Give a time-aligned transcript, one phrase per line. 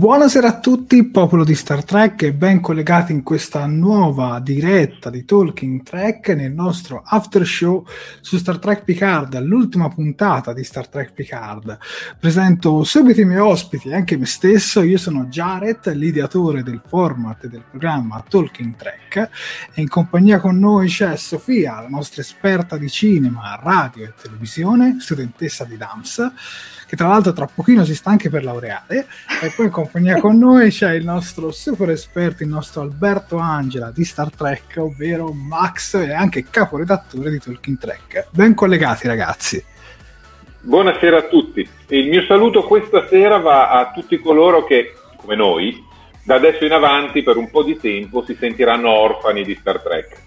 [0.00, 5.26] Buonasera a tutti, popolo di Star Trek, e ben collegati in questa nuova diretta di
[5.26, 7.84] Talking Trek nel nostro after show
[8.22, 11.76] su Star Trek Picard, l'ultima puntata di Star Trek Picard.
[12.18, 14.80] Presento subito i miei ospiti, anche me stesso.
[14.80, 19.28] Io sono Jared, l'ideatore del format del programma Talking Trek,
[19.74, 24.96] e in compagnia con noi c'è Sofia, la nostra esperta di cinema, radio e televisione,
[24.98, 26.32] studentessa di DAMS
[26.90, 29.06] che tra l'altro tra pochino si sta anche per laureare,
[29.40, 33.92] e poi in compagnia con noi c'è il nostro super esperto, il nostro Alberto Angela
[33.92, 38.26] di Star Trek, ovvero Max e anche caporedattore di Talking Trek.
[38.30, 39.64] Ben collegati ragazzi.
[40.62, 41.64] Buonasera a tutti.
[41.90, 45.80] Il mio saluto questa sera va a tutti coloro che, come noi,
[46.24, 50.22] da adesso in avanti per un po' di tempo si sentiranno orfani di Star Trek.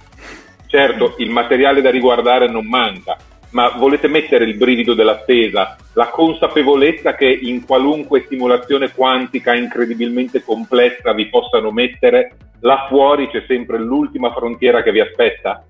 [0.68, 3.18] Certo, il materiale da riguardare non manca,
[3.54, 11.14] ma volete mettere il brivido dell'attesa, la consapevolezza che in qualunque simulazione quantica incredibilmente complessa
[11.14, 15.66] vi possano mettere, là fuori c'è sempre l'ultima frontiera che vi aspetta?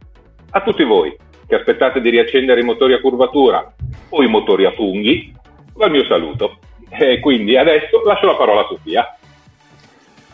[0.51, 3.73] A tutti voi che aspettate di riaccendere i motori a curvatura
[4.09, 5.33] o i motori a funghi,
[5.73, 6.59] va il mio saluto.
[6.89, 9.17] E quindi adesso lascio la parola a Sofia.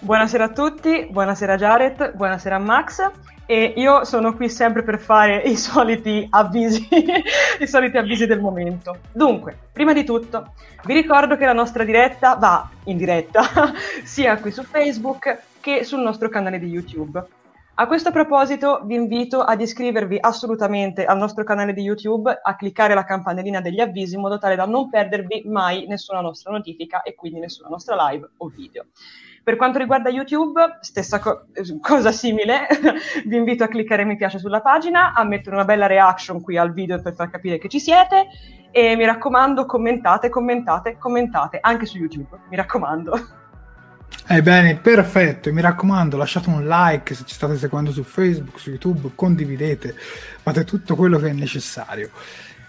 [0.01, 3.11] Buonasera a tutti, buonasera Jared, buonasera Max
[3.51, 6.87] e io sono qui sempre per fare i soliti avvisi,
[7.59, 8.97] i soliti avvisi del momento.
[9.11, 10.53] Dunque, prima di tutto,
[10.85, 13.73] vi ricordo che la nostra diretta va in diretta
[14.05, 17.25] sia qui su Facebook che sul nostro canale di YouTube.
[17.73, 22.93] A questo proposito vi invito ad iscrivervi assolutamente al nostro canale di YouTube, a cliccare
[22.93, 27.15] la campanellina degli avvisi in modo tale da non perdervi mai nessuna nostra notifica e
[27.15, 28.85] quindi nessuna nostra live o video.
[29.49, 31.47] Per quanto riguarda YouTube, stessa co-
[31.81, 32.67] cosa simile,
[33.25, 36.71] vi invito a cliccare mi piace sulla pagina, a mettere una bella reaction qui al
[36.71, 38.27] video per far capire che ci siete
[38.69, 43.27] e mi raccomando commentate, commentate, commentate anche su YouTube, mi raccomando.
[44.27, 49.13] Ebbene, perfetto, mi raccomando, lasciate un like se ci state seguendo su Facebook, su YouTube,
[49.15, 49.95] condividete,
[50.43, 52.11] fate tutto quello che è necessario.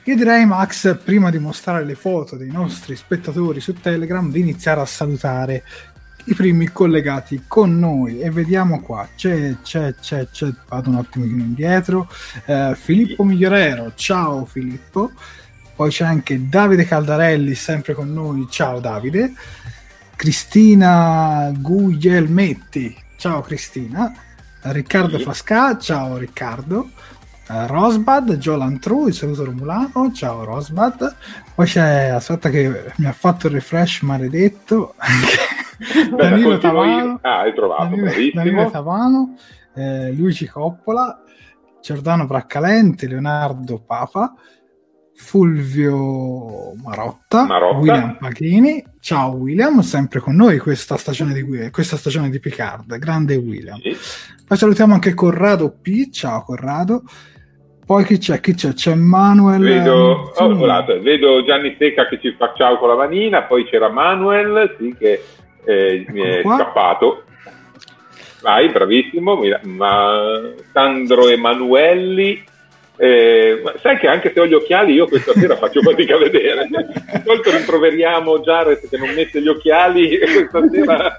[0.05, 4.81] Io direi, Max, prima di mostrare le foto dei nostri spettatori su Telegram, di iniziare
[4.81, 5.63] a salutare
[6.25, 9.09] i primi collegati con noi e vediamo qua.
[9.15, 10.49] C'è c'è c'è, c'è.
[10.69, 12.09] Vado un attimo indietro.
[12.47, 13.93] Eh, Filippo Migliorero.
[13.95, 15.13] Ciao Filippo.
[15.75, 18.47] Poi c'è anche Davide Caldarelli sempre con noi.
[18.51, 19.33] Ciao Davide.
[20.17, 22.97] Cristina Guglielmetti.
[23.17, 24.15] Ciao Cristina.
[24.63, 25.25] Riccardo sì.
[25.25, 25.79] Fasca.
[25.79, 26.91] Ciao Riccardo
[27.51, 31.17] uh, Rosbad, Jolan True, il saluto Romulano, ciao Rosbad.
[31.55, 34.95] Poi c'è, aspetta che mi ha fatto il refresh maledetto,
[36.17, 39.37] Danilo Tavano, ah, hai trovato, Danilo, Danilo Tavano.
[39.75, 41.23] Eh, Luigi Coppola,
[41.81, 44.35] Giordano Braccalente, Leonardo Papa,
[45.15, 48.85] Fulvio Marotta, Marotta, William Pachini.
[49.01, 53.79] Ciao William, sempre con noi questa stagione di, questa stagione di Picard, grande William.
[53.81, 53.97] Sì.
[54.47, 57.05] Poi salutiamo anche Corrado P, ciao Corrado.
[57.91, 58.39] Poi chi c'è?
[58.39, 58.73] Chi c'è?
[58.73, 59.61] C'è Manuel.
[59.61, 63.89] Vedo, oh, scusate, vedo Gianni Secca che ci fa ciao con la manina, poi c'era
[63.89, 65.21] Manuel, sì, che
[65.65, 66.55] eh, mi è qua.
[66.55, 67.25] scappato.
[68.43, 70.41] Vai, bravissimo, ma
[70.73, 72.45] Sandro Emanuelli.
[72.97, 76.69] Eh, sai che anche se ho gli occhiali io questa sera faccio fatica a vedere.
[76.69, 81.17] Di solito rimproveriamo Jared che non mette gli occhiali e questa sera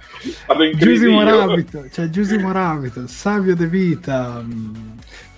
[0.47, 1.03] vado in crisi.
[1.03, 1.21] Giusimo.
[1.21, 4.41] Rabito, c'è Giusimo Rabito, Savio De Vita.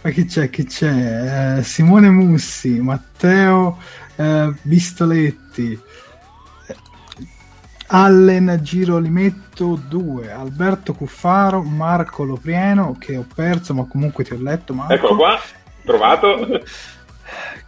[0.03, 0.49] Ma chi c'è?
[0.49, 1.57] Chi c'è?
[1.59, 3.77] Eh, Simone Mussi, Matteo
[4.17, 5.71] eh, Bistoletti,
[6.67, 6.75] eh,
[7.87, 14.73] Allen Girolimetto 2, Alberto Cuffaro, Marco Loprieno, che ho perso ma comunque ti ho letto
[14.73, 14.93] Marco.
[14.93, 15.39] Eccolo qua,
[15.85, 16.61] trovato.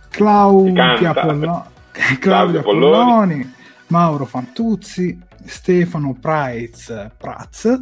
[0.10, 1.14] Claudia.
[1.14, 1.72] Pollo-
[2.20, 2.92] Claudia Polloni.
[2.92, 3.54] Polloni,
[3.88, 7.80] Mauro Fantuzzi, Stefano Praiz, Praz,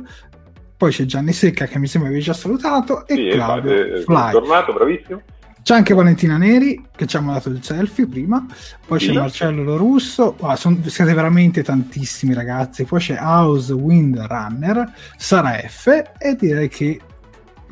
[0.83, 4.31] poi c'è Gianni Secca che mi sembra avevi già salutato e Sì, Claudio eh, Fly.
[4.31, 5.21] tornato, bravissimo.
[5.61, 8.45] C'è anche Valentina Neri che ci ha mandato il selfie prima,
[8.85, 9.11] poi c'è Sì.
[9.13, 15.87] Marcello Lorusso, ah, son- siete veramente tantissimi ragazzi, poi c'è House Wind Runner, Sara F
[16.17, 16.99] e direi che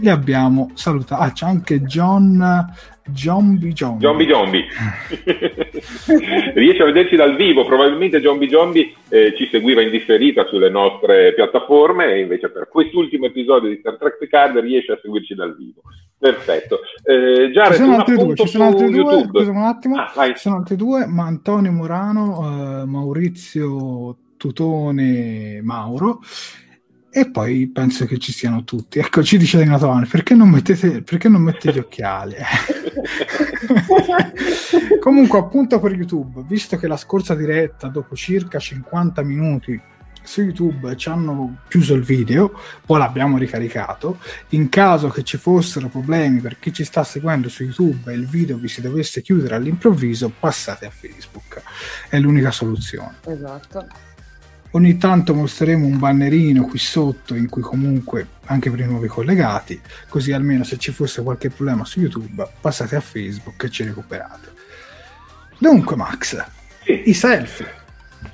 [0.01, 1.23] li abbiamo salutati.
[1.23, 2.65] Ah, c'è anche John
[3.13, 4.07] Zombie Zombie.
[4.07, 4.65] Zombie Zombie.
[6.53, 11.33] Riesce a vederci dal vivo, probabilmente Zombie Zombie eh, ci seguiva in differita sulle nostre
[11.33, 15.81] piattaforme e invece per quest'ultimo episodio di Star Trek Picard riesce a seguirci dal vivo.
[16.17, 16.79] Perfetto.
[17.03, 20.27] Eh, Ci Jared, sono un altri due, ci sono altri due, scusa un attimo, Ah,
[20.27, 26.19] ci sono altri due, ma Antonio Morano, eh, Maurizio Tutone Mauro
[27.13, 28.97] e poi penso che ci siano tutti.
[28.99, 32.35] Ecco, ci dice Tavano, perché non mettete, perché non mettete gli occhiali?
[35.01, 39.81] Comunque, appunto per YouTube, visto che la scorsa diretta, dopo circa 50 minuti
[40.23, 44.19] su YouTube ci hanno chiuso il video, poi l'abbiamo ricaricato.
[44.49, 48.27] In caso che ci fossero problemi per chi ci sta seguendo su YouTube e il
[48.27, 51.61] video vi si dovesse chiudere all'improvviso, passate a Facebook.
[52.07, 53.17] È l'unica soluzione.
[53.25, 54.10] Esatto.
[54.73, 59.79] Ogni tanto mostreremo un bannerino qui sotto in cui comunque anche per i nuovi collegati,
[60.07, 64.49] così almeno se ci fosse qualche problema su YouTube passate a Facebook e ci recuperate.
[65.57, 66.41] Dunque Max,
[66.85, 67.03] Sì.
[67.09, 67.79] i selfie.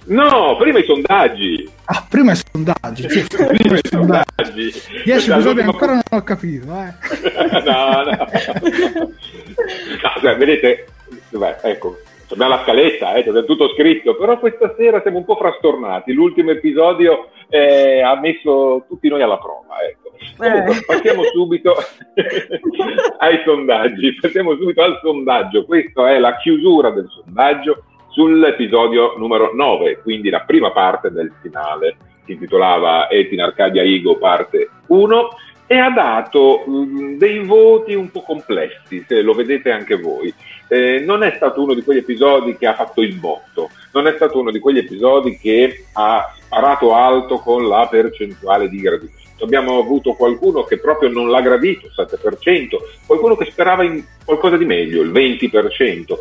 [0.05, 1.69] No, prima i sondaggi.
[1.85, 4.25] Ah, prima i sondaggi, giusto, prima Prima i sondaggi.
[4.37, 4.61] sondaggi.
[4.61, 6.93] 10 Questa è episodi l'ultima ancora non ho capito, eh.
[7.65, 9.11] no, no.
[9.57, 10.87] No, cioè, vedete,
[11.29, 11.99] beh, ecco,
[12.33, 16.13] abbiamo la scaletta, eh, c'è tutto scritto, però questa sera siamo un po' frastornati.
[16.13, 19.75] L'ultimo episodio eh, ha messo tutti noi alla prova.
[19.88, 20.12] Ecco.
[20.38, 20.83] Comunque, Eh.
[20.85, 21.75] passiamo subito
[23.19, 24.15] ai sondaggi.
[24.19, 25.65] Passiamo subito al sondaggio.
[25.65, 31.97] Questa è la chiusura del sondaggio sull'episodio numero 9, quindi la prima parte del finale.
[32.25, 35.30] Si intitolava Etin Arcadia Igo, parte 1
[35.68, 40.33] e ha dato mh, dei voti un po' complessi, se lo vedete anche voi.
[40.67, 44.13] Eh, non è stato uno di quegli episodi che ha fatto il botto, non è
[44.15, 49.44] stato uno di quegli episodi che ha sparato alto con la percentuale di gradimento.
[49.44, 54.57] Abbiamo avuto qualcuno che proprio non l'ha gradito, il 7%, qualcuno che sperava in qualcosa
[54.57, 56.18] di meglio, il 20%,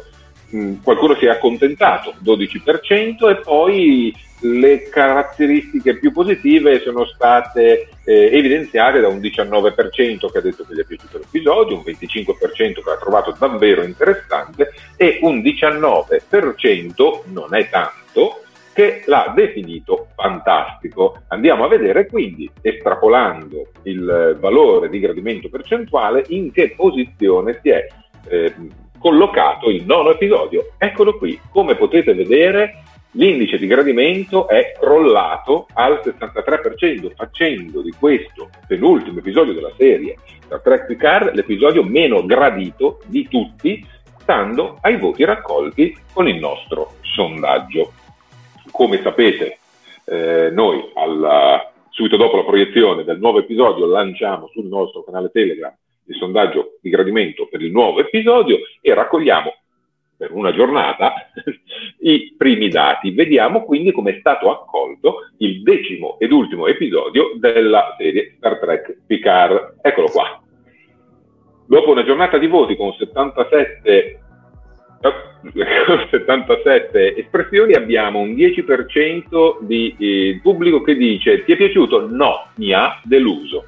[0.54, 8.30] mm, qualcuno si è accontentato, 12%, e poi le caratteristiche più positive sono state eh,
[8.32, 12.82] evidenziate da un 19% che ha detto che gli è piaciuto l'episodio, un 25% che
[12.84, 18.42] l'ha trovato davvero interessante e un 19% non è tanto
[18.76, 21.22] che l'ha definito fantastico.
[21.28, 27.86] Andiamo a vedere quindi, estrapolando il valore di gradimento percentuale, in che posizione si è
[28.28, 28.54] eh,
[29.06, 30.72] collocato il nono episodio.
[30.78, 32.82] Eccolo qui, come potete vedere
[33.12, 40.60] l'indice di gradimento è crollato al 63%, facendo di questo penultimo episodio della serie Star
[40.60, 43.86] Trek Picard l'episodio meno gradito di tutti,
[44.18, 47.92] stando ai voti raccolti con il nostro sondaggio.
[48.72, 49.58] Come sapete,
[50.04, 55.72] eh, noi alla- subito dopo la proiezione del nuovo episodio lanciamo sul nostro canale Telegram
[56.06, 59.54] il sondaggio di gradimento per il nuovo episodio e raccogliamo
[60.16, 61.12] per una giornata
[62.00, 63.10] i primi dati.
[63.10, 69.02] Vediamo quindi come è stato accolto il decimo ed ultimo episodio della serie Star Trek
[69.06, 69.76] Picard.
[69.82, 70.40] Eccolo qua.
[71.66, 74.20] dopo una giornata di voti con 77
[76.10, 82.08] 77 espressioni abbiamo un 10% di eh, pubblico che dice ti è piaciuto?
[82.08, 83.66] No, mi ha deluso.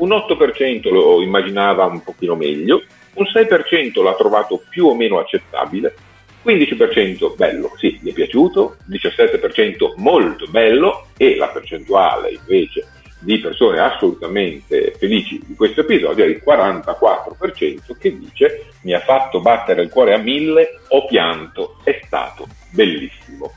[0.00, 2.82] Un 8% lo immaginava un pochino meglio,
[3.14, 5.94] un 6% l'ha trovato più o meno accettabile,
[6.42, 12.86] 15% bello, sì, mi è piaciuto, 17% molto bello e la percentuale invece
[13.18, 19.42] di persone assolutamente felici di questo episodio è il 44% che dice mi ha fatto
[19.42, 23.52] battere il cuore a mille, ho pianto, è stato bellissimo.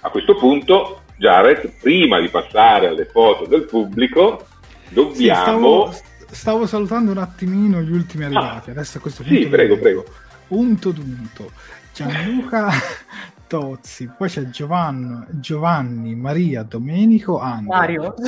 [0.00, 4.46] A questo punto, Jared, prima di passare alle foto del pubblico,
[4.88, 5.90] dobbiamo...
[5.92, 9.38] Sì, stavo, stavo, salutando un attimino gli ultimi ah, arrivati, ah, adesso a questo punto...
[9.38, 10.04] Sì, prego, prego.
[10.48, 11.50] Unto dunto.
[11.92, 12.68] Gianluca
[13.48, 17.74] Tozzi, poi c'è Giovanni, Giovanni Maria, Domenico, Angelo.
[17.74, 18.14] Mario,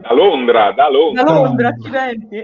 [0.00, 1.22] da Londra, da Londra.
[1.22, 2.42] Da Londra, accidenti.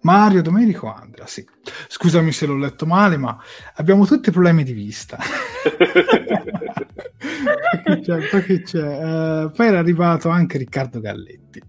[0.00, 1.46] Mario, Domenico, Andrea, sì.
[1.88, 3.38] Scusami se l'ho letto male, ma
[3.74, 5.18] abbiamo tutti problemi di vista.
[7.84, 9.44] poi c'è, poi, c'è.
[9.44, 11.62] Uh, poi era arrivato anche Riccardo Galletti.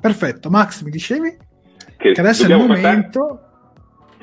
[0.00, 1.36] Perfetto, Max, mi dicevi?
[1.96, 3.18] Che, che adesso è il momento...
[3.20, 3.44] Passare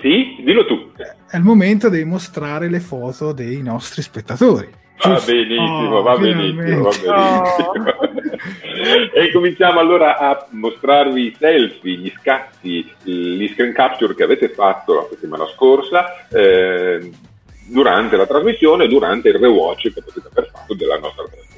[0.04, 0.92] sì, dillo tu.
[1.30, 4.70] È il momento di mostrare le foto dei nostri spettatori.
[5.02, 7.14] Va benissimo, oh, va benissimo, va benissimo.
[7.14, 8.12] Oh.
[9.14, 14.94] e cominciamo allora a mostrarvi i selfie, gli scatti, gli screen capture che avete fatto
[14.94, 17.10] la settimana scorsa eh,
[17.68, 21.53] durante la trasmissione, durante il rewatch che potete aver fatto della nostra trasmissione.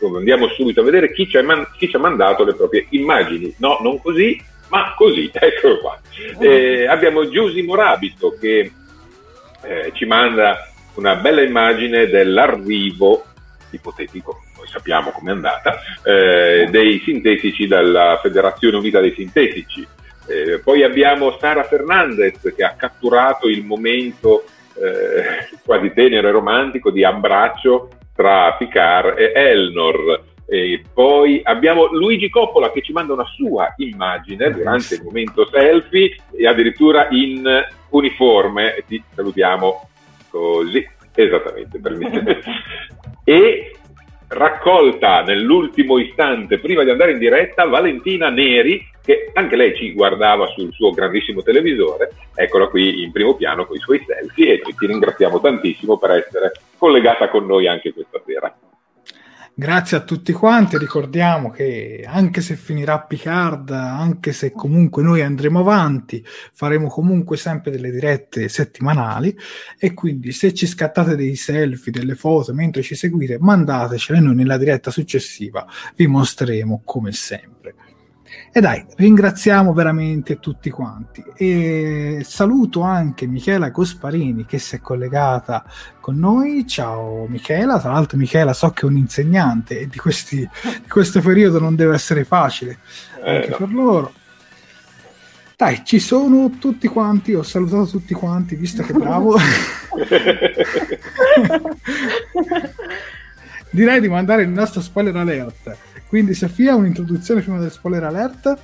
[0.00, 3.54] Andiamo subito a vedere chi ci ha, man- chi ci ha mandato le proprie immagini.
[3.58, 6.00] No, non così, ma così, eccolo qua.
[6.38, 8.70] Eh, abbiamo Giusy Morabito che
[9.62, 13.24] eh, ci manda una bella immagine dell'arrivo
[13.70, 19.86] ipotetico, noi sappiamo com'è andata, eh, dei sintetici dalla Federazione Unita dei Sintetici.
[20.28, 26.90] Eh, poi abbiamo Sara Fernandez che ha catturato il momento eh, quasi tenero e romantico
[26.90, 30.24] di abbraccio tra Picard e Elnor.
[30.48, 36.16] E poi abbiamo Luigi Coppola che ci manda una sua immagine durante il momento selfie
[36.32, 37.44] e addirittura in
[37.90, 38.82] uniforme.
[38.86, 39.88] Ti salutiamo
[40.30, 42.40] così, esattamente per me.
[43.24, 43.72] e
[44.28, 50.48] raccolta nell'ultimo istante prima di andare in diretta Valentina Neri che anche lei ci guardava
[50.48, 54.86] sul suo grandissimo televisore, eccola qui in primo piano con i suoi selfie e ti
[54.86, 58.54] ringraziamo tantissimo per essere collegata con noi anche questa sera.
[59.58, 65.60] Grazie a tutti quanti, ricordiamo che anche se finirà Picard, anche se comunque noi andremo
[65.60, 69.34] avanti, faremo comunque sempre delle dirette settimanali
[69.78, 74.58] e quindi se ci scattate dei selfie, delle foto mentre ci seguite, mandatecele noi nella
[74.58, 77.85] diretta successiva, vi mostreremo come sempre.
[78.52, 81.22] E dai, ringraziamo veramente tutti quanti.
[81.36, 85.64] E saluto anche Michela Cosparini che si è collegata
[86.00, 86.66] con noi.
[86.66, 91.20] Ciao Michela, tra l'altro Michela so che è un insegnante e di, questi, di questo
[91.20, 92.78] periodo non deve essere facile
[93.22, 93.56] eh, anche no.
[93.56, 94.12] per loro.
[95.56, 99.38] Dai, ci sono tutti quanti, ho salutato tutti quanti, visto che bravo.
[103.76, 105.76] Direi di mandare il nostro spoiler alert
[106.08, 108.56] quindi Sofia, un'introduzione prima del spoiler alert?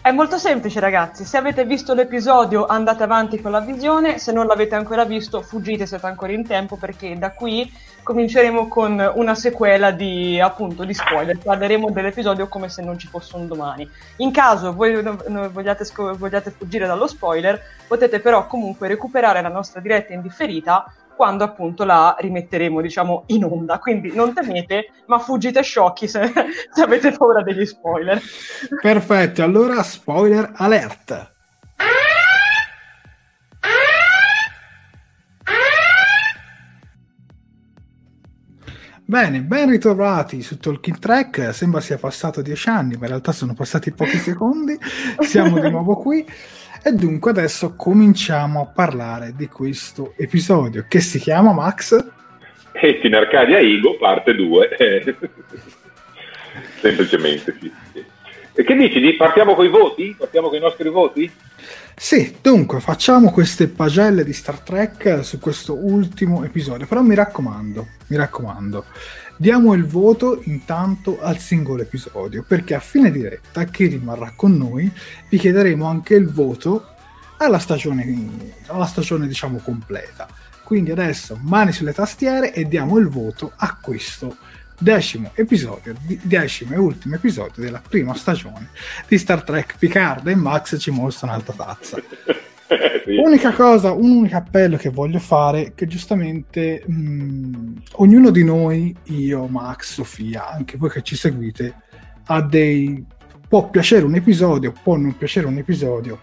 [0.00, 4.46] È molto semplice ragazzi, se avete visto l'episodio andate avanti con la visione, se non
[4.46, 7.70] l'avete ancora visto fuggite siete ancora in tempo perché da qui
[8.02, 13.36] cominceremo con una sequela di, appunto, di spoiler, parleremo dell'episodio come se non ci fosse
[13.36, 13.86] un domani.
[14.18, 15.84] In caso voi vogliate,
[16.16, 22.14] vogliate fuggire dallo spoiler, potete però comunque recuperare la nostra diretta indifferita quando appunto la
[22.18, 23.78] rimetteremo, diciamo, in onda.
[23.78, 26.30] Quindi non temete, ma fuggite sciocchi se,
[26.70, 28.20] se avete paura degli spoiler.
[28.80, 31.34] Perfetto, allora spoiler alert.
[39.08, 41.54] Bene, ben ritrovati su Talking Track.
[41.54, 44.76] Sembra sia passato dieci anni, ma in realtà sono passati pochi secondi.
[45.20, 46.26] Siamo di nuovo qui.
[46.86, 51.98] E dunque adesso cominciamo a parlare di questo episodio che si chiama Max.
[52.70, 55.16] E in Arcadia Igo, parte 2.
[56.80, 58.04] Semplicemente, sì, sì.
[58.54, 59.00] E che dici?
[59.14, 60.14] Partiamo con i voti?
[60.16, 61.28] Partiamo con i nostri voti?
[61.96, 67.84] Sì, dunque facciamo queste pagelle di Star Trek su questo ultimo episodio, però mi raccomando,
[68.06, 68.84] mi raccomando,
[69.38, 74.90] Diamo il voto intanto al singolo episodio, perché a fine diretta, chi rimarrà con noi,
[75.28, 76.94] vi chiederemo anche il voto
[77.36, 80.26] alla stagione, alla stagione diciamo completa.
[80.64, 84.36] Quindi adesso mani sulle tastiere e diamo il voto a questo
[84.78, 88.70] decimo episodio, decimo e ultimo episodio della prima stagione
[89.06, 91.98] di Star Trek Picard e Max ci mostra un'altra tazza.
[93.04, 93.16] sì.
[93.16, 99.46] Unica cosa, un unico appello che voglio fare, che giustamente mh, ognuno di noi, io,
[99.46, 101.74] Max, Sofia, anche voi che ci seguite,
[102.26, 103.04] ha dei...
[103.48, 106.20] può piacere un episodio, può non piacere un episodio.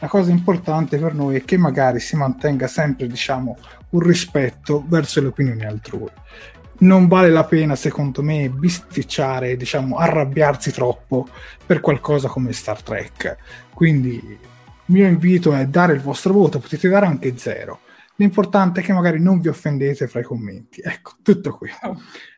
[0.00, 3.56] La cosa importante per noi è che magari si mantenga sempre, diciamo,
[3.90, 6.10] un rispetto verso le opinioni altrui.
[6.76, 11.28] Non vale la pena, secondo me, bisticciare, diciamo, arrabbiarsi troppo
[11.64, 13.36] per qualcosa come Star Trek.
[13.72, 14.52] Quindi
[14.86, 17.80] il mio invito è dare il vostro voto, potete dare anche zero.
[18.16, 20.80] L'importante è che magari non vi offendete fra i commenti.
[20.84, 21.70] Ecco, tutto qui.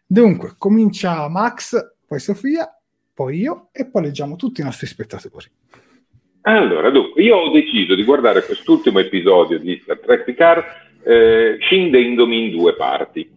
[0.07, 1.77] Dunque, comincia Max,
[2.07, 2.69] poi Sofia,
[3.13, 5.47] poi io e poi leggiamo tutti i nostri spettatori.
[6.43, 10.65] Allora, dunque, io ho deciso di guardare quest'ultimo episodio di Star Trek Picard
[11.03, 13.29] eh, scindendomi in due parti.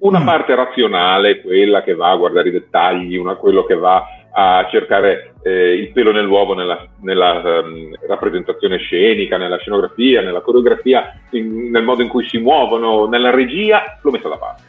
[0.00, 0.24] Una mm.
[0.24, 5.34] parte razionale, quella che va a guardare i dettagli, una quello che va a cercare
[5.42, 11.82] eh, il pelo nell'uovo nella, nella um, rappresentazione scenica, nella scenografia, nella coreografia, in, nel
[11.82, 14.62] modo in cui si muovono, nella regia, l'ho messa da parte.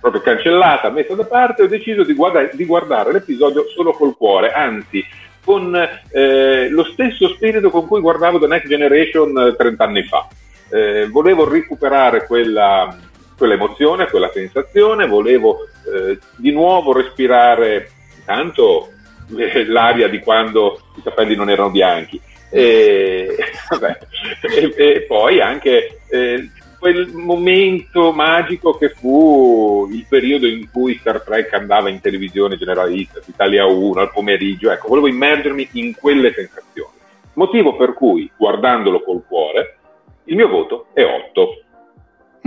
[0.00, 4.52] Proprio cancellata, messa da parte, ho deciso di, guarda- di guardare l'episodio solo col cuore,
[4.52, 5.04] anzi
[5.44, 5.74] con
[6.10, 10.26] eh, lo stesso spirito con cui guardavo The Next Generation 30 eh, anni fa.
[10.70, 12.96] Eh, volevo recuperare quella,
[13.38, 17.90] quella, emozione, quella sensazione, volevo eh, di nuovo respirare
[18.26, 18.90] tanto
[19.34, 22.20] eh, l'aria di quando i capelli non erano bianchi.
[22.50, 23.36] E,
[23.70, 23.98] vabbè,
[24.42, 31.22] e, e poi anche eh, quel momento magico che fu il periodo in cui Star
[31.22, 36.94] Trek andava in televisione generalista, Italia 1 al pomeriggio, ecco, volevo immergermi in quelle sensazioni.
[37.34, 39.78] Motivo per cui, guardandolo col cuore,
[40.24, 41.64] il mio voto è 8.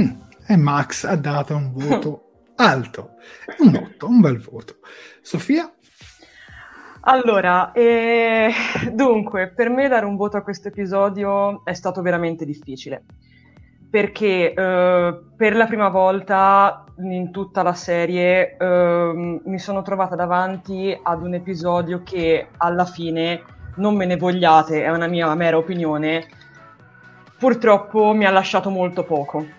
[0.01, 0.09] Mm,
[0.47, 2.23] e Max ha dato un voto
[2.59, 3.11] alto,
[3.59, 4.77] un 8, un bel voto.
[5.21, 5.71] Sofia?
[7.01, 8.51] Allora, eh,
[8.91, 13.03] dunque, per me dare un voto a questo episodio è stato veramente difficile,
[13.89, 20.97] perché eh, per la prima volta in tutta la serie eh, mi sono trovata davanti
[21.01, 23.41] ad un episodio che alla fine,
[23.75, 26.27] non me ne vogliate, è una mia mera opinione,
[27.37, 29.57] purtroppo mi ha lasciato molto poco.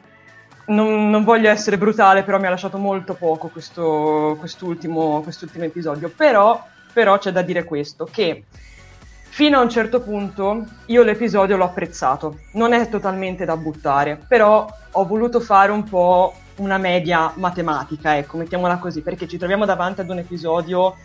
[0.70, 6.12] Non, non, voglio essere brutale, però mi ha lasciato molto poco questo, quest'ultimo, quest'ultimo episodio.
[6.14, 8.44] Però però c'è da dire questo, che
[9.28, 14.66] fino a un certo punto io l'episodio l'ho apprezzato, non è totalmente da buttare, però
[14.92, 20.00] ho voluto fare un po' una media matematica, ecco, mettiamola così, perché ci troviamo davanti
[20.00, 20.96] ad un episodio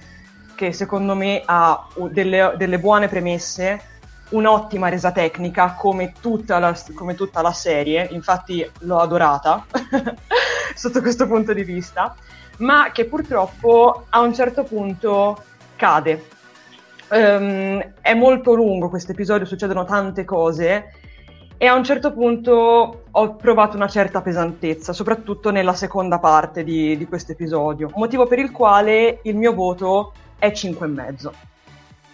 [0.55, 3.79] che secondo me ha delle, delle buone premesse,
[4.29, 9.65] un'ottima resa tecnica come tutta la, come tutta la serie, infatti l'ho adorata
[10.75, 12.15] sotto questo punto di vista,
[12.57, 15.41] ma che purtroppo a un certo punto
[15.75, 16.33] cade.
[17.07, 20.91] Um, è molto lungo questo episodio, succedono tante cose
[21.57, 26.97] e a un certo punto ho provato una certa pesantezza, soprattutto nella seconda parte di,
[26.97, 31.54] di questo episodio, motivo per il quale il mio voto è 5,5.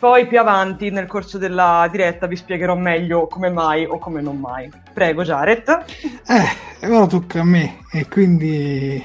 [0.01, 4.39] Poi più avanti nel corso della diretta vi spiegherò meglio come mai o come non
[4.39, 4.67] mai.
[4.91, 5.85] Prego Jared.
[6.25, 8.99] Eh, ora tocca a me e quindi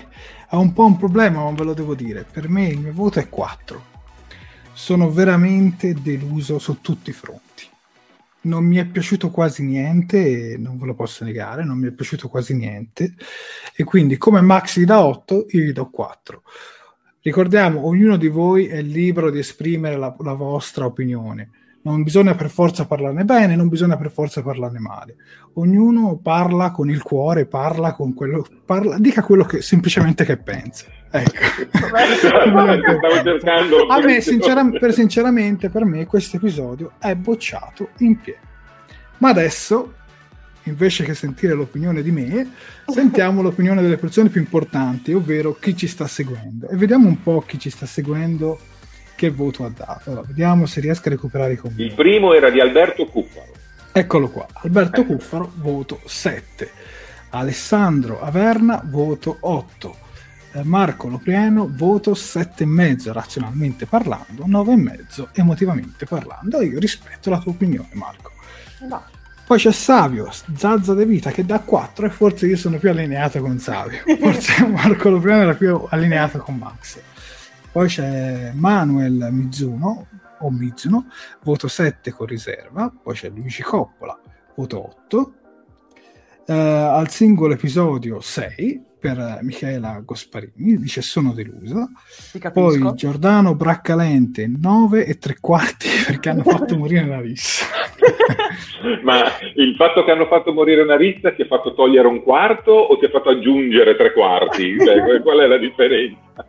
[0.53, 2.25] ho un po' un problema, ma ve lo devo dire.
[2.25, 3.83] Per me il mio voto è 4
[4.73, 7.69] sono veramente deluso su tutti i fronti.
[8.45, 12.31] Non mi è piaciuto quasi niente, non ve lo posso negare, non mi è piaciuto
[12.31, 13.17] quasi niente.
[13.75, 16.43] E quindi, come Max gli dà 8, io gli do 4.
[17.27, 21.51] Ricordiamo, ognuno di voi è libero di esprimere la, la vostra opinione
[21.83, 25.17] non bisogna per forza parlarne bene, non bisogna per forza parlarne male.
[25.55, 30.87] Ognuno parla con il cuore, parla con quello, parla, dica quello che semplicemente che pensa.
[31.11, 31.79] Ecco.
[33.89, 38.41] A me, sincera, per, sinceramente, per me questo episodio è bocciato in pieno.
[39.19, 39.93] Ma adesso,
[40.69, 42.51] invece che sentire l'opinione di me,
[42.87, 46.69] sentiamo l'opinione delle persone più importanti, ovvero chi ci sta seguendo.
[46.69, 48.59] E vediamo un po' chi ci sta seguendo
[49.15, 50.11] che voto ha dato.
[50.11, 51.83] Allora, vediamo se riesco a recuperare i commenti.
[51.83, 53.53] Il primo era di Alberto Cuffaro.
[53.93, 55.07] Eccolo qua, Alberto eh.
[55.07, 56.71] Cuffaro, voto 7.
[57.31, 59.97] Alessandro Averna, voto 8.
[60.53, 66.63] Eh, Marco Loprieno, voto 7,5 razionalmente parlando, 9,5 emotivamente parlando.
[66.63, 68.31] Io rispetto la tua opinione, Marco.
[68.89, 69.03] No.
[69.47, 73.41] Poi c'è Savio, Zazza De Vita che dà 4 e forse io sono più allineato
[73.41, 74.01] con Savio.
[74.19, 76.99] Forse Marco Loprieno era più allineato con Max.
[77.71, 80.09] Poi c'è Manuel Mizuno,
[80.41, 81.07] o Mizuno,
[81.45, 82.93] voto 7 con riserva.
[83.01, 84.19] Poi c'è Luigi Coppola,
[84.57, 85.35] voto 8.
[86.47, 91.88] eh, al singolo episodio 6 per Michaela Gosparini, dice sono delusa.
[92.53, 97.66] Poi Giordano Braccalente 9 e 3 quarti perché hanno fatto morire una rissa.
[99.03, 99.23] Ma
[99.55, 102.99] il fatto che hanno fatto morire una rissa ti ha fatto togliere un quarto o
[102.99, 104.77] ti ha fatto aggiungere tre quarti?
[104.79, 106.45] Cioè, qual è la differenza?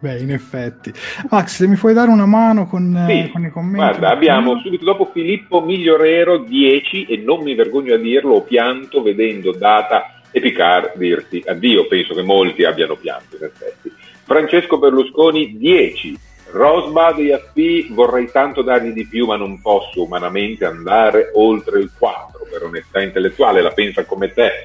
[0.00, 0.92] Beh, in effetti.
[1.30, 3.76] Max, se mi puoi dare una mano con, sì, con i commenti.
[3.76, 9.02] Guarda, abbiamo subito dopo Filippo Migliorero 10 e non mi vergogno a dirlo, ho pianto
[9.02, 13.92] vedendo Data e Picard dirti addio, penso che molti abbiano pianto in effetti.
[14.24, 16.18] Francesco Berlusconi 10,
[16.50, 21.92] Rosbad e AFP vorrei tanto dargli di più ma non posso umanamente andare oltre il
[21.96, 24.64] 4 per onestà intellettuale, la pensa come te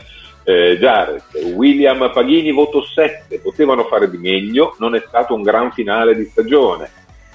[0.50, 1.22] eh, Jared,
[1.54, 6.26] William Paghini voto 7, potevano fare di meglio, non è stato un gran finale di
[6.26, 6.90] stagione.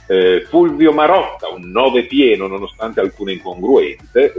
[0.09, 4.35] Eh, Fulvio Marotta, un 9 pieno nonostante alcune incongruenze,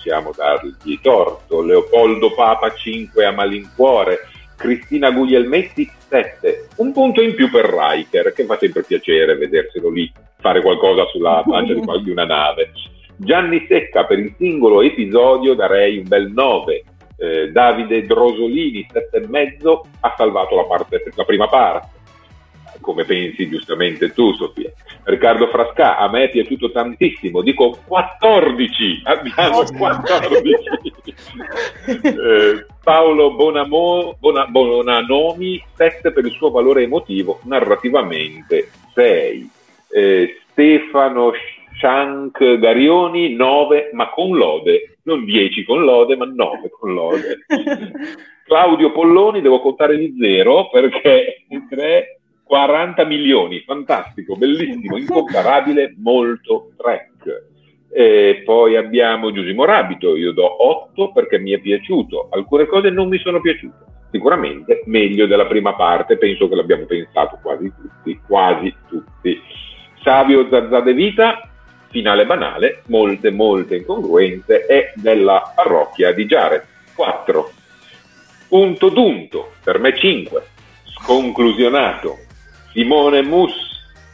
[0.00, 1.60] possiamo dargli torto.
[1.60, 4.26] Leopoldo Papa 5 a malincuore.
[4.56, 10.10] Cristina Guglielmetti 7, un punto in più per Riker, che fa sempre piacere vederselo lì
[10.38, 12.72] fare qualcosa sulla pancia di, di una nave.
[13.16, 16.84] Gianni Secca per il singolo episodio darei un bel 9
[17.16, 21.98] eh, Davide Drosolini, sette e mezzo, ha salvato la, parte, la prima parte
[22.80, 24.72] come pensi giustamente tu Sofia.
[25.04, 30.52] Riccardo Frasca, a me è piaciuto tantissimo, dico 14, abbiamo 14.
[32.02, 39.50] eh, Paolo Bonamo, Bona, Bonanomi, 7 per il suo valore emotivo, narrativamente 6.
[39.92, 41.32] Eh, Stefano
[41.78, 47.38] Shank Garioni 9, ma con lode, non 10 con lode, ma 9 con lode.
[48.44, 52.19] Claudio Polloni, devo contare di zero perché 3,
[52.50, 57.44] 40 milioni, fantastico, bellissimo, incomparabile, molto track.
[57.92, 63.06] E poi abbiamo Giusimo Rabito, io do 8 perché mi è piaciuto, alcune cose non
[63.06, 68.74] mi sono piaciute, sicuramente meglio della prima parte, penso che l'abbiamo pensato quasi tutti, quasi
[68.88, 69.40] tutti.
[70.02, 71.48] Savio Zazzade Vita,
[71.90, 76.66] finale banale, molte, molte incongruenze, e della parrocchia di Giare.
[76.96, 77.50] 4.
[78.48, 80.42] Punto d'unto, per me 5.
[80.82, 82.26] Sconclusionato.
[82.72, 83.52] Simone, Mus,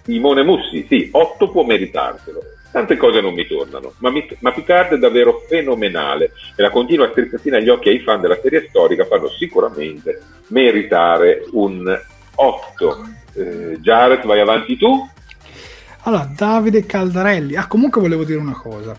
[0.03, 2.41] Simone Mussi, sì, 8 può meritarselo.
[2.71, 7.09] Tante cose non mi tornano, ma, mi, ma Picard è davvero fenomenale e la continua
[7.11, 11.99] strizzatina agli occhi ai fan della serie storica fanno sicuramente meritare un
[12.35, 13.07] 8.
[13.35, 15.09] Eh, Jared, vai avanti tu.
[16.03, 17.57] Allora, Davide Caldarelli.
[17.57, 18.97] Ah, comunque volevo dire una cosa.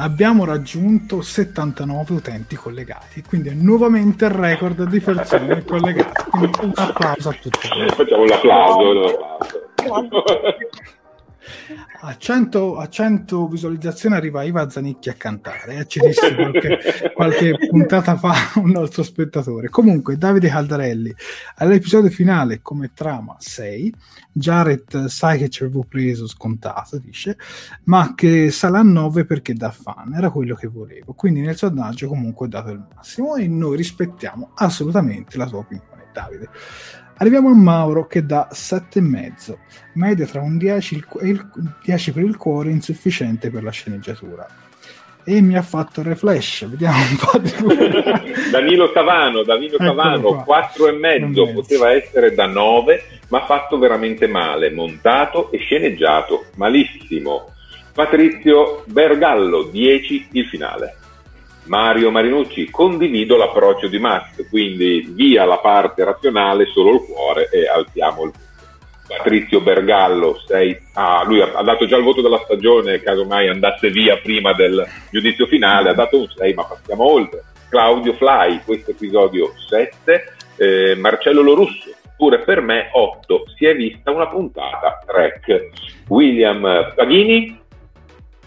[0.00, 6.30] Abbiamo raggiunto 79 utenti collegati, quindi è nuovamente il record di persone collegate.
[6.30, 7.68] Quindi un applauso a tutti.
[7.96, 8.92] Facciamo l'applauso.
[8.92, 10.24] l'applauso.
[12.00, 15.86] A 100, a 100 visualizzazioni arriva Iva Zanicchi a cantare, eh?
[15.86, 16.78] ci disse qualche,
[17.12, 19.68] qualche, puntata fa un nostro spettatore.
[19.68, 21.14] Comunque, Davide Caldarelli,
[21.56, 23.92] all'episodio finale come trama 6,
[24.32, 27.36] Jared sai che ci avevo preso scontato, dice,
[27.84, 31.14] ma che sarà 9 perché da fan, era quello che volevo.
[31.14, 36.06] Quindi nel sondaggio comunque ho dato il massimo e noi rispettiamo assolutamente la tua opinione,
[36.12, 36.48] Davide.
[37.20, 39.56] Arriviamo a Mauro che dà 7,5,
[39.94, 41.50] media tra un 10 e il
[41.82, 44.46] 10 per il cuore, insufficiente per la sceneggiatura.
[45.24, 47.50] E mi ha fatto reflash, vediamo un po' di
[48.50, 55.58] Danilo Cavano, Danilo Cavano 4,5, poteva essere da 9, ma fatto veramente male, montato e
[55.58, 57.52] sceneggiato malissimo.
[57.92, 60.97] Patrizio Bergallo 10 il finale.
[61.68, 67.68] Mario Marinucci, condivido l'approccio di Max, quindi via la parte razionale, solo il cuore e
[67.68, 68.46] alziamo il punto.
[69.08, 73.88] Patrizio Bergallo, sei, ah, lui ha, ha, dato già il voto della stagione, casomai andasse
[73.90, 77.42] via prima del giudizio finale, ha dato un 6, ma passiamo oltre.
[77.70, 84.10] Claudio Fly, questo episodio 7, eh, Marcello Lorusso, pure per me 8, si è vista
[84.10, 85.70] una puntata, track.
[86.08, 87.58] William Paghini,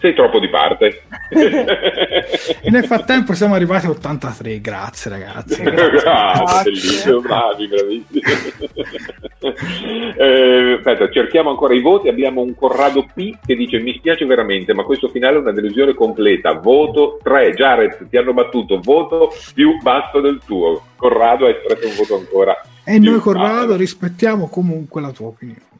[0.02, 1.02] sei troppo di parte.
[2.68, 5.62] nel frattempo siamo arrivati a 83, grazie ragazzi.
[5.62, 8.20] Grazie, ah, bellissimo, bravi, bravissimi.
[10.18, 14.74] eh, aspetta, cerchiamo ancora i voti, abbiamo un Corrado P che dice mi spiace veramente,
[14.74, 19.80] ma questo finale è una delusione completa, voto 3, Jared ti hanno battuto, voto più
[19.80, 20.82] basso del tuo.
[20.96, 22.60] Corrado ha espresso un voto ancora.
[22.84, 23.76] E noi Corrado basso.
[23.76, 25.70] rispettiamo comunque la tua opinione.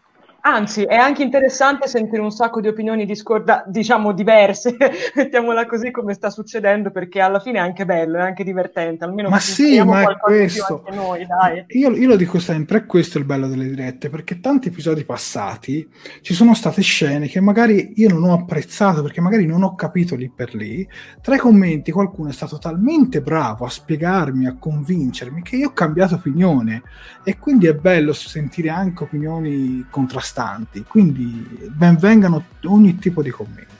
[0.44, 4.76] Anzi, è anche interessante sentire un sacco di opinioni discorda, diciamo diverse,
[5.14, 9.04] mettiamola così come sta succedendo, perché alla fine è anche bello, è anche divertente.
[9.04, 10.82] Almeno ma sì, ma è questo.
[10.90, 11.24] Noi,
[11.68, 15.88] io, io, lo dico sempre, è questo il bello delle dirette, perché tanti episodi passati
[16.22, 20.16] ci sono state scene che magari io non ho apprezzato, perché magari non ho capito
[20.16, 20.84] lì per lì.
[21.20, 25.72] Tra i commenti qualcuno è stato talmente bravo a spiegarmi, a convincermi, che io ho
[25.72, 26.82] cambiato opinione.
[27.22, 33.70] E quindi è bello sentire anche opinioni contrastanti costanti, quindi benvengano ogni tipo di commento.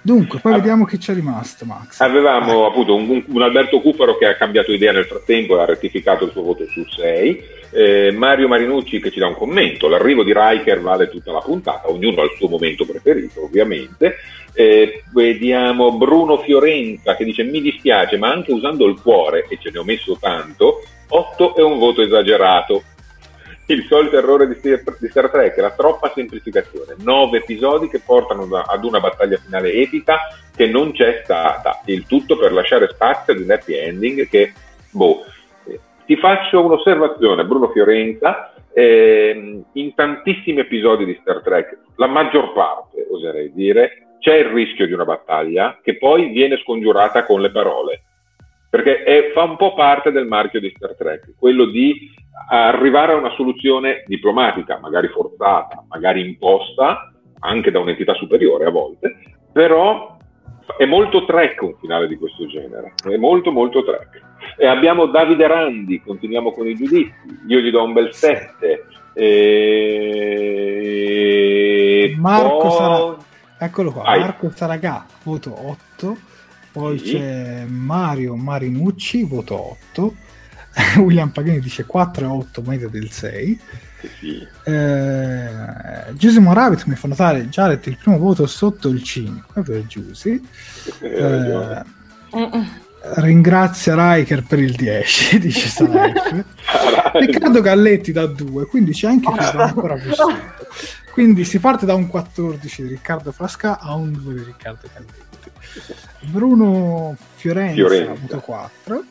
[0.00, 2.00] Dunque, poi ah, vediamo chi c'è rimasto, Max.
[2.00, 2.68] Avevamo eh.
[2.68, 6.30] appunto un, un, Alberto Cuparo che ha cambiato idea nel frattempo e ha rettificato il
[6.30, 7.56] suo voto su 6.
[7.70, 9.86] Eh, Mario Marinucci che ci dà un commento.
[9.86, 14.16] L'arrivo di Riker vale tutta la puntata, ognuno ha il suo momento preferito, ovviamente.
[14.54, 19.70] Eh, vediamo Bruno Fiorenza che dice: Mi dispiace, ma anche usando il cuore, e ce
[19.70, 22.82] ne ho messo tanto, 8 è un voto esagerato
[23.74, 26.96] il solito errore di, di Star Trek, la troppa semplificazione.
[26.98, 30.18] Nove episodi che portano ad una battaglia finale epica
[30.54, 31.80] che non c'è stata.
[31.86, 34.52] Il tutto per lasciare spazio ad un happy ending che,
[34.90, 35.24] boh.
[36.06, 38.54] Ti faccio un'osservazione, Bruno Fiorenza.
[38.72, 44.86] Eh, in tantissimi episodi di Star Trek, la maggior parte, oserei dire, c'è il rischio
[44.86, 48.02] di una battaglia che poi viene scongiurata con le parole
[48.68, 52.10] perché è, fa un po' parte del marchio di Star Trek, quello di
[52.50, 59.16] arrivare a una soluzione diplomatica, magari forzata, magari imposta, anche da un'entità superiore a volte,
[59.52, 60.16] però
[60.76, 64.22] è molto Trek un finale di questo genere, è molto molto Trek.
[64.56, 67.10] E abbiamo Davide Randi, continuiamo con i giudizi,
[67.46, 68.84] io gli do un bel 7.
[69.14, 69.74] E...
[72.18, 72.70] Marco poi...
[72.70, 73.16] Sarà...
[73.60, 74.02] Eccolo qua.
[74.04, 76.16] Marco Saragà, voto 8
[76.72, 77.12] poi sì.
[77.12, 80.14] c'è Mario Marinucci, voto 8.
[80.98, 83.60] William Pagani dice 4 e 8, media del 6.
[84.20, 84.46] Sì.
[84.64, 85.50] Eh,
[86.12, 90.40] Giuseppe Moravit mi fa notare Jared il primo voto sotto il 5 per Giusy.
[91.00, 91.82] Eh,
[93.16, 96.44] ringrazia Riker per il 10, dice Saif.
[97.14, 100.66] Riccardo Galletti da 2, quindi c'è anche chi dà ancora più sotto.
[101.12, 105.27] Quindi si parte da un 14 di Riccardo Frasca a un 2 di Riccardo Galletti.
[106.30, 108.20] Bruno Fiorenza, Fiorenza.
[108.20, 109.04] voto 4,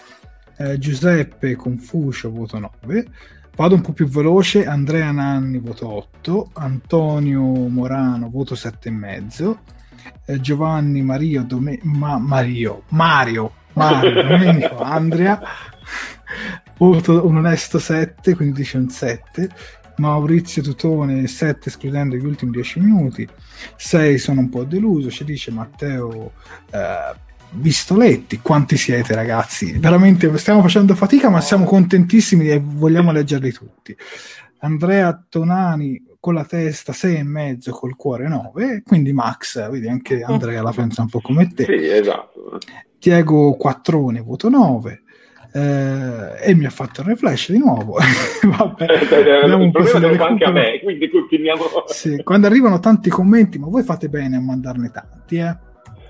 [0.58, 3.08] eh, Giuseppe Confucio, voto 9.
[3.56, 9.58] Vado un po' più veloce, Andrea Nanni, voto 8, Antonio Morano, voto 7,5,
[10.26, 15.42] eh, Giovanni Mario, Dome- Ma- Mario, Mario, Mario Domenico, Andrea,
[16.78, 19.50] voto un onesto 7, quindi dice un 7,
[19.98, 23.28] Maurizio Tutone 7 escludendo gli ultimi 10 minuti
[23.76, 26.32] 6 sono un po' deluso ci dice Matteo
[26.72, 29.72] eh, Vistoletti quanti siete ragazzi?
[29.78, 33.96] Veramente stiamo facendo fatica ma siamo contentissimi e vogliamo leggerli tutti.
[34.60, 40.24] Andrea Tonani con la testa 6 e mezzo col cuore 9 quindi Max vedi anche
[40.24, 41.64] Andrea la pensa un po' come te.
[41.64, 42.58] Sì esatto.
[43.00, 45.04] Diego Quattrone voto 9
[45.58, 47.98] eh, e mi ha fatto il refresh di nuovo.
[48.44, 51.64] Vabbè, eh, il problema fa anche a me, quindi continuiamo.
[51.88, 55.66] sì, quando arrivano tanti commenti, ma voi fate bene a mandarne tanti, eh?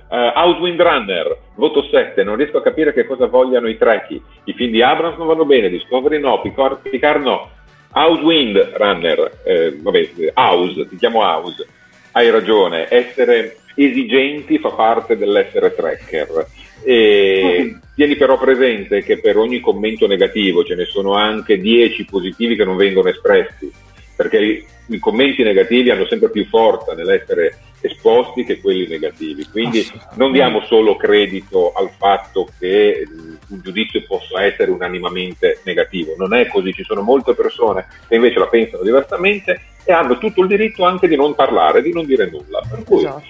[0.10, 4.22] Uh, Outwind Runner, voto 7, non riesco a capire che cosa vogliano i Trekkie.
[4.46, 7.50] I film di Abrams non vanno bene, Discovery no, Picard, Picard no.
[7.92, 11.66] Outwind Runner, eh, vabbè, House, ti chiamo House,
[12.12, 16.48] hai ragione, essere esigenti fa parte dell'essere tracker
[16.90, 22.56] e tieni però presente che per ogni commento negativo ce ne sono anche 10 positivi
[22.56, 23.70] che non vengono espressi,
[24.16, 29.46] perché i, commenti negativi hanno sempre più forza nell'essere esposti che quelli negativi.
[29.52, 33.06] Quindi non diamo solo credito al fatto che
[33.50, 38.40] un giudizio possa essere unanimamente negativo, non è così, ci sono molte persone che invece
[38.40, 42.30] la pensano diversamente e hanno tutto il diritto anche di non parlare, di non dire
[42.30, 42.62] nulla.
[42.62, 43.26] Per cui esatto.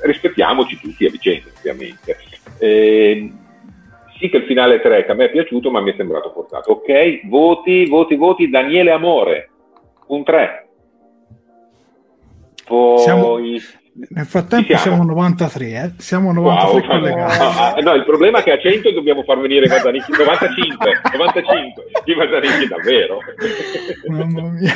[0.00, 2.35] rispettiamoci tutti a vicenda, ovviamente.
[2.58, 3.32] Eh,
[4.18, 6.72] sì che il finale 3 che a me è piaciuto, ma mi è sembrato forzato.
[6.72, 8.48] Ok, voti, voti, voti.
[8.48, 9.50] Daniele Amore,
[10.08, 10.68] un 3.
[12.66, 12.98] Poi...
[12.98, 14.82] Siamo, nel frattempo siamo.
[14.82, 15.92] siamo 93, eh?
[15.96, 17.38] Siamo 93 wow, collegati.
[17.40, 20.12] Ah, ah, no, il problema è che a 100 dobbiamo far venire i Mazzanicchi.
[20.12, 21.84] 95, 95.
[22.04, 23.18] I Mazzanicchi davvero.
[24.08, 24.74] Mamma mia.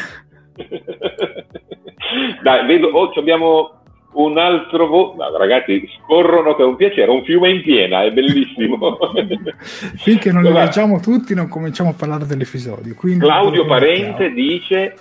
[2.42, 3.79] Dai, vedo, oh, abbiamo
[4.12, 5.22] un altro voto.
[5.22, 8.98] No, ragazzi, scorrono che è un piacere, un fiume in piena, è bellissimo.
[9.96, 12.96] Finché non li leggiamo tutti, non cominciamo a parlare dell'episodio.
[13.18, 14.94] Claudio Parente dice: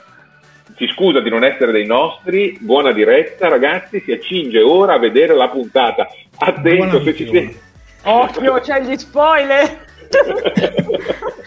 [0.75, 4.01] Si scusa di non essere dei nostri, buona diretta, ragazzi.
[4.01, 6.07] Si accinge ora a vedere la puntata.
[6.37, 7.57] Attento se ci sei.
[8.03, 9.87] Occhio, c'è gli spoiler.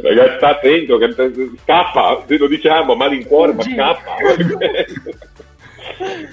[0.00, 1.14] Ragazzi, sta attento, che
[1.62, 4.14] scappa, se lo diciamo malincuore, ma scappa.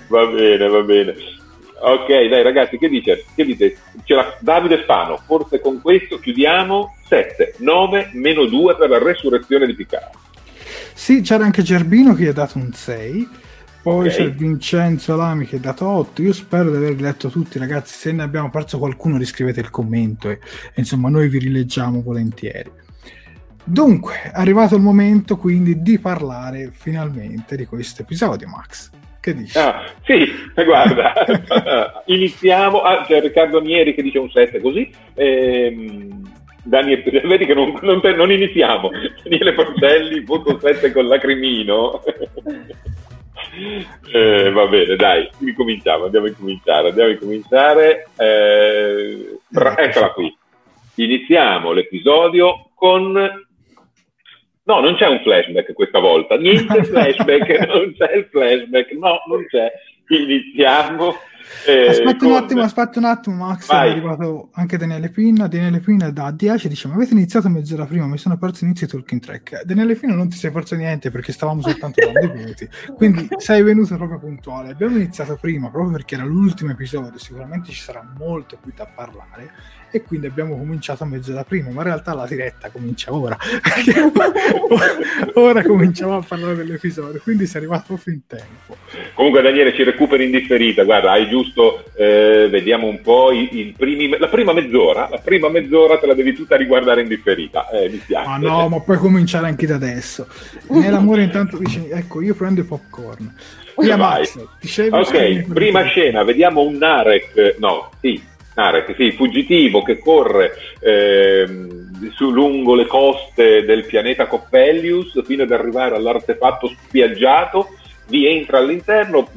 [0.08, 1.16] va bene, va bene.
[1.84, 3.26] Ok, dai ragazzi, che dice?
[3.34, 3.78] Che dite?
[4.04, 9.74] C'era Davide Spano, forse con questo chiudiamo 7, 9, meno 2 per la resurrezione di
[9.74, 10.14] Picard.
[10.94, 13.30] Sì, c'era anche Gerbino che gli ha dato un 6.
[13.82, 14.12] Poi okay.
[14.12, 16.22] c'è Vincenzo Lami che ha dato 8.
[16.22, 17.96] Io spero di aver letto tutti, ragazzi.
[17.96, 22.70] Se ne abbiamo perso qualcuno, riscrivete il commento e, e insomma, noi vi rileggiamo volentieri.
[23.64, 28.92] Dunque, è arrivato il momento quindi di parlare finalmente di questo episodio, Max.
[29.22, 29.56] Che dici?
[29.56, 30.28] Ah, sì,
[30.66, 31.14] guarda,
[32.08, 32.82] iniziamo.
[32.82, 34.92] Ah, c'è Riccardo Nieri che dice un 7 così.
[35.14, 36.28] Ehm,
[36.64, 38.90] Daniele, vedi che non, non, non iniziamo.
[39.24, 42.02] Daniele Porcelli, voto 7 con lacrimino.
[44.12, 46.88] eh, va bene, dai, ricominciamo, andiamo a incominciare.
[46.88, 48.08] Andiamo a incominciare.
[48.18, 49.38] Eh,
[49.78, 50.36] eccola qui.
[50.96, 53.46] Iniziamo l'episodio con
[54.64, 59.46] No, non c'è un flashback questa volta, niente flashback, non c'è il flashback, no, non
[59.48, 59.72] c'è.
[60.08, 61.16] Iniziamo.
[61.66, 62.28] Eh, aspetta con...
[62.28, 63.68] un attimo, aspetta un attimo, Max.
[63.68, 63.88] Vai.
[63.88, 65.48] È arrivato anche Daniele Pinna.
[65.48, 68.06] Daniele Pinna da 10 dice: Ma avete iniziato mezz'ora prima?
[68.08, 69.64] Mi sono perso l'inizio di Talking Track.
[69.64, 72.68] Daniele Pinna non ti sei perso niente perché stavamo soltanto dando i minuti.
[72.96, 74.72] Quindi sei venuto proprio puntuale.
[74.72, 77.18] Abbiamo iniziato prima proprio perché era l'ultimo episodio.
[77.18, 81.82] Sicuramente ci sarà molto più da parlare e quindi abbiamo cominciato a mezz'ora prima, ma
[81.82, 83.38] in realtà la diretta comincia ora.
[85.36, 88.78] ora cominciamo a parlare dell'episodio, quindi sei arrivato proprio in tempo.
[89.14, 93.76] Comunque Daniele ci recuperi in differita, guarda, hai giusto, eh, vediamo un po' i, i
[93.78, 97.90] primi, la prima mezz'ora, la prima mezz'ora te la devi tutta riguardare in differita, eh,
[97.90, 98.28] mi piace.
[98.28, 100.28] Ma no, ma puoi cominciare anche da adesso.
[100.70, 103.34] Nell'amore intanto dice, ecco, io prendo i popcorn.
[103.78, 104.38] Via Max,
[104.92, 108.22] ok, prima scena, vediamo un Narek, no, sì,
[108.62, 111.46] Narek, sì, fuggitivo che corre eh,
[112.12, 117.70] su, lungo le coste del pianeta Coppelius fino ad arrivare all'artefatto spiaggiato,
[118.08, 119.28] vi entra all'interno,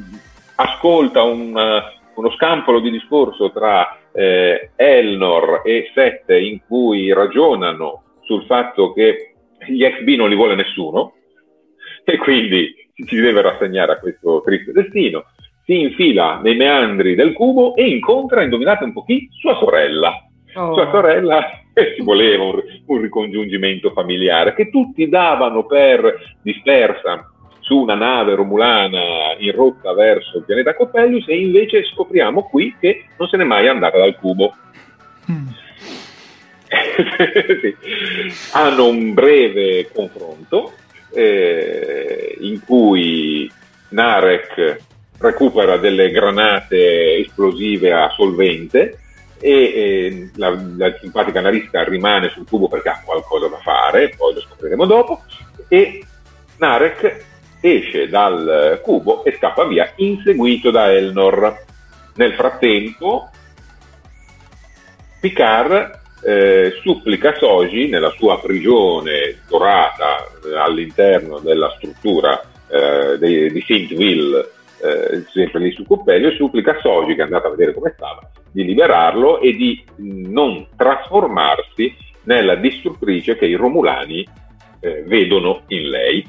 [0.57, 8.03] ascolta un, uh, uno scampolo di discorso tra eh, Elnor e Sette in cui ragionano
[8.21, 9.35] sul fatto che
[9.67, 11.15] gli ex B non li vuole nessuno
[12.05, 15.25] e quindi si deve rassegnare a questo triste destino
[15.65, 19.29] si infila nei meandri del cubo e incontra, indovinate un po' chi?
[19.33, 20.27] Sua sorella.
[20.55, 20.75] Oh.
[20.75, 27.29] Sua sorella e ci voleva un, un, ricongiungimento familiare che tutti davano per dispersa
[27.61, 33.07] su una nave romulana in rotta verso il pianeta Coppelius e invece scopriamo qui che
[33.17, 34.55] non se n'è mai andata dal cubo.
[35.31, 35.47] Mm.
[37.61, 37.75] sì.
[38.53, 40.73] Hanno un breve confronto
[41.13, 43.51] eh, in cui
[43.89, 44.93] Narek
[45.25, 48.99] recupera delle granate esplosive a solvente
[49.41, 54.35] e, e la, la, simpatica analista rimane sul tubo perché ha qualcosa da fare, poi
[54.35, 55.23] lo scopriremo dopo,
[55.69, 56.05] e
[56.59, 57.25] Narek
[57.61, 61.63] esce dal cubo e scappa via, inseguito da Elnor.
[62.17, 63.29] Nel frattempo,
[65.21, 74.54] Picard eh, supplica Soji nella sua prigione dorata all'interno della struttura eh, di, di Saintville
[74.85, 78.65] eh, sempre lì su Coppelio, supplica Soji, che è andato a vedere come stava, di
[78.65, 84.27] liberarlo e di non trasformarsi nella distruttrice che i Romulani
[84.81, 86.27] eh, vedono in lei.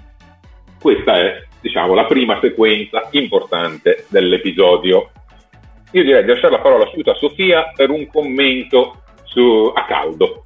[0.80, 5.12] Questa è, diciamo, la prima sequenza importante dell'episodio.
[5.91, 10.46] Io direi di lasciare la parola subito a Sofia per un commento su, a caldo.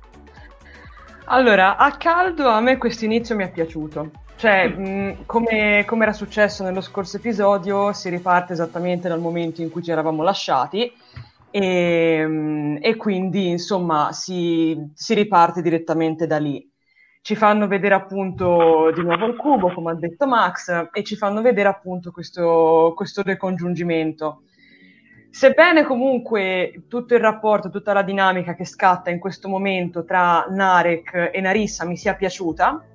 [1.26, 4.10] Allora, a caldo a me questo inizio mi è piaciuto.
[4.40, 9.70] Cioè, mh, come, come, era successo nello scorso episodio, si riparte esattamente dal momento in
[9.70, 10.90] cui ci eravamo lasciati
[11.52, 16.66] e, mh, e quindi, insomma, si, si, riparte direttamente da lì.
[17.22, 21.42] Ci fanno vedere appunto di nuovo il cubo, come ha detto Max, e ci fanno
[21.42, 24.44] vedere appunto questo, questo ricongiungimento.
[25.30, 31.32] Sebbene comunque tutto il rapporto, tutta la dinamica che scatta in questo momento tra Narek
[31.34, 32.86] e Narissa mi sia piaciuta,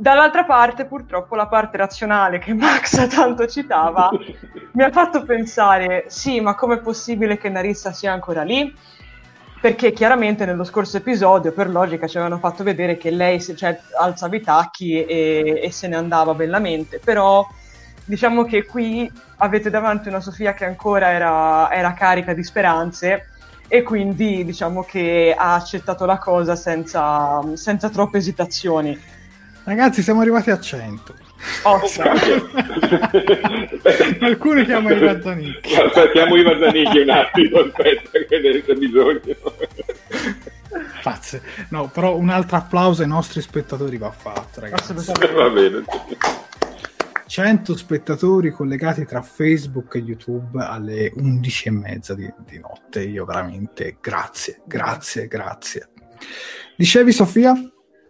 [0.00, 4.08] Dall'altra parte, purtroppo, la parte razionale che Max tanto citava
[4.72, 8.74] mi ha fatto pensare: sì, ma com'è possibile che Narissa sia ancora lì?
[9.60, 14.36] Perché chiaramente nello scorso episodio, per logica, ci avevano fatto vedere che lei cioè, alzava
[14.36, 16.98] i tacchi e, e se ne andava bellamente.
[16.98, 17.46] Però
[18.02, 23.26] diciamo che qui avete davanti una Sofia che ancora era, era carica di speranze
[23.68, 29.09] e quindi diciamo che ha accettato la cosa senza, senza troppe esitazioni.
[29.70, 31.14] Ragazzi, siamo arrivati a 100.
[31.62, 31.78] Oh,
[34.18, 35.76] Qualcuno chiama i Mazzanicchi.
[35.76, 39.20] Aspettiamo i Mazzanicchi un attimo, aspetta, che c'è bisogno.
[41.04, 41.42] Pazze.
[41.68, 44.92] No, però un altro applauso ai nostri spettatori va fatto, ragazzi.
[44.92, 45.84] Va bene.
[47.28, 53.04] 100 spettatori collegati tra Facebook e YouTube alle 11 e mezza di, di notte.
[53.04, 55.90] Io veramente grazie, grazie, grazie.
[56.74, 57.54] Dicevi Sofia?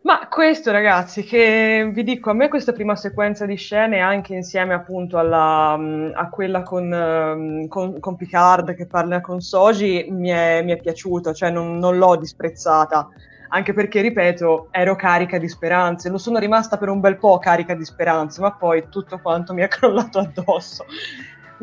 [0.03, 4.72] Ma questo ragazzi, che vi dico, a me questa prima sequenza di scene, anche insieme
[4.72, 5.78] appunto alla,
[6.14, 11.34] a quella con, con, con, Picard che parla con Soji, mi è, mi è piaciuta,
[11.34, 13.11] cioè non, non, l'ho disprezzata,
[13.48, 17.74] anche perché, ripeto, ero carica di speranze, lo sono rimasta per un bel po' carica
[17.74, 20.86] di speranze, ma poi tutto quanto mi è crollato addosso.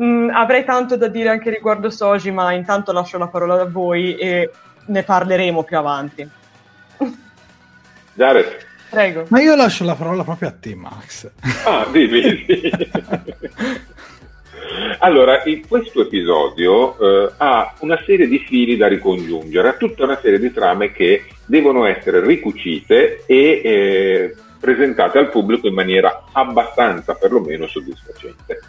[0.00, 4.14] Mm, avrei tanto da dire anche riguardo Soji, ma intanto lascio la parola a voi
[4.16, 4.48] e
[4.86, 6.30] ne parleremo più avanti.
[8.18, 8.66] Jared.
[8.90, 9.26] Prego.
[9.28, 11.30] Ma io lascio la parola proprio a te, Max.
[11.64, 12.44] Ah, dimmi.
[12.46, 12.72] Sì.
[14.98, 20.18] allora, in questo episodio eh, ha una serie di fili da ricongiungere, ha tutta una
[20.20, 27.14] serie di trame che devono essere ricucite e eh, presentate al pubblico in maniera abbastanza,
[27.14, 28.60] perlomeno, soddisfacente.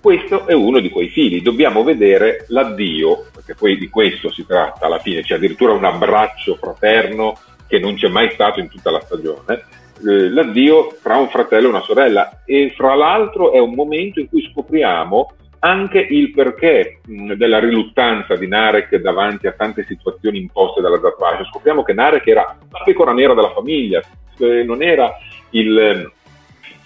[0.00, 4.86] Questo è uno di quei fili, dobbiamo vedere l'addio, perché poi di questo si tratta
[4.86, 7.36] alla fine, c'è addirittura un abbraccio fraterno
[7.68, 9.64] che non c'è mai stato in tutta la stagione,
[10.06, 14.28] eh, l'addio fra un fratello e una sorella e fra l'altro è un momento in
[14.28, 20.80] cui scopriamo anche il perché mh, della riluttanza di Narek davanti a tante situazioni imposte
[20.80, 21.48] dalla Zatvash.
[21.48, 24.00] Scopriamo che Narek era la pecora nera della famiglia,
[24.38, 25.16] eh, non era
[25.50, 26.12] il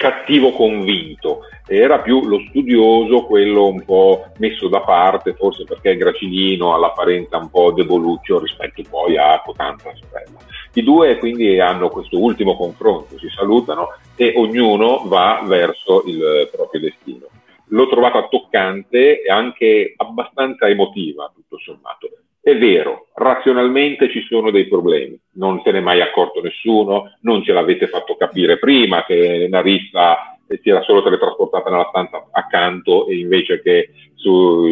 [0.02, 5.96] cattivo convinto, era più lo studioso, quello un po' messo da parte, forse perché è
[5.96, 10.40] gracilino, all'apparenza un po' deboluccio rispetto poi a Cotanza sorella.
[10.74, 16.80] I due quindi hanno questo ultimo confronto, si salutano e ognuno va verso il proprio
[16.80, 17.26] destino.
[17.66, 22.08] L'ho trovata toccante e anche abbastanza emotiva, tutto sommato.
[22.42, 27.52] È vero, razionalmente ci sono dei problemi, non se n'è mai accorto nessuno, non ce
[27.52, 33.62] l'avete fatto capire prima che Narissa si era solo teletrasportata nella stanza accanto e invece
[33.62, 34.66] che su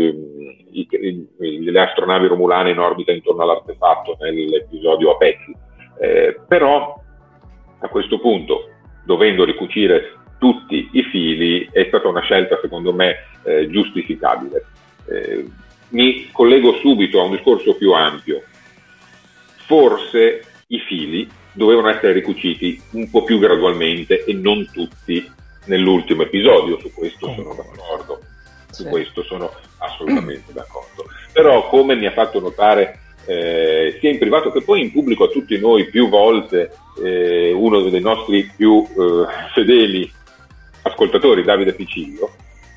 [0.73, 5.55] i, i, le astronavi romulane in orbita intorno all'artefatto nell'episodio a pezzi
[6.01, 6.99] eh, però
[7.79, 8.71] a questo punto,
[9.05, 14.65] dovendo ricucire tutti i fili, è stata una scelta secondo me eh, giustificabile.
[15.07, 15.47] Eh,
[15.91, 18.43] mi collego subito a un discorso più ampio.
[19.67, 25.29] Forse i fili dovevano essere ricuciti un po' più gradualmente e non tutti
[25.67, 28.21] nell'ultimo episodio, su questo sono d'accordo,
[28.71, 31.07] su questo sono assolutamente d'accordo.
[31.33, 35.29] Però come mi ha fatto notare eh, sia in privato che poi in pubblico a
[35.29, 36.73] tutti noi più volte
[37.05, 40.11] eh, uno dei nostri più eh, fedeli
[40.83, 42.31] ascoltatori, Davide Picillo,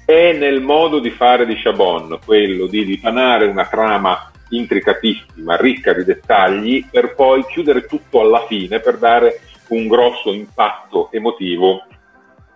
[0.05, 6.03] è nel modo di fare di Chabon, quello di dipanare una trama intricatissima, ricca di
[6.03, 9.39] dettagli, per poi chiudere tutto alla fine per dare
[9.69, 11.85] un grosso impatto emotivo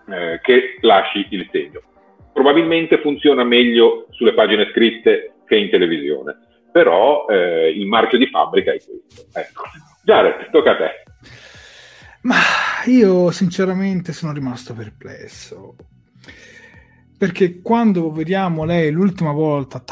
[0.08, 1.82] eh, che lasci il segno.
[2.32, 8.72] Probabilmente funziona meglio sulle pagine scritte che in televisione però eh, il marchio di fabbrica
[8.72, 9.26] è questo.
[9.32, 9.64] Ecco.
[10.04, 10.90] Jared, tocca a te.
[12.22, 12.36] Ma
[12.86, 15.74] io sinceramente sono rimasto perplesso.
[17.18, 19.82] Perché quando vediamo lei l'ultima volta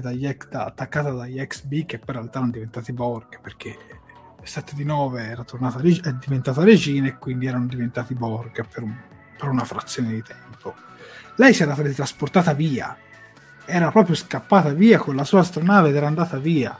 [0.00, 3.76] dagli ex, attaccata dagli ex B, che poi in realtà erano diventati Borg, perché
[4.42, 8.96] 7 di 9 era tornata, è diventata regina e quindi erano diventati Borg per, un,
[9.38, 10.74] per una frazione di tempo.
[11.36, 12.96] Lei si era trasportata via
[13.70, 16.76] era proprio scappata via con la sua astronave ed era andata via.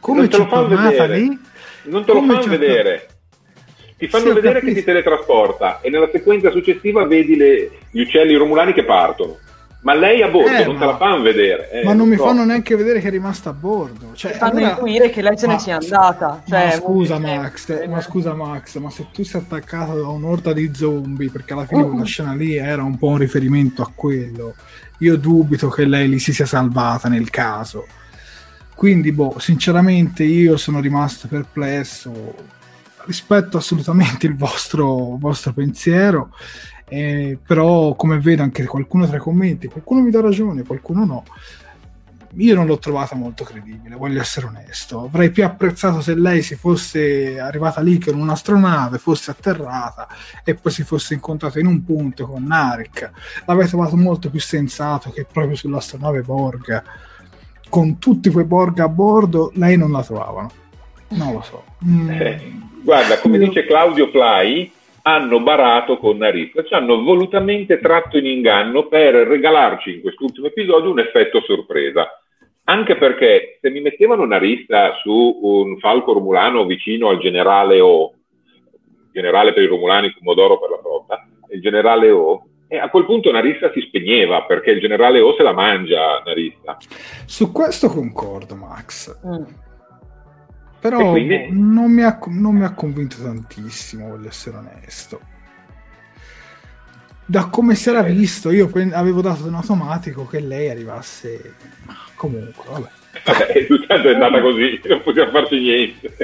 [0.00, 1.38] Come ci è tornata lì?
[1.84, 3.08] Non te lo fanno vedere.
[3.96, 8.34] Ti fanno sì, vedere che si teletrasporta e nella sequenza successiva vedi le, gli uccelli
[8.34, 9.38] romulani che partono.
[9.84, 11.70] Ma lei a bordo eh, non ma, te la fanno vedere.
[11.70, 12.24] Eh, ma non mi so.
[12.24, 14.12] fanno neanche vedere che è rimasta a bordo.
[14.14, 14.70] Cioè, fanno allora...
[14.70, 16.42] intuire che lei se ne sia andata.
[16.48, 20.54] Cioè, ma, scusa, Max, eh, ma scusa Max, ma se tu sei attaccato da un'orda
[20.54, 21.88] di zombie, perché alla fine uh.
[21.90, 24.54] quella scena lì era un po' un riferimento a quello,
[25.00, 27.86] io dubito che lei li si sia salvata nel caso.
[28.74, 32.34] Quindi, boh, sinceramente io sono rimasto perplesso.
[33.06, 36.30] Rispetto assolutamente il vostro, vostro pensiero,
[36.88, 41.24] eh, però come vedo anche qualcuno tra i commenti, qualcuno mi dà ragione, qualcuno no
[42.36, 45.04] io non l'ho trovata molto credibile, voglio essere onesto.
[45.04, 50.08] Avrei più apprezzato se lei si fosse arrivata lì con un'astronave, fosse atterrata
[50.42, 53.10] e poi si fosse incontrata in un punto con Narek.
[53.46, 56.82] L'avrei trovato molto più sensato che proprio sull'astronave Borg.
[57.68, 60.50] Con tutti quei Borg a bordo, lei non la trovavano.
[61.10, 61.64] Non lo so.
[61.84, 62.10] Mm.
[62.10, 62.52] Eh,
[62.84, 64.70] guarda, come dice Claudio Plai,
[65.02, 70.90] hanno barato con Narif, ci hanno volutamente tratto in inganno per regalarci in quest'ultimo episodio
[70.90, 72.08] un effetto sorpresa
[72.66, 78.14] Anche perché se mi mettevano una rissa su un falco romulano vicino al generale O,
[79.12, 83.30] generale per i romulani, Comodoro per la flotta, il generale O, e a quel punto
[83.30, 86.78] Narissa si spegneva perché il generale O se la mangia Narissa.
[87.26, 89.14] Su questo concordo, Max.
[89.26, 89.63] Mm.
[90.84, 91.46] Però quindi...
[91.48, 95.18] non, mi ha, non, mi ha, convinto tantissimo, voglio essere onesto.
[97.24, 101.54] Da come si era visto, io avevo dato in automatico che lei arrivasse.
[102.16, 102.88] Comunque, vabbè.
[103.24, 106.14] Vabbè, tanto è andata così, non possiamo farci niente.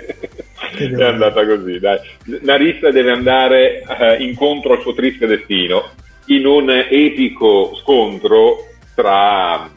[0.77, 1.99] è andata così, dai.
[2.43, 5.89] Narissa deve andare uh, incontro al suo triste destino
[6.27, 9.71] in un epico scontro tra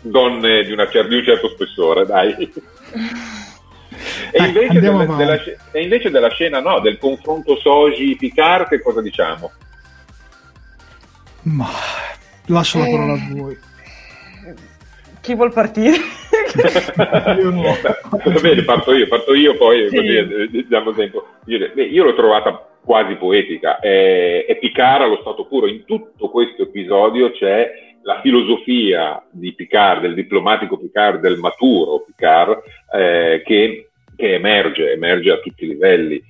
[0.00, 2.52] donne di, una, di un certo spessore, dai.
[4.32, 9.50] E invece, della, della, e invece, della, scena, no, del confronto Soji-Picard, che cosa diciamo?
[11.42, 11.68] Ma
[12.46, 12.90] lascio la eh.
[12.90, 13.58] parola a voi.
[15.20, 15.96] Chi vuol partire?
[17.38, 17.62] io no.
[17.62, 19.96] Va bene, parto io, parto io, poi sì.
[19.96, 21.26] così eh, diamo tempo.
[21.46, 25.66] Io, io l'ho trovata quasi poetica, è, è Picard allo stato puro.
[25.66, 27.70] In tutto questo episodio c'è
[28.02, 32.62] la filosofia di Picard, del diplomatico Picard, del maturo Picard,
[32.94, 33.87] eh, che,
[34.18, 36.20] che, emerge, emerge a tutti i livelli.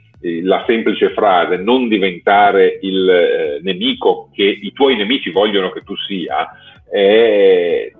[0.42, 5.96] La semplice frase non diventare il eh, nemico che i tuoi nemici vogliono che tu
[5.96, 6.48] sia
[6.90, 7.92] è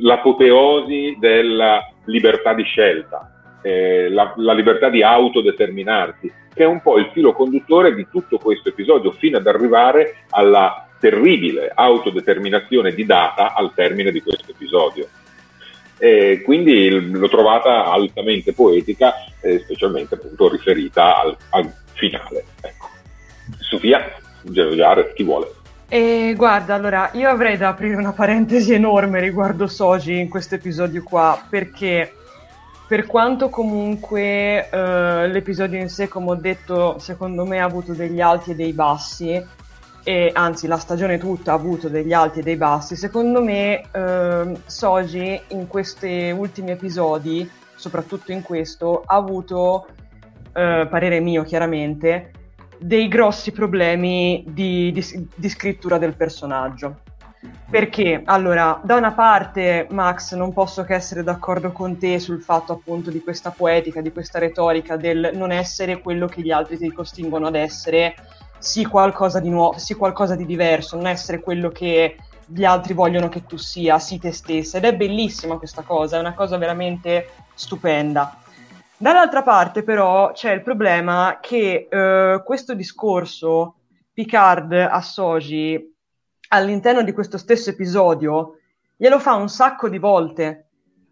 [0.00, 6.98] l'apoteosi della libertà di scelta, eh, la, la libertà di autodeterminarsi che è un po'
[6.98, 13.52] il filo conduttore di tutto questo episodio, fino ad arrivare alla terribile autodeterminazione di Data
[13.52, 15.06] al termine di questo episodio.
[15.98, 22.44] E quindi l'ho trovata altamente poetica, eh, specialmente appunto riferita al, al finale.
[22.60, 22.88] Ecco.
[23.60, 25.52] Sofia, Jared, chi vuole?
[25.88, 31.02] E guarda, allora io avrei da aprire una parentesi enorme riguardo Soji in questo episodio
[31.02, 32.12] qua, perché
[32.88, 38.20] per quanto comunque eh, l'episodio in sé, come ho detto, secondo me ha avuto degli
[38.20, 39.42] alti e dei bassi,
[40.04, 44.52] e anzi la stagione tutta ha avuto degli alti e dei bassi, secondo me eh,
[44.66, 49.86] Soji in questi ultimi episodi, soprattutto in questo, ha avuto,
[50.52, 52.32] eh, parere mio chiaramente,
[52.78, 57.00] dei grossi problemi di, di, di scrittura del personaggio.
[57.70, 62.72] Perché, allora, da una parte, Max, non posso che essere d'accordo con te sul fatto
[62.72, 66.90] appunto di questa poetica, di questa retorica del non essere quello che gli altri ti
[66.92, 68.14] costringono ad essere,
[68.64, 73.28] sì qualcosa di nuovo, sì qualcosa di diverso, non essere quello che gli altri vogliono
[73.28, 74.78] che tu sia, sì te stessa.
[74.78, 78.38] Ed è bellissima questa cosa, è una cosa veramente stupenda.
[78.96, 83.76] Dall'altra parte, però, c'è il problema che eh, questo discorso
[84.12, 85.92] Picard a Soji
[86.48, 88.58] all'interno di questo stesso episodio
[88.96, 90.68] glielo fa un sacco di volte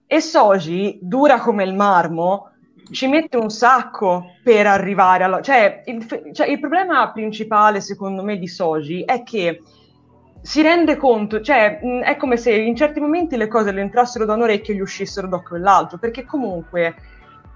[0.07, 2.52] e Soji, dura come il marmo,
[2.91, 5.41] ci mette un sacco per arrivare alla...
[5.41, 9.63] Cioè il, cioè, il problema principale, secondo me, di Soji è che
[10.43, 14.35] si rende conto, cioè è come se in certi momenti le cose le entrassero da
[14.35, 16.97] un orecchio e gli uscissero da quell'altro, perché comunque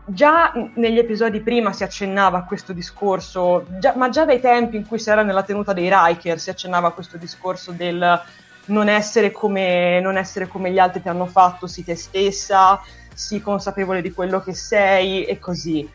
[0.06, 4.86] già negli episodi prima si accennava a questo discorso, già, ma già dai tempi in
[4.86, 8.22] cui si era nella tenuta dei Riker si accennava a questo discorso del
[8.66, 12.80] non essere come, non essere come gli altri ti hanno fatto, sii te stessa,
[13.16, 15.88] sii consapevole di quello che sei e così.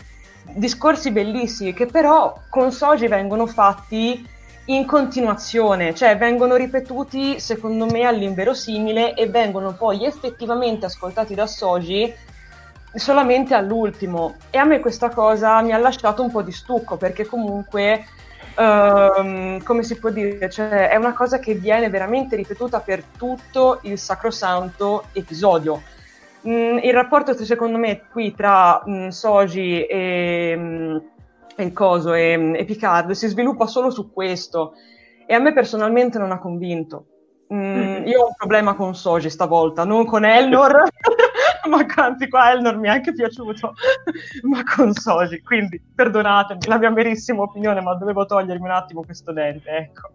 [0.44, 4.28] Discorsi bellissimi che però con Soji vengono fatti
[4.66, 12.12] in continuazione, cioè vengono ripetuti secondo me all'inverosimile e vengono poi effettivamente ascoltati da Soji
[12.94, 17.26] solamente all'ultimo e a me questa cosa mi ha lasciato un po' di stucco perché
[17.26, 18.06] comunque
[18.58, 23.80] um, come si può dire cioè, è una cosa che viene veramente ripetuta per tutto
[23.84, 25.82] il sacrosanto episodio
[26.48, 30.98] mm, il rapporto secondo me qui tra mm, Soji e, mm,
[31.56, 34.74] e coso e, e Picard si sviluppa solo su questo.
[35.26, 37.06] E a me personalmente non ha convinto.
[37.54, 40.84] Mm, io ho un problema con Soji stavolta, non con Elnor,
[41.70, 43.74] ma anzi qua Elnor mi è anche piaciuto,
[44.48, 49.34] ma con Soji, quindi perdonatemi la mia verissima opinione, ma dovevo togliermi un attimo questo
[49.34, 50.12] dente, ecco.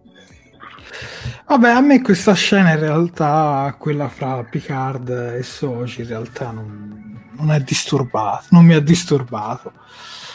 [1.47, 7.31] Vabbè, a me questa scena in realtà, quella fra Picard e Soji, in realtà non,
[7.33, 9.73] non è disturbato, non mi ha disturbato.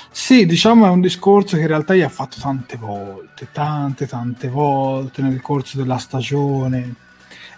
[0.10, 4.50] Sì, diciamo è un discorso che in realtà gli ha fatto tante volte, tante tante
[4.50, 6.96] volte nel corso della stagione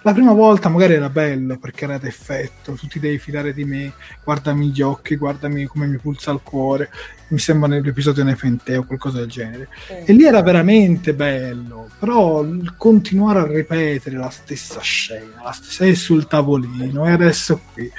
[0.06, 3.94] La prima volta magari era bello perché era d'effetto, tu ti devi fidare di me,
[4.22, 6.90] guardami gli occhi, guardami come mi pulsa il cuore,
[7.30, 9.70] mi sembra nell'episodio Nefente o qualcosa del genere.
[9.88, 10.12] Sì.
[10.12, 12.46] E lì era veramente bello, però
[12.76, 17.90] continuare a ripetere la stessa scena, la stessa è sul tavolino e adesso qui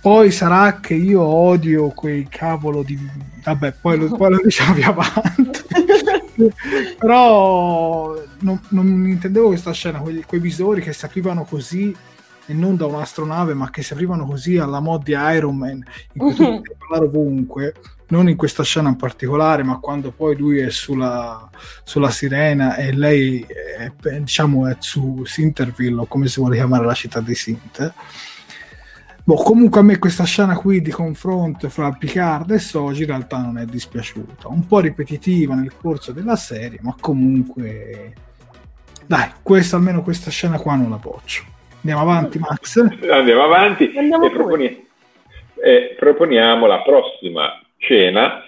[0.00, 2.96] poi sarà che io odio quei cavolo di...
[3.42, 5.60] Vabbè, poi lo, poi lo diciamo più avanti.
[6.98, 11.94] Però non, non, intendevo questa scena, quei, quei, visori che si aprivano così
[12.46, 16.20] e non da un'astronave, ma che si aprivano così alla mod di Iron Man, in
[16.20, 17.74] cui tu puoi parlare ovunque,
[18.08, 21.50] non in questa scena in particolare, ma quando poi lui è sulla,
[21.84, 26.94] sulla sirena e lei è, diciamo, è su Sinterville, o come si vuole chiamare la
[26.94, 27.92] città di Sint
[29.28, 33.36] Boh, comunque a me questa scena qui di confronto fra Picard e Soji in realtà
[33.36, 34.48] non è dispiaciuta.
[34.48, 38.14] Un po' ripetitiva nel corso della serie, ma comunque...
[39.06, 41.44] Dai, questa, almeno questa scena qua non la boccio.
[41.82, 42.78] Andiamo avanti, Max.
[43.10, 44.86] Andiamo avanti Andiamo e proponi-
[45.62, 48.44] eh, proponiamo la prossima scena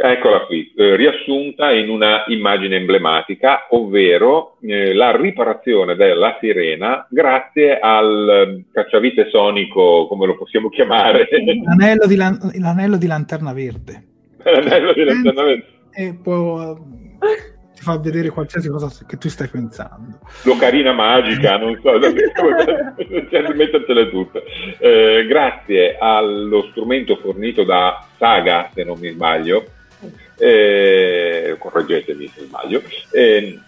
[0.00, 7.78] Eccola qui, eh, riassunta in una immagine emblematica, ovvero eh, la riparazione della sirena grazie
[7.78, 11.28] al eh, cacciavite sonico, come lo possiamo chiamare?
[11.64, 14.04] L'anello di, lan- l'anello di lanterna verde.
[14.44, 15.66] L'anello di lanterna verde.
[15.92, 16.76] E poi
[17.74, 20.18] ti fa vedere qualsiasi cosa che tu stai pensando.
[20.42, 21.92] L'ocarina magica, non so,
[23.54, 24.42] mettertele tutte.
[24.78, 29.64] Eh, grazie allo strumento fornito da Saga, se non mi sbaglio,
[30.38, 32.82] eh, correggetemi se sbaglio,
[33.12, 33.58] eh,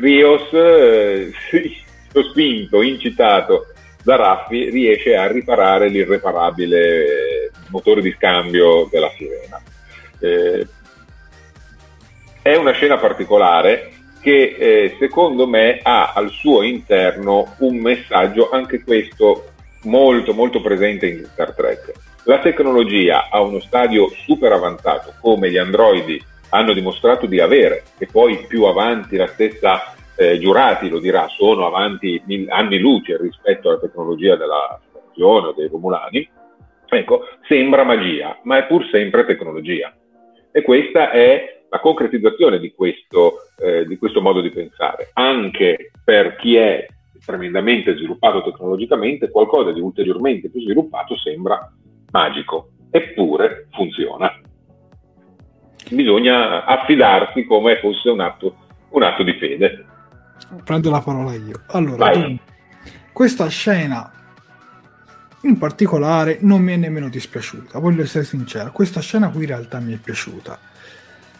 [0.00, 1.32] Rios, eh,
[2.30, 3.66] spinto, incitato
[4.02, 9.60] da Raffi, riesce a riparare l'irreparabile motore di scambio della sirena.
[10.20, 10.66] Eh,
[12.42, 18.82] è una scena particolare che eh, secondo me ha al suo interno un messaggio, anche
[18.82, 19.50] questo
[19.82, 21.92] molto molto presente in Star Trek
[22.26, 26.20] la tecnologia a uno stadio super avanzato, come gli androidi
[26.50, 31.66] hanno dimostrato di avere, e poi più avanti la stessa eh, Giurati lo dirà, sono
[31.66, 36.28] avanti anni luce rispetto alla tecnologia della Federazione o dei Romulani,
[36.88, 39.94] ecco, sembra magia, ma è pur sempre tecnologia.
[40.50, 46.34] E questa è la concretizzazione di questo, eh, di questo modo di pensare, anche per
[46.36, 46.86] chi è
[47.24, 51.70] tremendamente sviluppato tecnologicamente, qualcosa di ulteriormente più sviluppato sembra
[52.16, 54.32] magico, eppure funziona.
[55.90, 58.56] Bisogna affidarsi come fosse un atto,
[58.90, 59.84] un atto di fede.
[60.64, 61.62] Prendo la parola io.
[61.68, 62.36] Allora, tu,
[63.12, 64.10] questa scena
[65.42, 69.78] in particolare non mi è nemmeno dispiaciuta, voglio essere sincero, questa scena qui in realtà
[69.78, 70.58] mi è piaciuta.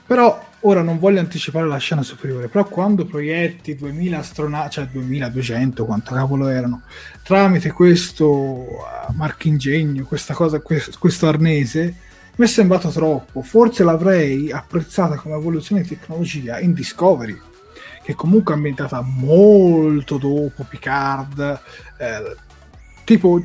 [0.07, 5.85] Però ora non voglio anticipare la scena superiore, però quando proietti 2000 astronauti, cioè 2200,
[5.85, 6.83] quanto cavolo erano,
[7.23, 11.95] tramite questo uh, marchingegno, questa cosa, questo, questo arnese,
[12.37, 13.43] mi è sembrato troppo.
[13.43, 17.39] Forse l'avrei apprezzata come evoluzione di tecnologia in Discovery,
[18.03, 21.61] che comunque è ambientata molto dopo Picard,
[21.99, 22.37] eh,
[23.05, 23.43] tipo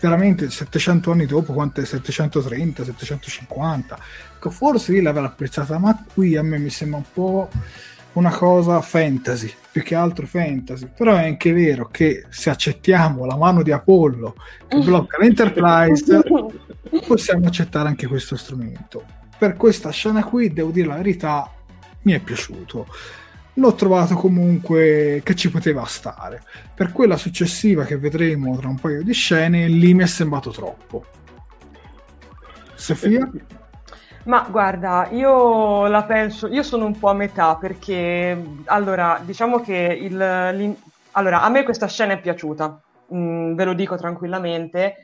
[0.00, 3.98] veramente 700 anni dopo, quanto è 730, 750.
[4.40, 7.50] Ecco, forse lì l'avrà apprezzata, ma qui a me mi sembra un po'
[8.14, 10.88] una cosa fantasy, più che altro fantasy.
[10.96, 14.36] Però è anche vero che se accettiamo la mano di Apollo
[14.66, 16.22] che blocca l'Enterprise,
[17.06, 19.04] possiamo accettare anche questo strumento.
[19.36, 21.52] Per questa scena qui, devo dire la verità,
[22.02, 22.86] mi è piaciuto
[23.54, 26.42] l'ho trovato comunque che ci poteva stare.
[26.74, 31.04] Per quella successiva che vedremo tra un paio di scene, lì mi è sembrato troppo.
[32.74, 33.30] Sofia?
[34.24, 39.98] Ma guarda, io la penso, io sono un po' a metà perché allora, diciamo che
[39.98, 40.76] il,
[41.12, 42.82] allora, a me questa scena è piaciuta,
[43.14, 44.96] mm, ve lo dico tranquillamente,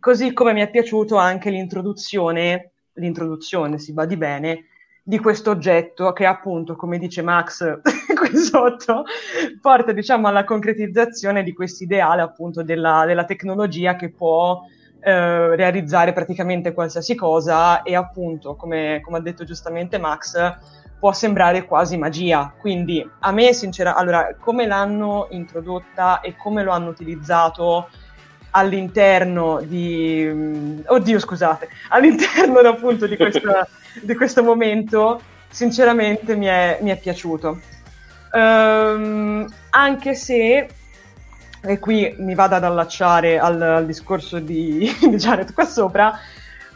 [0.00, 4.64] così come mi è piaciuto anche l'introduzione, l'introduzione si va di bene,
[5.02, 7.80] di questo oggetto che appunto, come dice Max
[8.16, 9.04] qui sotto,
[9.60, 14.62] porta diciamo alla concretizzazione di questo ideale appunto della, della tecnologia che può
[15.04, 20.56] eh, realizzare praticamente qualsiasi cosa e appunto, come, come ha detto giustamente Max,
[21.02, 22.52] può sembrare quasi magia.
[22.56, 27.88] Quindi a me, sinceramente, allora, come l'hanno introdotta e come lo hanno utilizzato
[28.50, 30.82] all'interno di...
[30.86, 33.66] Oddio, scusate, all'interno appunto di, questa,
[34.00, 37.60] di questo momento, sinceramente mi è, mi è piaciuto.
[38.32, 40.68] Um, anche se,
[41.64, 46.18] e qui mi vado ad allacciare al, al discorso di, di Jared qua sopra,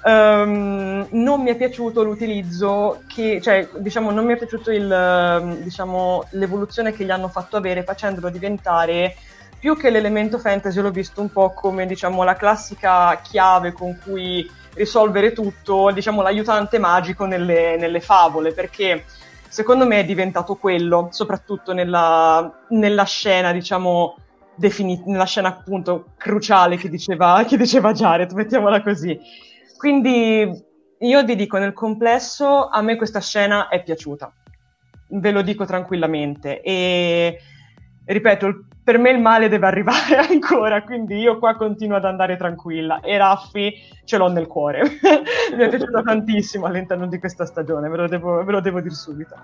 [0.04, 6.26] um, non mi è piaciuto l'utilizzo che, cioè, diciamo, non mi è piaciuto il, diciamo,
[6.30, 9.16] l'evoluzione che gli hanno fatto avere facendolo diventare
[9.58, 14.48] più che l'elemento fantasy l'ho visto un po' come diciamo la classica chiave con cui
[14.74, 19.04] risolvere tutto, diciamo l'aiutante magico nelle, nelle favole, perché
[19.48, 24.16] secondo me è diventato quello, soprattutto nella, nella scena, diciamo,
[24.56, 29.18] defini- nella scena appunto cruciale che diceva, che diceva Jared, mettiamola così.
[29.76, 30.64] Quindi
[30.98, 34.32] io vi dico, nel complesso, a me questa scena è piaciuta,
[35.10, 36.60] ve lo dico tranquillamente.
[36.62, 37.38] E
[38.06, 43.00] ripeto, per me il male deve arrivare ancora, quindi io qua continuo ad andare tranquilla
[43.00, 44.82] e Raffi ce l'ho nel cuore.
[45.56, 48.94] Mi è piaciuto tantissimo all'interno di questa stagione, ve lo devo, ve lo devo dire
[48.94, 49.34] subito.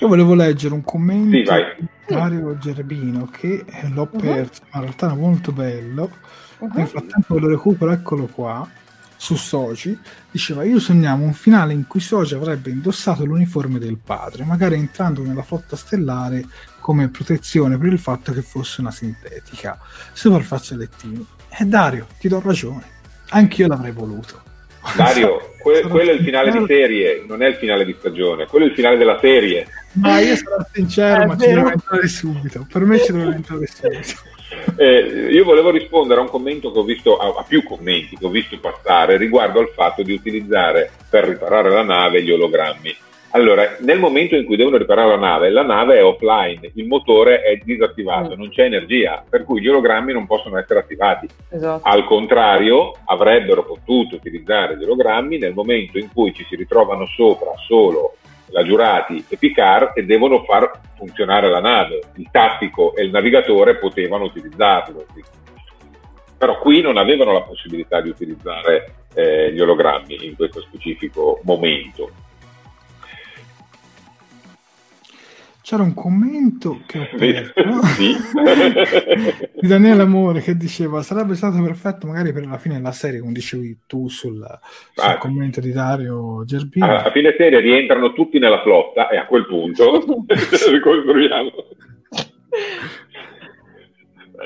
[0.00, 1.42] Io volevo leggere un commento sì,
[2.06, 4.18] di Mario Gerbino che l'ho uh-huh.
[4.18, 6.10] perso, ma in realtà era molto bello.
[6.58, 6.70] Uh-huh.
[6.74, 8.66] Nel frattempo lo recupero, eccolo qua
[9.14, 9.98] su Soci,
[10.30, 15.22] diceva io sognavo un finale in cui Soci avrebbe indossato l'uniforme del padre, magari entrando
[15.22, 16.46] nella flotta stellare
[16.80, 19.78] come protezione per il fatto che fosse una sintetica.
[20.14, 21.26] Super fazzolettini.
[21.50, 22.84] E Dario, ti do ragione,
[23.28, 24.48] anch'io l'avrei voluto.
[24.96, 28.64] Dario, que- quello è il finale di serie, non è il finale di stagione, quello
[28.64, 29.66] è il finale della serie.
[29.94, 32.66] Ma io sarò sincero, ma ci devo entrare subito.
[32.70, 34.28] Per me ci devo entrare subito.
[34.76, 38.26] Eh, io volevo rispondere a un commento che ho visto, a, a, più commenti che
[38.26, 42.96] ho visto passare riguardo al fatto di utilizzare per riparare la nave gli ologrammi.
[43.32, 47.42] Allora, nel momento in cui devono riparare la nave, la nave è offline, il motore
[47.42, 48.38] è disattivato, mm.
[48.38, 51.28] non c'è energia, per cui gli ologrammi non possono essere attivati.
[51.48, 51.88] Esatto.
[51.88, 57.52] Al contrario, avrebbero potuto utilizzare gli ologrammi nel momento in cui ci si ritrovano sopra
[57.66, 58.16] solo
[58.52, 62.00] la Giurati e Picard e devono far funzionare la nave.
[62.16, 65.06] Il tattico e il navigatore potevano utilizzarlo.
[66.36, 72.10] Però qui non avevano la possibilità di utilizzare eh, gli ologrammi in questo specifico momento.
[75.70, 77.52] C'era un commento che ho perso
[79.54, 83.30] di Daniele Amore che diceva sarebbe stato perfetto magari per la fine della serie, come
[83.30, 84.48] dicevi tu sul, sul
[84.96, 86.86] ah, commento di Dario Gerbino.
[86.86, 90.02] A ah, fine serie rientrano tutti nella flotta e a quel punto
[90.72, 91.52] ricostruiamo.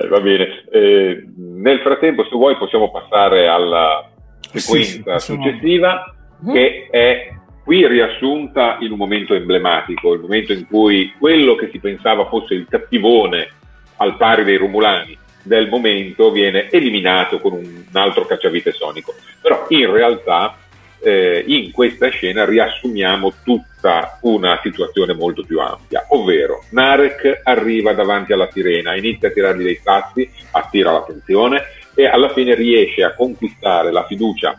[0.02, 0.64] Eh, va bene.
[0.70, 4.10] Eh, nel frattempo, se vuoi, possiamo passare alla
[4.40, 6.52] sequenza sì, sì, successiva, sono...
[6.52, 7.34] che è
[7.64, 12.54] qui riassunta in un momento emblematico, il momento in cui quello che si pensava fosse
[12.54, 13.48] il cattivone
[13.96, 19.14] al pari dei Romulani del momento viene eliminato con un altro cacciavite sonico.
[19.40, 20.56] Però in realtà
[21.00, 28.32] eh, in questa scena riassumiamo tutta una situazione molto più ampia, ovvero Narek arriva davanti
[28.32, 31.62] alla sirena, inizia a tirargli dei sassi, attira l'attenzione
[31.94, 34.58] e alla fine riesce a conquistare la fiducia,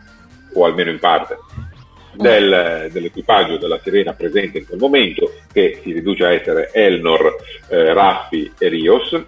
[0.54, 1.36] o almeno in parte,
[2.16, 7.36] del, dell'equipaggio della Sirena presente in quel momento, che si riduce a essere Elnor,
[7.68, 9.24] eh, Raffi e Rios,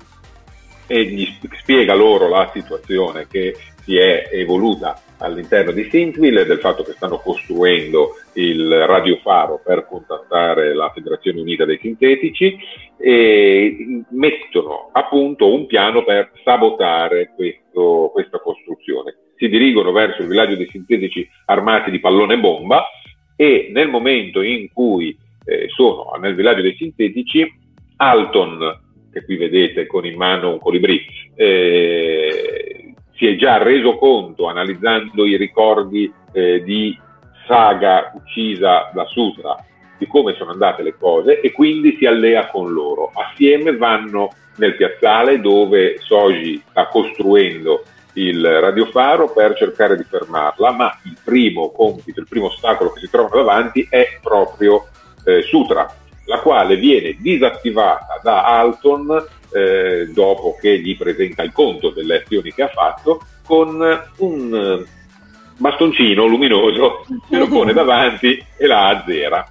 [0.87, 1.27] e gli
[1.61, 6.93] spiega loro la situazione che si è evoluta all'interno di Synthville e del fatto che
[6.93, 12.57] stanno costruendo il radiofaro per contattare la Federazione Unita dei Sintetici
[12.97, 20.29] e mettono a punto un piano per sabotare questo, questa costruzione si dirigono verso il
[20.29, 22.85] villaggio dei sintetici armati di pallone bomba
[23.37, 27.51] e nel momento in cui eh, sono nel villaggio dei sintetici,
[27.97, 28.81] Alton,
[29.13, 31.01] che qui vedete con in mano un colibrì,
[31.37, 36.99] eh, si è già reso conto, analizzando i ricordi eh, di
[37.47, 39.57] Saga uccisa da Sutra,
[39.97, 43.11] di come sono andate le cose e quindi si allea con loro.
[43.15, 47.85] Assieme vanno nel piazzale dove Soji sta costruendo
[48.19, 53.11] il radiofaro per cercare di fermarla, ma il primo compito, il primo ostacolo che si
[53.11, 54.89] trova davanti è proprio
[55.25, 55.89] eh, Sutra,
[56.25, 62.53] la quale viene disattivata da Alton eh, dopo che gli presenta il conto delle azioni
[62.53, 63.81] che ha fatto con
[64.19, 64.85] un
[65.57, 69.47] bastoncino luminoso che lo pone davanti e la azzera.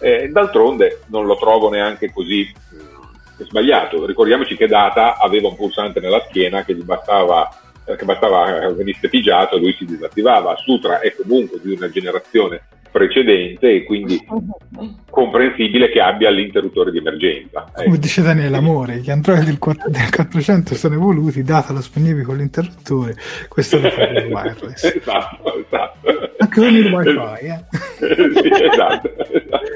[0.00, 4.06] Eh, d'altronde non lo trovo neanche così mh, mm, sbagliato.
[4.06, 7.48] Ricordiamoci che Data aveva un pulsante nella schiena che gli bastava
[7.96, 10.56] che bastava venisse pigiato e lui si disattivava.
[10.56, 14.24] Sutra è comunque di una generazione precedente e quindi
[15.10, 17.66] comprensibile che abbia l'interruttore di emergenza.
[17.70, 17.84] Ecco.
[17.84, 22.22] Come dice Daniele Amore, gli androidi del, 4, del 400 sono evoluti, data lo spegnevi
[22.22, 23.16] con l'interruttore,
[23.48, 24.84] questo è il wireless.
[24.96, 26.32] esatto, esatto.
[26.38, 27.64] Anche con il wifi, eh.
[28.42, 29.66] sì, esatto, esatto.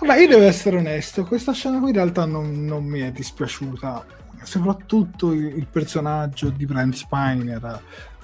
[0.00, 4.04] Vabbè, io devo essere onesto, questa scena qui in realtà non, non mi è dispiaciuta
[4.44, 7.80] soprattutto il, il personaggio di Brent Spiner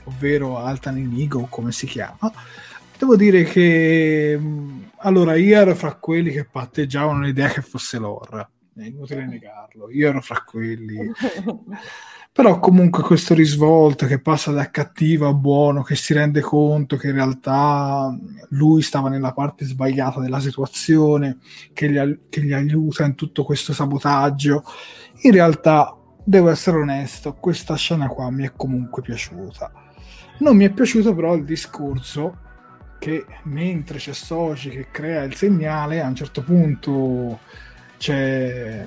[0.09, 2.33] ovvero Altan Inigo, come si chiama,
[2.99, 4.41] devo dire che
[4.97, 10.09] allora io ero fra quelli che patteggiavano l'idea che fosse l'orra, è inutile negarlo, io
[10.09, 10.99] ero fra quelli.
[12.31, 17.09] Però comunque questo risvolto che passa da cattivo a buono, che si rende conto che
[17.09, 18.17] in realtà
[18.51, 21.39] lui stava nella parte sbagliata della situazione,
[21.73, 24.63] che gli, che gli aiuta in tutto questo sabotaggio,
[25.23, 25.98] in realtà
[26.29, 29.73] devo essere onesto, questa scena qua mi è comunque piaciuta.
[30.41, 32.37] Non mi è piaciuto però il discorso
[32.99, 37.41] che mentre c'è Soci che crea il segnale, a un certo punto
[37.97, 38.85] c'è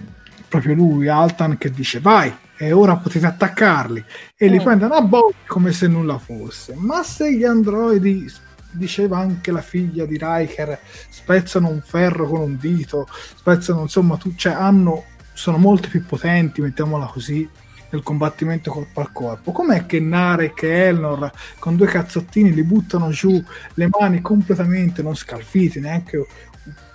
[0.48, 4.04] proprio lui, Altan, che dice vai, e ora potete attaccarli
[4.38, 4.64] e li mm.
[4.64, 6.76] prendono a botte come se nulla fosse.
[6.76, 8.30] Ma se gli androidi,
[8.72, 10.80] diceva anche la figlia di Riker,
[11.10, 15.06] spezzano un ferro con un dito, spezzano insomma, tu, cioè hanno,
[15.42, 17.50] sono molto più potenti, mettiamola così,
[17.90, 19.52] nel combattimento corpo a corpo.
[19.52, 25.16] Com'è che Narek e Elnor con due cazzottini li buttano giù le mani completamente non
[25.16, 26.26] scalfite, neanche un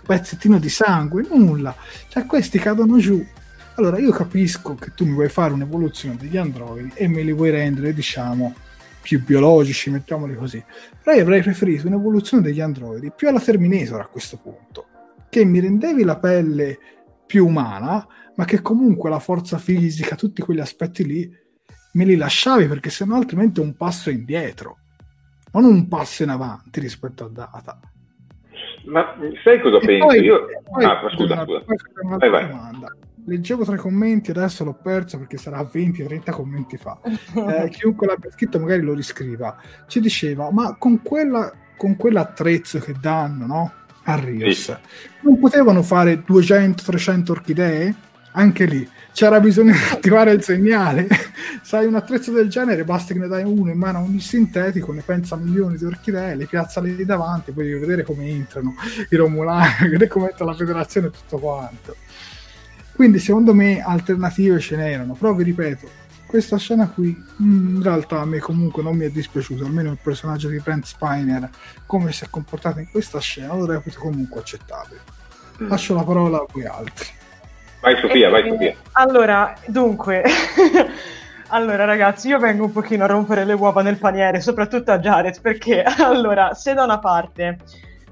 [0.06, 1.74] pezzettino di sangue, nulla.
[2.06, 3.26] Cioè questi cadono giù
[3.74, 7.50] allora io capisco che tu mi vuoi fare un'evoluzione degli androidi e me li vuoi
[7.50, 8.54] rendere, diciamo,
[9.02, 10.62] più biologici, mettiamoli così.
[11.02, 14.86] Però io avrei preferito un'evoluzione degli androidi più alla Terminator a questo punto,
[15.28, 16.78] che mi rendevi la pelle
[17.26, 18.06] più umana,
[18.36, 21.30] ma che comunque la forza fisica, tutti quegli aspetti lì,
[21.92, 24.78] me li lasciavi perché sennò altrimenti è un passo indietro,
[25.52, 27.80] non un passo in avanti rispetto a Data.
[28.86, 30.06] Ma sai cosa e penso?
[30.06, 30.46] Poi, io...
[30.62, 31.64] Poi, ah, scusa, scusa.
[32.18, 32.48] Vai, vai.
[32.48, 36.98] Domanda leggevo tra i commenti, adesso l'ho perso perché sarà 20-30 commenti fa.
[37.36, 39.56] Eh, chiunque l'abbia scritto magari lo riscriva.
[39.86, 43.72] Ci diceva, ma con, quella, con quell'attrezzo che danno no?
[44.04, 44.74] a Rios, sì.
[45.22, 47.94] non potevano fare 200-300 orchidee?
[48.38, 51.08] Anche lì c'era bisogno di attivare il segnale.
[51.62, 54.92] Sai, un attrezzo del genere basta che ne dai uno in mano a ogni sintetico,
[54.92, 58.74] ne pensa milioni di orchidee, le piazza lì davanti, poi devi vedere come entrano
[59.08, 61.96] i Romulani, vedere come entra la federazione e tutto quanto.
[62.92, 65.88] Quindi secondo me alternative ce n'erano, però vi ripeto,
[66.26, 69.98] questa scena qui mm, in realtà a me comunque non mi è dispiaciuto, almeno il
[70.02, 71.48] personaggio di Brent Spiner,
[71.86, 75.00] come si è comportato in questa scena, lo reputo comunque accettabile.
[75.62, 75.68] Mm.
[75.68, 77.06] Lascio la parola a voi altri.
[77.86, 78.74] Vai Sofia, vai Sofia.
[78.92, 80.24] Allora, dunque...
[81.50, 85.40] Allora ragazzi, io vengo un pochino a rompere le uova nel paniere, soprattutto a Jared,
[85.40, 87.58] perché allora, se da una parte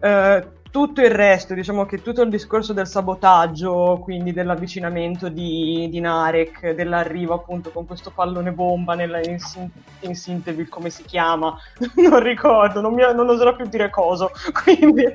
[0.01, 6.01] eh, tutto il resto, diciamo che tutto il discorso del sabotaggio, quindi dell'avvicinamento di, di
[6.01, 9.37] Narek, dell'arrivo appunto con questo pallone bomba nella, in,
[10.01, 11.57] in Sinterville, come si chiama,
[11.95, 14.29] non ricordo, non, mi, non oserò più dire cosa,
[14.65, 15.05] quindi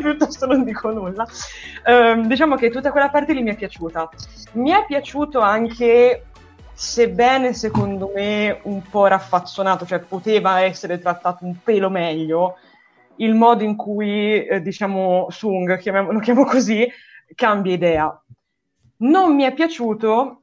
[0.00, 1.26] piuttosto non dico nulla.
[1.86, 4.08] Um, diciamo che tutta quella parte lì mi è piaciuta.
[4.52, 6.26] Mi è piaciuto anche
[6.72, 12.58] sebbene secondo me un po' raffazzonato, cioè poteva essere trattato un pelo meglio,
[13.16, 15.68] il modo in cui, eh, diciamo, Sung,
[16.10, 16.88] lo chiamo così,
[17.34, 18.22] cambia idea.
[18.98, 20.42] Non mi è piaciuto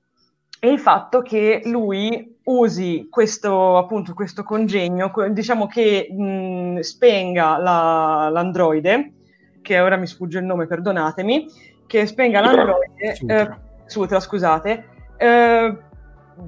[0.62, 9.14] il fatto che lui usi questo, appunto, questo congegno, diciamo che mh, spenga la, l'androide,
[9.62, 11.48] che ora mi sfugge il nome, perdonatemi,
[11.88, 14.86] che spenga l'androide, Sutra, eh, Sutra scusate,
[15.18, 15.78] eh,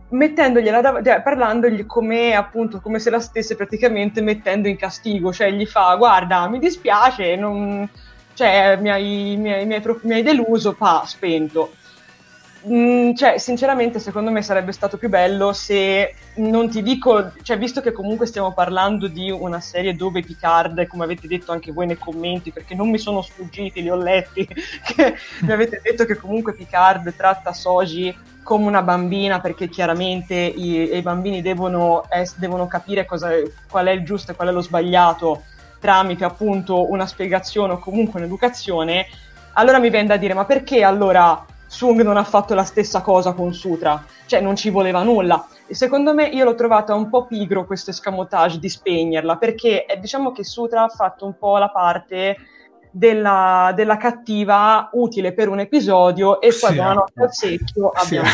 [0.10, 5.52] mettendogliela dav- cioè, parlandogli come appunto come se la stesse praticamente mettendo in castigo, cioè
[5.52, 7.88] gli fa guarda mi dispiace, non...
[8.34, 11.72] cioè, mi, hai, mi, hai, mi, hai, mi hai deluso, pa, spento.
[12.66, 17.82] Mm, cioè, sinceramente, secondo me sarebbe stato più bello se non ti dico, cioè, visto
[17.82, 21.98] che comunque stiamo parlando di una serie dove Picard, come avete detto anche voi nei
[21.98, 24.48] commenti, perché non mi sono sfuggiti, li ho letti,
[24.96, 30.96] che mi avete detto che comunque Picard tratta Soji come una bambina perché chiaramente i,
[30.96, 33.30] i bambini devono, es, devono capire cosa,
[33.70, 35.44] qual è il giusto e qual è lo sbagliato
[35.80, 39.06] tramite appunto una spiegazione o comunque un'educazione,
[39.54, 43.34] allora mi viene da dire ma perché allora Sung non ha fatto la stessa cosa
[43.34, 44.06] con Sutra?
[44.26, 45.48] Cioè non ci voleva nulla.
[45.66, 50.00] E secondo me io l'ho trovata un po' pigro questo escamotage di spegnerla perché eh,
[50.00, 52.38] diciamo che Sutra ha fatto un po' la parte
[52.94, 58.06] della, della, cattiva utile per un episodio e poi sì, buonanotte al secchio sì.
[58.06, 58.30] abbiamo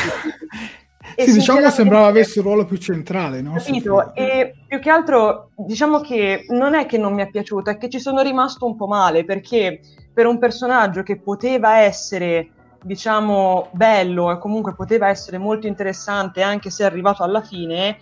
[1.15, 3.53] e sì, diciamo che sembrava avesse un ruolo più centrale, no?
[3.53, 4.13] Capito?
[4.13, 7.89] E più che altro, diciamo che non è che non mi è piaciuto, è che
[7.89, 9.79] ci sono rimasto un po' male, perché
[10.13, 12.49] per un personaggio che poteva essere,
[12.83, 17.97] diciamo, bello e comunque poteva essere molto interessante, anche se è arrivato alla fine,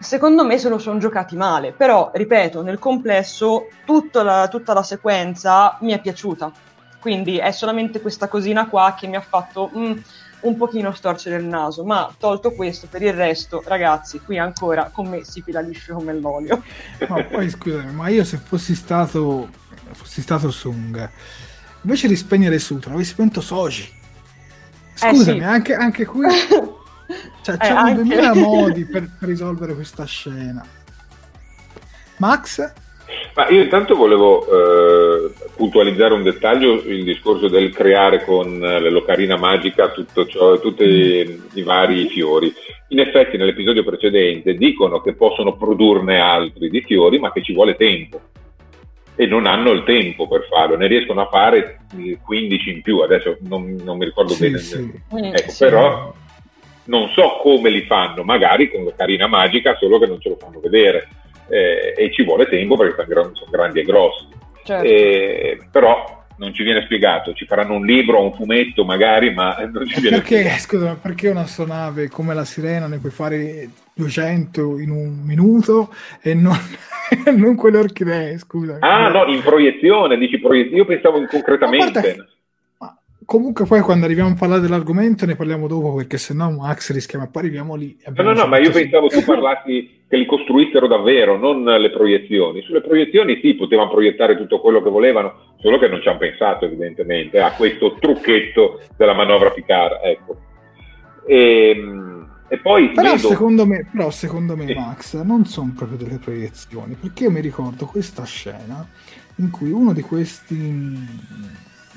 [0.00, 4.82] secondo me se lo sono giocati male, però ripeto, nel complesso tutta la, tutta la
[4.82, 6.50] sequenza mi è piaciuta.
[6.98, 9.92] Quindi è solamente questa cosina qua che mi ha fatto mm,
[10.40, 15.08] un pochino storcere il naso, ma tolto questo, per il resto, ragazzi, qui ancora con
[15.08, 16.62] me si fila liscio come l'olio.
[17.06, 19.48] Ma poi scusami, ma io se fossi stato,
[19.92, 21.10] fossi stato Sung,
[21.82, 23.98] invece di spegnere Sutra, avessi spento Soji.
[24.94, 25.46] Scusami, eh sì.
[25.46, 26.26] anche, anche qui
[27.42, 28.02] cioè, c'erano eh, anche...
[28.02, 30.64] 2000 modi per, risolvere questa scena.
[32.18, 32.72] Max?
[33.34, 39.90] Ma io intanto volevo eh, puntualizzare un dettaglio, il discorso del creare con l'ocarina magica
[39.90, 41.40] tutto ciò, tutti mm.
[41.54, 42.52] i vari fiori.
[42.88, 47.76] In effetti nell'episodio precedente dicono che possono produrne altri di fiori, ma che ci vuole
[47.76, 48.20] tempo.
[49.14, 51.80] E non hanno il tempo per farlo, ne riescono a fare
[52.24, 54.58] 15 in più, adesso non, non mi ricordo sì, bene.
[54.58, 54.90] Sì.
[55.10, 55.64] Ecco, sì.
[55.64, 56.14] però
[56.90, 60.58] non so come li fanno, magari con l'ocarina magica, solo che non ce lo fanno
[60.58, 61.08] vedere
[61.48, 64.26] eh, e ci vuole tempo perché sono, grandi e grossi.
[64.64, 64.84] Certo.
[64.84, 69.86] Eh, però non ci viene spiegato, ci faranno un libro, un fumetto magari, ma non
[69.86, 70.60] ci viene perché, spiegato.
[70.60, 76.34] Scusa, perché una sonave come la sirena ne puoi fare 200 in un minuto e
[76.34, 76.58] non,
[77.36, 78.78] non quelle orchidee, scusa.
[78.80, 82.38] Ah no, in proiezione, dici proiezione, io pensavo in concretamente
[83.30, 87.28] comunque poi quando arriviamo a parlare dell'argomento ne parliamo dopo perché sennò Max rischiamo e
[87.28, 87.96] poi arriviamo lì.
[88.12, 92.60] No, no, no, ma io pensavo tu parlassi che li costruissero davvero, non le proiezioni.
[92.62, 96.64] Sulle proiezioni sì, potevano proiettare tutto quello che volevano, solo che non ci hanno pensato
[96.64, 100.36] evidentemente a questo trucchetto della manovra Picard, ecco.
[101.24, 103.28] E, ehm, e poi però, vedo...
[103.28, 104.74] secondo me, però secondo me sì.
[104.74, 108.84] Max non sono proprio delle proiezioni, perché io mi ricordo questa scena
[109.36, 110.98] in cui uno di questi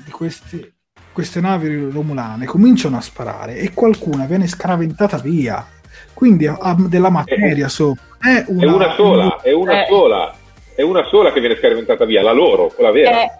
[0.04, 0.73] di questi
[1.14, 5.64] queste navi romulane cominciano a sparare e qualcuna viene scaraventata via.
[6.12, 8.02] Quindi ha della materia sopra.
[8.18, 9.86] È una, è una sola, è una eh.
[9.88, 10.34] sola.
[10.74, 13.22] È una sola che viene scaraventata via, la loro, quella vera.
[13.22, 13.30] Eh.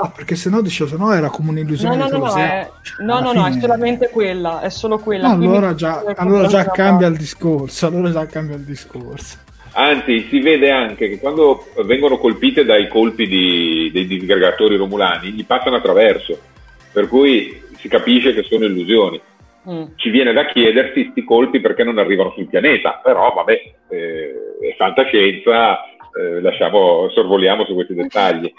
[0.00, 1.94] Ah, perché sennò dicevo, sennò era come un'illusione.
[1.94, 2.68] No, no, no, no, è,
[2.98, 5.28] no, no, no, è solamente quella, è solo quella.
[5.28, 9.36] No, allora già, allora già cambia il discorso, allora già cambia il discorso.
[9.74, 15.46] Anzi, si vede anche che quando vengono colpite dai colpi di, dei disgregatori romulani, gli
[15.46, 16.50] passano attraverso
[16.92, 19.20] per cui si capisce che sono illusioni.
[19.68, 19.84] Mm.
[19.94, 23.52] Ci viene da chiedersi questi colpi perché non arrivano sul pianeta, però vabbè,
[23.90, 28.52] eh, è fantascienza, eh, lasciamo, sorvoliamo su questi dettagli.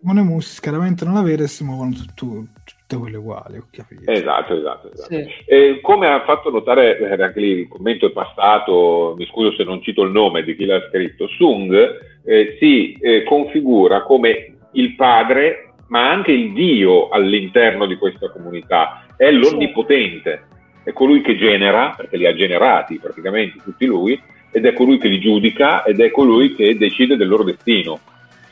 [0.00, 4.10] Simone Mussi scaraventano la vera e si muovono tutto, tutte quelle uguali, ho capito.
[4.10, 4.92] Esatto, esatto.
[4.92, 5.14] esatto.
[5.14, 5.80] Sì.
[5.82, 9.82] Come ha fatto notare, eh, anche lì il commento è passato, mi scuso se non
[9.82, 11.74] cito il nome di chi l'ha scritto, Sung
[12.24, 19.04] eh, si eh, configura come il padre ma anche il Dio all'interno di questa comunità,
[19.16, 20.46] è l'onnipotente,
[20.84, 24.20] è colui che genera, perché li ha generati praticamente tutti lui,
[24.52, 27.98] ed è colui che li giudica ed è colui che decide del loro destino.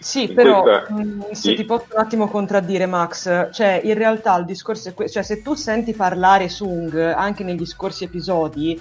[0.00, 0.94] Sì, in però questa...
[0.94, 1.54] mh, mm, se sì.
[1.54, 5.42] ti posso un attimo contraddire Max, cioè in realtà il discorso è questo, cioè se
[5.42, 8.80] tu senti parlare Sung anche negli scorsi episodi,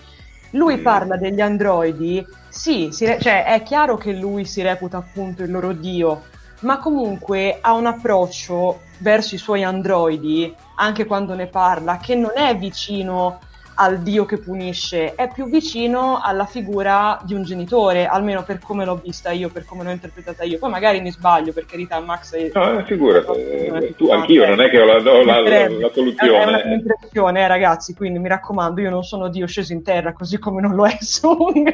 [0.51, 0.83] lui mm.
[0.83, 5.73] parla degli androidi, sì, re- cioè è chiaro che lui si reputa appunto il loro
[5.73, 6.23] dio,
[6.61, 12.31] ma comunque ha un approccio verso i suoi androidi, anche quando ne parla, che non
[12.35, 13.39] è vicino
[13.79, 18.85] al dio che punisce, è più vicino alla figura di un genitore, almeno per come
[18.85, 20.57] l'ho vista io, per come l'ho interpretata io.
[20.57, 22.51] Poi magari mi sbaglio, per carità, Max è...
[22.53, 26.61] No, figurati, eh, tu, anch'io non è che ho la, ho la, la, la soluzione.
[26.61, 30.13] È una impressione, eh, ragazzi, quindi mi raccomando, io non sono Dio sceso in terra,
[30.13, 31.71] così come non lo è Sung.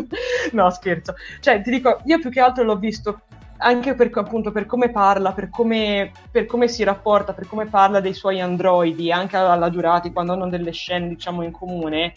[0.52, 1.14] no, scherzo.
[1.40, 3.20] Cioè, ti dico, io più che altro l'ho visto
[3.58, 8.00] anche per, appunto, per come parla, per come, per come, si rapporta, per come parla
[8.00, 12.12] dei suoi androidi, anche alla Durati, quando hanno delle scene, diciamo, in comune,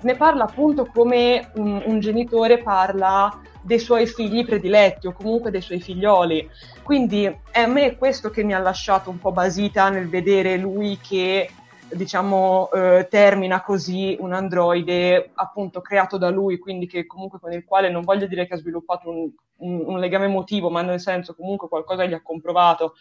[0.00, 5.62] ne parla appunto come un, un genitore parla dei suoi figli prediletti o comunque dei
[5.62, 6.48] suoi figlioli.
[6.82, 10.98] Quindi è a me questo che mi ha lasciato un po' basita nel vedere lui
[11.00, 11.48] che
[11.94, 17.64] diciamo, eh, termina così un androide appunto creato da lui, quindi che comunque con il
[17.64, 21.34] quale non voglio dire che ha sviluppato un, un, un legame emotivo, ma nel senso
[21.34, 22.94] comunque qualcosa gli ha comprovato.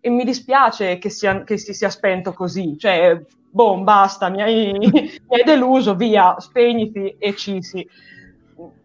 [0.00, 3.20] E mi dispiace che, sia, che si sia spento così, cioè,
[3.50, 7.86] boh, basta, mi hai, mi hai deluso, via, spegniti e cisi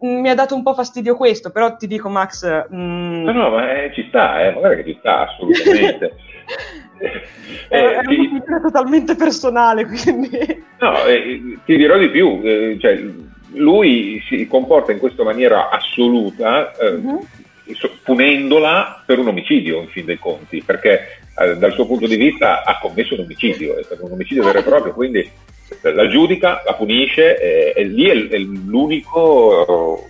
[0.00, 2.46] mi ha dato un po' fastidio questo, però ti dico Max...
[2.72, 3.24] Mm...
[3.24, 6.16] No, no, ma eh, ci sta, eh, magari che ci sta, assolutamente.
[7.68, 8.42] è eh, una ti...
[8.62, 10.62] totalmente personale, quindi...
[10.78, 13.02] No, eh, ti dirò di più, eh, cioè,
[13.52, 17.16] lui si comporta in questa maniera assoluta, mm-hmm.
[18.02, 22.64] punendola per un omicidio, in fin dei conti, perché eh, dal suo punto di vista
[22.64, 25.28] ha commesso un omicidio, è stato un omicidio vero e proprio, quindi
[25.82, 30.08] la giudica, la punisce e, e lì è, è l'unico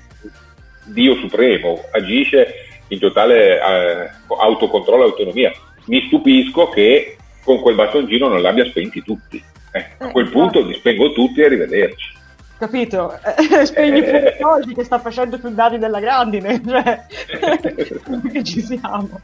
[0.84, 2.54] Dio supremo, agisce
[2.88, 5.52] in totale eh, autocontrollo e autonomia
[5.86, 9.42] mi stupisco che con quel bastoncino non l'abbia spenti tutti.
[9.72, 12.22] Eh, a quel punto li spengo tutti e arrivederci
[12.64, 13.12] capito?
[13.12, 17.00] Eh, spegni pure soldi che sta facendo più danni della grandine, cioè
[18.32, 19.20] che ci siamo.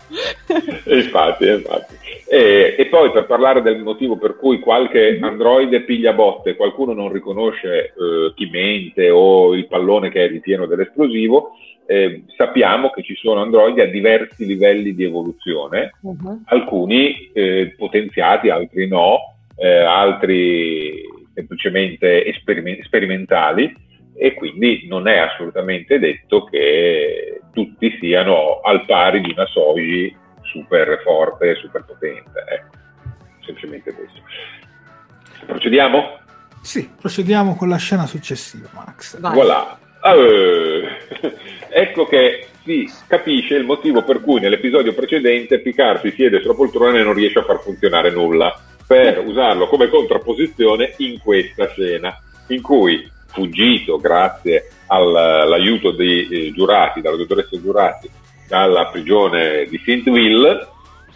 [0.84, 1.94] infatti, infatti.
[2.28, 5.24] E, e, poi per parlare del motivo per cui qualche mhm.
[5.24, 10.66] androide piglia botte, qualcuno non riconosce eh, chi mente o il pallone che è ripieno
[10.66, 11.52] dell'esplosivo,
[11.90, 16.42] eh, sappiamo che ci sono androidi a diversi livelli di evoluzione, uh-huh.
[16.44, 21.02] alcuni eh, potenziati, altri no, eh, altri
[21.34, 23.74] semplicemente esperiment- sperimentali
[24.14, 31.00] e quindi non è assolutamente detto che tutti siano al pari di una Soji super
[31.02, 32.44] forte e super potente.
[32.50, 32.76] Ecco,
[33.44, 34.20] semplicemente questo.
[35.44, 36.18] Procediamo?
[36.62, 39.18] Sì, procediamo con la scena successiva, Max.
[39.18, 39.34] Vai.
[39.34, 39.78] Voilà.
[40.02, 40.86] Uh,
[41.68, 46.98] ecco che si capisce il motivo per cui nell'episodio precedente Picard si siede sulla poltrona
[46.98, 52.60] e non riesce a far funzionare nulla per usarlo come contrapposizione in questa scena, in
[52.60, 58.10] cui fuggito grazie all'aiuto dei eh, giurati, dalla dottoressa giurati,
[58.48, 60.66] dalla prigione di Saintville,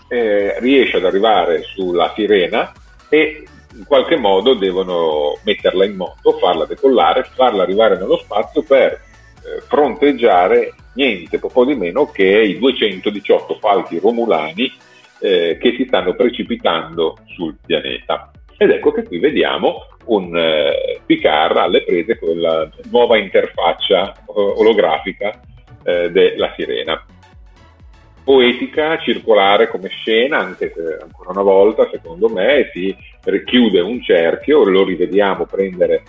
[0.08, 2.72] eh, riesce ad arrivare sulla sirena
[3.08, 3.44] e
[3.76, 9.60] in qualche modo devono metterla in moto, farla decollare, farla arrivare nello spazio per eh,
[9.66, 14.72] fronteggiare niente po' di meno che i 218 falchi romulani
[15.20, 18.30] eh, che si stanno precipitando sul pianeta.
[18.56, 24.22] Ed ecco che qui vediamo un eh, Picard alle prese con la nuova interfaccia eh,
[24.34, 25.40] olografica
[25.82, 27.04] eh, della sirena.
[28.22, 32.94] Poetica, circolare come scena, anche se ancora una volta, secondo me, si
[33.24, 36.02] richiude un cerchio, lo rivediamo prendere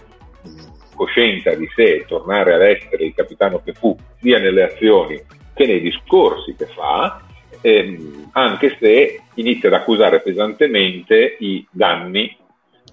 [0.95, 5.21] coscienza di sé, tornare ad essere il capitano che fu, sia nelle azioni
[5.53, 7.21] che nei discorsi che fa,
[7.61, 12.35] ehm, anche se inizia ad accusare pesantemente i danni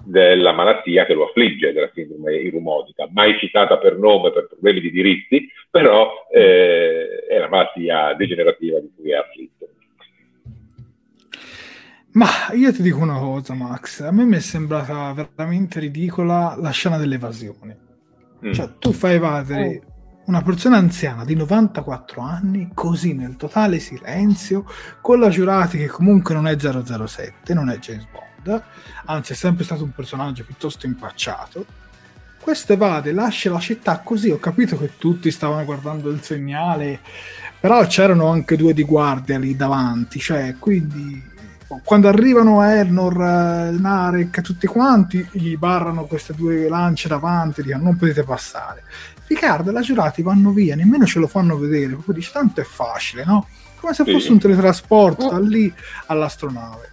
[0.04, 4.90] della malattia che lo affligge, della sindrome irumodica, mai citata per nome per problemi di
[4.90, 9.68] diritti, però eh, è la malattia degenerativa di cui è afflitto.
[12.12, 16.70] Ma io ti dico una cosa, Max, a me mi è sembrata veramente ridicola la
[16.70, 17.78] scena dell'evasione.
[18.44, 18.52] Mm.
[18.52, 19.90] Cioè, tu fai evadere oh
[20.24, 24.64] una persona anziana di 94 anni, così nel totale silenzio,
[25.00, 28.62] con la giurati che comunque non è 007, non è James Bond,
[29.06, 31.64] anzi è sempre stato un personaggio piuttosto impacciato.
[32.40, 37.00] Questo evade, lascia la città così, ho capito che tutti stavano guardando il segnale,
[37.60, 41.30] però c'erano anche due di guardia lì davanti, cioè quindi
[41.84, 48.24] quando arrivano Elnor, Narek, tutti quanti, gli barrano queste due lance davanti, dicono non potete
[48.24, 48.82] passare.
[49.26, 52.64] Riccardo e la giurati vanno via, nemmeno ce lo fanno vedere, proprio dice tanto è
[52.64, 53.46] facile, no?
[53.80, 55.72] Come se fosse un teletrasporto da lì
[56.06, 56.90] all'astronave.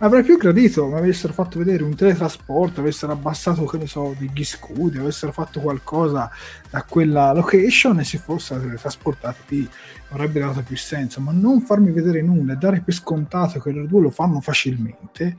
[0.00, 4.44] Avrei più gradito mi avessero fatto vedere un teletrasporto, avessero abbassato, che ne so, degli
[4.44, 6.30] scudi, avessero fatto qualcosa
[6.70, 9.68] da quella location e si fossero teletrasportati lì.
[10.10, 13.86] Avrebbe dato più senso, ma non farmi vedere nulla e dare per scontato che loro
[13.88, 15.36] due lo fanno facilmente,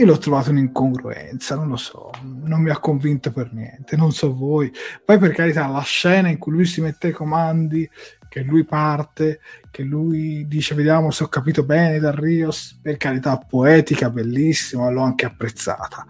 [0.00, 4.34] io l'ho trovato un'incongruenza, non lo so, non mi ha convinto per niente, non so
[4.34, 4.72] voi.
[5.04, 7.88] Poi per carità, la scena in cui lui si mette ai comandi,
[8.30, 9.40] che lui parte,
[9.72, 15.02] che lui dice vediamo se ho capito bene dal Rios, per carità poetica, bellissima, l'ho
[15.02, 16.06] anche apprezzata.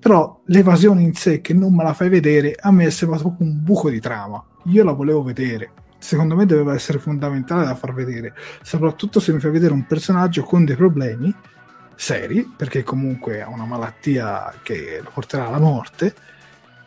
[0.00, 3.48] Però l'evasione in sé che non me la fai vedere, a me è sembrato proprio
[3.48, 4.42] un buco di trama.
[4.64, 5.72] Io la volevo vedere.
[5.98, 10.44] Secondo me doveva essere fondamentale da far vedere, soprattutto se mi fai vedere un personaggio
[10.44, 11.34] con dei problemi
[11.94, 16.14] seri, perché comunque ha una malattia che lo porterà alla morte,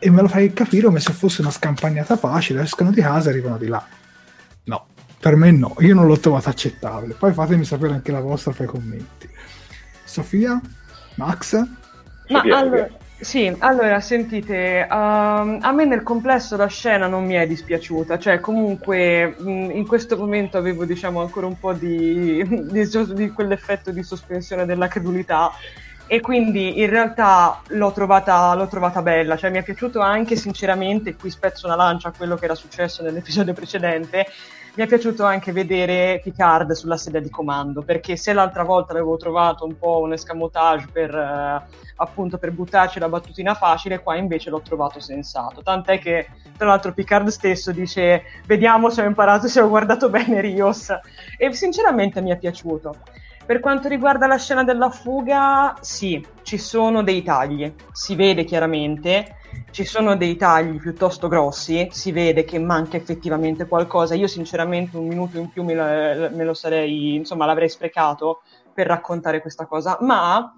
[0.00, 3.32] e me lo fai capire come se fosse una scampagnata facile, escono di casa e
[3.32, 3.86] arrivano di là.
[5.22, 7.14] Per me no, io non l'ho trovato accettabile.
[7.14, 9.28] Poi fatemi sapere anche la vostra fra i commenti.
[10.02, 10.60] Sofia?
[11.14, 11.64] Max?
[12.26, 12.88] Ma allora,
[13.20, 18.40] sì, allora sentite, uh, a me nel complesso la scena non mi è dispiaciuta, cioè
[18.40, 24.02] comunque mh, in questo momento avevo diciamo ancora un po' di, di, di quell'effetto di
[24.02, 25.52] sospensione della credulità
[26.08, 31.14] e quindi in realtà l'ho trovata, l'ho trovata, bella, cioè mi è piaciuto anche sinceramente,
[31.14, 34.26] qui spezzo una lancia a quello che era successo nell'episodio precedente,
[34.74, 39.18] mi è piaciuto anche vedere Picard sulla sedia di comando, perché se l'altra volta avevo
[39.18, 41.62] trovato un po' un escamotage per, eh,
[41.96, 45.62] appunto, per buttarci la battutina facile, qua invece l'ho trovato sensato.
[45.62, 50.40] Tant'è che, tra l'altro, Picard stesso dice: Vediamo se ho imparato, se ho guardato bene
[50.40, 50.90] Rios.
[51.36, 52.96] E sinceramente mi è piaciuto.
[53.44, 59.36] Per quanto riguarda la scena della fuga, sì, ci sono dei tagli, si vede chiaramente
[59.72, 64.14] ci sono dei tagli piuttosto grossi, si vede che manca effettivamente qualcosa.
[64.14, 68.42] Io sinceramente un minuto in più me lo, me lo sarei, insomma, l'avrei sprecato
[68.72, 70.54] per raccontare questa cosa, ma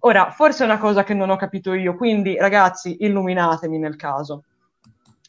[0.00, 4.42] ora forse è una cosa che non ho capito io, quindi ragazzi illuminatemi nel caso.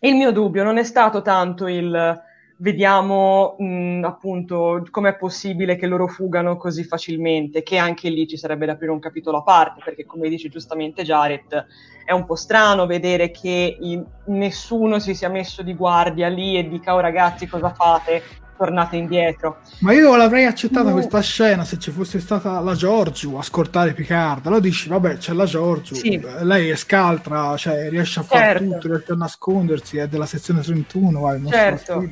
[0.01, 2.27] Il mio dubbio non è stato tanto il
[2.61, 8.65] vediamo mh, appunto com'è possibile che loro fugano così facilmente, che anche lì ci sarebbe
[8.65, 11.65] da aprire un capitolo a parte, perché come dice giustamente Jared,
[12.09, 16.67] è un po' strano vedere che in, nessuno si sia messo di guardia lì e
[16.67, 18.23] dica oh ragazzi cosa fate,
[18.57, 19.59] tornate indietro.
[19.81, 20.93] Ma io l'avrei accettata no.
[20.93, 24.47] questa scena se ci fosse stata la Giorgio a scortare Picard.
[24.47, 26.19] Allora dici, vabbè, c'è la Giorgio, sì.
[26.41, 28.63] lei è scaltra, cioè riesce a fare certo.
[28.63, 32.03] tutto, riesce a nascondersi, è della sezione 31, vai, certo.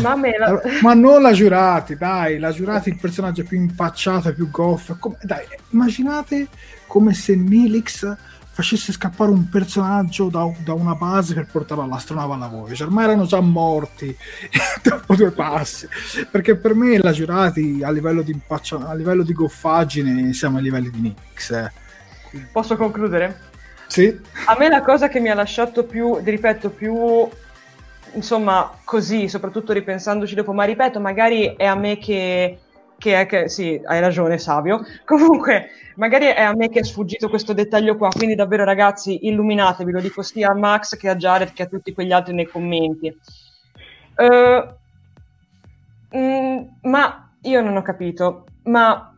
[0.00, 0.60] Ma, la...
[0.80, 4.96] Ma, non la Giurati, dai, la Giurati il personaggio più impacciato e più goff.
[4.98, 5.18] Come...
[5.20, 6.48] Dai, immaginate
[6.86, 8.16] come se Nilix
[8.52, 13.24] facesse scappare un personaggio da, da, una base per portarlo all'astronave alla Voyager, ma erano
[13.24, 14.14] già morti
[14.84, 15.88] dopo due passi.
[16.30, 20.64] Perché per me la giurati a livello di, impaccia, a livello di goffaggine siamo ai
[20.64, 21.50] livelli di Nix.
[21.50, 21.72] Eh.
[22.52, 23.50] Posso concludere?
[23.86, 24.20] Sì.
[24.46, 27.28] A me la cosa che mi ha lasciato più, ripeto, più
[28.14, 32.58] insomma così, soprattutto ripensandoci dopo, ma ripeto, magari è a me che
[33.02, 34.84] che è che sì, hai ragione Savio.
[35.04, 39.90] Comunque, magari è a me che è sfuggito questo dettaglio qua, quindi davvero ragazzi, illuminatevi,
[39.90, 43.12] lo dico sia a Max che a Jared che a tutti quegli altri nei commenti.
[44.14, 44.68] Uh,
[46.16, 49.16] mm, ma io non ho capito, ma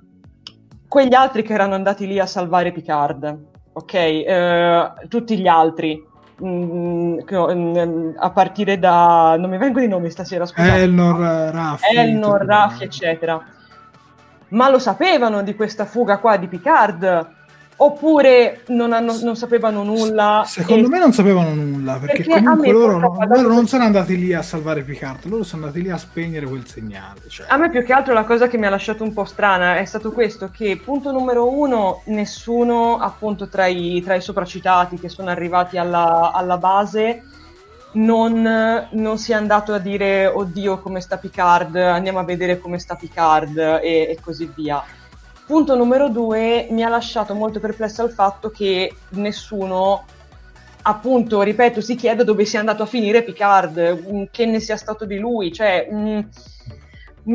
[0.88, 3.38] quegli altri che erano andati lì a salvare Picard,
[3.74, 4.94] ok?
[5.04, 6.02] Uh, tutti gli altri,
[6.42, 11.16] mm, mm, a partire da non mi vengono i nomi stasera scusate Elnor
[11.52, 13.40] Raffi Elnor Raffi eccetera
[14.54, 17.32] ma lo sapevano di questa fuga qua di Picard?
[17.76, 20.44] Oppure non, hanno, non sapevano nulla?
[20.46, 20.90] Secondo e...
[20.90, 24.42] me non sapevano nulla, perché, perché comunque loro, non, loro non sono andati lì a
[24.42, 27.22] salvare Picard, loro sono andati lì a spegnere quel segnale.
[27.26, 27.46] Cioè.
[27.48, 29.84] A me più che altro la cosa che mi ha lasciato un po' strana è
[29.84, 35.30] stato questo, che punto numero uno, nessuno appunto tra i, tra i sopracitati che sono
[35.30, 37.24] arrivati alla, alla base
[37.94, 42.94] non, non sia andato a dire oddio come sta Picard, andiamo a vedere come sta
[42.94, 44.82] Picard e, e così via.
[45.46, 50.04] Punto numero due, mi ha lasciato molto perplessa il fatto che nessuno
[50.86, 55.04] appunto, ripeto, si chiede dove sia andato a finire Picard, mm, che ne sia stato
[55.04, 56.20] di lui, cioè mh, mm,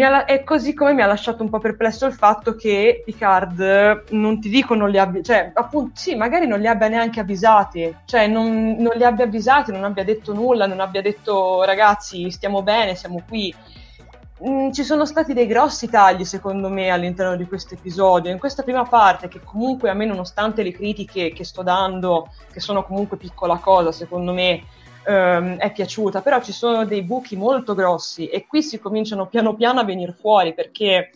[0.04, 4.40] ha, è così come mi ha lasciato un po' perplesso il fatto che Picard non
[4.40, 8.28] ti dico non li abbia, cioè appunto sì, magari non li abbia neanche avvisati, cioè
[8.28, 12.96] non, non li abbia avvisati, non abbia detto nulla, non abbia detto ragazzi stiamo bene,
[12.96, 13.54] siamo qui.
[14.48, 18.64] Mm, ci sono stati dei grossi tagli secondo me all'interno di questo episodio, in questa
[18.64, 23.18] prima parte che comunque a me nonostante le critiche che sto dando, che sono comunque
[23.18, 24.64] piccola cosa secondo me,
[25.06, 29.56] ehm, è piaciuta, però ci sono dei buchi molto grossi e qui si cominciano piano
[29.56, 31.12] piano a venire fuori perché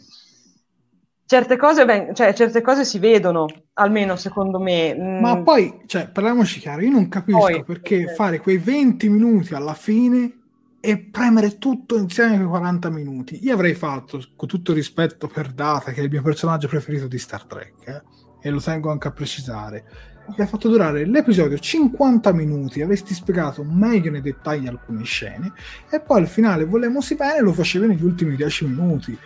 [1.25, 4.95] certe cose, ben, cioè, certe cose si vedono, almeno secondo me.
[4.95, 5.19] Mm.
[5.19, 8.07] Ma poi, cioè, parliamoci chiaro, io non capisco poi, perché eh.
[8.13, 10.41] fare quei 20 minuti alla fine
[10.79, 13.39] e premere tutto insieme quei 40 minuti.
[13.43, 17.17] Io avrei fatto, con tutto rispetto per Data, che è il mio personaggio preferito di
[17.17, 18.01] Star Trek, eh,
[18.41, 19.85] e lo tengo anche a precisare,
[20.27, 25.51] avrei fatto durare l'episodio 50 minuti, avresti spiegato meglio nei dettagli alcune scene
[25.89, 29.17] e poi al finale volemmosi bene lo facevi negli ultimi 10 minuti.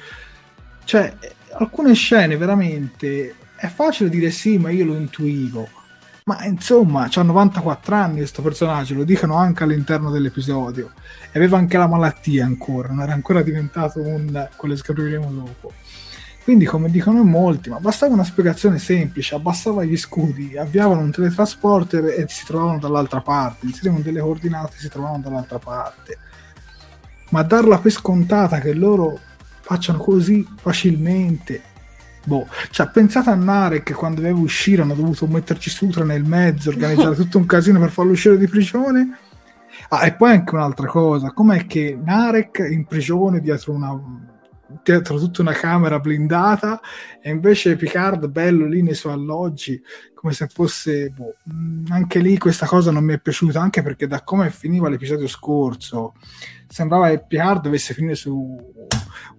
[0.84, 1.16] Cioè,
[1.54, 5.68] alcune scene veramente è facile dire sì, ma io lo intuivo.
[6.26, 10.92] Ma insomma, ha 94 anni questo personaggio, lo dicono anche all'interno dell'episodio.
[11.32, 14.50] E aveva anche la malattia ancora, non era ancora diventato un...
[14.58, 15.74] quello che scopriremo dopo
[16.48, 22.06] quindi, come dicono molti, ma bastava una spiegazione semplice, abbassava gli scudi, avviavano un teletrasporter
[22.06, 26.18] e si trovavano dall'altra parte, inserivano delle coordinate e si trovavano dall'altra parte.
[27.32, 29.20] Ma darla per scontata che loro
[29.60, 31.62] facciano così facilmente,
[32.24, 36.70] boh, cioè pensate a Narek che quando doveva uscire hanno dovuto metterci Sutra nel mezzo,
[36.70, 39.18] organizzare tutto un casino per farlo uscire di prigione.
[39.90, 43.92] Ah, e poi anche un'altra cosa, com'è che Narek in prigione dietro una
[44.84, 46.82] dietro tutta una camera blindata
[47.22, 49.82] e invece Picard bello lì nei suoi alloggi
[50.14, 54.08] come se fosse boh, mm, anche lì questa cosa non mi è piaciuta anche perché
[54.08, 56.16] da come finiva l'episodio scorso
[56.68, 58.58] sembrava che Picard dovesse finire su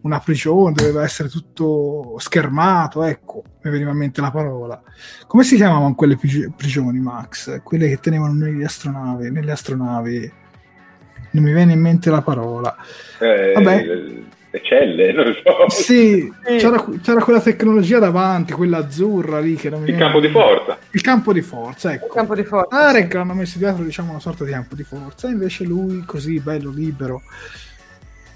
[0.00, 4.80] una prigione doveva essere tutto schermato ecco mi veniva in mente la parola.
[5.26, 7.60] Come si chiamavano quelle prigioni Max?
[7.62, 10.32] Quelle che tenevano nelle astronavi nelle astronavi?
[11.30, 12.74] Non mi viene in mente la parola.
[13.18, 15.68] Eh, vabbè le celle, non so.
[15.68, 20.28] Sì, c'era, c'era, quella tecnologia davanti, quella azzurra lì che non mi Il campo di
[20.28, 20.78] forza.
[20.90, 22.06] Il campo di forza, ecco.
[22.06, 22.76] Il campo di forza.
[22.76, 26.40] Arek ah, l'hanno messo dietro, diciamo, una sorta di campo di forza, invece lui così,
[26.40, 27.22] bello, libero.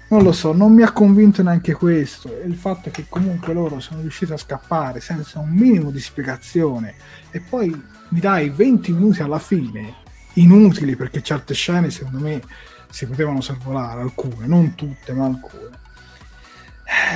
[0.09, 2.29] non lo so, non mi ha convinto neanche questo.
[2.41, 5.99] E il fatto è che comunque loro sono riusciti a scappare senza un minimo di
[5.99, 6.93] spiegazione
[7.31, 7.69] e poi
[8.09, 10.01] mi dai 20 minuti alla fine
[10.33, 12.41] inutili perché certe scene secondo me
[12.89, 15.81] si potevano salvare alcune, non tutte ma alcune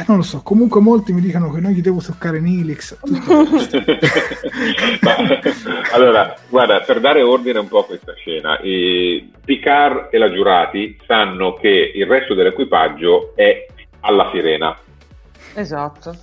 [0.07, 2.97] non lo so, comunque molti mi dicono che non gli devo toccare Nilix.
[5.93, 10.97] allora, guarda, per dare ordine un po' a questa scena, eh, Picard e la Giurati
[11.05, 13.65] sanno che il resto dell'equipaggio è
[14.01, 14.77] alla sirena.
[15.53, 16.15] Esatto.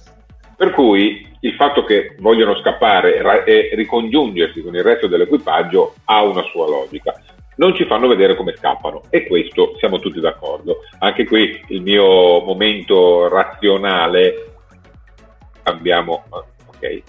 [0.56, 6.42] Per cui il fatto che vogliono scappare e ricongiungersi con il resto dell'equipaggio ha una
[6.44, 7.14] sua logica
[7.56, 10.80] non ci fanno vedere come scappano e questo siamo tutti d'accordo.
[10.98, 14.54] Anche qui il mio momento razionale
[15.64, 16.24] abbiamo
[16.66, 17.02] ok.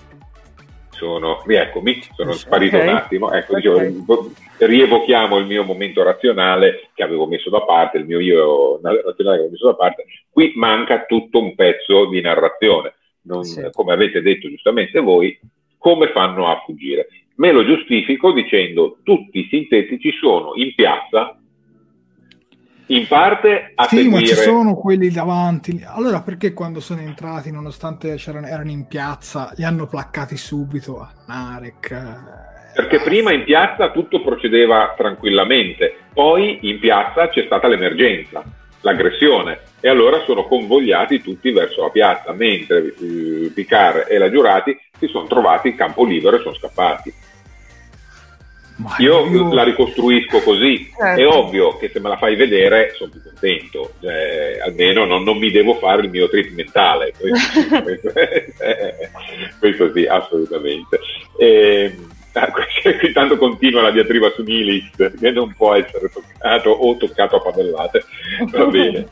[0.89, 2.87] Sono, rieccomi, sono sparito okay.
[2.87, 3.31] un attimo.
[3.31, 3.91] Ecco, okay.
[3.91, 9.13] dicevo, rievochiamo il mio momento razionale che avevo messo da parte, il mio io razionale
[9.13, 10.05] che avevo messo da parte.
[10.29, 12.93] Qui manca tutto un pezzo di narrazione.
[13.23, 13.67] Non, sì.
[13.71, 15.37] Come avete detto giustamente voi,
[15.77, 17.07] come fanno a fuggire?
[17.35, 21.37] Me lo giustifico dicendo tutti i sintetici sono in piazza
[22.87, 24.21] in parte a sì, seguire...
[24.21, 25.83] ma ci sono quelli davanti.
[25.85, 31.91] Allora perché quando sono entrati, nonostante erano in piazza, li hanno placcati subito a Narek?
[31.91, 38.43] Eh, perché prima in piazza tutto procedeva tranquillamente, poi in piazza c'è stata l'emergenza,
[38.81, 44.77] l'aggressione, e allora sono convogliati tutti verso la piazza, mentre eh, Picard e la Giurati
[44.97, 47.13] si sono trovati in campo libero e sono scappati.
[48.97, 51.21] Io, io, la ricostruisco così, certo.
[51.21, 55.37] è ovvio che se me la fai vedere sono più contento, cioè, almeno non, non,
[55.37, 58.11] mi devo fare il mio trip mentale, questo, questo,
[59.59, 60.99] questo sì, assolutamente.
[61.37, 62.14] E, ah,
[62.99, 67.41] qui tanto continua la diatriba su Nilis, che non può essere toccato o toccato a
[67.41, 68.03] padellate,
[68.51, 69.07] va bene.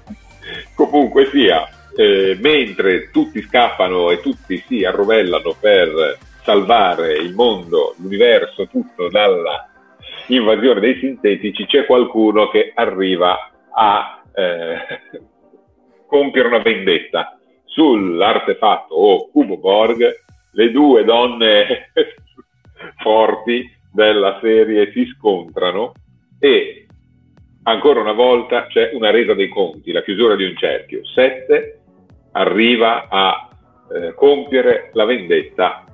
[0.76, 8.68] Comunque sia, eh, mentre tutti scappano e tutti si arrovellano per salvare il mondo, l'universo,
[8.68, 9.70] tutto dalla
[10.28, 14.78] invasione dei sintetici, c'è qualcuno che arriva a eh,
[16.08, 20.22] compiere una vendetta sull'artefatto o cubo Borg.
[20.56, 21.92] Le due donne
[22.98, 25.94] forti della serie si scontrano
[26.40, 26.88] e
[27.64, 31.06] ancora una volta c'è una resa dei conti, la chiusura di un cerchio.
[31.06, 31.80] Sette
[32.32, 33.50] arriva a
[33.94, 35.86] eh, compiere la vendetta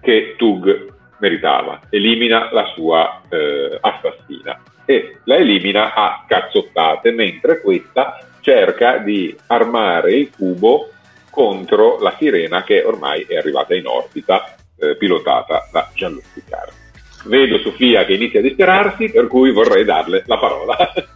[0.00, 8.18] che Tug meritava, elimina la sua eh, assassina e la elimina a cazzottate, mentre questa
[8.40, 10.88] cerca di armare il cubo
[11.30, 16.72] contro la sirena che ormai è arrivata in orbita, eh, pilotata da Jean-Luc Picard.
[17.24, 20.76] Vedo Sofia che inizia a disperarsi, per cui vorrei darle la parola.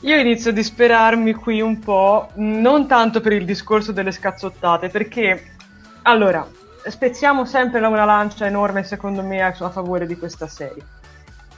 [0.00, 5.54] Io inizio a disperarmi qui un po', non tanto per il discorso delle scazzottate, perché
[6.02, 6.46] allora,
[6.86, 10.84] spezziamo sempre una lancia enorme, secondo me, a favore di questa serie.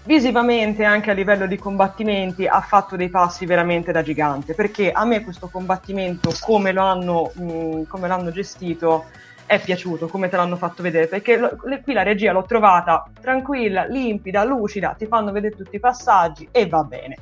[0.04, 5.04] Visivamente, anche a livello di combattimenti, ha fatto dei passi veramente da gigante, perché a
[5.04, 9.06] me questo combattimento, come lo hanno, mh, come l'hanno gestito,
[9.46, 13.08] è piaciuto, come te l'hanno fatto vedere, perché lo, le, qui la regia l'ho trovata
[13.20, 17.16] tranquilla, limpida, lucida, ti fanno vedere tutti i passaggi e va bene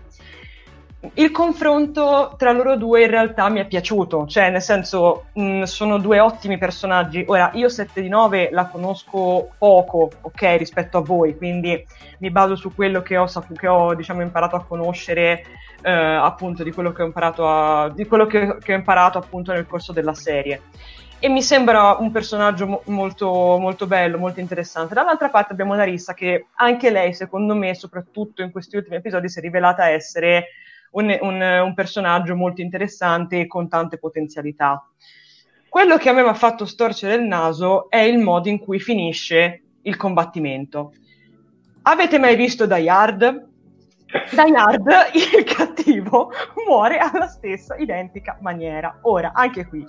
[1.15, 5.63] il confronto tra loro due in realtà mi è piaciuto, cioè nel senso mh, mm,
[5.63, 7.25] sono due ottimi personaggi.
[7.27, 11.85] Ora, io 7 di 9 la conosco poco, ok, rispetto a voi, quindi
[12.19, 13.27] mi baso su quello che ho,
[13.57, 15.45] che ho diciamo, imparato a conoscere,
[15.83, 19.93] eh, appunto, di quello, che ho imparato, a, che, che ho imparato appunto nel corso
[19.93, 20.63] della serie.
[21.25, 24.93] E mi sembra un personaggio mo- molto, molto bello, molto interessante.
[24.93, 29.39] Dall'altra parte abbiamo Narissa che anche lei, secondo me, soprattutto in questi ultimi episodi, si
[29.39, 30.49] è rivelata essere
[30.91, 34.87] un, un, un personaggio molto interessante e con tante potenzialità.
[35.67, 38.79] Quello che a me mi ha fatto storcere il naso è il modo in cui
[38.79, 40.93] finisce il combattimento.
[41.85, 43.47] Avete mai visto Die Hard?
[44.31, 44.91] Die Hard,
[45.39, 46.31] il cattivo,
[46.67, 48.99] muore alla stessa identica maniera.
[49.05, 49.89] Ora, anche qui,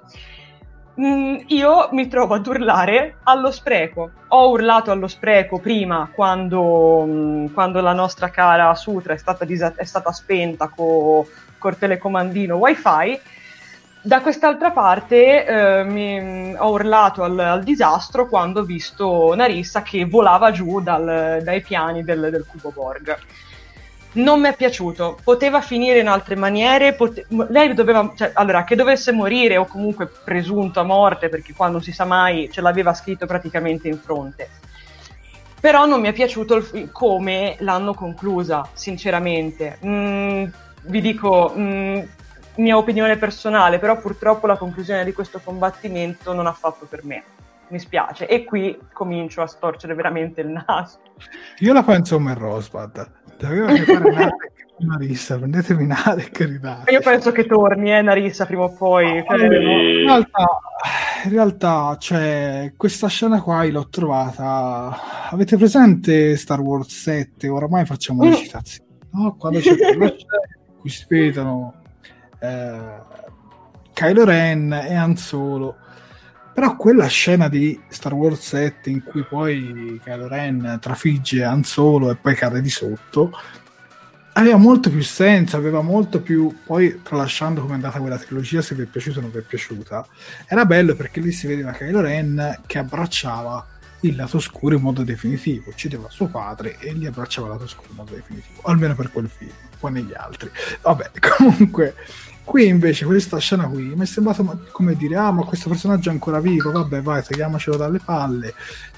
[1.00, 4.12] Mm, io mi trovo ad urlare allo spreco.
[4.30, 9.74] Ho urlato allo spreco prima quando, mm, quando la nostra cara Sutra è stata, disa-
[9.76, 11.28] è stata spenta co-
[11.58, 13.20] col telecomandino wifi.
[14.02, 19.82] Da quest'altra parte eh, mi, mm, ho urlato al, al, disastro quando ho visto Narissa
[19.82, 23.18] che volava giù dal, dai piani del, del cubo Borg
[24.16, 25.18] non mi è piaciuto.
[25.24, 26.94] Poteva finire in altre maniere.
[26.94, 31.70] Pote- lei doveva, cioè, allora, che dovesse morire o comunque presunto a morte, perché qua
[31.70, 34.50] non si sa mai, ce l'aveva scritto praticamente in fronte.
[35.60, 39.80] Però non mi è piaciuto il, come l'hanno conclusa, sinceramente.
[39.84, 40.46] Mm,
[40.84, 42.00] vi dico, mm,
[42.56, 47.24] mia opinione personale, però purtroppo la conclusione di questo combattimento non ha fatto per me.
[47.68, 48.28] Mi spiace.
[48.28, 51.00] E qui comincio a storcere veramente il naso.
[51.60, 53.24] Io la penso come Rosbad.
[53.38, 56.92] Doveva che fare Narek Narissa, prendetemi Narek e ridate.
[56.92, 59.24] Io penso che torni, eh, Narissa, prima o poi.
[59.28, 60.60] No, in realtà,
[61.24, 65.30] in realtà cioè, questa scena qua l'ho trovata...
[65.30, 67.48] Avete presente Star Wars 7?
[67.48, 68.30] Oramai facciamo mm.
[68.30, 68.90] le citazioni.
[69.12, 69.36] No?
[69.38, 71.74] Quando c'è quella scena in cui si vedono
[72.40, 72.80] eh,
[73.94, 75.78] Kylo Ren e Han Solo.
[76.56, 82.10] Però quella scena di Star Wars 7 in cui poi Kylo Ren trafigge Han Solo
[82.10, 83.34] e poi cade di sotto
[84.38, 86.56] aveva molto più senso, aveva molto più.
[86.66, 89.42] Poi, tralasciando come è andata quella trilogia, se vi è piaciuta o non vi è
[89.42, 90.08] piaciuta,
[90.48, 93.68] era bello perché lì si vedeva Kylo Ren che abbracciava
[94.02, 97.88] il lato scuro in modo definitivo, uccideva suo padre e gli abbracciava il lato scuro
[97.90, 100.50] in modo definitivo, almeno per quel film, poi negli altri.
[100.82, 101.96] Vabbè, comunque,
[102.46, 106.14] qui invece questa scena qui mi è sembrato come dire, ah ma questo personaggio è
[106.14, 108.54] ancora vivo, vabbè vai, togliamocelo dalle palle,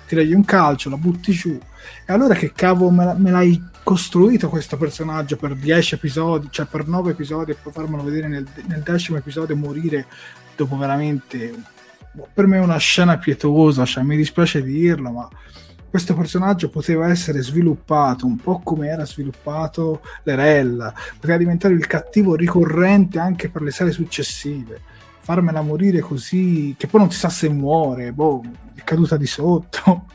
[0.06, 1.60] tiragli un calcio, la butti giù.
[2.06, 6.88] E allora che cavolo me, me l'hai costruito questo personaggio per 10 episodi, cioè per
[6.88, 10.06] 9 episodi e poi farmelo vedere nel, nel decimo episodio morire
[10.56, 11.76] dopo veramente
[12.34, 15.30] per me è una scena pietosa, cioè mi dispiace dirlo, ma
[15.90, 22.36] questo personaggio poteva essere sviluppato un po' come era sviluppato l'Erella, poteva diventare il cattivo
[22.36, 24.82] ricorrente anche per le serie successive.
[25.20, 28.42] Farmela morire così, che poi non si sa se muore, boh,
[28.76, 30.06] è caduta di sotto.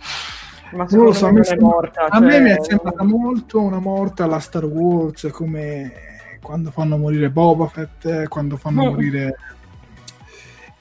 [0.72, 2.26] Ma non lo so, a me, sembra, morta, a cioè...
[2.26, 5.92] me mi è sembrata molto una morta alla Star Wars, come
[6.40, 8.88] quando fanno morire Boba Fett, quando fanno mm.
[8.88, 9.36] morire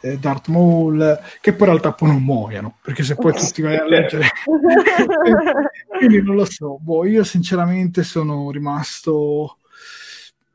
[0.01, 3.77] eh, Darth Maul, che poi in realtà poi non muoiono, perché se poi tutti vai
[3.77, 4.27] a leggere...
[5.97, 9.57] Quindi non lo so, boh, io sinceramente sono rimasto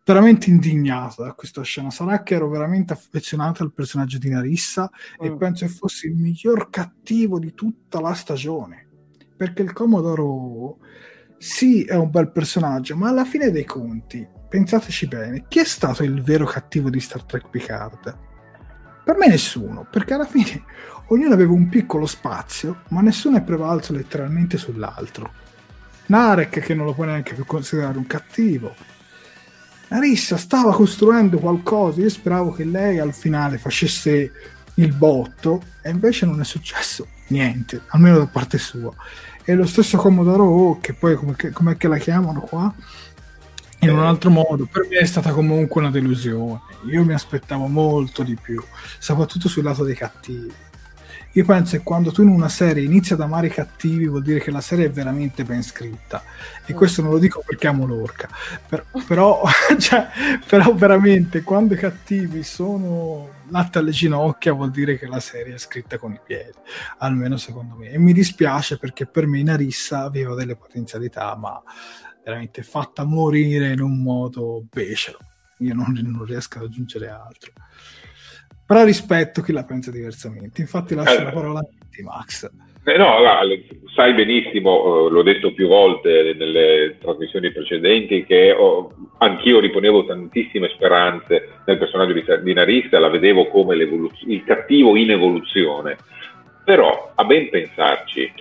[0.05, 1.90] veramente indignato da questa scena.
[1.90, 5.24] Sarà che ero veramente affezionato al personaggio di Narissa mm.
[5.24, 8.85] e penso che fosse il miglior cattivo di tutta la stagione.
[9.36, 10.78] Perché il Commodoro
[11.39, 16.02] sì è un bel personaggio, ma alla fine dei conti, pensateci bene, chi è stato
[16.02, 18.26] il vero cattivo di Star Trek Picard?
[19.07, 20.65] Per me nessuno, perché alla fine
[21.11, 25.31] ognuno aveva un piccolo spazio, ma nessuno è prevalso letteralmente sull'altro.
[26.07, 28.74] Narek che non lo puoi neanche più considerare un cattivo.
[29.91, 34.33] Narissa stava costruendo qualcosa, io speravo che lei al finale facesse
[34.74, 38.93] il botto e invece non è successo niente, almeno da parte sua.
[39.45, 42.74] E lo stesso Commodore O, che poi come, come la chiamano qua,
[43.81, 46.61] in un altro modo, per me è stata comunque una delusione.
[46.90, 48.62] Io mi aspettavo molto di più,
[48.98, 50.53] soprattutto sul lato dei cattivi.
[51.36, 54.39] Io penso che quando tu in una serie inizi ad amare i cattivi vuol dire
[54.39, 56.23] che la serie è veramente ben scritta.
[56.65, 56.77] E mm.
[56.77, 58.27] questo non lo dico perché amo l'orca.
[58.66, 59.43] Per, però,
[59.78, 60.07] cioè,
[60.47, 65.59] però veramente quando i cattivi sono latte alle ginocchia vuol dire che la serie è
[65.59, 66.57] scritta con i piedi.
[66.98, 67.90] Almeno secondo me.
[67.90, 71.62] E mi dispiace perché per me Narissa aveva delle potenzialità, ma
[72.27, 75.19] veramente fatta morire in un modo becero.
[75.59, 77.53] Io non, non riesco ad aggiungere altro.
[78.66, 80.61] Però rispetto chi la pensa diversamente.
[80.61, 82.51] Infatti lascio eh, la parola a te, Max.
[82.82, 83.19] Eh no,
[83.94, 90.69] sai benissimo, eh, l'ho detto più volte nelle trasmissioni precedenti, che ho, anch'io riponevo tantissime
[90.70, 95.97] speranze nel personaggio di, di Narissa, la vedevo come il cattivo in evoluzione.
[96.65, 98.32] Però, a ben pensarci,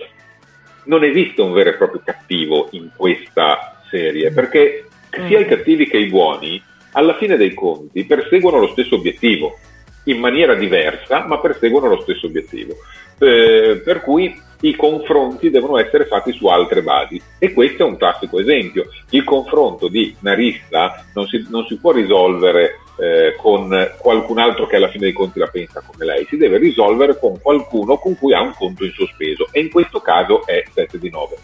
[0.86, 5.98] non esiste un vero e proprio cattivo in questa serie, perché sia i cattivi che
[5.98, 9.58] i buoni, alla fine dei conti, perseguono lo stesso obiettivo
[10.04, 12.74] in maniera diversa, ma perseguono lo stesso obiettivo.
[13.18, 17.96] Eh, per cui i confronti devono essere fatti su altre basi e questo è un
[17.96, 18.88] classico esempio.
[19.10, 23.68] Il confronto di Narissa non si, non si può risolvere eh, con
[23.98, 27.38] qualcun altro che alla fine dei conti la pensa come lei, si deve risolvere con
[27.40, 31.10] qualcuno con cui ha un conto in sospeso e in questo caso è 7 di
[31.10, 31.36] 9.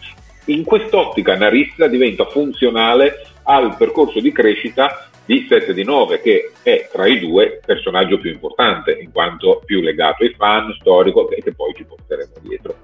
[0.45, 6.89] In quest'ottica Narissa diventa funzionale al percorso di crescita di 7 di 9 che è
[6.91, 11.53] tra i due personaggio più importante in quanto più legato ai fan, storico e che
[11.53, 12.75] poi ci porteremo dietro.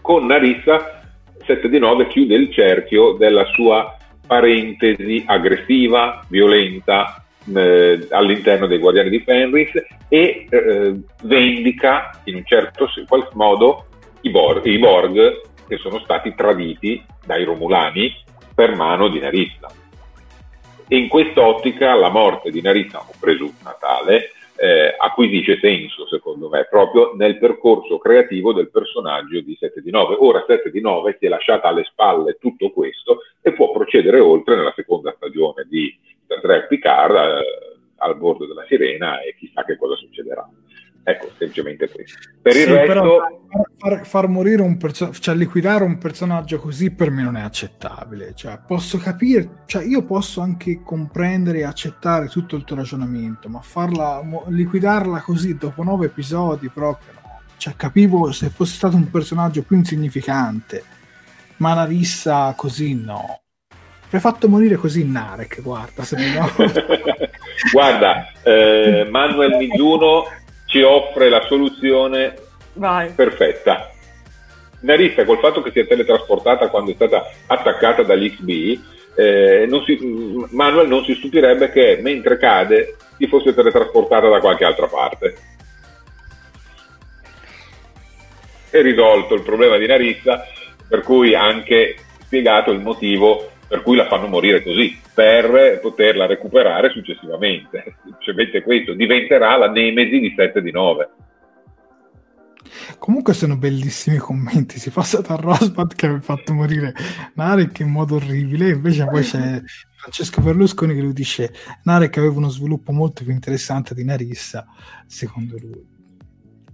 [0.00, 1.02] Con Narissa
[1.44, 3.96] 7 di 9 chiude il cerchio della sua
[4.26, 7.22] parentesi aggressiva, violenta
[7.54, 9.72] eh, all'interno dei Guardiani di Fenris
[10.08, 12.88] e eh, vendica in un certo
[13.34, 13.84] modo
[14.22, 18.14] i Borg, i Borg che sono stati traditi dai Romulani
[18.54, 19.82] per mano di Narissa
[20.86, 26.66] e in quest'ottica la morte di Narissa, o presunta tale, eh, acquisisce senso, secondo me,
[26.70, 30.16] proprio nel percorso creativo del personaggio di 7 di 9.
[30.18, 34.56] Ora 7 di 9 si è lasciata alle spalle tutto questo e può procedere oltre
[34.56, 35.96] nella seconda stagione di
[36.26, 40.46] Trek Picard, eh, al bordo della sirena e chissà che cosa succederà.
[41.06, 42.18] Ecco, semplicemente questo.
[42.40, 43.18] Per il Sì, resto, però
[43.76, 48.32] far, far- morire un personaggio, cioè liquidare un personaggio così per me non è accettabile.
[48.34, 53.60] Cioè, posso capire, cioè io posso anche comprendere e accettare tutto il tuo ragionamento, ma
[53.60, 57.40] farla, mo- liquidarla così dopo nove episodi proprio no.
[57.58, 60.82] Cioè, capivo se fosse stato un personaggio più insignificante,
[61.58, 63.40] ma la rissa così no.
[64.06, 66.50] Avrei fatto morire così Narek, guarda, se vogliamo.
[67.72, 70.24] guarda, eh, Manuel Mizuno
[70.74, 72.34] ci offre la soluzione
[72.72, 73.12] Vai.
[73.12, 73.92] perfetta.
[74.80, 78.80] Narissa, col fatto che si è teletrasportata quando è stata attaccata dall'XB,
[79.14, 79.98] eh, non si-
[80.50, 85.36] Manuel non si stupirebbe che mentre cade si fosse teletrasportata da qualche altra parte.
[88.68, 90.44] È risolto il problema di Narissa,
[90.88, 91.94] per cui anche
[92.24, 97.96] spiegato il motivo per cui la fanno morire così, per poterla recuperare successivamente.
[98.04, 101.08] Semplicemente questo, diventerà la nemesi di 7 di 9.
[102.98, 104.78] Comunque sono bellissimi i commenti.
[104.78, 106.94] Si passa da Rosbat che aveva fatto morire
[107.34, 109.60] Narek in modo orribile, invece poi c'è
[109.96, 111.52] Francesco Berlusconi che lui dice
[111.84, 114.66] Narek aveva uno sviluppo molto più interessante di Narissa,
[115.06, 115.92] secondo lui.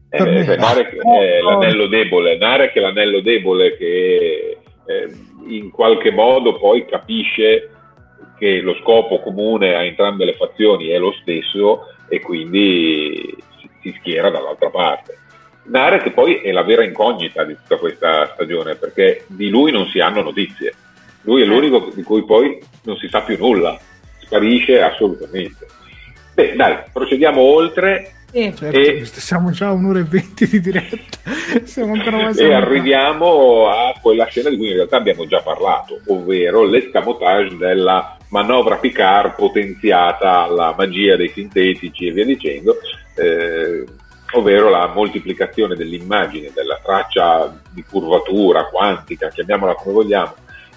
[0.08, 1.50] Eh, me- Narek è no.
[1.50, 5.14] l'anello debole, Narek è l'anello debole che eh,
[5.46, 7.70] in qualche modo poi capisce
[8.38, 13.36] che lo scopo comune a entrambe le fazioni è lo stesso e quindi
[13.80, 15.18] si, schiera dall'altra parte.
[15.64, 20.00] Narek poi è la vera incognita di tutta questa stagione perché di lui non si
[20.00, 20.74] hanno notizie.
[21.22, 23.78] Lui è l'unico di cui poi non si sa più nulla,
[24.20, 25.66] sparisce assolutamente.
[26.34, 28.54] Beh, dai, procediamo oltre Sì.
[28.56, 31.18] Certo, E- siamo già a un'ora e venti di diretta.
[31.64, 36.00] Siamo ancora mai e arriviamo a quella scena di cui in realtà abbiamo già parlato,
[36.06, 42.76] ovvero l'escamotage della manovra Picard potenziata alla magia dei sintetici e via dicendo,
[43.16, 43.84] eh,
[44.34, 50.34] ovvero la moltiplicazione dell'immagine, della traccia di curvatura quantica, chiamiamola come vogliamo,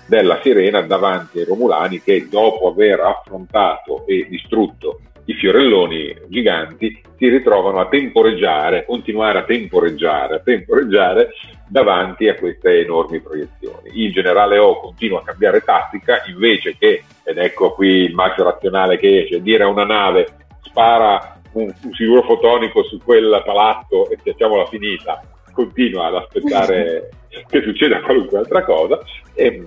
[0.08, 7.30] della sirena davanti ai Romulani che dopo aver affrontato e distrutto i fiorelloni giganti si
[7.30, 11.30] ritrovano a temporeggiare, continuare a temporeggiare, a temporeggiare
[11.68, 13.92] davanti a queste enormi proiezioni.
[13.94, 18.98] Il generale O continua a cambiare tattica invece che, ed ecco qui il max razionale
[18.98, 20.28] che esce, dire a una nave
[20.62, 25.24] spara un, un siluro fotonico su quel palazzo e facciamola finita,
[25.54, 27.10] continua ad aspettare
[27.48, 29.00] che succeda qualunque altra cosa
[29.34, 29.64] e,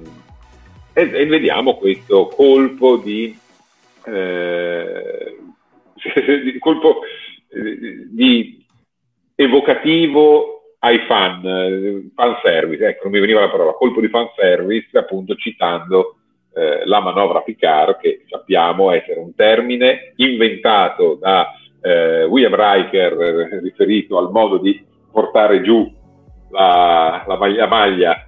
[0.93, 3.39] e- e vediamo questo colpo di
[4.05, 5.37] eh,
[6.43, 7.01] di colpo
[8.11, 8.65] di
[9.35, 14.97] evocativo ai fan, fan service, ecco, non mi veniva la parola, colpo di fan service,
[14.97, 16.16] appunto citando
[16.55, 23.61] eh, la manovra Picard, che sappiamo essere un termine inventato da eh, William Riker eh,
[23.61, 25.93] riferito al modo di portare giù
[26.51, 28.27] la, la maglia, maglia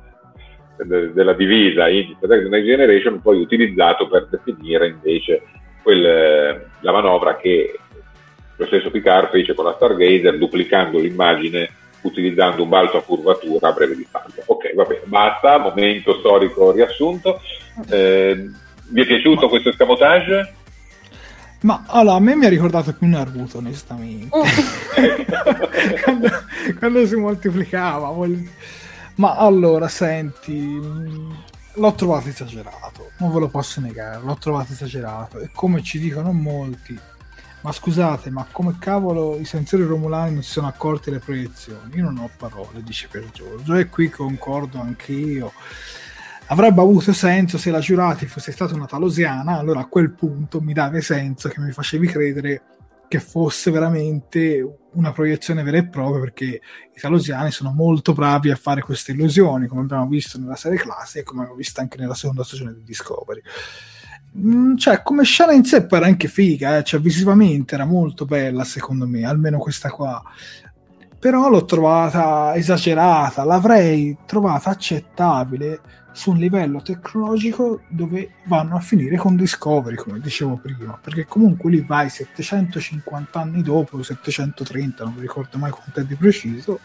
[0.85, 5.43] de- della divisa in The Next Generation, poi utilizzato per definire invece
[5.89, 7.79] quel, eh, la manovra che
[8.57, 11.71] lo stesso Picard fece con la Stargazer duplicando l'immagine
[12.03, 14.43] utilizzando un balzo a curvatura a breve distanza.
[14.45, 17.41] Ok, va bene, basta, momento storico riassunto.
[17.89, 18.51] Eh,
[18.89, 20.55] vi è piaciuto questo escamotage?
[21.63, 24.29] Ma allora, a me mi ha ricordato più Naruto, onestamente.
[26.05, 26.29] quando,
[26.79, 28.15] quando si moltiplicava.
[29.15, 31.37] Ma allora, senti, mh,
[31.79, 35.39] l'ho trovato esagerato, non ve lo posso negare, l'ho trovato esagerato.
[35.39, 36.99] E come ci dicono molti,
[37.61, 41.97] ma scusate, ma come cavolo i sensori romulani non si sono accorti delle proiezioni?
[41.97, 45.53] Io non ho parole, dice per Giorgio, e qui concordo anch'io.
[46.51, 50.73] Avrebbe avuto senso se la giurati fosse stata una talosiana, allora a quel punto mi
[50.73, 52.63] dava senso che mi facevi credere
[53.09, 58.57] che fosse veramente una proiezione vera e propria, perché i talosiani sono molto bravi a
[58.57, 62.15] fare queste illusioni, come abbiamo visto nella serie classica e come abbiamo visto anche nella
[62.15, 63.41] seconda stagione di Discovery.
[64.37, 66.85] Mm, cioè, come scena in sé poi era anche figa, eh?
[66.85, 70.23] cioè visivamente era molto bella secondo me, almeno questa qua.
[71.19, 75.81] Però l'ho trovata esagerata, l'avrei trovata accettabile
[76.19, 81.71] su un livello tecnologico dove vanno a finire con Discovery, come dicevo prima, perché comunque
[81.71, 86.81] lì vai 750 anni dopo, 730, non mi ricordo mai quanto è di preciso,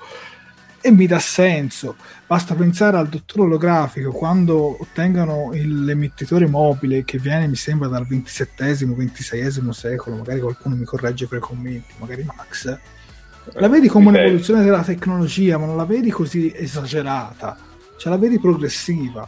[0.80, 1.96] e mi dà senso.
[2.28, 8.96] Basta pensare al dottore olografico quando ottengono l'emettitore mobile che viene, mi sembra, dal 27esimo,
[8.96, 12.78] 26esimo secolo, magari qualcuno mi corregge per i commenti, magari Max.
[13.54, 14.14] La vedi come Ok.
[14.14, 17.58] un'evoluzione della tecnologia, ma non la vedi così esagerata,
[17.98, 19.28] cioè la vedi progressiva.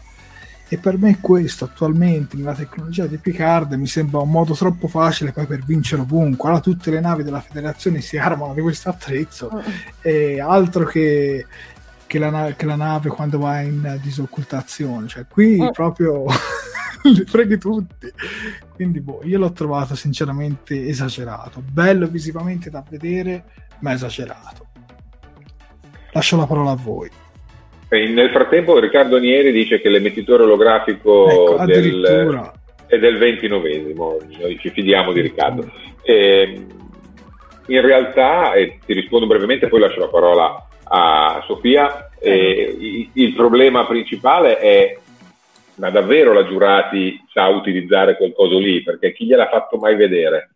[0.68, 5.32] E per me questo attualmente nella tecnologia di Picard mi sembra un modo troppo facile
[5.32, 6.50] poi per vincere ovunque.
[6.50, 9.60] Allora tutte le navi della federazione si armano di questo attrezzo mm.
[10.02, 11.46] e altro che,
[12.08, 15.08] che, la, che, la, nave quando va in disoccultazione.
[15.08, 15.70] Cioè qui mm.
[15.70, 16.26] proprio
[17.04, 18.12] li freghi tutti.
[18.74, 21.62] Quindi boh, io l'ho trovato sinceramente esagerato.
[21.62, 23.46] Bello visivamente da vedere,
[23.82, 24.66] ma esagerato.
[26.12, 27.10] Lascio la parola a voi.
[28.04, 32.52] Nel frattempo Riccardo Nieri dice che l'emettitore olografico ecco, del,
[32.88, 35.72] è del 29esimo, noi ci fidiamo di Riccardo.
[36.04, 36.66] E,
[37.68, 43.34] in realtà, e ti rispondo brevemente, poi lascio la parola a Sofia, eh, il, il
[43.34, 44.98] problema principale è
[45.76, 50.55] ma davvero la Giurati sa utilizzare quel coso lì, perché chi gliel'ha fatto mai vedere?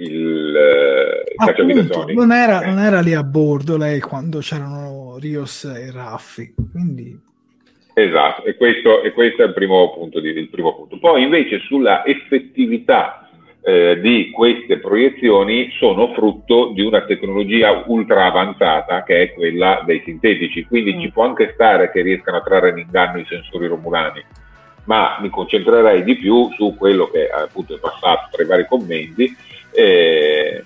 [0.00, 5.90] Il, eh, Appunto, non, era, non era lì a bordo lei quando c'erano Rios e
[5.90, 7.28] Raffi, quindi...
[7.92, 10.98] Esatto, e questo, e questo è il primo, punto di, il primo punto.
[10.98, 13.28] Poi invece sulla effettività
[13.62, 20.02] eh, di queste proiezioni sono frutto di una tecnologia ultra avanzata che è quella dei
[20.04, 21.00] sintetici, quindi mm.
[21.00, 24.24] ci può anche stare che riescano a trarre in inganno i sensori romulani,
[24.84, 29.36] ma mi concentrerei di più su quello che appunto è passato tra i vari commenti
[29.72, 30.64] eh,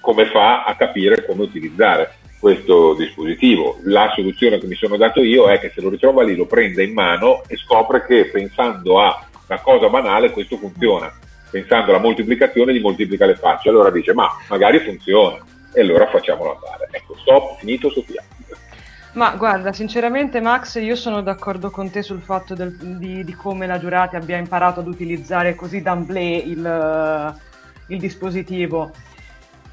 [0.00, 3.78] come fa a capire come utilizzare questo dispositivo.
[3.84, 6.82] La soluzione che mi sono dato io è che se lo ritrova lì, lo prende
[6.82, 11.12] in mano e scopre che pensando a una cosa banale questo funziona.
[11.50, 13.68] Pensando alla moltiplicazione, gli moltiplica le facce.
[13.68, 15.38] Allora dice, ma magari funziona.
[15.72, 16.88] E allora facciamolo andare.
[16.90, 18.24] Ecco, stop, finito Sofia.
[19.12, 23.66] Ma guarda, sinceramente Max, io sono d'accordo con te sul fatto del, di, di, come
[23.66, 27.36] la Giurati abbia imparato ad utilizzare così d'amblè il,
[27.88, 28.90] il dispositivo.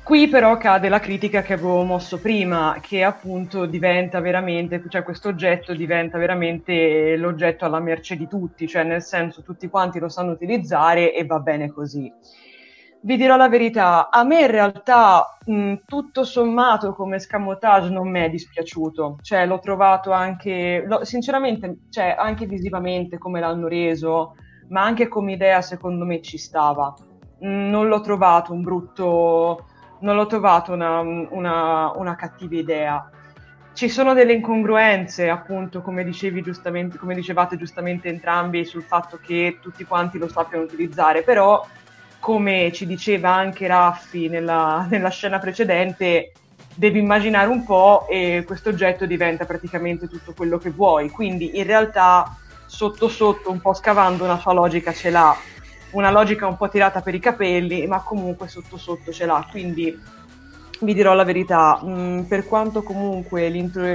[0.10, 5.28] Qui però cade la critica che avevo mosso prima, che appunto diventa veramente, cioè questo
[5.30, 10.32] oggetto diventa veramente l'oggetto alla merce di tutti, cioè nel senso tutti quanti lo sanno
[10.32, 12.12] utilizzare e va bene così.
[13.02, 18.22] Vi dirò la verità, a me in realtà mh, tutto sommato come scamotage non mi
[18.22, 24.36] è dispiaciuto, cioè l'ho trovato anche, lo, sinceramente, cioè, anche visivamente come l'hanno reso,
[24.70, 26.92] ma anche come idea secondo me ci stava
[27.40, 29.66] non l'ho trovato un brutto,
[30.00, 33.10] non l'ho trovato una, una, una cattiva idea.
[33.74, 39.60] Ci sono delle incongruenze, appunto, come, dicevi giustamente, come dicevate giustamente entrambi, sul fatto che
[39.62, 41.66] tutti quanti lo sappiano utilizzare, però,
[42.20, 46.34] come ci diceva anche Raffi nella, nella scena precedente,
[46.76, 51.10] devi immaginare un po' e questo oggetto diventa praticamente tutto quello che vuoi.
[51.10, 52.36] Quindi, in realtà,
[52.66, 55.36] sotto sotto, un po' scavando, una sua logica ce l'ha
[55.92, 59.46] una logica un po' tirata per i capelli, ma comunque sotto sotto ce l'ha.
[59.50, 60.18] Quindi
[60.82, 63.52] vi dirò la verità, mh, mm, per quanto comunque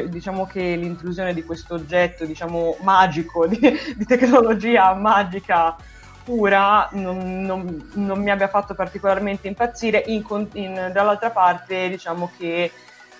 [0.08, 5.76] diciamo che l'intrusione di questo oggetto, diciamo magico, di, di tecnologia magica
[6.24, 12.70] pura, non, non, non, mi abbia fatto particolarmente impazzire, in, in, dall'altra parte diciamo che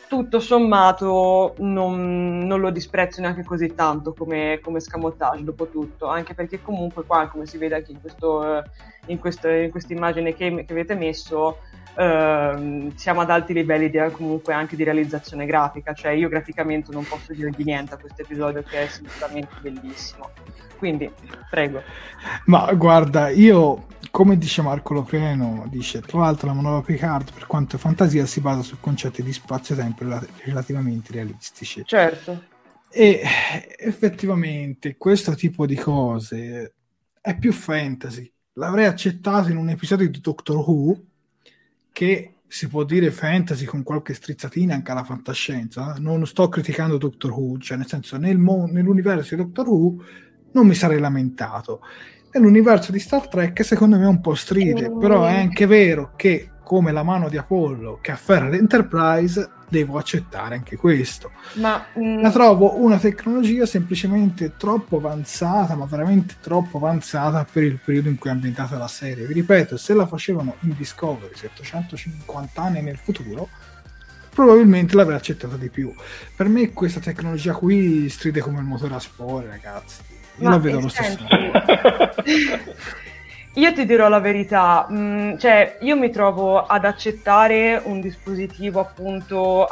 [0.09, 6.35] tutto sommato non, non, lo disprezzo neanche così tanto come, come scamotage dopo tutto, anche
[6.35, 8.63] perché comunque qua, come si vede anche in, questo,
[9.07, 11.59] in, questo, in questa immagine che, che avete messo,
[11.97, 17.05] Uh, siamo ad alti livelli di, comunque anche di realizzazione grafica, cioè io graficamente non
[17.05, 20.31] posso dire di niente a questo episodio che è sicuramente bellissimo.
[20.77, 21.11] Quindi,
[21.49, 21.83] prego.
[22.47, 27.75] Ma guarda, io come dice Marco Loprieno, dice tra l'altro la manovra Picard per quanto
[27.75, 30.05] è fantasia si basa su concetti di spazio-tempo
[30.45, 31.83] relativamente realistici.
[31.85, 32.45] Certo.
[32.89, 33.23] E
[33.77, 36.75] effettivamente questo tipo di cose
[37.21, 38.33] è più fantasy.
[38.53, 40.97] L'avrei accettato in un episodio di Doctor Who
[41.95, 45.95] che si può dire fantasy con qualche strizzatina anche alla fantascienza.
[45.99, 50.05] Non sto criticando Doctor Who, cioè nel senso nel mo- nell'universo di Doctor Who
[50.53, 51.81] non mi sarei lamentato
[52.33, 56.51] nell'universo di Star Trek secondo me è un po' stride, però è anche vero che
[56.65, 61.33] come la mano di Apollo che afferra l'Enterprise devo accettare anche questo.
[61.55, 62.21] Ma, mm...
[62.21, 68.19] La trovo una tecnologia semplicemente troppo avanzata, ma veramente troppo avanzata per il periodo in
[68.19, 69.27] cui è ambientata la serie.
[69.27, 73.49] Vi ripeto, se la facevano in Discovery 750 anni nel futuro,
[74.31, 75.93] probabilmente l'avrei accettata di più.
[76.37, 80.81] Per me questa tecnologia qui stride come il motore a spore, ragazzi io la vedo
[80.81, 81.19] lo stesso.
[83.57, 89.69] Io ti dirò la verità, mm, cioè io mi trovo ad accettare un dispositivo appunto,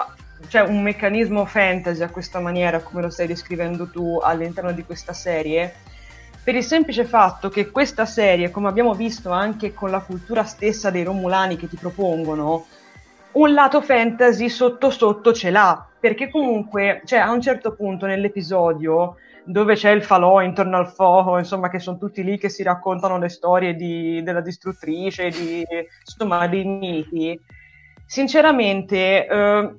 [0.47, 5.13] cioè un meccanismo fantasy a questa maniera, come lo stai descrivendo tu all'interno di questa
[5.13, 5.75] serie,
[6.45, 10.91] per il semplice fatto che questa serie, come abbiamo visto anche con la cultura stessa
[10.91, 12.67] dei Romulani che ti propongono,
[13.33, 19.17] un lato fantasy sotto sotto ce l'ha, perché comunque, cioè, a un certo punto nell'episodio
[19.45, 23.19] dove c'è il falò intorno al fuoco, insomma, che sono tutti lì che si raccontano
[23.19, 25.65] le storie di, della distruttrice, di,
[26.05, 27.39] insomma, dei miti.
[28.07, 29.75] Sinceramente, eh,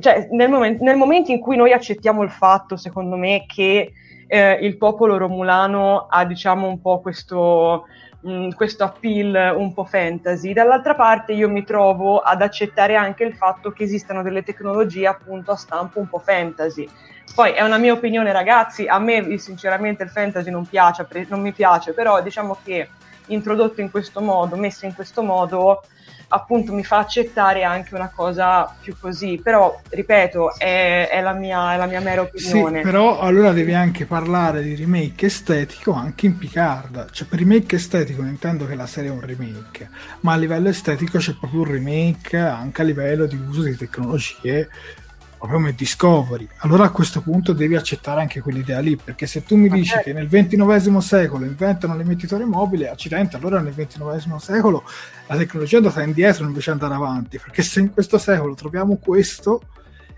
[0.00, 3.92] cioè, nel, moment- nel, momento in cui noi accettiamo il fatto, secondo me, che
[4.26, 7.86] eh, il popolo romulano ha, diciamo, un po' questo,
[8.20, 13.24] mh, mm, questo appeal un po' fantasy, dall'altra parte io mi trovo ad accettare anche
[13.24, 16.86] il fatto che esistano delle tecnologie appunto a stampo un po' fantasy.
[17.34, 21.52] Poi è una mia opinione, ragazzi, a me sinceramente il fantasy non, piace, non mi
[21.52, 22.88] piace, però diciamo che
[23.26, 25.82] introdotto in questo modo, messo in questo modo,
[26.28, 31.74] appunto mi fa accettare anche una cosa più così, però ripeto, è, è, la, mia,
[31.74, 32.78] è la mia mera opinione.
[32.78, 37.76] Sì, però allora devi anche parlare di remake estetico anche in Picard, cioè per remake
[37.76, 39.88] estetico non intendo che la serie è un remake,
[40.20, 44.68] ma a livello estetico c'è proprio un remake anche a livello di uso di tecnologie
[45.38, 46.46] proprio come Discovery.
[46.58, 50.12] Allora a questo punto devi accettare anche quell'idea lì, perché se tu mi dici che
[50.12, 54.84] nel XXIX secolo inventano l'emettitore mobile, accidente, allora nel XXIX secolo
[55.28, 58.96] la tecnologia è andata indietro invece di andare avanti, perché se in questo secolo troviamo
[58.96, 59.62] questo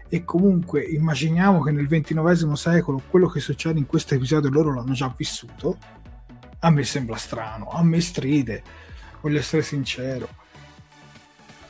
[0.08, 4.94] e comunque immaginiamo che nel XXIX secolo quello che succede in questo episodio loro l'hanno
[4.94, 5.76] già vissuto,
[6.60, 8.62] a me sembra strano, a me stride,
[9.20, 10.28] voglio essere sincero.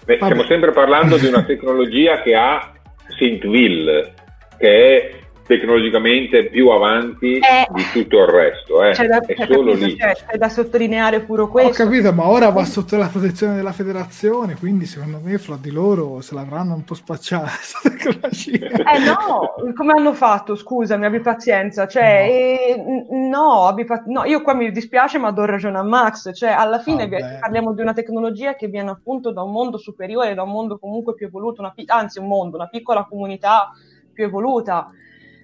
[0.05, 2.73] Beh, stiamo sempre parlando di una tecnologia che ha
[3.21, 4.15] Saintville,
[4.57, 5.20] che è
[5.51, 8.93] tecnologicamente più avanti eh, di tutto il resto, eh.
[9.09, 9.97] da, è solo capito, lì.
[9.97, 11.83] Cioè, c'è da sottolineare pure questo.
[11.83, 15.73] Ho capito, ma ora va sotto la protezione della federazione, quindi secondo me fra di
[15.73, 17.51] loro se l'avranno un po' spacciata
[18.01, 20.55] Eh no, come hanno fatto?
[20.55, 21.89] Scusami, abbi pazienza.
[21.89, 25.83] Cioè, no, eh, no, abbi pa- no, io qua mi dispiace, ma do ragione a
[25.83, 26.31] Max.
[26.33, 30.35] Cioè, alla fine ah, parliamo di una tecnologia che viene appunto da un mondo superiore,
[30.35, 33.71] da un mondo comunque più evoluto, una, anzi un mondo, una piccola comunità
[34.13, 34.93] più evoluta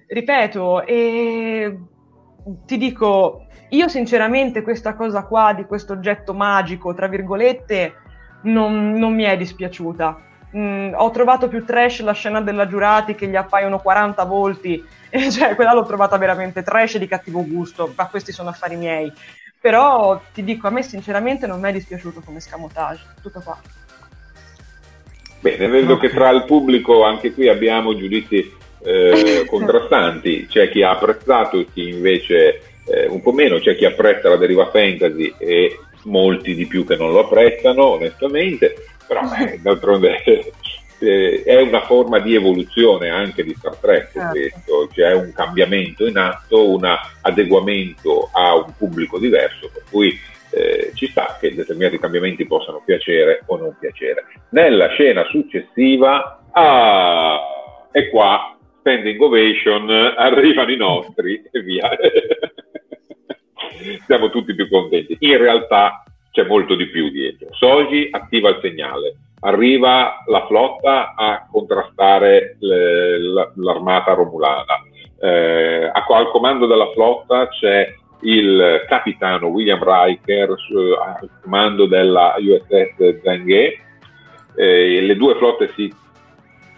[0.07, 1.77] ripeto, e
[2.65, 7.95] ti dico, io sinceramente questa cosa qua di questo oggetto magico, tra virgolette,
[8.43, 10.25] non, non mi è dispiaciuta.
[10.55, 15.29] Mm, ho trovato più trash la scena della Giurati che gli appaiono 40 volti, e
[15.29, 19.11] cioè quella l'ho trovata veramente trash e di cattivo gusto, ma questi sono affari miei.
[19.59, 23.59] Però ti dico, a me sinceramente non mi è dispiaciuto come scamotage, tutto qua.
[25.39, 30.91] Bene, vedo che tra il pubblico anche qui abbiamo giudizi eh, contrastanti, c'è chi ha
[30.91, 35.79] apprezzato e chi invece eh, un po' meno, c'è chi apprezza la deriva fantasy e
[36.03, 38.75] molti di più che non lo apprezzano onestamente,
[39.05, 40.23] però eh, d'altronde
[40.99, 44.29] eh, è una forma di evoluzione anche di Star Trek certo.
[44.31, 46.87] questo, c'è un cambiamento in atto, un
[47.21, 50.17] adeguamento a un pubblico diverso, per cui
[50.51, 54.25] eh, ci sta che determinati cambiamenti possano piacere o non piacere.
[54.49, 57.39] Nella scena successiva, ah,
[57.91, 58.56] e qua
[58.87, 61.89] standing ovation, arrivano i nostri e via.
[64.05, 65.17] Siamo tutti più contenti.
[65.19, 67.49] In realtà c'è molto di più dietro.
[67.51, 74.81] Soji attiva il segnale, arriva la flotta a contrastare l'armata romulana.
[75.19, 83.81] Eh, al comando della flotta c'è il capitano William Riker al comando della USS Zenghe.
[84.55, 85.93] Eh, le due flotte si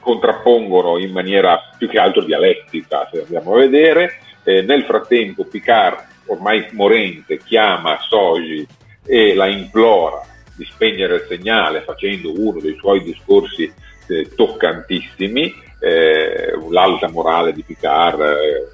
[0.10, 4.18] contrappongono in maniera più che altro dialettica, se andiamo a vedere.
[4.44, 8.66] Eh, nel frattempo Picard, ormai morente, chiama Soji
[9.06, 10.26] e la implora
[10.56, 13.72] di spegnere il segnale facendo uno dei suoi discorsi
[14.08, 18.68] eh, toccantissimi, eh, l'alta morale di Picard, eh,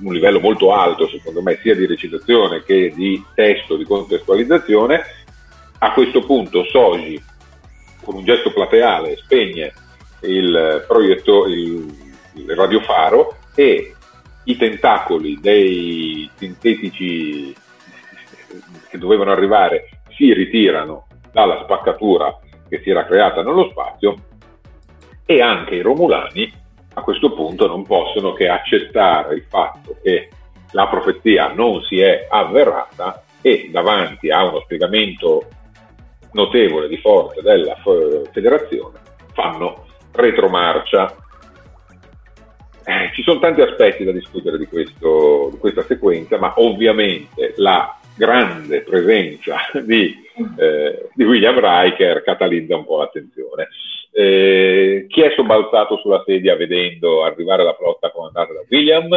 [0.00, 5.02] un livello molto alto secondo me sia di recitazione che di testo, di contestualizzazione.
[5.78, 7.22] A questo punto Soji
[8.02, 9.72] con un gesto plateale spegne
[10.22, 13.94] il proiettore, il, il radiofaro e
[14.44, 17.54] i tentacoli dei sintetici
[18.88, 22.38] che dovevano arrivare si ritirano dalla spaccatura
[22.68, 24.14] che si era creata nello spazio
[25.24, 26.50] e anche i romulani
[26.94, 30.30] a questo punto non possono che accettare il fatto che
[30.72, 35.46] la profezia non si è avverata e davanti a uno spiegamento
[36.32, 37.76] notevole di forza della
[38.32, 38.98] federazione
[39.32, 41.14] fanno retromarcia.
[42.84, 47.96] Eh, ci sono tanti aspetti da discutere di, questo, di, questa sequenza, ma ovviamente la
[48.16, 50.12] grande presenza di,
[50.56, 53.68] eh, di William Riker catalizza un po' l'attenzione.
[54.10, 59.08] Eh, chi è sobbalzato sulla sedia vedendo arrivare la flotta comandata da William?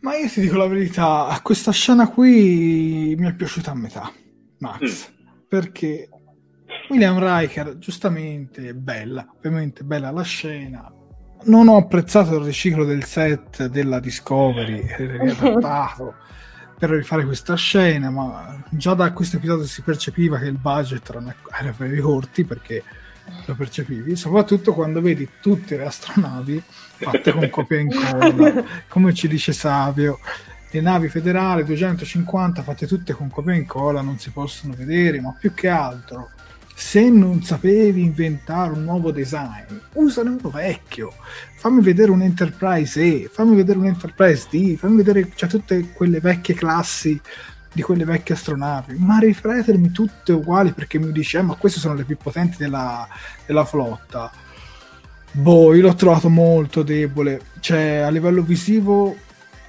[0.00, 4.12] Ma io ti dico la verità, questa scena qui mi è piaciuta a metà.
[4.62, 5.14] Max, mm.
[5.48, 6.08] perché
[6.88, 10.90] William Riker, giustamente, bella, ovviamente bella la scena.
[11.44, 16.14] Non ho apprezzato il riciclo del set della Discovery riadattato
[16.78, 21.10] per rifare questa scena, ma già da questo episodio si percepiva che il budget
[21.60, 22.82] era per i corti perché
[23.46, 26.62] lo percepivi, soprattutto quando vedi tutte le astronavi
[26.96, 30.18] fatte con copia e incolla, come ci dice Savio.
[30.74, 35.36] Le navi federali 250 fatte tutte con copia e incolla non si possono vedere, ma
[35.38, 36.30] più che altro
[36.74, 41.12] se non sapevi inventare un nuovo design, usane uno vecchio.
[41.56, 46.20] Fammi vedere un Enterprise E, fammi vedere un Enterprise D, fammi vedere cioè, tutte quelle
[46.20, 47.20] vecchie classi
[47.70, 51.94] di quelle vecchie astronavi, ma riflettermi tutte uguali perché mi dice, eh, ma queste sono
[51.94, 53.06] le più potenti della,
[53.46, 54.32] della flotta.
[55.32, 57.40] Boh, io l'ho trovato molto debole.
[57.60, 59.16] Cioè, a livello visivo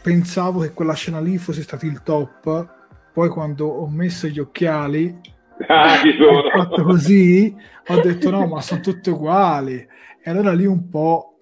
[0.04, 2.82] pensavo che quella scena lì fosse stato il top.
[3.14, 5.20] Poi quando ho messo gli occhiali,
[5.68, 7.56] ah, ho fatto così,
[7.88, 9.88] ho detto no, ma sono tutte uguali.
[10.22, 11.34] E allora lì un po'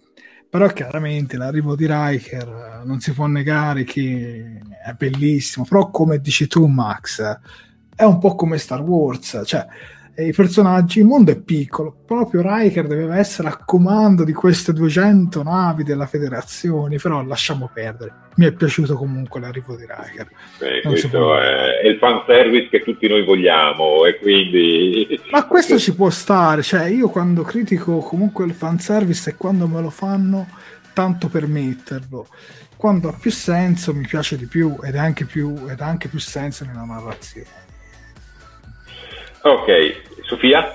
[0.51, 6.45] però chiaramente l'arrivo di Riker non si può negare che è bellissimo, però come dici
[6.47, 7.39] tu Max,
[7.95, 9.65] è un po' come Star Wars, cioè
[10.17, 15.41] i personaggi, il mondo è piccolo, proprio Riker deve essere a comando di queste 200
[15.43, 18.13] navi della federazione, però lasciamo perdere.
[18.35, 20.27] Mi è piaciuto comunque l'arrivo di Riker.
[20.59, 25.19] Beh, questo è, il fanservice che tutti noi vogliamo e quindi...
[25.31, 29.81] Ma questo ci può stare, cioè io quando critico comunque il fanservice è quando me
[29.81, 30.47] lo fanno
[30.93, 32.27] tanto per metterlo.
[32.75, 36.07] Quando ha più senso mi piace di più ed ha anche più, ed ha anche
[36.07, 37.60] più senso nella narrazione.
[39.43, 40.73] Ok, Sofia?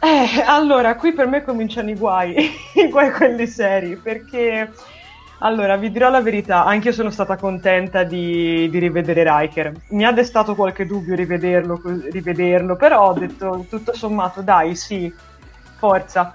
[0.00, 2.34] Eh, allora, qui per me cominciano i guai,
[2.74, 4.72] i guai quelli seri, perché...
[5.42, 9.72] Allora, vi dirò la verità, anche io sono stata contenta di, di, rivedere Riker.
[9.88, 11.80] Mi ha destato qualche dubbio rivederlo,
[12.10, 15.10] rivederlo, però ho detto tutto sommato, dai, sì,
[15.78, 16.34] forza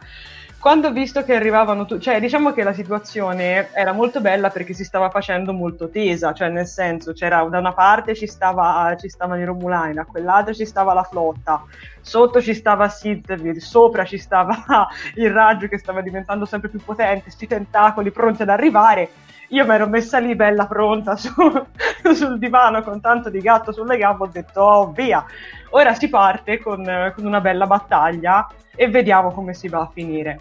[0.66, 4.74] quando ho visto che arrivavano tutti, cioè diciamo che la situazione era molto bella perché
[4.74, 9.08] si stava facendo molto tesa, cioè nel senso c'era da una parte ci, stava, ci
[9.08, 11.64] stavano i Romulani, da quell'altra ci stava la flotta,
[12.02, 14.88] sotto ci stava Sithville, sopra ci stava
[15.18, 19.10] il raggio che stava diventando sempre più potente, questi tentacoli pronti ad arrivare.
[19.50, 21.30] Io mi ero messa lì bella pronta su,
[22.12, 25.24] sul divano con tanto di gatto sulle gambe, ho detto oh via,
[25.70, 30.40] ora si parte con, con una bella battaglia e vediamo come si va a finire.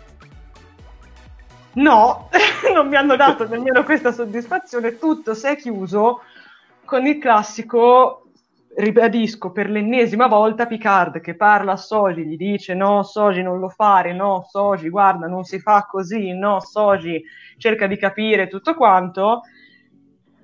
[1.74, 2.28] No,
[2.72, 6.20] non mi hanno dato nemmeno questa soddisfazione, tutto si è chiuso
[6.84, 8.24] con il classico,
[8.76, 13.68] ribadisco per l'ennesima volta, Picard che parla a Soji, gli dice no Soji non lo
[13.68, 17.22] fare, no Soji guarda non si fa così, no Soji
[17.56, 19.42] cerca di capire tutto quanto,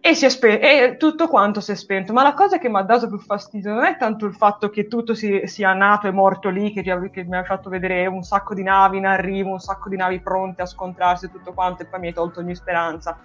[0.00, 2.12] e, spe- e, tutto quanto si è spento.
[2.12, 4.88] Ma la cosa che mi ha dato più fastidio non è tanto il fatto che
[4.88, 8.54] tutto si- sia nato e morto lì, che, che, mi ha fatto vedere un sacco
[8.54, 11.86] di navi in arrivo, un sacco di navi pronte a scontrarsi e tutto quanto, e
[11.86, 13.18] poi mi hai tolto ogni speranza.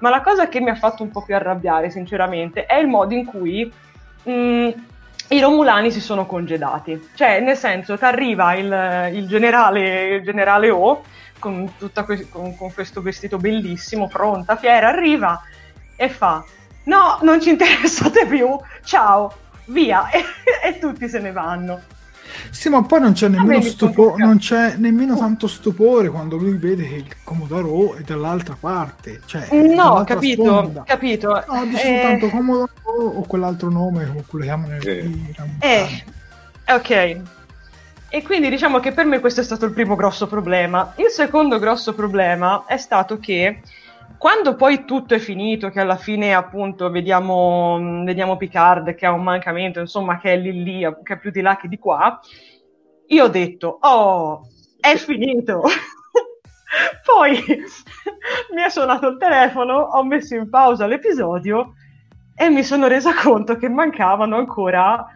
[0.00, 3.14] Ma la cosa che mi ha fatto un po' più arrabbiare, sinceramente, è il modo
[3.14, 3.72] in cui
[4.22, 4.68] mh, mm,
[5.28, 7.10] i Romulani si sono congedati.
[7.14, 11.02] Cioè, nel senso, ti arriva il, il, generale, il generale O
[11.38, 11.70] con,
[12.04, 15.40] que- con, con questo vestito bellissimo, pronta, fiera, arriva
[16.00, 16.42] e fa
[16.88, 19.32] no, non ci interessate più, ciao,
[19.66, 20.24] via, e,
[20.64, 21.80] e tutti se ne vanno.
[22.50, 26.86] Sì, ma poi non c'è nemmeno, stupo- non c'è nemmeno tanto stupore quando lui vede
[26.86, 29.20] che il Commodore è dall'altra parte.
[29.24, 30.82] Cioè, no, capito, sponda.
[30.84, 31.44] capito.
[31.48, 32.00] No, dice eh...
[32.00, 35.10] soltanto Commodore o quell'altro nome, come lo chiamano eh.
[35.58, 36.04] eh,
[36.68, 37.20] ok.
[38.10, 40.92] E quindi diciamo che per me questo è stato il primo grosso problema.
[40.96, 43.60] Il secondo grosso problema è stato che
[44.18, 49.22] quando poi tutto è finito, che alla fine appunto vediamo, vediamo Picard che ha un
[49.22, 52.18] mancamento, insomma che è lì lì, che è più di là che di qua,
[53.06, 54.48] io ho detto, oh,
[54.80, 55.62] è finito.
[57.04, 57.32] poi
[58.54, 61.74] mi è suonato il telefono, ho messo in pausa l'episodio
[62.34, 65.06] e mi sono resa conto che mancavano ancora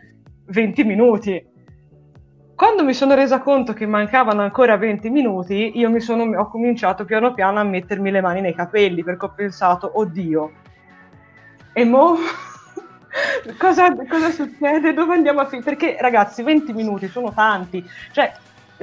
[0.47, 1.51] 20 minuti.
[2.55, 7.05] Quando mi sono resa conto che mancavano ancora 20 minuti, io mi sono, ho cominciato
[7.05, 10.53] piano piano a mettermi le mani nei capelli perché ho pensato, oddio,
[11.73, 12.17] e mo
[13.59, 14.93] cosa, cosa, succede?
[14.93, 15.75] Dove andiamo a finire?
[15.75, 18.33] Perché ragazzi, 20 minuti sono tanti, cioè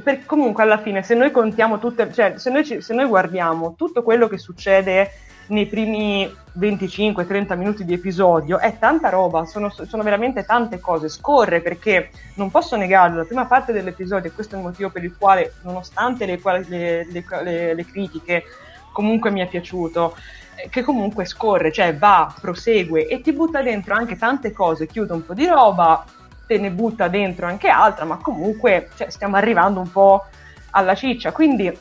[0.01, 3.75] per, comunque alla fine se noi contiamo tutte, cioè se noi, ci, se noi guardiamo
[3.75, 5.11] tutto quello che succede
[5.49, 11.09] nei primi 25-30 minuti di episodio è tanta roba, sono, sono, veramente tante cose.
[11.09, 15.03] Scorre perché non posso negarlo, la prima parte dell'episodio, e questo è il motivo per
[15.03, 17.07] il quale, nonostante le, le,
[17.43, 18.43] le, le critiche,
[18.91, 20.15] comunque mi è piaciuto
[20.55, 25.13] eh, che comunque scorre, cioè va, prosegue e ti butta dentro anche tante cose, chiude
[25.13, 26.03] un po' di roba,
[26.45, 30.25] te ne butta dentro anche altra, ma comunque cioè, stiamo arrivando un po'
[30.71, 31.31] alla ciccia.
[31.31, 31.71] Quindi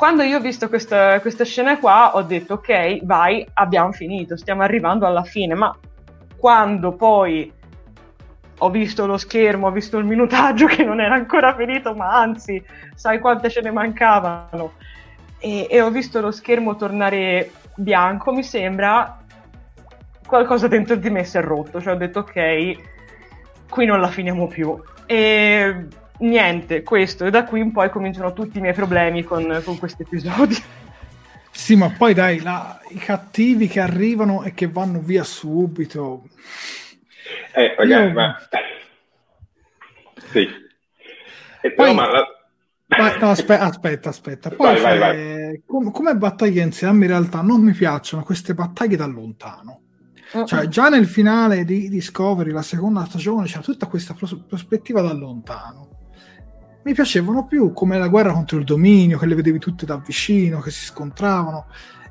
[0.00, 4.62] quando io ho visto questa, questa scena qua ho detto ok, vai, abbiamo finito, stiamo
[4.62, 5.76] arrivando alla fine, ma
[6.38, 7.52] quando poi
[8.56, 12.64] ho visto lo schermo, ho visto il minutaggio che non era ancora finito, ma anzi,
[12.94, 14.72] sai quante ce ne mancavano,
[15.38, 19.18] e, e ho visto lo schermo tornare bianco, mi sembra
[20.26, 22.72] qualcosa dentro di me si è rotto, cioè ho detto ok,
[23.68, 24.82] qui non la finiamo più.
[25.04, 25.88] E
[26.20, 30.02] niente, questo, e da qui in poi cominciano tutti i miei problemi con, con questi
[30.02, 30.56] episodi.
[31.50, 36.28] Sì, ma poi dai, la, i cattivi che arrivano e che vanno via subito.
[37.54, 38.12] Eh, ragazzi, Io...
[38.12, 38.36] ma...
[40.30, 40.48] Sì.
[41.62, 41.94] E poi...
[41.94, 42.24] ma la...
[42.86, 44.50] Vai, no, aspetta, aspetta, aspetta.
[44.50, 45.62] Poi vai, vai, vai.
[45.64, 49.82] Com- come battaglie insieme in realtà non mi piacciono queste battaglie da lontano.
[50.32, 50.46] Uh-uh.
[50.46, 55.12] Cioè, già nel finale di Discovery, la seconda stagione, c'era tutta questa pros- prospettiva da
[55.12, 55.88] lontano.
[56.82, 60.60] Mi piacevano più come la guerra contro il dominio, che le vedevi tutte da vicino,
[60.60, 61.66] che si scontravano.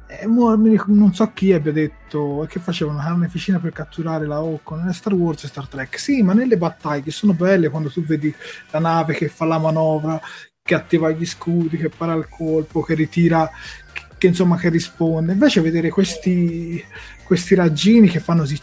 [0.08, 5.14] E non so chi abbia detto che facevano carneficina per catturare la Hawk nelle Star
[5.14, 6.00] Wars e Star Trek.
[6.00, 8.34] Sì, ma nelle battaglie sono belle quando tu vedi
[8.72, 10.20] la nave che fa la manovra,
[10.62, 13.50] che attiva gli scudi, che para il colpo, che ritira,
[13.94, 15.34] che, che insomma che risponde.
[15.34, 16.84] Invece vedere questi
[17.30, 18.60] questi raggini che fanno così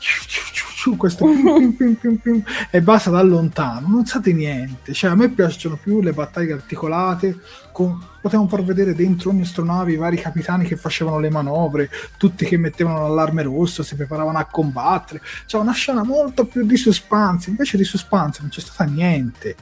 [0.95, 4.93] questo pim, pim, pim, e basta da lontano non sa di niente.
[4.93, 7.41] Cioè a me piacciono più le battaglie articolate
[7.73, 12.45] con, potevamo far vedere dentro ogni astronave i vari capitani che facevano le manovre tutti
[12.45, 15.21] che mettevano l'allarme rosso si preparavano a combattere.
[15.47, 19.57] Cioè una scena molto più di suspense invece di suspense non c'è stata niente.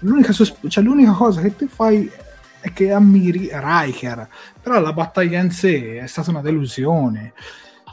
[0.00, 2.10] L'unica, susp- cioè, l'unica cosa che tu fai
[2.60, 4.26] è che ammiri Riker
[4.62, 7.34] però la battaglia in sé è stata una delusione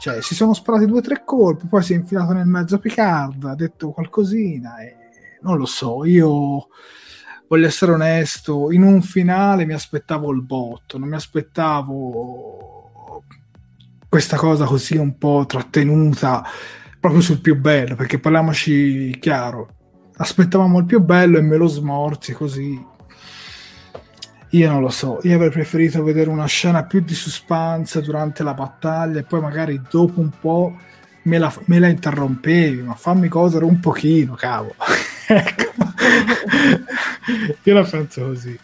[0.02, 3.44] cioè, si sono sparati due o tre colpi, poi si è infilato nel mezzo Picard,
[3.44, 4.96] ha detto qualcosina e
[5.42, 6.66] non lo so, io
[7.46, 13.22] voglio essere onesto, in un finale mi aspettavo il botto, non mi aspettavo
[14.08, 16.42] questa cosa così un po' trattenuta
[16.98, 19.68] proprio sul più bello, perché parliamoci chiaro,
[20.16, 22.90] aspettavamo il più bello e me lo smorzi così
[24.54, 28.52] io non lo so, io avrei preferito vedere una scena più di suspense durante la
[28.52, 30.76] battaglia e poi magari dopo un po'
[31.22, 34.74] me la, me la interrompevi, ma fammi godere un pochino, cavolo.
[35.26, 35.72] ecco.
[37.62, 38.58] io la penso così.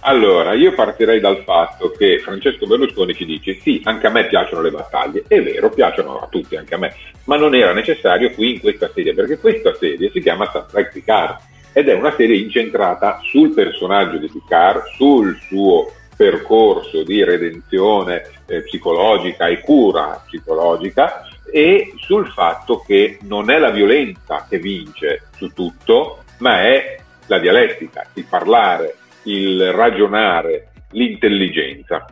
[0.00, 4.62] Allora, io partirei dal fatto che Francesco Berlusconi ci dice sì, anche a me piacciono
[4.62, 8.54] le battaglie, è vero, piacciono a tutti, anche a me, ma non era necessario qui
[8.54, 12.36] in questa serie, perché questa serie si chiama Star Trek Picard ed è una serie
[12.36, 21.26] incentrata sul personaggio di Picard, sul suo percorso di redenzione eh, psicologica e cura psicologica
[21.50, 27.38] e sul fatto che non è la violenza che vince su tutto, ma è la
[27.38, 32.04] dialettica, il parlare, il ragionare, l'intelligenza.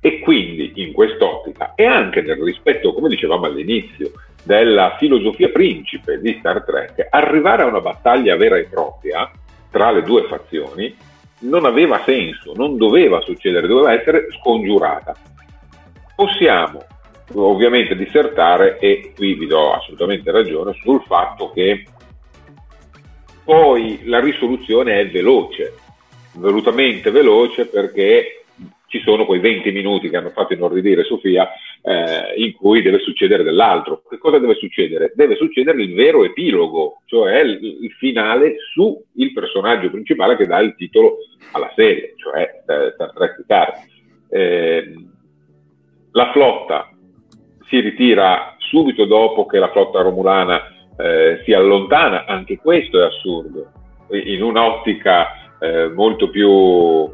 [0.00, 4.12] E quindi in quest'ottica e anche nel rispetto, come dicevamo all'inizio,
[4.44, 9.30] della filosofia principe di Star Trek, arrivare a una battaglia vera e propria
[9.70, 10.94] tra le due fazioni
[11.40, 15.14] non aveva senso, non doveva succedere, doveva essere scongiurata.
[16.14, 16.84] Possiamo
[17.32, 21.84] ovviamente dissertare, e qui vi do assolutamente ragione, sul fatto che
[23.44, 25.74] poi la risoluzione è veloce,
[26.34, 28.44] volutamente veloce perché
[28.86, 31.48] ci sono quei 20 minuti che hanno fatto inorridire Sofia
[31.86, 34.02] eh, in cui deve succedere dell'altro.
[34.08, 35.12] Che cosa deve succedere?
[35.14, 40.60] Deve succedere il vero epilogo, cioè il, il finale su il personaggio principale che dà
[40.60, 41.18] il titolo
[41.52, 43.72] alla serie, cioè eh, Star Trek Picard.
[44.30, 44.94] Eh,
[46.12, 46.90] la flotta
[47.68, 50.62] si ritira subito dopo che la flotta romulana
[50.96, 53.70] eh, si allontana, anche questo è assurdo,
[54.10, 57.12] in un'ottica eh, molto più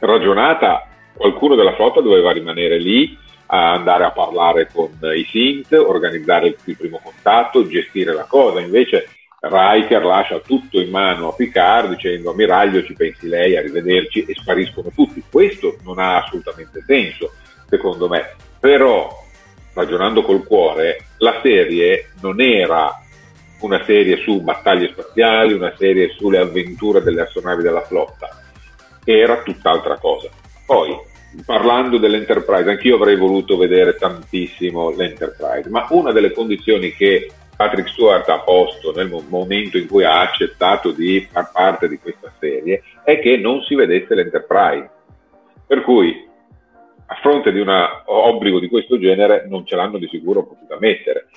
[0.00, 3.16] ragionata qualcuno della flotta doveva rimanere lì
[3.54, 8.60] andare a parlare con i Synth, organizzare il, il primo contatto, gestire la cosa.
[8.60, 9.08] Invece
[9.40, 14.90] Riker lascia tutto in mano a Picard dicendo ammiraglio ci pensi lei, arrivederci e spariscono
[14.94, 15.22] tutti.
[15.30, 17.32] Questo non ha assolutamente senso,
[17.68, 18.34] secondo me.
[18.58, 19.10] Però,
[19.74, 22.98] ragionando col cuore, la serie non era
[23.60, 28.28] una serie su battaglie spaziali, una serie sulle avventure delle astronavi della flotta,
[29.04, 30.28] era tutt'altra cosa.
[30.66, 30.96] Poi,
[31.44, 38.28] parlando dell'Enterprise, anch'io avrei voluto vedere tantissimo l'Enterprise, ma una delle condizioni che Patrick Stewart
[38.28, 43.20] ha posto nel momento in cui ha accettato di far parte di questa serie è
[43.20, 44.90] che non si vedesse l'Enterprise.
[45.66, 46.26] Per cui,
[47.06, 47.68] a fronte di un
[48.06, 51.28] obbligo di questo genere, non ce l'hanno di sicuro potuta mettere.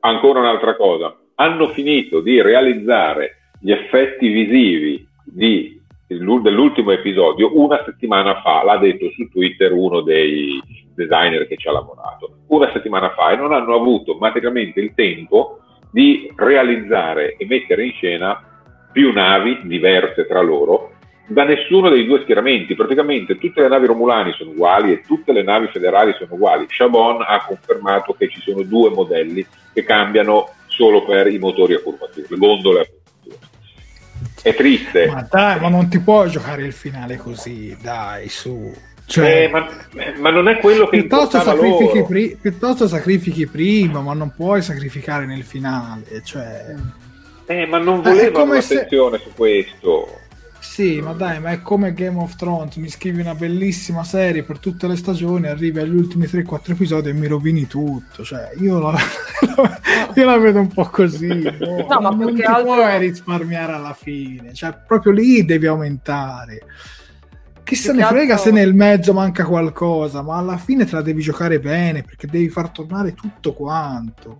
[0.00, 5.79] Ancora un'altra cosa, hanno finito di realizzare gli effetti visivi di,
[6.16, 10.60] dell'ultimo episodio una settimana fa, l'ha detto su Twitter uno dei
[10.94, 15.60] designer che ci ha lavorato, una settimana fa e non hanno avuto materialmente il tempo
[15.92, 18.44] di realizzare e mettere in scena
[18.92, 20.92] più navi diverse tra loro
[21.30, 22.74] da nessuno dei due schieramenti.
[22.74, 26.66] Praticamente tutte le navi romulani sono uguali e tutte le navi federali sono uguali.
[26.68, 31.80] Chabon ha confermato che ci sono due modelli che cambiano solo per i motori a
[31.80, 32.99] curvatura, le gondole a curvatura.
[34.42, 35.06] È triste.
[35.06, 38.72] Ma dai, ma non ti puoi giocare il finale così, dai, su.
[39.04, 39.66] Cioè, eh, ma,
[40.18, 45.26] ma, non è quello che piuttosto sacrifichi, pri- piuttosto sacrifichi prima, ma non puoi sacrificare
[45.26, 46.22] nel finale.
[46.22, 46.74] Cioè...
[47.46, 49.24] Eh, ma non volevano eh, attenzione se...
[49.24, 50.19] su questo.
[50.60, 54.58] Sì, ma dai, ma è come Game of Thrones, mi scrivi una bellissima serie per
[54.58, 58.94] tutte le stagioni, arrivi agli ultimi 3-4 episodi e mi rovini tutto, cioè io la,
[60.14, 62.74] io la vedo un po' così, no, no ma non ti altro...
[62.74, 66.60] puoi risparmiare alla fine, cioè proprio lì devi aumentare.
[67.64, 68.50] Chi se ne frega altro...
[68.50, 72.50] se nel mezzo manca qualcosa, ma alla fine te la devi giocare bene perché devi
[72.50, 74.36] far tornare tutto quanto.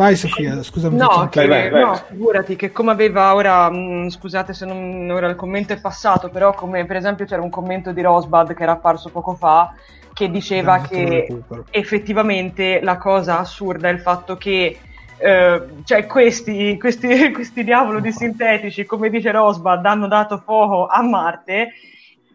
[0.00, 0.96] Vai Sofia, scusami.
[0.96, 5.10] No, che, vai, vai, no figurati che come aveva ora, mh, mm, scusate se non,
[5.10, 8.62] ora il commento è passato, però come per esempio c'era un commento di Rosbad che
[8.62, 9.74] era apparso poco fa
[10.14, 14.78] che diceva che effettivamente la cosa assurda è il fatto che
[15.18, 21.02] eh, cioè questi, questi, questi diavolo di sintetici, come dice Rosbad, hanno dato fuoco a
[21.02, 21.72] Marte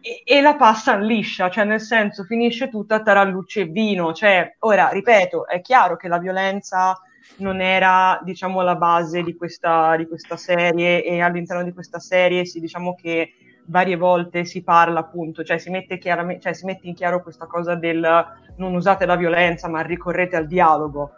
[0.00, 4.12] e, e la passano liscia, cioè nel senso finisce tutta a tarallucce e vino.
[4.12, 6.96] Cioè, ora, ripeto, è chiaro che la violenza
[7.38, 12.44] non era diciamo la base di questa, di questa serie e all'interno di questa serie
[12.44, 13.32] si diciamo che
[13.66, 17.74] varie volte si parla appunto, cioè si mette, cioè si mette in chiaro questa cosa
[17.74, 18.24] del
[18.56, 21.12] non usate la violenza ma ricorrete al dialogo.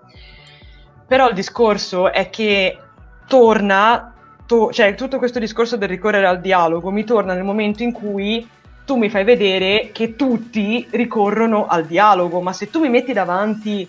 [1.06, 2.78] Però il discorso è che
[3.26, 4.14] torna,
[4.46, 8.46] to- cioè tutto questo discorso del ricorrere al dialogo mi torna nel momento in cui
[8.84, 13.86] tu mi fai vedere che tutti ricorrono al dialogo, ma se tu mi metti davanti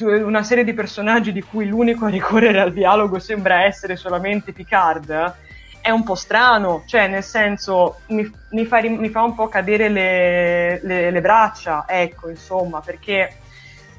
[0.00, 5.34] una serie di personaggi di cui l'unico a ricorrere al dialogo sembra essere solamente Picard,
[5.80, 9.88] è un po' strano, cioè nel senso mi, mi, fa, mi fa, un po' cadere
[9.88, 13.36] le, le, le, braccia, ecco, insomma, perché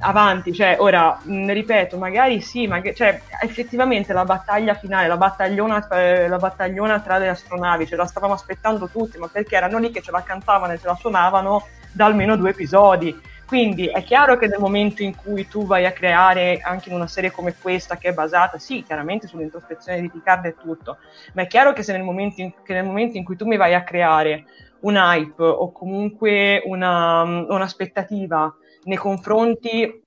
[0.02, 5.88] avanti, cioè ora, ne ripeto, magari sì, ma cioè, effettivamente la battaglia finale, la battagliona,
[5.90, 9.90] eh, la battagliona tra le astronavi, ce la stavamo aspettando tutti, ma perché erano lì
[9.90, 14.38] che ce la cantavano e ce la suonavano da almeno due episodi quindi è chiaro
[14.38, 17.98] che nel momento in cui tu vai a creare anche in una serie come questa,
[17.98, 21.00] che è basata, sì, chiaramente sull'introspezione di Picard e tutto,
[21.34, 23.74] ma è chiaro che se nel momento in, nel momento in cui tu mi vai
[23.74, 24.46] a creare
[24.84, 30.02] un hype o comunque una, un'aspettativa nei confronti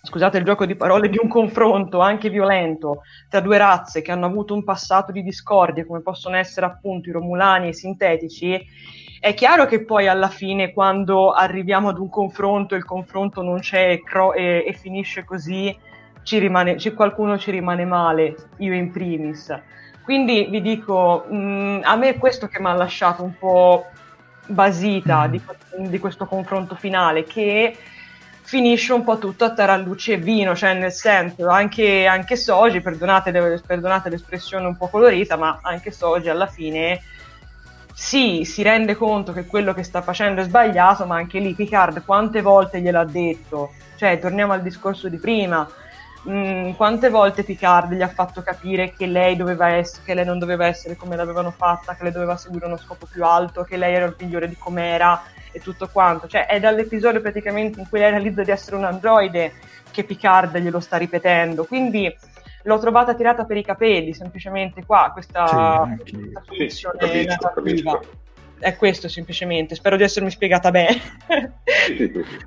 [0.00, 4.26] scusate il gioco di parole, di un confronto anche violento tra due razze che hanno
[4.26, 8.60] avuto un passato di discordia, come possono essere appunto i romulani e i sintetici,
[9.20, 13.90] è chiaro che poi alla fine, quando arriviamo ad un confronto, il confronto non c'è
[13.90, 15.76] e, cro- e, e finisce così,
[16.22, 19.52] ci rimane, ci, qualcuno ci rimane male, io in primis.
[20.04, 23.86] Quindi vi dico, mh, mm, a me è questo che mi ha lasciato un po'
[24.46, 25.30] basita mm.
[25.30, 25.42] di,
[25.88, 27.76] di, questo confronto finale, che
[28.42, 33.32] finisce un po' tutto a taralluce e vino, cioè nel senso, anche, anche Soji, perdonate,
[33.66, 37.00] perdonate l'espressione un po' colorita, ma anche Soji alla fine
[38.00, 42.04] sì, si rende conto che quello che sta facendo è sbagliato, ma anche lì Picard
[42.04, 43.72] quante volte gliel'ha detto?
[43.96, 45.68] Cioè, torniamo al discorso di prima.
[46.28, 50.38] Mm, quante volte Picard gli ha fatto capire che lei, doveva essere, che lei non
[50.38, 53.94] doveva essere come l'avevano fatta, che lei doveva seguire uno scopo più alto, che lei
[53.94, 55.20] era il migliore di com'era
[55.50, 56.28] e tutto quanto.
[56.28, 59.54] Cioè, è dall'episodio praticamente in cui lei realizza di essere un androide
[59.90, 61.64] che Picard glielo sta ripetendo.
[61.64, 62.16] Quindi
[62.68, 68.00] l'ho trovata tirata per i capelli, semplicemente qua, questa, sì, questa posizione sì, narrativa.
[68.60, 71.00] È questo semplicemente, spero di essermi spiegata bene.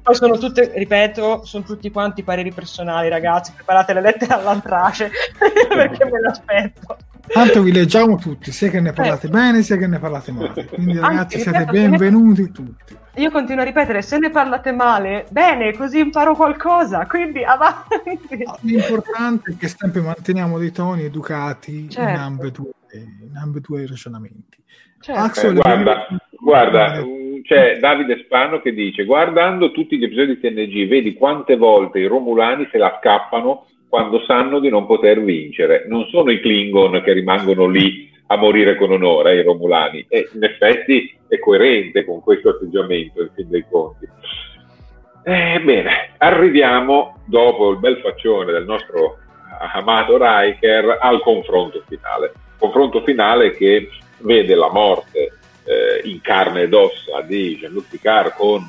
[0.04, 3.54] Poi sono tutte, ripeto, sono tutti quanti pareri personali, ragazzi.
[3.54, 5.10] Preparate le lettere all'antrace
[5.70, 6.98] perché me l'aspetto.
[7.28, 9.30] Tanto vi leggiamo tutti, sia che ne parlate eh.
[9.30, 10.66] bene sia che ne parlate male.
[10.66, 15.74] Quindi, ragazzi, Anzi, siete benvenuti tutti io continuo a ripetere, se ne parlate male, bene,
[15.74, 18.46] così imparo qualcosa, quindi avanti.
[18.62, 22.10] L'importante è che sempre manteniamo dei toni educati certo.
[22.10, 24.64] in, ambedue, in ambedue i ragionamenti.
[25.02, 25.20] Certo.
[25.20, 26.08] Axel, eh, guarda,
[26.40, 31.58] guarda mm, c'è Davide Spano che dice, guardando tutti gli episodi di TNG, vedi quante
[31.58, 35.84] volte i Romulani se la scappano quando sanno di non poter vincere.
[35.86, 40.42] Non sono i Klingon che rimangono lì a morire con onore, i Romulani, e in
[40.46, 44.08] effetti è coerente con questo atteggiamento, in fin dei conti.
[45.26, 49.18] Eh, bene, arriviamo dopo il bel faccione del nostro
[49.74, 52.32] amato Riker al confronto finale.
[52.58, 53.90] Confronto finale che
[54.20, 55.34] vede la morte
[55.66, 58.66] eh, in carne ed ossa di Jean-Luc Picard con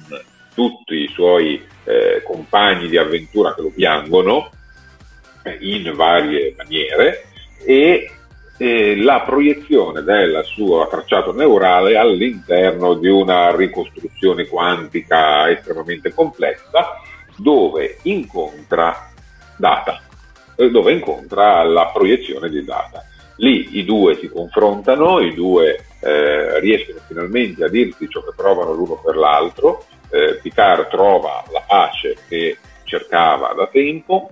[0.53, 4.61] tutti i suoi eh, compagni di avventura che lo piangono eh,
[5.61, 7.25] in varie maniere
[7.65, 8.11] e
[8.59, 17.01] eh, la proiezione del suo tracciato neurale all'interno di una ricostruzione quantica estremamente complessa
[17.37, 19.11] dove incontra
[19.57, 20.01] data,
[20.57, 23.05] eh, dove incontra la proiezione di data.
[23.37, 28.73] Lì i due si confrontano, i due eh, riescono finalmente a dirsi ciò che provano
[28.73, 34.31] l'uno per l'altro, eh, Picard trova la pace che cercava da tempo,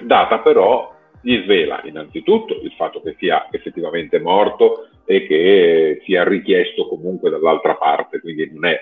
[0.00, 6.86] Data però gli svela innanzitutto il fatto che sia effettivamente morto e che sia richiesto
[6.86, 8.78] comunque dall'altra parte, quindi non è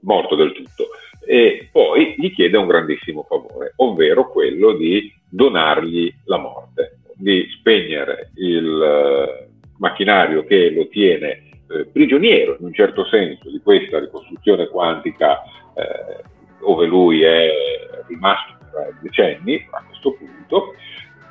[0.00, 0.88] morto del tutto.
[1.24, 8.30] E poi gli chiede un grandissimo favore, ovvero quello di donargli la morte, di spegnere
[8.36, 9.48] il eh,
[9.78, 15.42] macchinario che lo tiene eh, prigioniero in un certo senso di questa ricostruzione quantica
[15.74, 16.22] eh,
[16.60, 17.48] dove lui è
[18.08, 18.61] rimasto
[19.00, 20.74] decenni a questo punto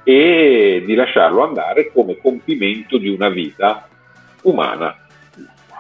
[0.04, 3.88] e di lasciarlo andare come compimento di una vita
[4.44, 4.98] umana.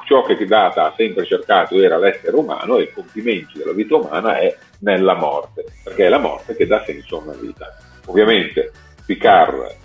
[0.05, 4.37] Ciò che Data ha sempre cercato era l'essere umano e il compimento della vita umana
[4.37, 7.77] è nella morte, perché è la morte che dà senso a una vita.
[8.05, 8.71] Ovviamente
[9.05, 9.75] Picard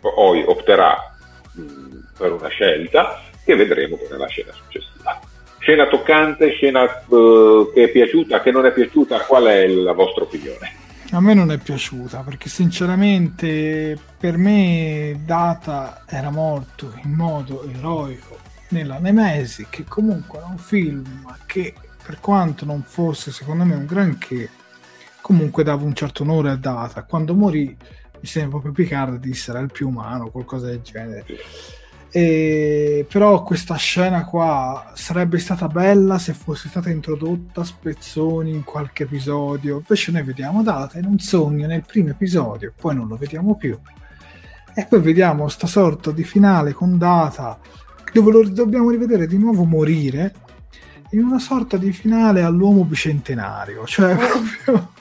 [0.00, 1.16] poi opterà
[2.16, 5.20] per una scelta che vedremo nella scena successiva.
[5.58, 10.24] Scena toccante, scena uh, che è piaciuta, che non è piaciuta, qual è la vostra
[10.24, 10.83] opinione?
[11.14, 18.36] A me non è piaciuta perché sinceramente per me Data era morto in modo eroico
[18.70, 21.72] nella Nemesi, che comunque è un film che
[22.04, 24.50] per quanto non fosse secondo me un granché,
[25.20, 27.04] comunque dava un certo onore a Data.
[27.04, 31.26] Quando morì mi sembra proprio Picard disse era il più umano, qualcosa del genere.
[32.16, 38.62] E, però questa scena qua sarebbe stata bella se fosse stata introdotta a spezzoni in
[38.62, 39.78] qualche episodio.
[39.78, 43.76] Invece noi vediamo Data in un sogno nel primo episodio, poi non lo vediamo più.
[44.76, 47.58] E poi vediamo sta sorta di finale con Data
[48.12, 50.34] dove lo dobbiamo rivedere di nuovo morire
[51.10, 53.86] in una sorta di finale all'uomo bicentenario.
[53.86, 54.92] Cioè, proprio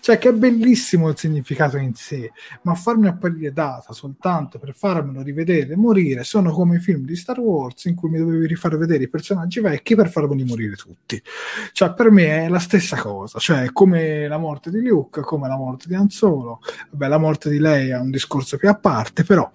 [0.00, 2.32] cioè, che è bellissimo il significato in sé,
[2.62, 7.16] ma farmi apparire data soltanto per farmelo rivedere e morire sono come i film di
[7.16, 11.20] Star Wars in cui mi dovevi rifare vedere i personaggi vecchi per farmeli morire tutti.
[11.72, 15.56] Cioè, per me è la stessa cosa, cioè, come la morte di Luke, come la
[15.56, 16.60] morte di Han Solo.
[16.90, 19.50] Vabbè, la morte di lei è un discorso più a parte, però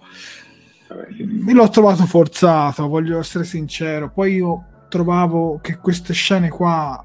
[1.18, 4.10] me l'ho trovato forzato, voglio essere sincero.
[4.10, 7.04] Poi io trovavo che queste scene qua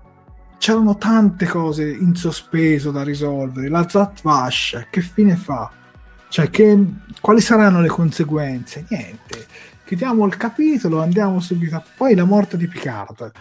[0.62, 3.68] c'erano tante cose in sospeso da risolvere.
[3.68, 5.72] La Zat Vash, che fine fa?
[6.30, 6.86] Cioè, che,
[7.20, 8.86] quali saranno le conseguenze?
[8.90, 9.48] Niente.
[9.84, 11.84] Chiudiamo il capitolo, andiamo subito a...
[11.98, 13.32] Poi la morte di Picard.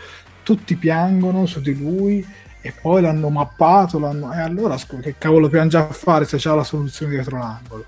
[0.42, 2.26] Tutti piangono su di lui
[2.62, 4.32] e poi l'hanno mappato, l'hanno...
[4.32, 7.84] e allora che cavolo piange a fare se c'è la soluzione dietro l'angolo?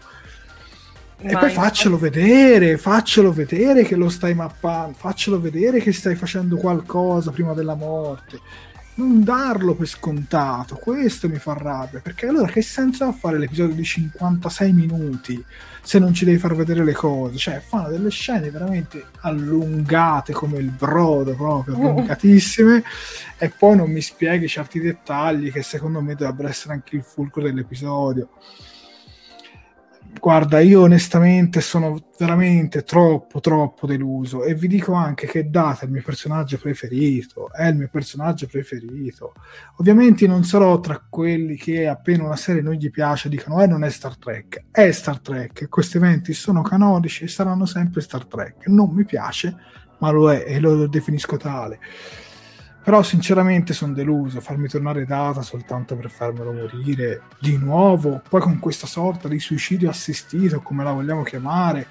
[1.16, 6.56] E poi faccelo vedere, faccelo vedere che lo stai mappando, faccelo vedere che stai facendo
[6.56, 12.60] qualcosa prima della morte non darlo per scontato, questo mi fa rabbia, perché allora che
[12.60, 15.44] senso ha fare l'episodio di 56 minuti
[15.80, 17.36] se non ci devi far vedere le cose?
[17.36, 22.84] Cioè, fanno delle scene veramente allungate come il brodo, proprio allungatissime,
[23.38, 27.42] e poi non mi spieghi certi dettagli che secondo me dovrebbero essere anche il fulcro
[27.42, 28.28] dell'episodio.
[30.20, 35.84] Guarda, io onestamente sono veramente troppo, troppo deluso e vi dico anche che Data è
[35.86, 39.32] il mio personaggio preferito, è il mio personaggio preferito.
[39.78, 43.82] Ovviamente non sarò tra quelli che appena una serie non gli piace dicono eh non
[43.82, 48.68] è Star Trek, è Star Trek, questi eventi sono canonici e saranno sempre Star Trek.
[48.68, 49.56] Non mi piace,
[49.98, 51.80] ma lo è e lo definisco tale.
[52.82, 58.58] Però sinceramente sono deluso, farmi tornare data soltanto per farmelo morire di nuovo, poi con
[58.58, 61.86] questa sorta di suicidio assistito, come la vogliamo chiamare,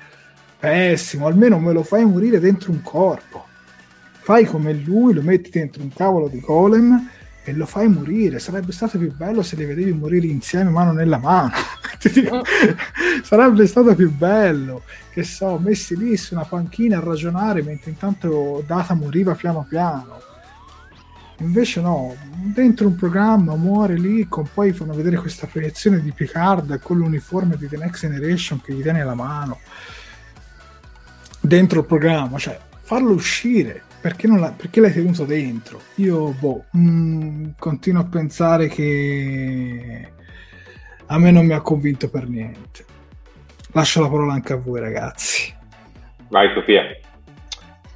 [0.59, 3.45] pessimo, almeno me lo fai morire dentro un corpo.
[4.11, 7.09] Fai come lui, lo metti dentro un cavolo di golem
[7.41, 8.39] e lo fai morire.
[8.39, 11.51] Sarebbe stato più bello se li vedevi morire insieme mano nella mano.
[13.23, 18.61] Sarebbe stato più bello, che so, messi lì su una panchina a ragionare mentre intanto
[18.67, 20.30] Data moriva piano piano
[21.41, 22.15] Invece no,
[22.53, 27.57] dentro un programma muore lì, con poi fanno vedere questa proiezione di Picard con l'uniforme
[27.57, 29.59] di The Next Generation che gli tiene la mano.
[31.39, 35.81] Dentro il programma, cioè farlo uscire, perché, non perché l'hai tenuto dentro?
[35.95, 40.11] Io, boh, mh, mm, continuo a pensare che
[41.07, 42.85] a me non mi ha convinto per niente.
[43.73, 45.53] lascio la parola anche a voi ragazzi.
[46.29, 46.83] Vai Sofia.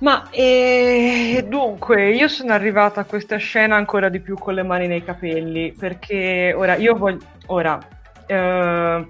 [0.05, 4.85] Ma eh, dunque, io sono arrivata a questa scena ancora di più con le mani
[4.85, 7.25] nei capelli, perché ora io voglio...
[7.47, 7.79] Ora,
[8.27, 9.05] eh,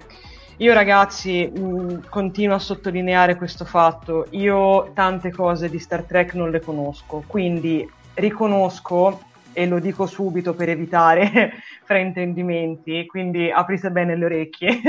[0.56, 6.50] io ragazzi mm, continuo a sottolineare questo fatto, io tante cose di Star Trek non
[6.50, 9.20] le conosco, quindi riconosco,
[9.52, 11.52] e lo dico subito per evitare
[11.84, 14.80] fraintendimenti, quindi aprite bene le orecchie.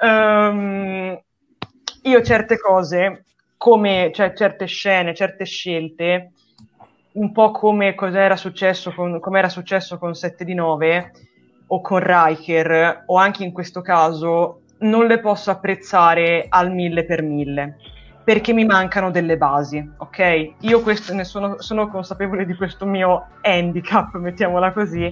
[0.00, 1.20] um,
[2.04, 3.24] io certe cose,
[3.64, 6.32] come cioè, certe scene, certe scelte,
[7.12, 11.12] un po' come era successo con, come era successo con 7 di 9
[11.68, 17.22] o con Riker, o anche in questo caso, non le posso apprezzare al mille per
[17.22, 17.78] mille
[18.22, 20.56] perché mi mancano delle basi, ok?
[20.60, 25.04] Io questo, ne sono, sono consapevole di questo mio handicap, mettiamola così,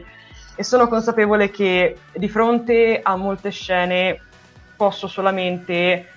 [0.55, 4.21] e sono consapevole che di fronte a molte scene
[4.77, 6.12] posso solamente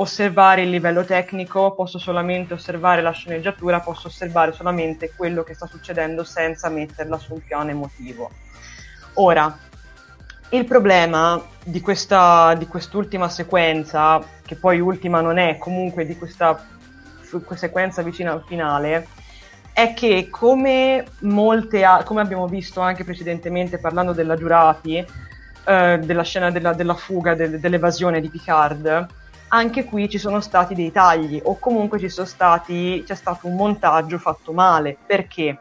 [0.00, 5.66] osservare il livello tecnico, posso solamente osservare la sceneggiatura, posso osservare solamente quello che sta
[5.66, 8.30] succedendo senza metterla su un piano emotivo.
[9.14, 9.56] Ora,
[10.50, 16.64] il problema di, questa, di quest'ultima sequenza, che poi ultima non è, comunque di questa
[17.54, 19.08] sequenza vicina al finale,
[19.72, 25.04] è che come molte, come abbiamo visto anche precedentemente parlando della Giurati,
[25.64, 29.06] eh, della scena della, della fuga, del, dell'evasione di Picard,
[29.48, 34.52] anche qui ci sono stati dei tagli o comunque stati, c'è stato un montaggio fatto
[34.52, 34.96] male.
[35.06, 35.58] Perché?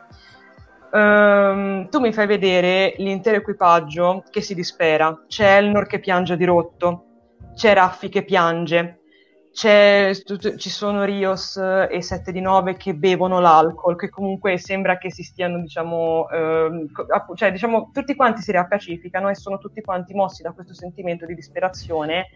[0.92, 5.24] Um, tu mi fai vedere l'intero equipaggio che si dispera.
[5.28, 7.04] C'è Elnor che piange di rotto,
[7.56, 9.02] c'è Raffi che piange,
[9.52, 15.24] ci sono Rios e 7 di 9 che bevono l'alcol, che comunque sembra che si
[15.24, 16.86] stiano, diciamo, ehm,
[17.34, 21.34] cioè, diciamo, tutti quanti si riappacificano e sono tutti quanti mossi da questo sentimento di
[21.34, 22.28] disperazione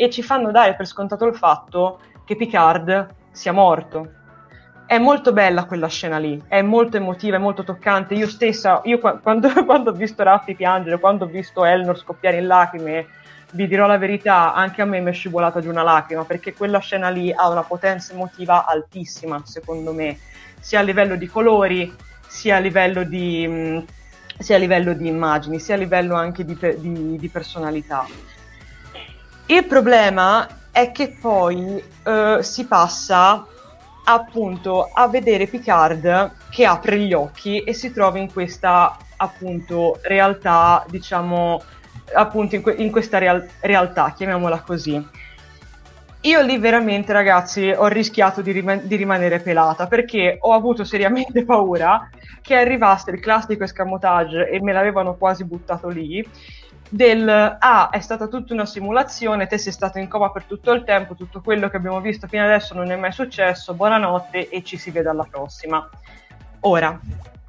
[0.00, 4.12] e ci fanno dare per scontato il fatto che Picard sia morto.
[4.86, 8.14] È molto bella quella scena lì, è molto emotiva, è molto toccante.
[8.14, 12.46] Io stessa, io quando, quando ho visto Raffi piangere, quando ho visto Elnor scoppiare in
[12.46, 13.06] lacrime,
[13.52, 16.78] vi dirò la verità, anche a me mi è scivolata giù una lacrima, perché quella
[16.78, 20.16] scena lì ha una potenza emotiva altissima, secondo me,
[20.60, 21.92] sia a livello di colori,
[22.28, 23.84] sia a livello di, mh,
[24.38, 28.06] sia a livello di immagini, sia a livello anche di, di, di personalità.
[29.50, 33.46] Il problema è che poi eh, si passa
[34.04, 40.84] appunto a vedere Picard che apre gli occhi e si trova in questa appunto realtà,
[40.88, 41.62] diciamo,
[42.12, 45.02] appunto in, que- in questa real- realtà, chiamiamola così.
[46.22, 51.44] Io lì veramente, ragazzi, ho rischiato di, rim- di, rimanere pelata perché ho avuto seriamente
[51.46, 52.10] paura
[52.42, 56.22] che arrivasse il classico escamotage e me l'avevano quasi buttato lì
[56.88, 60.84] del ah, è stata tutta una simulazione, te sei stato in coma per tutto il
[60.84, 64.76] tempo, tutto quello che abbiamo visto fino adesso non è mai successo, buonanotte e ci
[64.76, 65.88] si vede alla prossima.
[66.60, 66.98] Ora,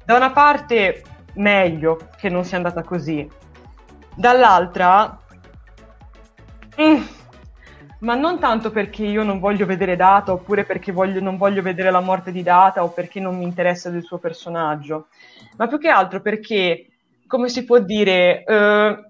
[0.04, 1.02] da una parte
[1.34, 3.28] meglio che non sia andata così,
[4.14, 5.18] dall'altra
[6.80, 7.02] mm,
[8.00, 11.90] ma non tanto perché io non voglio vedere Data oppure perché voglio, non voglio vedere
[11.90, 15.08] la morte di Data o perché non mi interessa del suo personaggio,
[15.56, 16.86] ma più che altro perché,
[17.26, 19.09] come si può dire, eh,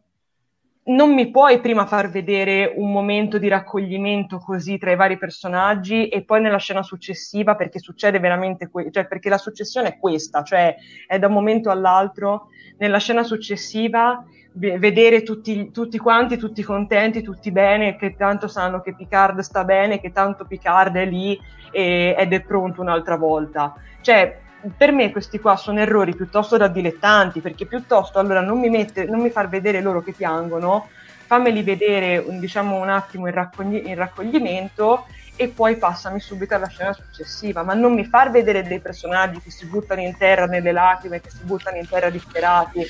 [0.82, 6.08] non mi puoi prima far vedere un momento di raccoglimento così tra i vari personaggi
[6.08, 10.42] e poi nella scena successiva perché succede veramente que- cioè perché la successione è questa,
[10.42, 10.74] cioè
[11.06, 12.48] è da un momento all'altro
[12.78, 18.80] nella scena successiva v- vedere tutti, tutti, quanti, tutti contenti, tutti bene, che tanto sanno
[18.80, 21.38] che Picard sta bene, che tanto Picard è lì
[21.70, 23.74] e- ed è pronto un'altra volta.
[24.00, 24.40] Cioè,
[24.76, 29.04] per me questi qua sono errori piuttosto da dilettanti, perché piuttosto allora non mi, mette,
[29.04, 30.88] non mi far vedere loro che piangono,
[31.26, 35.06] fammeli vedere diciamo un attimo in, raccogli- in raccoglimento
[35.36, 39.50] e poi passami subito alla scena successiva, ma non mi far vedere dei personaggi che
[39.50, 42.84] si buttano in terra nelle lacrime, che si buttano in terra disperati,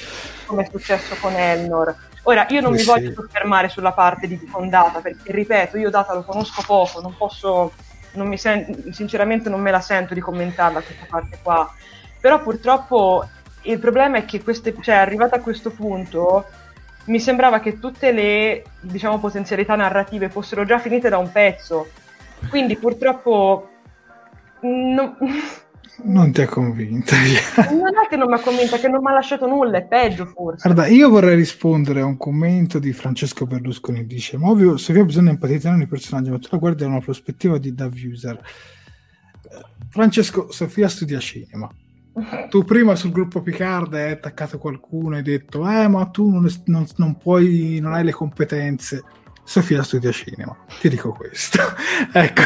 [0.47, 1.95] come è successo con Elnor.
[2.23, 2.87] Ora, io non eh mi sì.
[2.87, 7.73] voglio soffermare sulla parte di Fondata, perché ripeto, io Data lo conosco poco, non posso
[8.13, 11.73] non sen- sinceramente non me la sento di commentarla questa parte qua.
[12.21, 13.29] Però purtroppo
[13.63, 16.47] il problema è che queste, cioè, arrivata a questo punto
[17.07, 21.89] mi sembrava che tutte le diciamo, potenzialità narrative fossero già finite da un pezzo.
[22.49, 23.69] Quindi purtroppo
[24.61, 25.17] no,
[26.05, 27.17] non ti ha convinta.
[27.71, 30.27] non è che non mi ha convinta, che non mi ha lasciato nulla, è peggio
[30.27, 30.69] forse.
[30.69, 34.07] Guarda, io vorrei rispondere a un commento di Francesco Berlusconi.
[34.07, 37.59] Dice: Ma ovvio, vi bisogna empatizzare nei personaggi, ma tu la guardi da una prospettiva
[37.59, 38.37] di da user.
[38.37, 41.71] Eh, Francesco, Sofia studia cinema.
[42.49, 46.49] Tu prima sul gruppo Picard hai attaccato qualcuno e hai detto: Eh, ma tu non,
[46.67, 49.03] non, non puoi, non hai le competenze.
[49.51, 51.59] Sofia studia cinema, ti dico questo.
[52.15, 52.43] ecco,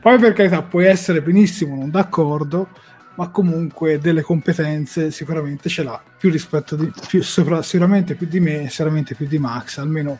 [0.00, 2.68] poi per carità puoi essere benissimo non d'accordo,
[3.16, 8.38] ma comunque delle competenze sicuramente ce l'ha, più rispetto di, più, sopra, sicuramente più di
[8.38, 10.16] me, sicuramente più di Max, almeno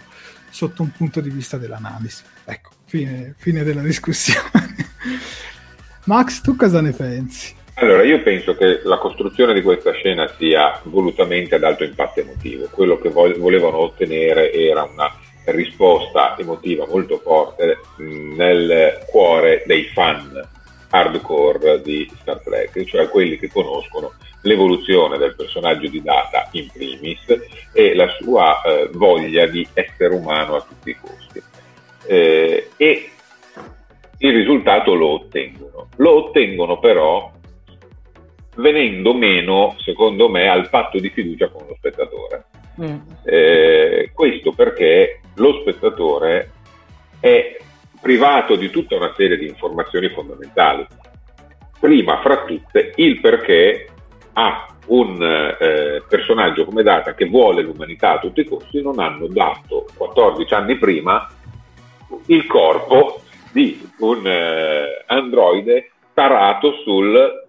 [0.51, 2.25] sotto un punto di vista dell'analisi.
[2.45, 4.75] Ecco, fine, fine della discussione.
[6.07, 7.55] Max, tu cosa ne pensi?
[7.75, 12.67] Allora, io penso che la costruzione di questa scena sia volutamente ad alto impatto emotivo.
[12.73, 15.09] Quello che volevano ottenere era una
[15.51, 20.49] risposta emotiva molto forte nel cuore dei fan
[20.91, 24.13] hardcore di Star Trek, cioè quelli che conoscono
[24.43, 27.25] l'evoluzione del personaggio di Data in primis
[27.73, 31.43] e la sua eh, voglia di essere umano a tutti i costi.
[32.07, 33.11] Eh, e
[34.19, 35.89] il risultato lo ottengono.
[35.97, 37.31] Lo ottengono però
[38.57, 42.45] venendo meno, secondo me, al patto di fiducia con lo spettatore.
[42.81, 42.97] Mm.
[43.25, 46.53] Eh, questo perché lo spettatore
[47.21, 47.57] è
[48.01, 50.87] privato di tutta una serie di informazioni fondamentali.
[51.81, 53.89] Prima fra tutte il perché
[54.35, 59.27] ha un eh, personaggio come Data che vuole l'umanità a tutti i costi non hanno
[59.27, 61.29] dato 14 anni prima
[62.27, 63.21] il corpo
[63.53, 67.47] di un eh, androide tarato sul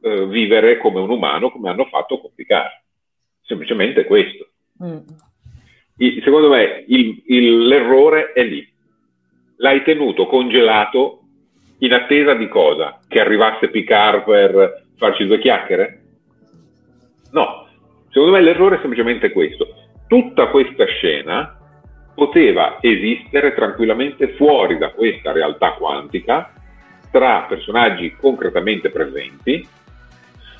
[0.00, 2.82] eh, vivere come un umano come hanno fatto con Picard.
[3.42, 4.48] Semplicemente questo.
[4.82, 4.98] Mm.
[5.96, 8.66] Secondo me il, il, l'errore è lì.
[9.58, 11.20] L'hai tenuto congelato
[11.78, 12.98] in attesa di cosa?
[13.06, 16.02] Che arrivasse Picard per farci due chiacchiere?
[17.30, 17.68] No,
[18.10, 19.68] secondo me l'errore è semplicemente questo.
[20.08, 21.58] Tutta questa scena
[22.14, 26.52] poteva esistere tranquillamente fuori da questa realtà quantica
[27.10, 29.66] tra personaggi concretamente presenti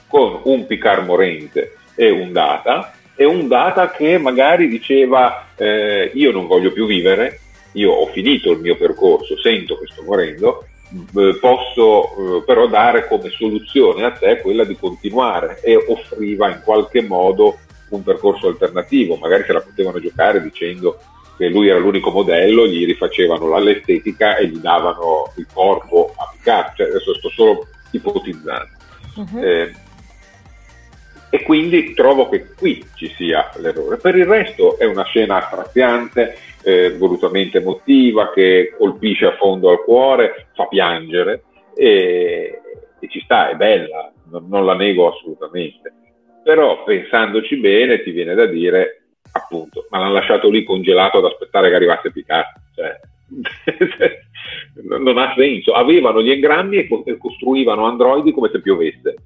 [0.08, 6.32] con un Picard morente e un Data e un Data che magari diceva eh, io
[6.32, 7.40] non voglio più vivere,
[7.72, 13.06] io ho finito il mio percorso, sento che sto morendo, eh, posso eh, però dare
[13.06, 17.58] come soluzione a te quella di continuare e offriva in qualche modo
[17.90, 20.98] un percorso alternativo, magari se la potevano giocare dicendo
[21.36, 26.76] che lui era l'unico modello, gli rifacevano l'estetica e gli davano il corpo a Picard,
[26.76, 28.68] cioè, adesso sto solo ipotizzando.
[29.16, 29.42] Uh-huh.
[31.34, 33.96] E quindi trovo che qui ci sia l'errore.
[33.96, 39.82] Per il resto è una scena straziante, eh, volutamente emotiva, che colpisce a fondo al
[39.82, 41.42] cuore, fa piangere
[41.74, 42.60] e,
[43.00, 45.92] e ci sta, è bella, non, non, la nego assolutamente.
[46.44, 51.68] Però pensandoci bene ti viene da dire, appunto, ma l'hanno lasciato lì congelato ad aspettare
[51.68, 52.46] che arrivasse Picard.
[52.76, 53.00] Cioè,
[54.86, 55.72] non ha senso.
[55.72, 59.16] Avevano gli engrammi e costruivano androidi come se piovesse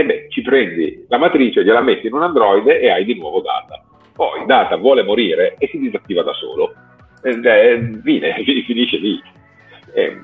[0.00, 3.40] e beh, ci prendi la matrice, gliela metti in un androide e hai di nuovo
[3.40, 3.82] data.
[4.14, 6.74] Poi data vuole morire e si disattiva da solo.
[7.22, 9.22] Eh, fine, finisce lì.
[9.94, 10.20] Eh,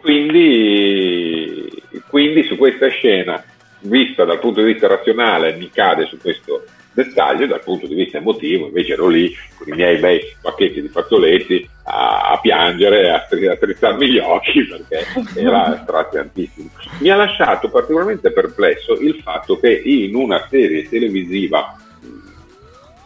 [0.00, 1.70] quindi,
[2.08, 3.42] quindi su questa scena,
[3.80, 6.64] vista dal punto di vista razionale, mi cade su questo
[6.96, 10.88] dettaglio dal punto di vista emotivo, invece ero lì con i miei bei pacchetti di
[10.88, 16.70] fazzoletti a, a piangere, a, a strizzarmi gli occhi perché era straziantissimo.
[17.00, 21.76] Mi ha lasciato particolarmente perplesso il fatto che in una serie televisiva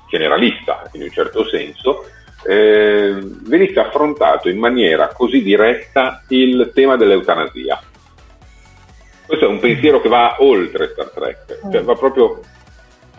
[0.09, 2.05] generalista in un certo senso
[2.45, 7.83] eh, venisse affrontato in maniera così diretta il tema dell'eutanasia.
[9.27, 12.41] Questo è un pensiero che va oltre Star Trek, cioè va proprio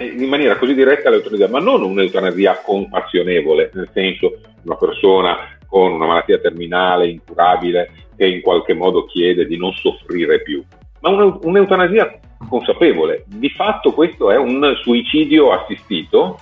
[0.03, 6.05] in maniera così diretta l'eutanasia, ma non un'eutanasia compassionevole, nel senso una persona con una
[6.05, 10.63] malattia terminale, incurabile, che in qualche modo chiede di non soffrire più,
[10.99, 13.23] ma un'eutanasia consapevole.
[13.27, 16.39] Di fatto questo è un suicidio assistito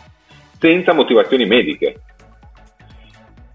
[0.59, 2.01] senza motivazioni mediche.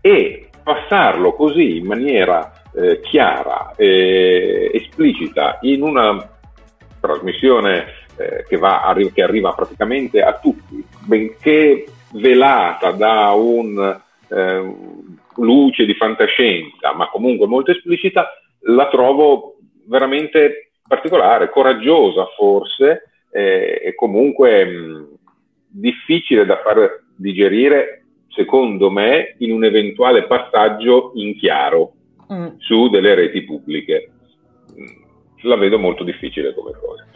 [0.00, 6.30] E passarlo così in maniera eh, chiara e esplicita in una
[7.00, 7.86] trasmissione
[8.16, 14.74] eh, che, va, che, arriva praticamente a tutti, benché velata da un eh,
[15.36, 18.30] luce di fantascienza, ma comunque molto esplicita,
[18.66, 25.08] la trovo veramente particolare, coraggiosa forse, eh, e comunque mh,
[25.68, 31.92] difficile da far digerire, secondo me, in un eventuale passaggio in chiaro
[32.32, 32.46] mm.
[32.58, 34.10] su delle reti pubbliche.
[35.42, 37.06] La vedo molto difficile come cosa.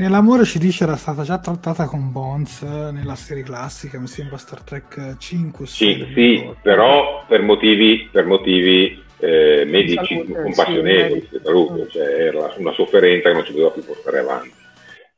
[0.00, 4.62] Nell'amore ci dice era stata già trattata con Bones nella serie classica, mi sembra Star
[4.62, 5.66] Trek 5.
[5.66, 12.50] Sì, sì però per motivi, per motivi eh, medici salute, compassionevoli, sì, salute, cioè era
[12.56, 14.54] una sofferenza che non si poteva più portare avanti.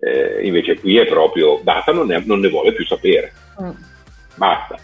[0.00, 3.32] Eh, invece qui è proprio data, non ne, non ne vuole più sapere.
[3.62, 3.70] Mm.
[4.34, 4.76] Basta.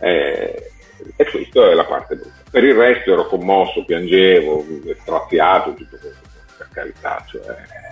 [0.00, 0.70] Eh,
[1.16, 2.40] e questa è la parte brutta.
[2.50, 4.64] Per il resto ero commosso, piangevo,
[5.02, 6.22] straziato, tutto questo,
[6.56, 7.22] per carità.
[7.28, 7.83] Cioè, eh,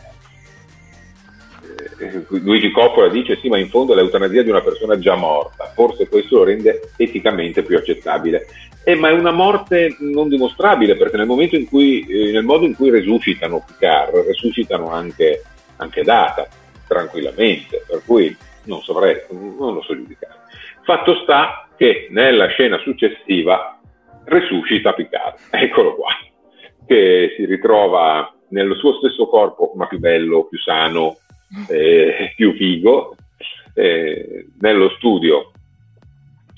[2.28, 6.08] Luigi Coppola dice sì, ma in fondo è l'eutanasia di una persona già morta, forse
[6.08, 8.46] questo lo rende eticamente più accettabile.
[8.84, 12.90] Eh, ma è una morte non dimostrabile perché nel, cui, eh, nel modo in cui
[12.90, 15.42] resuscitano Picard, resuscitano anche,
[15.76, 16.48] anche Data
[16.88, 20.40] tranquillamente, per cui non, saprei, non lo so giudicare.
[20.84, 23.78] Fatto sta che nella scena successiva
[24.24, 26.10] resuscita Picard, eccolo qua,
[26.86, 31.18] che si ritrova nel suo stesso corpo, ma più bello, più sano,
[31.68, 33.16] eh, più figo,
[33.74, 35.50] eh, nello studio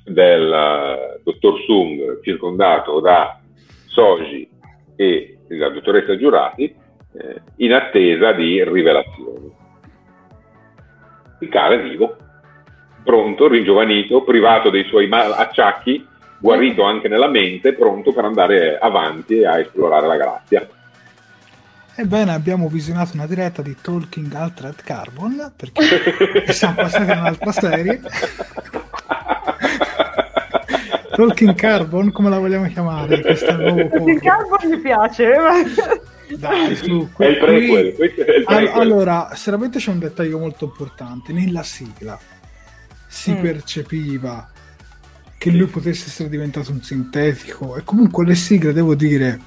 [0.04, 3.40] del uh, dottor Sung, circondato da
[3.86, 4.48] Soji
[4.96, 9.52] e la dottoressa Giurati, eh, in attesa di rivelazioni.
[11.38, 12.16] Picard è vivo,
[13.02, 16.06] pronto, ringiovanito, privato dei suoi acciacchi,
[16.38, 20.68] guarito anche nella mente, pronto per andare avanti a esplorare la galassia.
[21.96, 25.82] Ebbene, abbiamo visionato una diretta di Talking Altered Carbon perché
[26.52, 28.00] siamo passati a un'altra serie.
[31.14, 33.20] Talking Carbon, come la vogliamo chiamare?
[33.20, 35.32] Talking Carbon mi piace.
[36.36, 38.04] Dai, su, è il prequel, qui...
[38.04, 38.68] è il prequel.
[38.72, 41.32] Allora, seriamente c'è un dettaglio molto importante.
[41.32, 42.18] Nella sigla
[43.06, 43.40] si mm.
[43.40, 44.50] percepiva
[45.38, 49.38] che lui potesse essere diventato un sintetico e comunque le sigle, devo dire,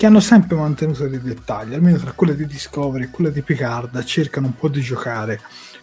[0.00, 4.02] che hanno sempre mantenuto dei dettagli, almeno tra quelle di Discovery e quelle di Picard,
[4.04, 5.38] cercano un po' di giocare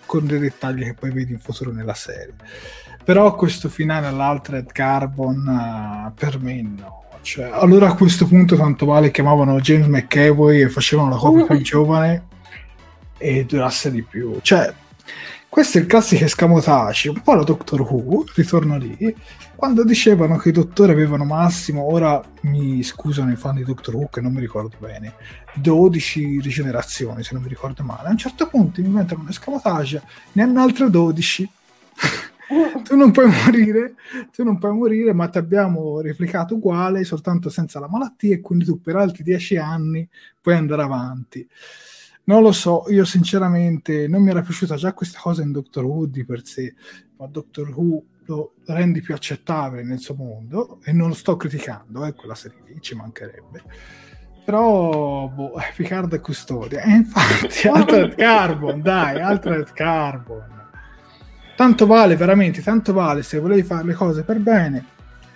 [0.07, 2.33] con dei dettagli che poi vedi in futuro nella serie.
[3.03, 7.03] Però questo finale all'Altered Carbon uh, per me no.
[7.21, 11.61] Cioè, allora a questo punto tanto vale chiamavano James McAvoy e facevano la copia più
[11.61, 12.25] giovane
[13.19, 14.39] e durasse di più.
[14.41, 14.73] Cioè,
[15.47, 19.15] questo è il classico escamotage, un po' la Doctor Who, ritorno lì,
[19.57, 24.07] quando dicevano che i dottori avevano massimo, ora mi scusano i fan di Doctor Who
[24.07, 25.15] che non mi ricordo bene,
[25.55, 30.03] 12 rigenerazioni se non mi ricordo male, a un certo punto mi inventano un escamotage,
[30.33, 31.49] ne hanno altre 12.
[32.83, 33.95] tu non puoi morire,
[34.31, 38.63] tu non puoi morire, ma ti abbiamo replicato uguale, soltanto senza la malattia, e quindi
[38.63, 40.07] tu per altri 10 anni
[40.39, 41.45] puoi andare avanti.
[42.25, 46.05] Non lo so, io sinceramente non mi era piaciuta già questa cosa in Doctor Who
[46.05, 46.75] di per sé,
[47.17, 52.05] ma Doctor Who lo rendi più accettabile nel suo mondo e non lo sto criticando,
[52.05, 53.63] eh, quella serie lì ci mancherebbe.
[54.45, 56.81] Però, boh, Picard è custodia.
[56.81, 60.55] E infatti, Altered Carbon, dai, Altered Carbon.
[61.55, 64.85] Tanto vale, veramente, tanto vale, se volevi fare le cose per bene,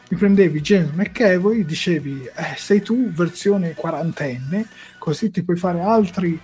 [0.10, 6.40] mi prendevi James McAvoy, dicevi, eh, sei tu versione quarantenne, così ti puoi fare altri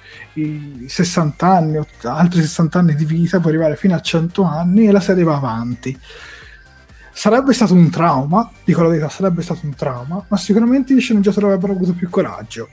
[0.87, 4.99] 60 anni, altri 60 anni di vita, puoi arrivare fino a 100 anni e la
[4.99, 5.97] serie va avanti
[7.17, 11.47] sarebbe stato un trauma, dico la verità, sarebbe stato un trauma, ma sicuramente i sceneggiatori
[11.47, 12.69] avrebbero avuto più coraggio.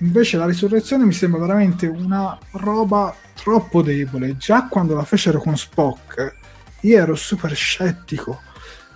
[0.00, 4.36] Invece la risurrezione mi sembra veramente una roba troppo debole.
[4.36, 6.34] Già quando la fecero con Spock,
[6.80, 8.42] io ero super scettico.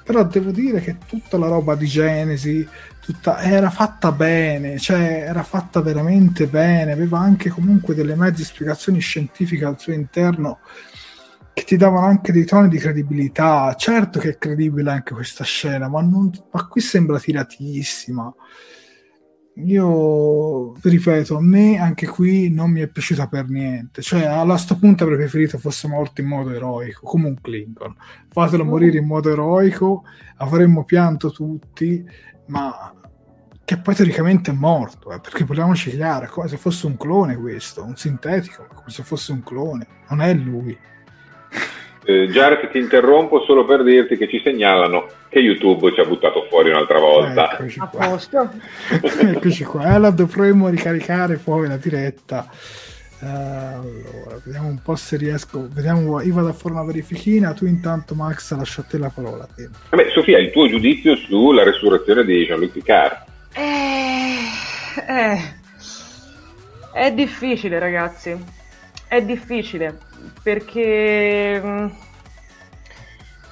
[0.04, 2.68] Però devo dire che tutta la roba di Genesi
[3.00, 8.98] tutta, era fatta bene, cioè era fatta veramente bene, aveva anche comunque delle mezze spiegazioni
[8.98, 10.58] scientifiche al suo interno
[11.56, 13.74] che ti davano anche dei toni di credibilità.
[13.78, 18.30] Certo che è credibile anche questa scena, ma, non, ma qui sembra tiratissima.
[19.54, 24.02] Io ripeto, a me anche qui non mi è piaciuta per niente.
[24.02, 27.96] Cioè, a sto punto avrei preferito fosse morto in modo eroico, come un Klingon.
[28.28, 28.68] Fatelo mm.
[28.68, 30.02] morire in modo eroico,
[30.36, 32.04] avremmo pianto tutti,
[32.48, 32.92] ma
[33.64, 37.82] che poi teoricamente è morto, eh, perché parliamoci chiaro, come se fosse un clone questo,
[37.82, 40.78] un sintetico, come se fosse un clone, non è lui.
[42.08, 46.46] Eh, Jared ti interrompo solo per dirti che ci segnalano che YouTube ci ha buttato
[46.48, 47.50] fuori un'altra volta.
[47.58, 48.20] Eccoci qua.
[49.20, 49.82] Eccoci qua.
[49.82, 52.48] Allora dovremmo ricaricare poi la diretta.
[53.18, 55.66] Uh, allora, vediamo un po' se riesco.
[55.68, 57.52] Vediamo, io vado a fare una verifichina.
[57.54, 59.48] Tu intanto, Max, lascia a te la parola.
[59.90, 63.24] Vabbè, Sofia, il tuo giudizio sulla resurrezione di Jean-Luc Picard?
[63.52, 64.36] Eh,
[65.08, 65.38] eh,
[66.92, 68.54] è difficile, ragazzi.
[69.08, 69.98] È difficile
[70.42, 71.86] perché mm,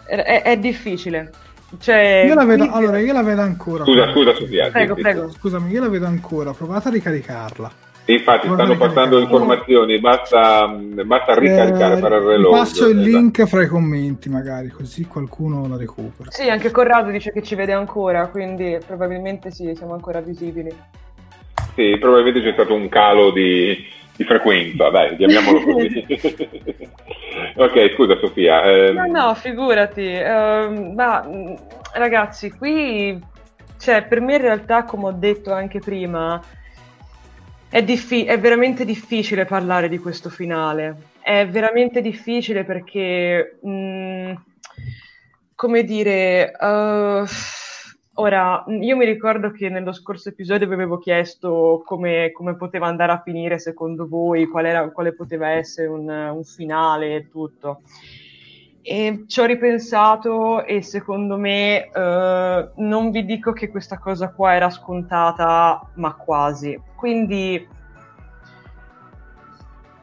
[0.07, 1.31] è, è difficile.
[1.79, 3.85] Cioè, io la vedo, allora, io la vedo ancora.
[3.85, 4.71] Scusa, scusa, Sofia.
[4.71, 5.31] Prego, prego.
[5.31, 6.53] Scusami, io la vedo ancora.
[6.53, 7.73] Provate a ricaricarla.
[8.07, 9.99] Infatti, stanno passando informazioni.
[9.99, 12.51] Basta, basta ricaricare eh, per il reloj.
[12.53, 13.17] Passo il esatto.
[13.17, 16.31] link fra i commenti, magari, così qualcuno la recupera.
[16.31, 20.73] Sì, anche Corrado dice che ci vede ancora, quindi probabilmente sì, siamo ancora visibili.
[21.75, 23.85] Sì, probabilmente c'è stato un calo di,
[24.17, 26.07] di frequenza, dai, chiamiamolo così.
[27.57, 28.63] ok, scusa Sofia.
[28.63, 28.95] Ehm...
[28.95, 30.03] No, no, figurati.
[30.03, 31.27] Uh, ma
[31.95, 33.21] ragazzi, qui,
[33.79, 36.41] cioè, per me in realtà, come ho detto anche prima,
[37.69, 41.13] è, diffi- è veramente difficile parlare di questo finale.
[41.21, 44.33] È veramente difficile perché, mh,
[45.55, 46.53] come dire...
[46.61, 47.25] Uh,
[48.17, 53.11] Ora, io mi ricordo che nello scorso episodio vi avevo chiesto come, come poteva andare
[53.11, 57.81] a finire secondo voi, qual era, quale poteva essere un, un finale e tutto.
[58.83, 64.55] E ci ho ripensato e secondo me eh, non vi dico che questa cosa qua
[64.55, 66.81] era scontata, ma quasi.
[66.95, 67.67] Quindi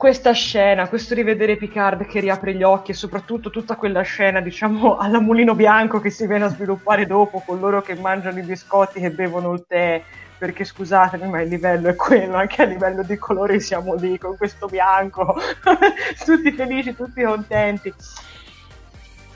[0.02, 4.98] questa scena, questo rivedere Picard che riapre gli occhi e soprattutto tutta quella scena, diciamo,
[4.98, 8.98] alla mulino bianco che si viene a sviluppare dopo con loro che mangiano i biscotti
[8.98, 10.02] e bevono il tè,
[10.40, 14.36] perché scusatemi, ma il livello è quello, anche a livello di colori siamo lì con
[14.38, 15.36] questo bianco,
[16.26, 17.94] tutti felici, tutti contenti.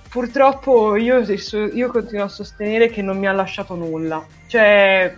[0.10, 4.26] Purtroppo io, io continuo a sostenere che non mi ha lasciato nulla.
[4.48, 5.16] Cioè,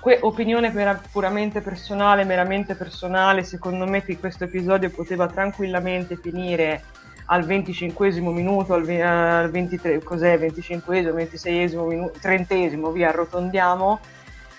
[0.00, 6.82] que- opinione per- puramente personale, meramente personale, secondo me che questo episodio poteva tranquillamente finire
[7.26, 12.54] al 25 minuto, al, ve- al 23, cos'è, 25 26 minuto, 30
[12.92, 14.00] via, arrotondiamo,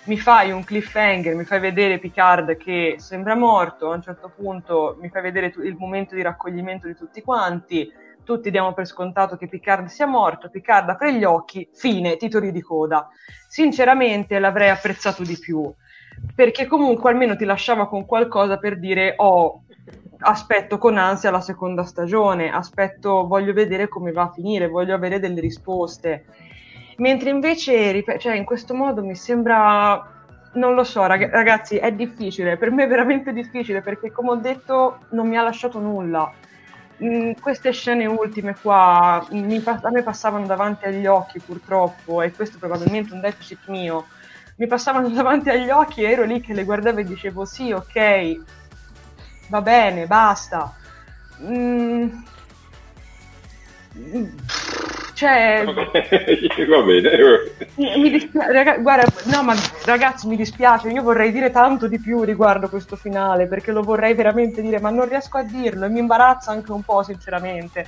[0.03, 4.97] mi fai un cliffhanger, mi fai vedere Picard che sembra morto, a un certo punto
[5.01, 7.91] mi fai vedere tu- il momento di raccoglimento di tutti quanti,
[8.29, 12.61] tutti diamo per scontato che Picard sia morto, Picard apre gli occhi, fine, titoli di
[12.61, 13.09] coda.
[13.47, 15.73] Sinceramente l'avrei apprezzato di più,
[16.35, 19.63] perché comunque almeno ti lasciava con qualcosa per dire oh,
[20.19, 25.19] aspetto con ansia la seconda stagione, aspetto, voglio vedere come va a finire, voglio avere
[25.19, 26.25] delle risposte.
[26.97, 30.17] Mentre invece, cioè, in questo modo mi sembra
[30.51, 34.35] non lo so, rag- ragazzi, è difficile, per me è veramente difficile perché come ho
[34.35, 36.31] detto non mi ha lasciato nulla
[37.03, 42.57] mm, queste scene ultime qua mi, a me passavano davanti agli occhi purtroppo e questo
[42.57, 44.07] è probabilmente un deficit mio.
[44.57, 48.37] Mi passavano davanti agli occhi e ero lì che le guardavo e dicevo sì ok
[49.47, 50.73] va bene basta.
[51.41, 52.09] Mm,
[55.19, 57.09] cioè, va bene.
[57.75, 60.87] Mi dispiace, raga, guarda, no, ma ragazzi, mi dispiace.
[60.87, 64.89] Io vorrei dire tanto di più riguardo questo finale perché lo vorrei veramente dire, ma
[64.91, 67.85] non riesco a dirlo e mi imbarazza anche un po', sinceramente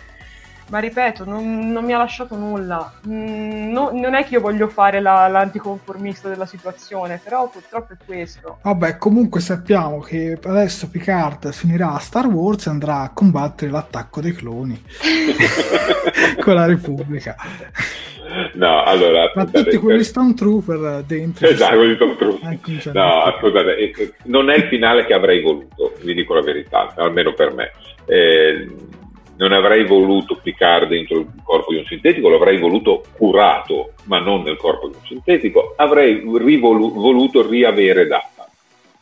[0.71, 2.93] ma ripeto, non, non, mi ha lasciato nulla.
[3.05, 7.97] Mm, no, non è che io voglio fare la, l'anticonformista della situazione, però purtroppo è
[8.03, 8.59] questo.
[8.63, 14.21] Vabbè, comunque sappiamo che adesso Picard finirà a Star Wars e andrà a combattere l'attacco
[14.21, 14.81] dei cloni
[16.39, 17.35] con la Repubblica.
[18.53, 19.29] No, allora...
[19.35, 21.47] Ma tutti quelli Stormtrooper dentro...
[21.47, 22.93] Esatto, quelli Stormtrooper.
[22.93, 27.33] No, scusate, eh, non è il finale che avrei voluto, vi dico la verità, almeno
[27.33, 27.71] per me.
[28.05, 28.67] Eh,
[29.37, 34.43] non avrei voluto Picard dentro il corpo di un sintetico, l'avrei voluto curato, ma non
[34.43, 38.47] nel corpo di un sintetico, avrei rivolu- voluto riavere Data.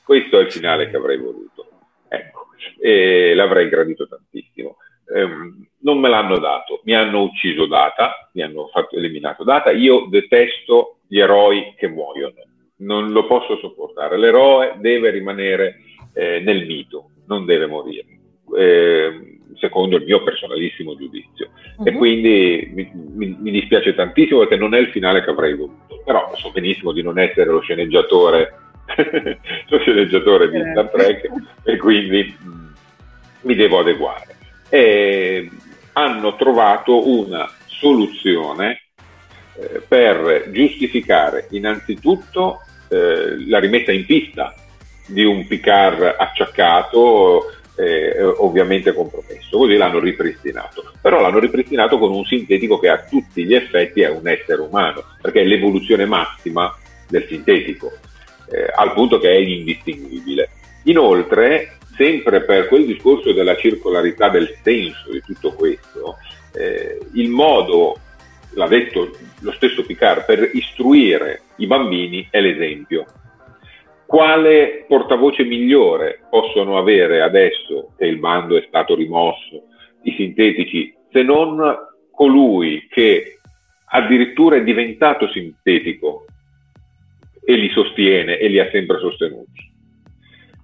[0.03, 1.67] Questo è il finale che avrei voluto.
[2.07, 2.47] Ecco,
[2.79, 4.77] e l'avrei gradito tantissimo.
[5.05, 9.71] Um, non me l'hanno dato, mi hanno ucciso Data, mi hanno fatto eliminato Data.
[9.71, 12.33] Io detesto gli eroi che muoiono,
[12.77, 14.17] non lo posso sopportare.
[14.17, 15.81] L'eroe deve rimanere
[16.13, 18.05] eh, nel mito, non deve morire.
[18.55, 21.49] Eh, secondo il mio personalissimo giudizio.
[21.77, 21.87] Uh-huh.
[21.87, 21.97] E mhm.
[21.97, 26.31] quindi mi, mi, mi, dispiace tantissimo perché non è il finale che avrei voluto, però
[26.35, 28.53] so benissimo di non essere lo sceneggiatore,
[29.67, 31.29] lo sceneggiatore di Star Trek
[31.63, 32.67] e quindi mm,
[33.41, 34.35] mi devo adeguare.
[34.69, 35.49] E
[35.93, 38.81] hanno trovato una soluzione
[39.55, 42.59] eh, per giustificare innanzitutto
[42.89, 44.53] eh, la rimessa in pista
[45.07, 52.25] di un Picard acciaccato eh, ovviamente compromesso, così l'hanno ripristinato, però l'hanno ripristinato con un
[52.25, 56.75] sintetico che a tutti gli effetti è un essere umano, perché è l'evoluzione massima
[57.07, 57.91] del sintetico,
[58.51, 60.49] eh, al punto che è indistinguibile.
[60.83, 66.17] Inoltre, sempre per quel discorso della circolarità del senso di tutto questo,
[66.53, 67.97] eh, il modo,
[68.55, 73.05] l'ha detto lo stesso Picard, per istruire i bambini è l'esempio
[74.09, 79.65] quale portavoce migliore possono avere adesso che il bando è stato rimosso
[80.01, 81.61] i sintetici se non
[82.09, 83.37] colui che
[83.85, 86.25] addirittura è diventato sintetico
[87.45, 89.71] e li sostiene e li ha sempre sostenuti.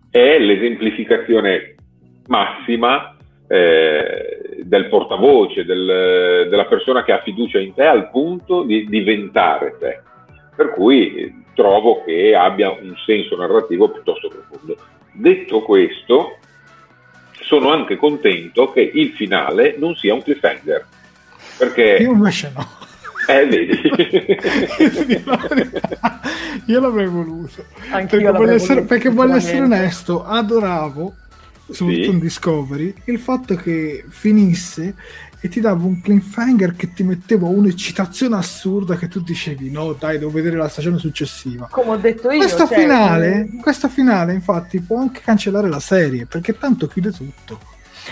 [0.09, 1.75] È l'esemplificazione
[2.25, 3.15] massima
[3.47, 9.77] eh, del portavoce, del, della persona che ha fiducia in te al punto di diventare
[9.77, 10.01] te.
[10.55, 14.77] Per cui trovo che abbia un senso narrativo piuttosto profondo.
[15.11, 16.37] Detto questo,
[17.41, 20.85] sono anche contento che il finale non sia un cliffhanger.
[21.57, 21.97] Perché...
[22.01, 22.67] Io invece no.
[23.27, 23.81] Eh, vedi.
[26.67, 27.65] io l'avrei voluto.
[27.89, 31.15] Anch'io perché, voglio essere, perché voglio essere onesto, adoravo
[31.67, 32.09] soprattutto sì.
[32.09, 34.93] in Discovery il fatto che finisse
[35.45, 40.17] e ti dava un cliffhanger che ti metteva un'eccitazione assurda che tu dicevi no dai
[40.17, 41.67] devo vedere la stagione successiva.
[41.69, 42.79] Come ho detto io questa cioè...
[42.79, 47.59] finale questa finale infatti può anche cancellare la serie perché tanto chiude tutto.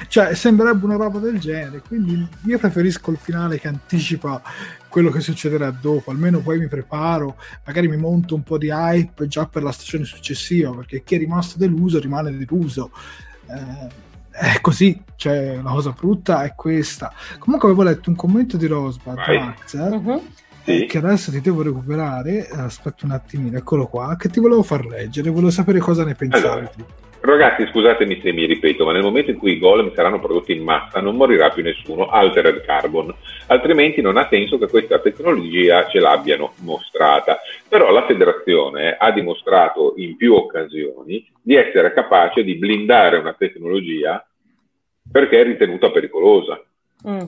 [0.07, 4.39] Cioè sembrerebbe una roba del genere quindi io preferisco il finale che anticipa
[4.87, 6.11] quello che succederà dopo.
[6.11, 10.05] Almeno poi mi preparo magari mi monto un po' di hype già per la stagione
[10.05, 12.91] successiva perché chi è rimasto deluso rimane deluso.
[13.47, 14.02] Eh,
[14.33, 17.13] è così, cioè la cosa brutta è questa.
[17.37, 18.65] Comunque avevo letto un commento di
[19.73, 20.21] eh, uh-huh.
[20.63, 20.85] sì.
[20.87, 25.29] che adesso ti devo recuperare, aspetta un attimino, eccolo qua, che ti volevo far leggere,
[25.29, 26.45] volevo sapere cosa ne pensavi.
[26.45, 26.71] Allora,
[27.31, 30.63] ragazzi, scusatemi se mi ripeto, ma nel momento in cui i golem saranno prodotti in
[30.63, 33.13] massa non morirà più nessuno, altered carbon,
[33.47, 37.39] altrimenti non ha senso che questa tecnologia ce l'abbiano mostrata.
[37.69, 44.25] Però la federazione ha dimostrato in più occasioni di essere capace di blindare una tecnologia
[45.09, 46.61] perché è ritenuta pericolosa.
[47.07, 47.25] Mm.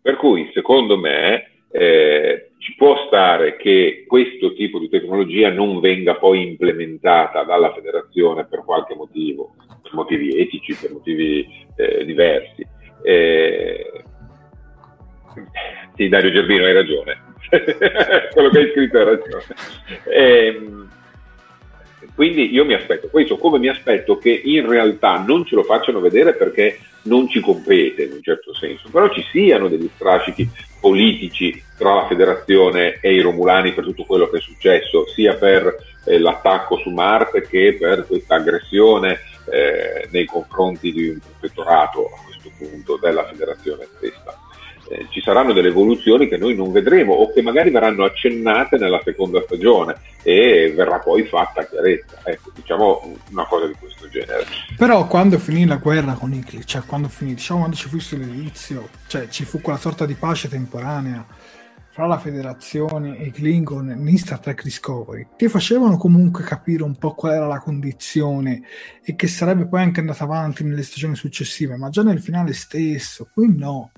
[0.00, 6.16] Per cui, secondo me, eh, ci può stare che questo tipo di tecnologia non venga
[6.16, 11.46] poi implementata dalla federazione per qualche motivo, per motivi etici, per motivi
[11.76, 12.66] eh, diversi.
[13.02, 14.04] Eh,
[15.94, 17.24] sì, Dario Gerbino, hai ragione.
[18.32, 19.44] quello che hai scritto ha ragione.
[20.04, 20.88] E, ehm,
[22.16, 26.00] quindi io mi aspetto questo, come mi aspetto che in realtà non ce lo facciano
[26.00, 30.48] vedere perché non ci compete in un certo senso, però ci siano degli strascichi
[30.80, 35.76] politici tra la federazione e i romulani per tutto quello che è successo, sia per
[36.06, 39.20] eh, l'attacco su Marte che per questa aggressione
[39.50, 44.45] eh, nei confronti di un protettorato a questo punto della federazione stessa
[44.88, 49.00] eh, ci saranno delle evoluzioni che noi non vedremo o che magari verranno accennate nella
[49.04, 52.20] seconda stagione e verrà poi fatta chiarezza.
[52.24, 54.44] Ecco, diciamo una cosa di questo genere.
[54.76, 58.88] Però quando finì la guerra con Icli, cioè quando finì, diciamo quando ci fu l'inizio,
[59.06, 61.26] cioè ci fu quella sorta di pace temporanea
[61.96, 67.14] fra la federazione e Klingon in Star Trek Discovery, ti facevano comunque capire un po'
[67.14, 68.60] qual era la condizione
[69.02, 73.30] e che sarebbe poi anche andata avanti nelle stagioni successive, ma già nel finale stesso,
[73.32, 73.92] qui no.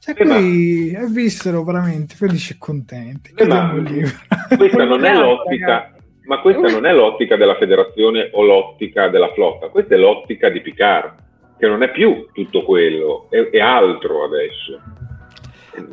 [0.00, 3.32] Cioè, qui eh, vissero veramente felici e contenti.
[3.46, 3.72] Ma,
[4.56, 5.92] questa non è l'ottica,
[6.24, 10.60] ma questa non è l'ottica della federazione o l'ottica della flotta, questa è l'ottica di
[10.60, 11.14] Picard,
[11.58, 14.80] che non è più tutto quello, è, è altro adesso.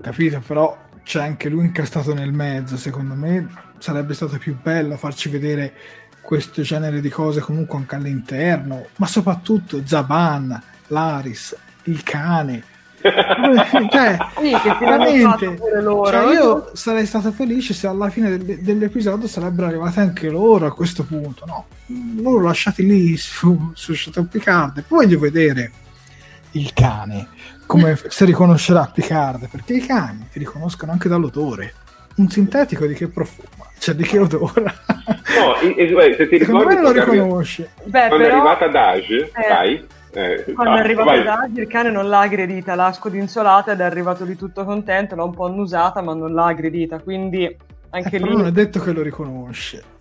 [0.02, 5.30] Capito, però c'è anche lui incastrato nel mezzo, secondo me sarebbe stato più bello farci
[5.30, 5.74] vedere
[6.22, 12.64] questo genere di cose comunque anche all'interno, ma soprattutto Zaban, Laris, il cane,
[13.92, 20.00] cioè, sì, veramente, cioè, io sarei stato felice se alla fine del, dell'episodio sarebbero arrivati
[20.00, 21.46] anche loro a questo punto.
[21.46, 21.66] No,
[22.22, 24.84] loro lasciati lì su, su Chateau Picard.
[24.88, 25.72] Poi voglio vedere
[26.52, 27.28] il cane
[27.66, 31.74] come si riconoscerà Picard perché i cani ti riconoscono anche dall'odore.
[32.16, 34.74] Un sintetico di che profuma, cioè di che odora.
[34.88, 35.56] No,
[36.16, 37.72] se ti ricordi, lo riconosce.
[37.84, 38.30] Beh, quando però...
[38.30, 39.48] è arrivata Dage, eh.
[39.50, 39.86] dai
[40.16, 41.24] eh, Quando è arrivato vai.
[41.24, 45.24] da il cane non l'ha aggredita, l'ha scodinzolata ed è arrivato lì tutto contento, l'ha
[45.24, 47.56] un po' annusata ma non l'ha aggredita, quindi
[47.90, 48.36] anche eh, lì...
[48.36, 49.94] non è detto che lo riconosce.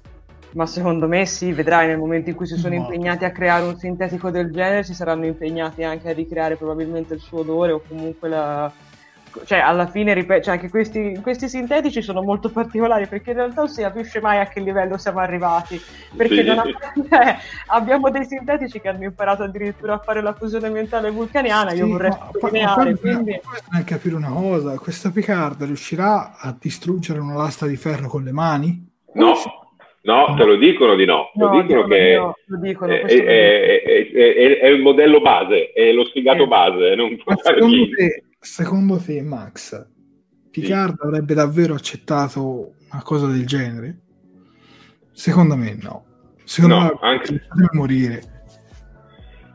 [0.52, 2.82] Ma secondo me sì, vedrai nel momento in cui si sono no.
[2.82, 7.20] impegnati a creare un sintetico del genere, si saranno impegnati anche a ricreare probabilmente il
[7.20, 8.72] suo odore o comunque la,
[9.44, 13.62] cioè alla fine ripeto, cioè anche questi, questi, sintetici sono molto particolari perché in realtà
[13.62, 15.80] non si capisce mai a che livello siamo arrivati
[16.16, 16.48] perché sì.
[16.48, 16.62] ha,
[17.08, 21.78] cioè, abbiamo dei sintetici che hanno imparato addirittura a fare la fusione mentale vulcaniana sì,
[21.78, 23.40] io vorrei sottolineare quindi...
[23.84, 28.92] capire una cosa questo Picard riuscirà a distruggere una lasta di ferro con le mani?
[29.14, 29.34] no
[30.04, 31.30] No, te lo dicono di no.
[31.32, 35.92] no lo dicono che no, lo dicono, è, è, è, è, il modello base, è
[35.92, 36.46] lo sfigato eh.
[36.46, 36.94] base.
[36.94, 39.86] Non può secondo, te, secondo te, Max,
[40.50, 41.06] Picard sì.
[41.06, 43.98] avrebbe davvero accettato una cosa del genere?
[45.12, 46.04] Secondo me no.
[46.44, 47.30] Secondo no, me anche...
[47.32, 48.22] deve morire.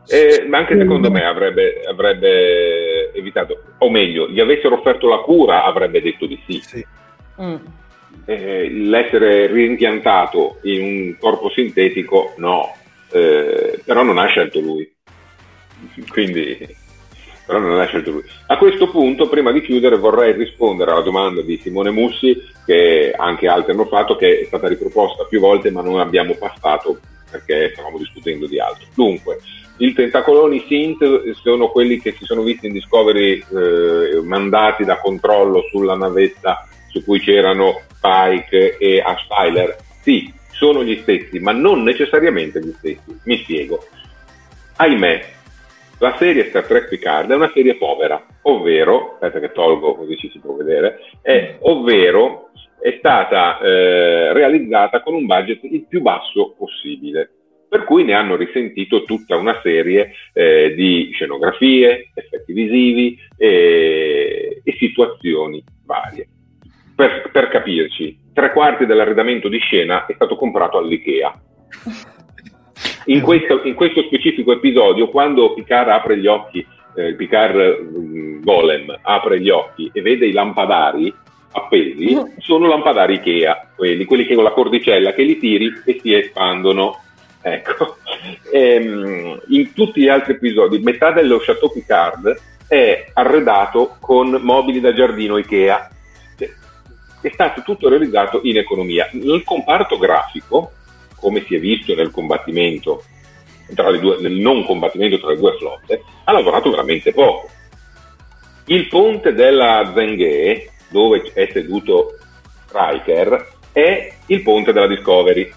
[0.07, 5.65] Eh, ma anche secondo me avrebbe, avrebbe, evitato, o meglio, gli avessero offerto la cura,
[5.65, 6.59] avrebbe detto di sì.
[6.59, 6.85] sì.
[7.39, 7.55] Mm.
[8.25, 12.73] Eh, l'essere rimpiantato in un corpo sintetico, no,
[13.11, 14.91] eh, però non ha scelto lui.
[16.09, 16.57] Quindi
[17.49, 18.23] però non l'ha scelto lui.
[18.45, 23.47] A questo punto, prima di chiudere, vorrei rispondere alla domanda di Simone Mussi, che anche
[23.47, 26.99] altri hanno fatto, che è stata riproposta più volte, ma non abbiamo passato
[27.31, 28.85] perché stavamo discutendo di altro.
[28.93, 29.39] Dunque,
[29.77, 35.63] i tentacoloni Synth sono quelli che si sono visti in Discovery eh, mandati da controllo
[35.71, 39.75] sulla navetta su cui c'erano Pike e Ash Tyler.
[40.03, 43.19] Sì, sono gli stessi, ma non necessariamente gli stessi.
[43.23, 43.83] Mi spiego.
[44.75, 45.37] Ahimè,
[45.99, 50.29] la serie Star Trek Picard è una serie povera, ovvero, aspetta che tolgo così ci
[50.29, 56.55] si può vedere, è, ovvero è stata eh, realizzata con un budget il più basso
[56.57, 57.29] possibile,
[57.67, 64.75] per cui ne hanno risentito tutta una serie eh, di scenografie, effetti visivi e, e
[64.77, 66.27] situazioni varie.
[66.95, 71.41] Per, per capirci, tre quarti dell'arredamento di scena è stato comprato all'IKEA.
[73.09, 76.65] In questo, in questo, specifico episodio, quando Picard apre gli occhi,
[76.95, 81.11] eh, Picard um, Golem apre gli occhi e vede i lampadari
[81.51, 82.37] appesi, mm.
[82.37, 87.01] sono lampadari Ikea, quelli, quelli che con la cordicella che li tiri e si espandono.
[87.41, 87.97] Ecco.
[88.51, 94.81] E, um, in tutti gli altri episodi, metà dello Chateau Picard è arredato con mobili
[94.81, 95.89] da giardino Ikea.
[96.35, 99.07] È stato tutto realizzato in economia.
[99.13, 100.73] Nel comparto grafico,
[101.19, 103.03] come si è visto nel combattimento,
[103.99, 107.49] due, nel non combattimento tra le due flotte, ha lavorato veramente poco.
[108.65, 112.17] Il ponte della Zenghe, dove è seduto
[112.71, 115.51] Riker, è il ponte della Discovery.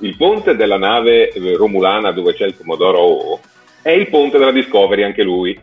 [0.00, 3.40] Il ponte della nave romulana dove c'è il Commodoro O
[3.82, 5.58] è il ponte della Discovery anche lui,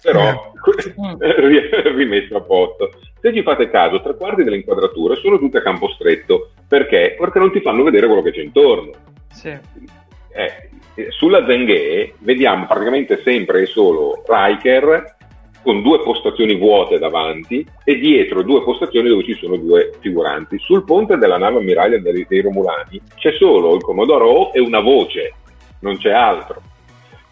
[0.00, 1.90] però eh.
[1.94, 2.90] rimesso a posto.
[3.24, 6.50] Se ci fate caso, tre quarti delle inquadrature sono tutte a campo stretto.
[6.68, 7.16] Perché?
[7.18, 8.90] Perché non ti fanno vedere quello che c'è intorno.
[9.32, 9.48] Sì.
[9.48, 15.16] Eh, sulla Zenghe vediamo praticamente sempre e solo Riker
[15.62, 20.58] con due postazioni vuote davanti e dietro due postazioni dove ci sono due figuranti.
[20.58, 25.32] Sul ponte della nave ammiraglia dei, Romulani c'è solo il Commodoro O e una voce,
[25.80, 26.60] non c'è altro.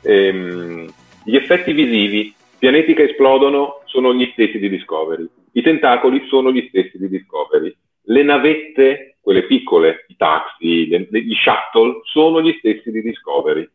[0.01, 0.91] Ehm,
[1.23, 6.67] gli effetti visivi pianeti che esplodono sono gli stessi di Discovery, i tentacoli sono gli
[6.69, 7.75] stessi di Discovery,
[8.05, 13.69] le navette, quelle piccole, i taxi, gli shuttle, sono gli stessi di Discovery.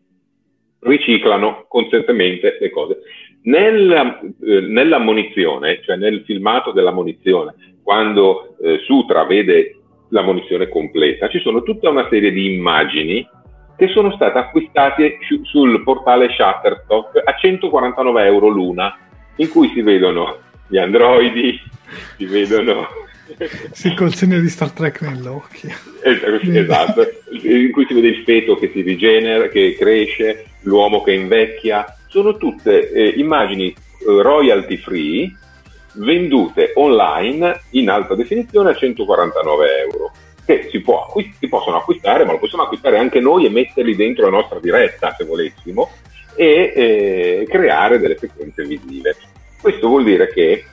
[0.79, 2.99] Riciclano costantemente le cose.
[3.43, 9.77] Nella, eh, nella munizione, cioè nel filmato della munizione, quando eh, Sutra vede
[10.09, 13.27] la munizione completa, ci sono tutta una serie di immagini
[13.77, 18.97] che sono state acquistate sul portale Shutterstock a 149 euro l'una,
[19.37, 21.59] in cui si vedono gli androidi,
[22.17, 22.87] si vedono...
[23.71, 25.69] Sì, col segno di Star Trek nell'occhio.
[26.01, 27.05] esatto,
[27.41, 31.85] in cui si vede il feto che si rigenera, che cresce, l'uomo che invecchia.
[32.07, 33.75] Sono tutte eh, immagini eh,
[34.21, 35.35] royalty free
[35.97, 40.11] vendute online in alta definizione a 149 euro
[40.45, 44.23] che si, può, si, possono acquistare, ma lo possiamo acquistare anche noi e metterli dentro
[44.23, 45.89] la nostra diretta se volessimo
[46.35, 49.15] e eh, creare delle sequenze visive.
[49.61, 50.65] Questo vuol dire che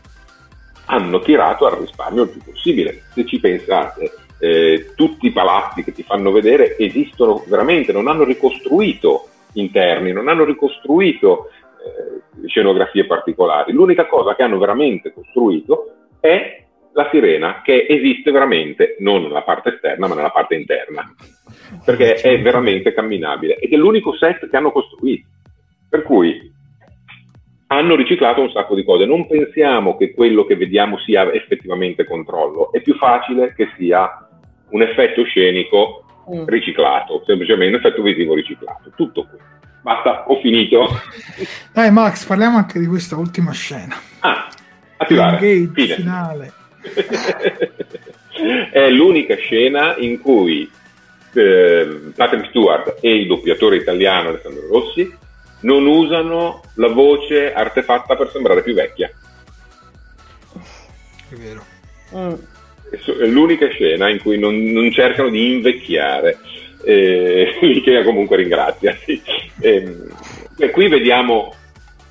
[0.86, 3.02] hanno tirato al risparmio il più possibile.
[3.12, 8.24] Se ci pensate, eh, tutti i palazzi che ti fanno vedere esistono veramente, non hanno
[8.24, 11.48] ricostruito interni, non hanno ricostruito
[11.84, 13.72] eh, scenografie particolari.
[13.72, 19.70] L'unica cosa che hanno veramente costruito è la sirena che esiste veramente, non nella parte
[19.74, 21.12] esterna, ma nella parte interna,
[21.84, 25.26] perché è veramente camminabile ed è l'unico set che hanno costruito.
[25.88, 26.52] Per cui
[27.68, 29.06] hanno riciclato un sacco di cose.
[29.06, 34.28] Non pensiamo che quello che vediamo sia effettivamente controllo, è più facile che sia
[34.70, 36.46] un effetto scenico mm.
[36.46, 38.90] riciclato, semplicemente un effetto visivo riciclato.
[38.94, 39.38] Tutto qui.
[39.82, 40.88] Basta, ho finito.
[41.72, 43.96] Dai Max, parliamo anche di questa ultima scena.
[44.20, 44.48] Ah,
[44.96, 45.38] attivare.
[45.38, 45.94] Fine.
[45.94, 46.52] finale
[48.72, 50.70] è l'unica scena in cui
[51.32, 55.22] eh, Patrick Stewart e il doppiatore italiano Alessandro Rossi
[55.64, 59.10] non usano la voce artefatta per sembrare più vecchia.
[61.28, 61.64] È vero.
[62.14, 62.34] Mm.
[62.90, 66.38] È l'unica scena in cui non, non cercano di invecchiare,
[66.84, 68.96] eh, comunque ringrazia.
[69.04, 69.20] Sì.
[69.60, 69.96] Eh,
[70.58, 71.54] e qui vediamo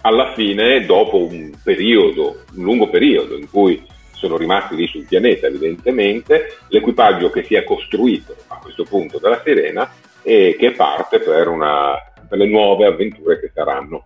[0.01, 5.47] alla fine, dopo un periodo, un lungo periodo in cui sono rimasti lì sul pianeta
[5.47, 9.89] evidentemente, l'equipaggio che si è costruito a questo punto dalla Serena
[10.21, 11.93] e che parte per, una,
[12.27, 14.03] per le nuove avventure che saranno.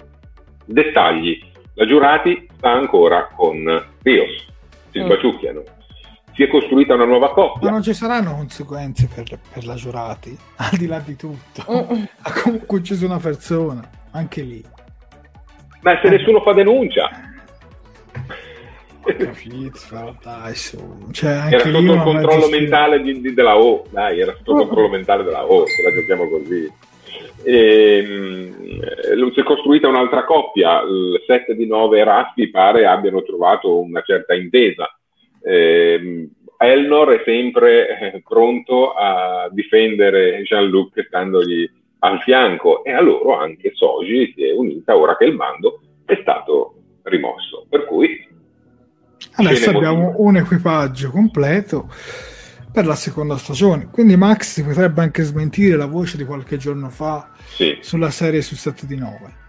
[0.66, 1.40] Dettagli,
[1.74, 3.64] la Giurati sta ancora con
[4.02, 4.46] Rios,
[4.92, 5.06] si mm.
[5.06, 5.64] sbaciucchiano.
[6.34, 7.68] Si è costruita una nuova coppia.
[7.68, 11.64] Ma non ci saranno conseguenze per, per la Giurati, al di là di tutto.
[11.72, 12.04] Mm.
[12.22, 14.64] Ha comunque ucciso una persona, anche lì.
[15.82, 17.10] Ma se nessuno fa denuncia
[19.16, 21.08] capito, dai, su.
[21.12, 24.34] Cioè, anche era sotto lì il una controllo mentale di- di- della O, dai, era
[24.34, 24.66] sotto il Oh.
[24.66, 26.72] controllo mentale della O, se la giochiamo così.
[27.44, 33.24] Ehm, eh, si è costruita un'altra coppia, il 7 di 9 e Raspi pare abbiano
[33.24, 34.88] trovato una certa intesa.
[35.44, 41.70] Ehm, Elnor è sempre eh, pronto a difendere Jean-Luc standogli
[42.00, 46.18] al fianco e a loro anche Soji si è unita ora che il mando è
[46.22, 47.66] stato rimosso.
[47.70, 48.28] Per cui
[49.36, 51.90] Adesso abbiamo un equipaggio completo
[52.72, 53.88] per la seconda stagione.
[53.92, 58.42] Quindi Max si potrebbe anche smentire la voce di qualche giorno fa sì, sulla serie
[58.42, 59.46] su 7 di 9.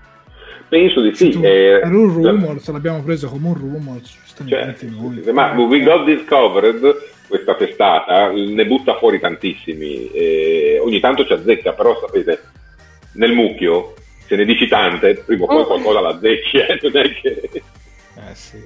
[0.68, 1.30] penso di sì.
[1.30, 5.22] Tu- eh, era un rumor, se l'abbiamo preso come un rumor, Cioè, giustamente noi.
[5.32, 10.10] ma We Got Discovered, questa testata, ne butta fuori tantissimi.
[10.10, 12.42] e ogni tanto ci azzecca, però sapete,
[13.12, 13.94] nel mucchio,
[14.26, 15.66] se ne dici tante, prima o poi Oh.
[15.66, 17.62] qualcosa la azzecchi, eh, non è che...
[18.14, 18.62] Eh sì.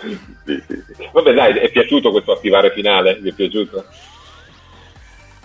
[0.00, 1.08] Sì, sì, sì.
[1.12, 3.18] Vabbè dai, è piaciuto questo attivare finale?
[3.20, 3.84] Vi è piaciuto?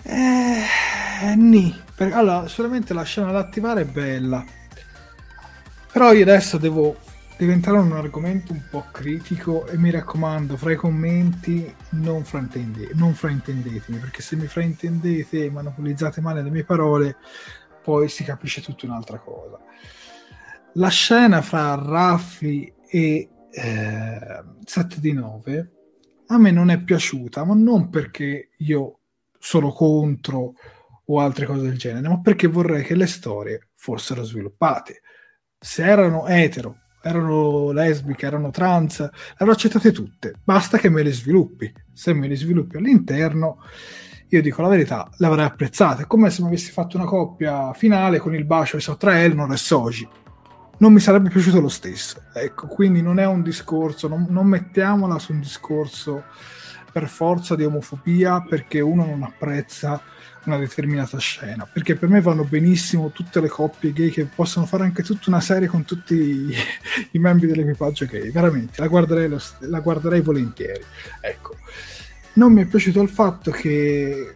[0.02, 1.84] Eh, nì.
[1.98, 4.44] Allora, solamente la scena da attivare è bella.
[5.92, 6.96] Però io adesso devo,
[7.38, 13.14] in un argomento un po' critico e mi raccomando, fra i commenti non, fraintende- non
[13.14, 17.16] fraintendetemi, perché se mi fraintendete e monopolizzate male le mie parole,
[17.82, 19.58] poi si capisce tutta un'altra cosa.
[20.74, 23.30] La scena fra Raffi e
[23.62, 25.70] eh, 7 di 9
[26.28, 29.00] a me non è piaciuta, ma non perché io
[29.38, 30.54] sono contro
[31.04, 35.02] o altre cose del genere, ma perché vorrei che le storie fossero sviluppate.
[35.58, 41.12] Se erano etero, erano lesbiche, erano trans, le avrò accettate tutte, basta che me le
[41.12, 41.72] sviluppi.
[41.92, 43.58] Se me le sviluppi all'interno,
[44.28, 46.02] io dico la verità, le avrei apprezzate.
[46.02, 49.52] È come se mi avessi fatto una coppia finale con il bacio so, tra Elnor
[49.52, 50.08] e Soji.
[50.78, 52.22] Non mi sarebbe piaciuto lo stesso.
[52.32, 56.24] Ecco, quindi non è un discorso, non, non mettiamola su un discorso
[56.92, 60.00] per forza di omofobia perché uno non apprezza
[60.44, 61.68] una determinata scena.
[61.70, 65.40] Perché per me vanno benissimo tutte le coppie gay che possono fare anche tutta una
[65.40, 66.54] serie con tutti i,
[67.12, 68.30] i membri dell'equipaggio gay.
[68.30, 70.84] Veramente, la guarderei, la guarderei volentieri.
[71.20, 71.56] Ecco.
[72.34, 74.34] Non mi è piaciuto il fatto che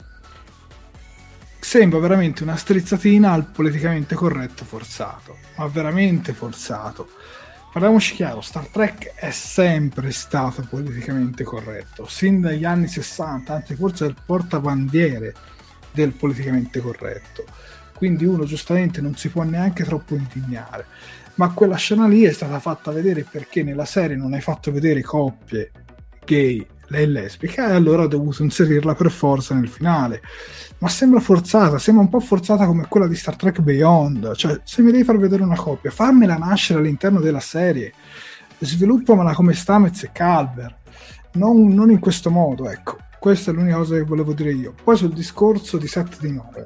[1.70, 7.10] sembra veramente una strizzatina al politicamente corretto forzato, ma veramente forzato.
[7.72, 14.04] Parliamoci chiaro, Star Trek è sempre stato politicamente corretto, sin dagli anni 60, anzi forse
[14.04, 15.32] è il portabandiere
[15.92, 17.44] del politicamente corretto.
[17.94, 20.86] Quindi uno giustamente non si può neanche troppo indignare.
[21.34, 25.02] Ma quella scena lì è stata fatta vedere perché nella serie non hai fatto vedere
[25.02, 25.70] coppie
[26.24, 30.22] gay lei è lesbica e allora ho dovuto inserirla per forza nel finale.
[30.78, 34.34] Ma sembra forzata, sembra un po' forzata come quella di Star Trek Beyond.
[34.34, 37.92] Cioè, se mi devi far vedere una coppia, farmela nascere all'interno della serie,
[38.58, 40.78] sviluppamela come Stamez e Calver,
[41.34, 42.98] non, non in questo modo, ecco.
[43.20, 44.74] Questa è l'unica cosa che volevo dire io.
[44.82, 46.64] Poi sul discorso di 7 di 9,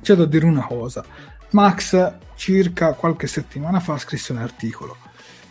[0.00, 1.04] c'è da dire una cosa.
[1.50, 4.96] Max circa qualche settimana fa scrisse un articolo.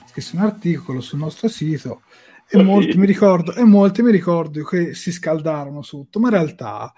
[0.09, 2.01] Scrisse un articolo sul nostro sito
[2.49, 2.97] e molti sì?
[2.97, 6.93] mi ricordo e molti mi ricordo che si scaldarono sotto, ma in realtà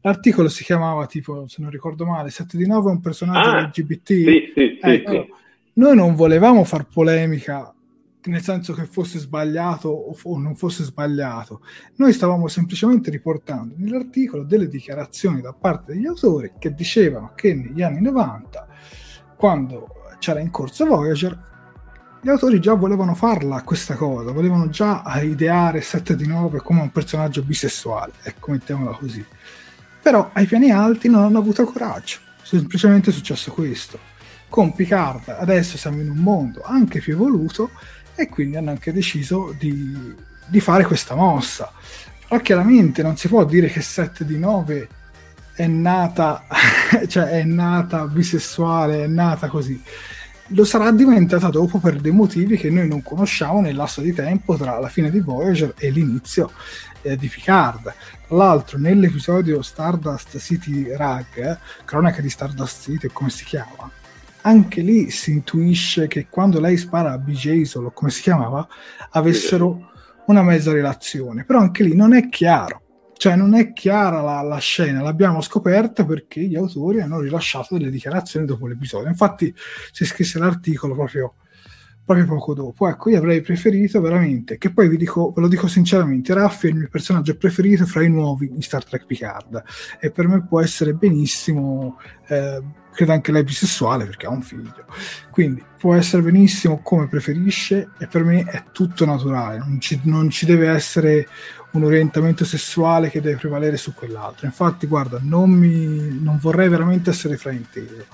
[0.00, 3.60] l'articolo si chiamava tipo, se non ricordo male, 7 di 9 è un personaggio Ah,
[3.62, 4.06] LGBT.
[4.06, 4.88] Sì, sì, sì.
[4.88, 5.26] Ecco,
[5.74, 7.72] noi non volevamo far polemica
[8.24, 11.62] nel senso che fosse sbagliato o, fo- o non fosse sbagliato.
[11.96, 17.82] Noi stavamo semplicemente riportando nell'articolo delle dichiarazioni da parte degli autori che dicevano che negli
[17.82, 18.66] anni 90,
[19.36, 21.47] quando c'era in corso Voyager,
[22.20, 26.90] gli autori già volevano farla questa cosa, volevano già ideare 7 di 9 come un
[26.90, 29.24] personaggio bisessuale, ecco, mettiamola così.
[30.02, 33.98] Però ai piani alti non hanno avuto coraggio, semplicemente è successo questo.
[34.48, 37.70] Con Picard adesso siamo in un mondo anche più evoluto
[38.14, 40.14] e quindi hanno anche deciso di,
[40.46, 41.70] di fare questa mossa.
[42.26, 44.88] Però chiaramente non si può dire che 7 di 9
[45.54, 46.44] è nata,
[47.06, 49.80] cioè è nata bisessuale, è nata così.
[50.52, 54.56] Lo sarà diventata dopo per dei motivi che noi non conosciamo nel lasso di tempo
[54.56, 56.50] tra la fine di Voyager e l'inizio
[57.02, 57.92] eh, di Picard.
[58.26, 63.90] Tra l'altro, nell'episodio Stardust City Rag, cronaca di Stardust City, come si chiama?
[64.42, 68.66] Anche lì si intuisce che quando lei spara a BJ solo, come si chiamava,
[69.10, 69.90] avessero
[70.28, 71.44] una mezza relazione.
[71.44, 72.87] Però anche lì non è chiaro.
[73.18, 77.90] Cioè, non è chiara la, la scena, l'abbiamo scoperta perché gli autori hanno rilasciato delle
[77.90, 79.08] dichiarazioni dopo l'episodio.
[79.08, 79.52] Infatti,
[79.90, 81.34] si scrisse l'articolo proprio
[82.08, 82.88] proprio poco dopo.
[82.88, 86.70] Ecco, io avrei preferito veramente, che poi vi dico, ve lo dico sinceramente, Raffi è
[86.70, 89.62] il mio personaggio preferito fra i nuovi in Star Trek Picard
[90.00, 92.62] e per me può essere benissimo, eh,
[92.94, 94.86] credo anche lei bisessuale perché ha un figlio,
[95.30, 100.30] quindi può essere benissimo come preferisce e per me è tutto naturale, non ci, non
[100.30, 101.28] ci deve essere
[101.72, 104.46] un orientamento sessuale che deve prevalere su quell'altro.
[104.46, 108.06] Infatti, guarda, non, mi, non vorrei veramente essere frainteso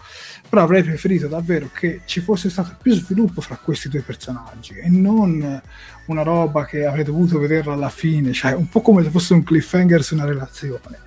[0.49, 4.89] però avrei preferito davvero che ci fosse stato più sviluppo fra questi due personaggi e
[4.89, 5.61] non
[6.07, 9.43] una roba che avrei dovuto vederla alla fine, cioè un po' come se fosse un
[9.43, 10.99] cliffhanger su una relazione.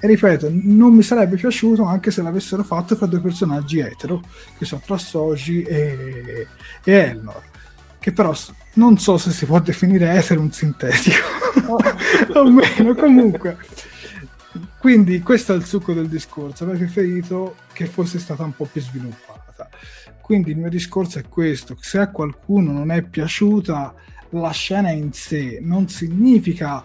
[0.00, 4.22] E ripeto, non mi sarebbe piaciuto anche se l'avessero fatto fra due personaggi etero,
[4.58, 6.46] che sono tra Soji e,
[6.82, 7.42] e Elnor,
[7.98, 8.34] che però
[8.74, 11.16] non so se si può definire etero un sintetico,
[12.34, 13.56] o meno, comunque
[14.84, 16.64] quindi questo è il succo del discorso.
[16.64, 19.70] Avrei preferito che fosse stata un po' più sviluppata.
[20.20, 23.94] Quindi il mio discorso è questo: se a qualcuno non è piaciuta
[24.28, 26.84] la scena in sé, non significa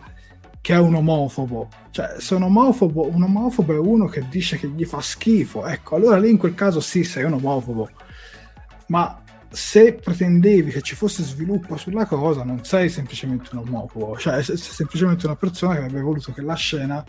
[0.61, 1.67] che è un omofobo.
[1.91, 5.67] Cioè, se un omofobo, un omofobo è uno che dice che gli fa schifo.
[5.67, 7.89] Ecco, allora lì in quel caso sì, sei un omofobo.
[8.87, 14.41] Ma se pretendevi che ci fosse sviluppo sulla cosa, non sei semplicemente un omofobo, cioè
[14.41, 17.03] sei semplicemente una persona che avrebbe voluto che la scena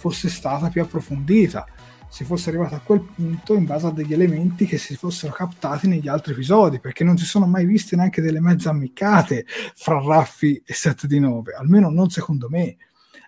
[0.00, 1.66] fosse stata più approfondita,
[2.08, 5.86] si fosse arrivata a quel punto in base a degli elementi che si fossero captati
[5.86, 10.60] negli altri episodi, perché non si sono mai viste neanche delle mezze ammiccate fra Raffi
[10.64, 12.76] e 7 di 9, almeno non secondo me.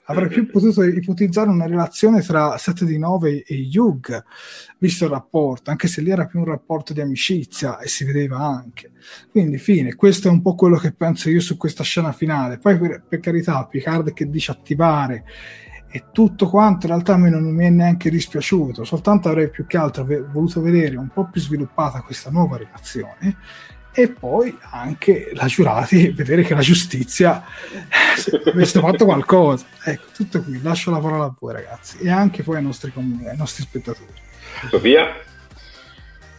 [0.07, 4.25] Avrei più potuto ipotizzare una relazione tra 7 di 9 e Hugh,
[4.79, 8.39] visto il rapporto, anche se lì era più un rapporto di amicizia e si vedeva
[8.39, 8.91] anche.
[9.31, 12.59] Quindi, fine, questo è un po' quello che penso io su questa scena finale.
[12.59, 15.25] Poi, per, per carità, Picard che dice attivare
[15.95, 19.67] e tutto quanto in realtà a me non mi è neanche dispiaciuto, soltanto avrei più
[19.67, 23.37] che altro voluto vedere un po' più sviluppata questa nuova relazione
[23.93, 27.45] e poi anche la giurati vedere che la giustizia
[28.51, 29.67] avesse fatto qualcosa.
[29.85, 33.37] Ecco, tutto qui, lascio la parola a voi ragazzi e anche poi ai nostri, ai
[33.37, 34.15] nostri spettatori.
[34.71, 35.15] Sofia?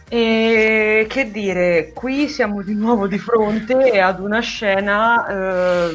[0.08, 5.94] E che dire, qui siamo di nuovo di fronte ad una scena eh,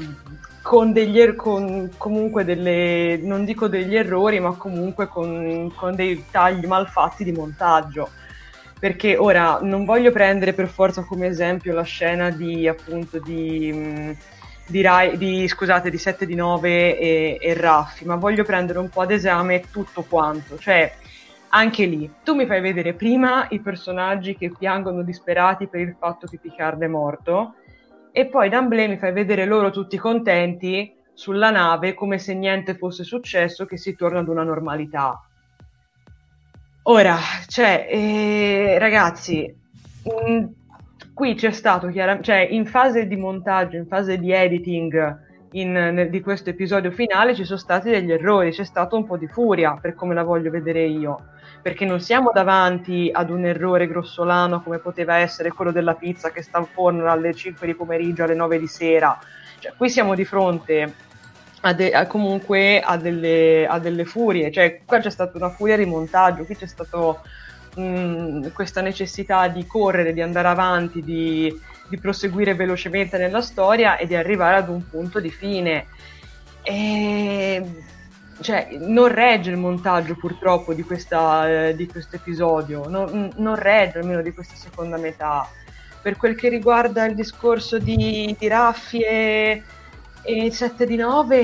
[0.70, 6.26] con degli er- con comunque delle, non dico degli errori, ma comunque con, con dei
[6.30, 8.12] tagli malfatti di montaggio.
[8.80, 14.16] Perché ora non voglio prendere per forza come esempio la scena di appunto di,
[14.68, 18.90] di, Rai, di scusate, di 7 di 9 e, e Raffi, ma voglio prendere un
[18.90, 20.56] po' ad esame tutto quanto.
[20.60, 20.94] Cioè,
[21.48, 26.28] anche lì, tu mi fai vedere prima i personaggi che piangono disperati per il fatto
[26.28, 27.56] che Picard è morto,
[28.20, 33.06] e poi D'Amblè mi fai vedere loro tutti contenti sulla nave come se niente fosse
[33.06, 35.24] successo, che si torna ad una normalità.
[36.84, 37.16] Ora,
[37.48, 39.56] cioè, eh, ragazzi,
[40.04, 40.46] mh, mm,
[41.14, 46.10] qui c'è stato chiaramente, cioè in fase di montaggio, in fase di editing in, nel,
[46.10, 49.78] di questo episodio finale ci sono stati degli errori, c'è stato un po' di furia
[49.80, 51.22] per come la voglio vedere io
[51.62, 56.42] perché non siamo davanti ad un errore grossolano come poteva essere quello della pizza che
[56.42, 59.20] sta in forno dalle 5 di pomeriggio alle 9 di sera.
[59.60, 60.94] Cioè, qui siamo di fronte
[61.62, 65.76] a de- a comunque a delle, a delle, furie, cioè qua c'è stata una furia
[65.76, 67.22] di montaggio, qui c'è stata
[68.54, 71.54] questa necessità di correre, di andare avanti, di,
[71.88, 75.88] di proseguire velocemente nella storia e di arrivare ad un punto di fine.
[76.62, 77.64] E
[78.42, 84.22] cioè, non regge il montaggio purtroppo di, eh, di questo episodio, non, non, regge almeno
[84.22, 85.48] di questa seconda metà.
[86.02, 89.64] Per quel che riguarda il discorso di, di Raffi e,
[90.24, 91.38] e 7 di 9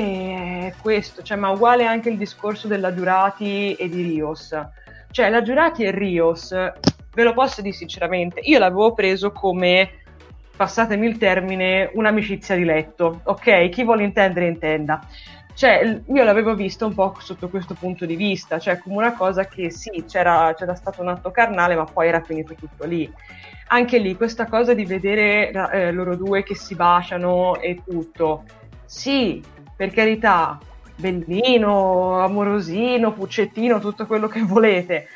[0.68, 4.58] è questo, cioè, ma uguale anche il discorso della Giurati e di Rios.
[5.12, 9.90] Cioè, la Giurati e Rios, ve lo posso dire sinceramente, io l'avevo preso come,
[10.56, 13.68] passatemi il termine, un'amicizia di letto, ok?
[13.68, 15.06] Chi vuole intendere intenda
[15.56, 19.46] cioè, io l'avevo visto un po' sotto questo punto di vista, cioè come una cosa
[19.48, 23.10] che sì, c'era, c'era stato un atto carnale, ma poi era finito tutto lì.
[23.68, 28.44] Anche lì, questa cosa di vedere eh, loro due che si baciano e tutto,
[28.84, 29.42] sì,
[29.78, 30.60] per carità,
[30.98, 35.08] bellino, amorosino, puccettino, tutto quello che volete,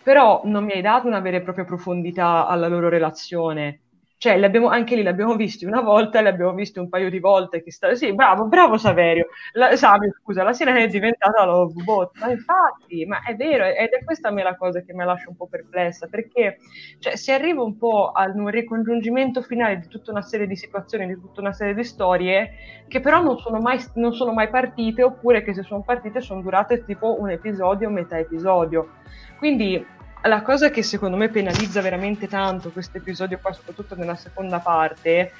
[0.00, 3.80] però non mi hai dato una vera e propria profondità alla loro relazione
[4.18, 4.32] cioè,
[4.68, 7.62] anche lì l'abbiamo visti una volta, l'abbiamo visti un paio di volte.
[7.68, 7.94] Sta...
[7.94, 9.28] Sì, bravo, bravo Saverio.
[9.52, 12.18] La, Savio, scusa, la sirena è diventata la bot.
[12.18, 15.36] Ma infatti, ma è vero, ed è questa me la cosa che mi lascia un
[15.36, 16.58] po' perplessa, perché
[16.98, 21.06] cioè, si arriva un po' a un ricongiungimento finale di tutta una serie di situazioni,
[21.06, 22.50] di tutta una serie di storie,
[22.88, 26.42] che però non sono mai, non sono mai partite, oppure che se sono partite sono
[26.42, 28.94] durate tipo un episodio, metà episodio.
[29.38, 34.58] Quindi la cosa che secondo me penalizza veramente tanto questo episodio qua, soprattutto nella seconda
[34.58, 35.32] parte,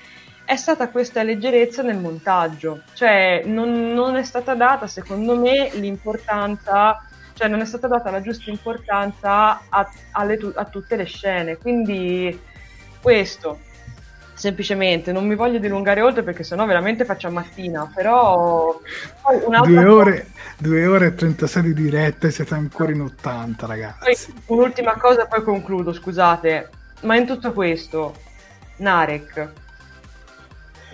[0.44, 2.82] è stata questa leggerezza nel montaggio.
[2.94, 7.02] Cioè, non, non è stata data, secondo me, l'importanza
[7.38, 11.56] cioè non è stata data la giusta importanza a, alle, a tutte le scene.
[11.56, 12.36] Quindi
[13.00, 13.60] questo,
[14.38, 18.80] semplicemente, non mi voglio dilungare oltre perché sennò veramente faccio mattina, però...
[19.64, 24.32] Due ore, due ore e 36 di diretta e siete ancora in 80 ragazzi.
[24.32, 26.70] Poi, un'ultima cosa poi concludo, scusate,
[27.02, 28.14] ma in tutto questo,
[28.76, 29.66] Narek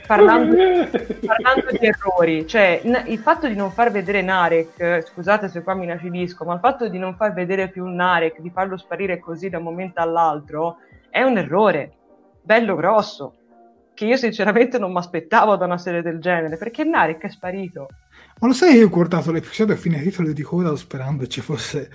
[0.07, 0.57] parlando,
[1.25, 5.75] parlando di errori, cioè n- il fatto di non far vedere Narek, scusate se qua
[5.75, 9.49] mi inacidisco, ma il fatto di non far vedere più Narek, di farlo sparire così
[9.49, 10.79] da un momento all'altro,
[11.11, 11.93] è un errore,
[12.45, 13.35] bello grosso,
[13.95, 17.89] che io sinceramente non mi aspettavo da una serie del genere, perché Narek è sparito.
[18.41, 21.89] Ma lo sai, io ho guardato l'episodio a fine titolo di coda sperando ci fosse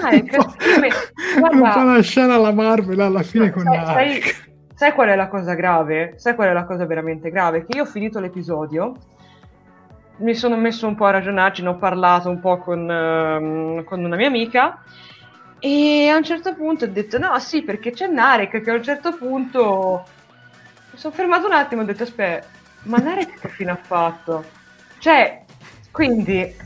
[0.00, 4.24] Narek, un, po', un po' una scena alla Marvel alla fine con sai, Narek.
[4.24, 4.48] Sai,
[4.80, 6.14] Sai qual è la cosa grave?
[6.16, 7.66] Sai qual è la cosa veramente grave?
[7.66, 8.94] Che io ho finito l'episodio,
[10.20, 14.02] mi sono messo un po' a ragionarci, ne ho parlato un po' con, uh, con
[14.02, 14.82] una mia amica
[15.60, 18.82] e a un certo punto ho detto no sì perché c'è Narek che a un
[18.82, 20.04] certo punto
[20.90, 22.46] mi sono fermato un attimo e ho detto aspetta
[22.84, 24.44] ma Narek che fine ha fatto?
[24.98, 25.44] Cioè
[25.90, 26.56] quindi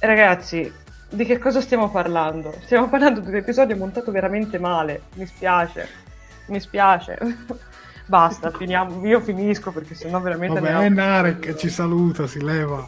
[0.00, 0.72] ragazzi
[1.10, 2.54] di che cosa stiamo parlando?
[2.62, 6.08] Stiamo parlando di un episodio montato veramente male mi spiace
[6.50, 7.16] mi spiace.
[8.06, 9.06] Basta, finiamo.
[9.06, 10.58] io finisco perché sennò veramente...
[10.58, 12.86] Vabbè, è Narek ci saluta, si leva.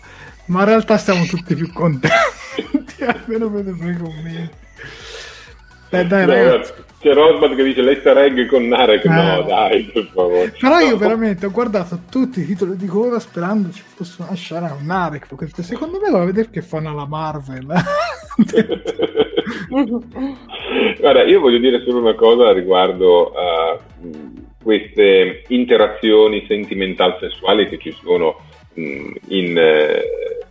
[0.53, 2.11] Ma in realtà siamo tutti più contenti,
[3.07, 4.51] almeno per i commenti.
[5.89, 6.73] Beh, dai, no, ragazzi.
[7.01, 9.09] C'è Rosbad che dice l'easter egg con Narek, eh.
[9.09, 10.55] no dai, per favore.
[10.61, 14.77] Però io veramente ho guardato tutti i titoli di coda sperando ci fosse una scena
[14.79, 17.67] un Narek, perché secondo me va a vedere che fanno alla Marvel.
[21.01, 23.79] Guarda, io voglio dire solo una cosa riguardo a
[24.63, 28.39] queste interazioni sentimental sessuali che ci sono
[28.75, 30.03] in eh,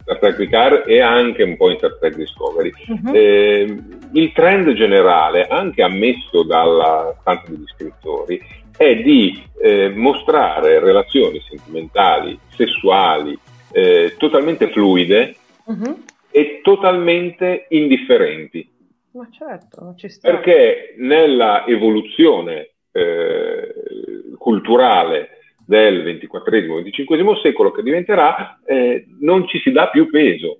[0.02, 2.72] Star Trek Picard e anche un po' in Star Trek Discovery.
[2.88, 3.16] Uh-huh.
[3.16, 3.78] Eh,
[4.14, 8.42] il trend generale, anche ammesso dalla stanza degli scrittori,
[8.76, 13.38] è di eh, mostrare relazioni sentimentali, sessuali,
[13.72, 16.04] eh, totalmente fluide uh-huh.
[16.32, 18.70] e totalmente indifferenti.
[19.12, 20.30] Ma certo, non ci sta.
[20.30, 23.74] Perché nella evoluzione eh,
[24.38, 25.41] culturale
[25.72, 30.58] del XXIV-XXV secolo che diventerà, eh, non ci si dà più peso.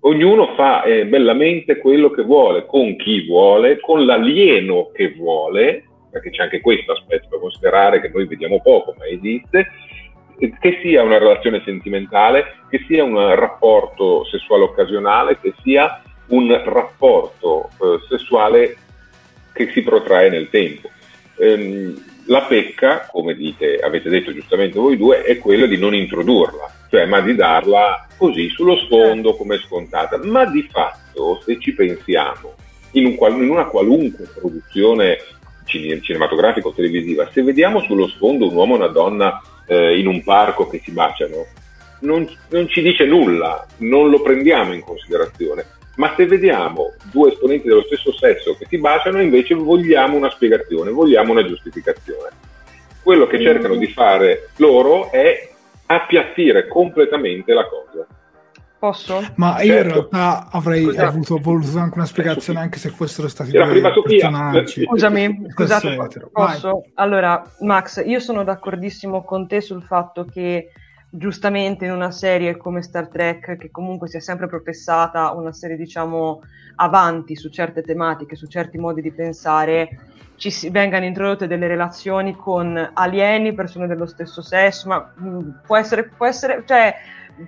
[0.00, 6.28] Ognuno fa eh, bellamente quello che vuole, con chi vuole, con l'alieno che vuole, perché
[6.28, 9.70] c'è anche questo aspetto da considerare che noi vediamo poco, ma esiste,
[10.36, 17.68] che sia una relazione sentimentale, che sia un rapporto sessuale occasionale, che sia un rapporto
[17.68, 18.76] eh, sessuale
[19.54, 20.90] che si protrae nel tempo.
[21.38, 26.70] Ehm, la pecca, come dite, avete detto giustamente voi due, è quella di non introdurla,
[26.90, 30.18] cioè ma di darla così sullo sfondo come scontata.
[30.22, 32.54] Ma di fatto, se ci pensiamo,
[32.92, 35.18] in, un, in una qualunque produzione
[35.64, 40.22] cinematografica o televisiva, se vediamo sullo sfondo un uomo e una donna eh, in un
[40.22, 41.46] parco che si baciano,
[42.00, 45.64] non, non ci dice nulla, non lo prendiamo in considerazione
[45.96, 50.90] ma se vediamo due esponenti dello stesso sesso che si baciano, invece vogliamo una spiegazione,
[50.90, 52.30] vogliamo una giustificazione.
[53.02, 55.50] Quello che cercano di fare loro è
[55.86, 58.06] appiattire completamente la cosa.
[58.78, 59.22] Posso?
[59.36, 59.86] Ma io certo.
[59.86, 64.82] in realtà avrei avuto voluto anche una spiegazione, anche se fossero stati Era prima personaggi.
[64.82, 65.96] Scusami, scusate,
[66.32, 66.86] posso?
[66.94, 70.72] Allora, Max, io sono d'accordissimo con te sul fatto che
[71.14, 75.76] giustamente in una serie come Star Trek, che comunque si è sempre professata una serie,
[75.76, 76.40] diciamo,
[76.76, 79.90] avanti su certe tematiche, su certi modi di pensare,
[80.36, 85.50] ci si, vengano introdotte delle relazioni con alieni, persone dello stesso sesso, ma mh, mm,
[85.66, 86.94] può essere, può essere, cioè,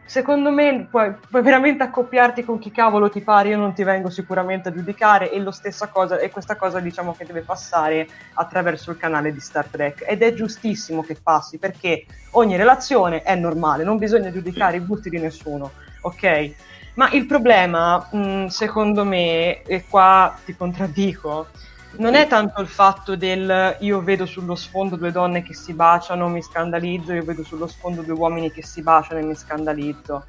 [0.04, 4.10] secondo me puoi, puoi, veramente accoppiarti con chi cavolo ti pare, io non ti vengo
[4.10, 5.42] sicuramente a giudicare e
[5.90, 10.22] cosa, e questa cosa diciamo che deve passare attraverso il canale di Star Trek ed
[10.22, 15.18] è giustissimo che passi perché ogni relazione è normale, non bisogna giudicare i gusti di
[15.18, 15.72] nessuno,
[16.02, 16.54] ok?
[16.94, 21.48] Ma il problema, mh, secondo me, e qua ti contraddico,
[21.96, 26.28] non è tanto il fatto del io vedo sullo sfondo due donne che si baciano,
[26.28, 30.24] mi scandalizzo, io vedo sullo sfondo due uomini che si baciano e mi scandalizzo.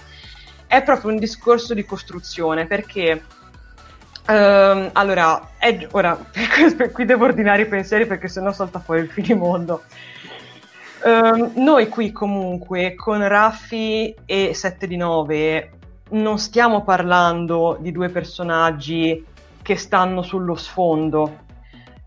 [0.68, 3.24] È proprio un discorso di costruzione perché
[4.28, 6.18] Um, allora, è, ora,
[6.92, 9.84] qui devo ordinare i pensieri perché sennò salta fuori il finimondo.
[11.04, 15.72] Um, noi qui comunque con Raffi e 7 di 9
[16.10, 19.24] non stiamo parlando di due personaggi
[19.62, 21.45] che stanno sullo sfondo,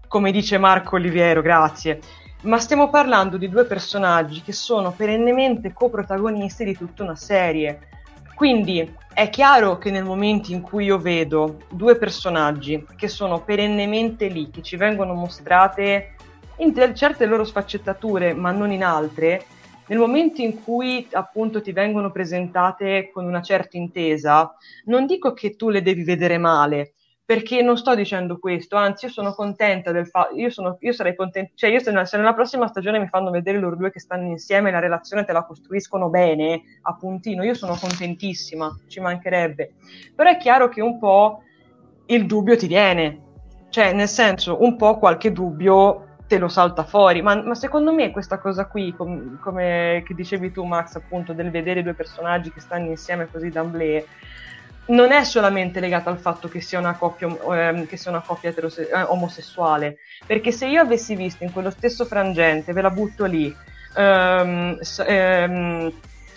[0.08, 2.00] come dice Marco Oliviero, grazie,
[2.42, 7.88] ma stiamo parlando di due personaggi che sono perennemente coprotagonisti di tutta una serie.
[8.34, 14.28] Quindi è chiaro che nel momento in cui io vedo due personaggi che sono perennemente
[14.28, 16.14] lì, che ci vengono mostrate
[16.58, 19.44] in certe loro sfaccettature, ma non in altre,
[19.88, 24.54] nel momento in cui appunto ti vengono presentate con una certa intesa,
[24.84, 26.94] non dico che tu le devi vedere male,
[27.28, 30.48] perché non sto dicendo questo, anzi io sono contenta del fatto, io,
[30.78, 33.90] io, sarei contenta, cioè io se, se, nella prossima stagione mi fanno vedere loro due
[33.90, 39.00] che stanno insieme, la relazione te la costruiscono bene, a puntino, io sono contentissima, ci
[39.00, 39.74] mancherebbe,
[40.14, 41.42] però è chiaro che un po'
[42.06, 43.20] il dubbio ti viene,
[43.68, 48.10] cioè nel senso un po' qualche dubbio te lo salta fuori, ma, ma secondo me
[48.10, 52.86] questa cosa qui, com, come dicevi tu Max appunto, del vedere due personaggi che stanno
[52.86, 54.04] insieme così d'amblè,
[54.88, 58.50] non è solamente legata al fatto che sia una coppia, ehm, che sia una coppia
[58.50, 63.24] eterose- eh, omosessuale, perché se io avessi visto in quello stesso frangente, ve la butto
[63.24, 63.54] lì,
[63.96, 65.92] ehm, ehm,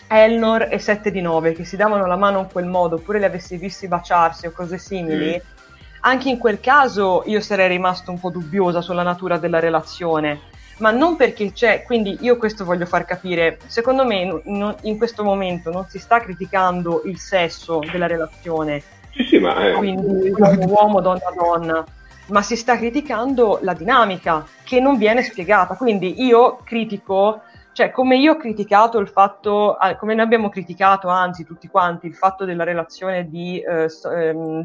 [0.08, 3.26] Elnor e 7 di 9 che si davano la mano in quel modo, oppure li
[3.26, 5.60] avessi visti baciarsi o cose simili, mm.
[6.02, 10.51] anche in quel caso io sarei rimasto un po' dubbiosa sulla natura della relazione
[10.82, 15.24] ma non perché c'è, quindi io questo voglio far capire, secondo me no, in questo
[15.24, 19.74] momento non si sta criticando il sesso della relazione, sì, sì, ma è...
[19.74, 21.86] quindi uomo, donna, donna,
[22.28, 27.44] ma si sta criticando la dinamica che non viene spiegata, quindi io critico
[27.74, 32.16] cioè come io ho criticato il fatto, come noi abbiamo criticato anzi tutti quanti il
[32.16, 34.62] fatto della relazione di eh, ehm,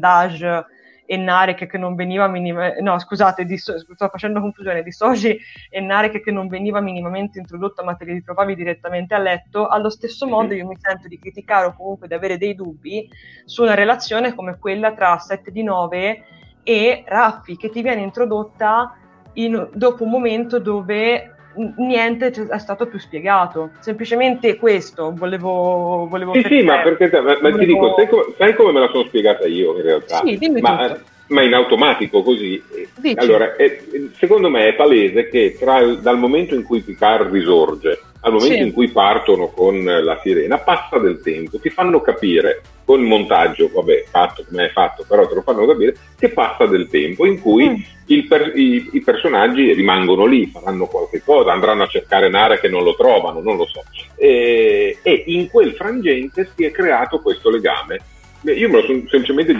[1.09, 3.77] E Narek che non veniva minimamente, no scusate, di, sto
[4.11, 8.55] facendo confusione, di Soji e Narek che non veniva minimamente introdotto ma te li ritrovavi
[8.55, 12.37] direttamente a letto, allo stesso modo io mi sento di criticare o comunque di avere
[12.37, 13.09] dei dubbi
[13.45, 16.23] su una relazione come quella tra 7 di 9
[16.63, 18.97] e Raffi che ti viene introdotta
[19.33, 21.36] in, dopo un momento dove
[21.77, 23.71] niente è stato più spiegato.
[23.79, 26.07] Semplicemente questo volevo.
[26.09, 27.57] volevo sì, sì, ma perché ma, ma volevo...
[27.59, 30.21] ti dico, sai come, sai come, me la sono spiegata io in realtà?
[30.25, 31.01] Sì, dimmi ma, tutto.
[31.27, 32.61] ma in automatico così.
[32.95, 33.17] Dici.
[33.17, 33.81] Allora, è,
[34.13, 38.61] secondo me è palese che tra, dal momento in cui Picard risorge al momento sì.
[38.61, 43.69] in cui partono con la sirena, passa del tempo, ti fanno capire con il montaggio,
[43.73, 47.41] vabbè, fatto come è fatto, però te lo fanno capire, che passa del tempo in
[47.41, 48.27] cui mm.
[48.27, 52.83] per, i, i, personaggi rimangono lì, faranno qualche cosa, andranno a cercare Nara che non
[52.83, 53.83] lo trovano, non lo so.
[54.15, 57.99] E, e in quel frangente si è creato questo legame.
[58.43, 59.55] Io me lo sono semplicemente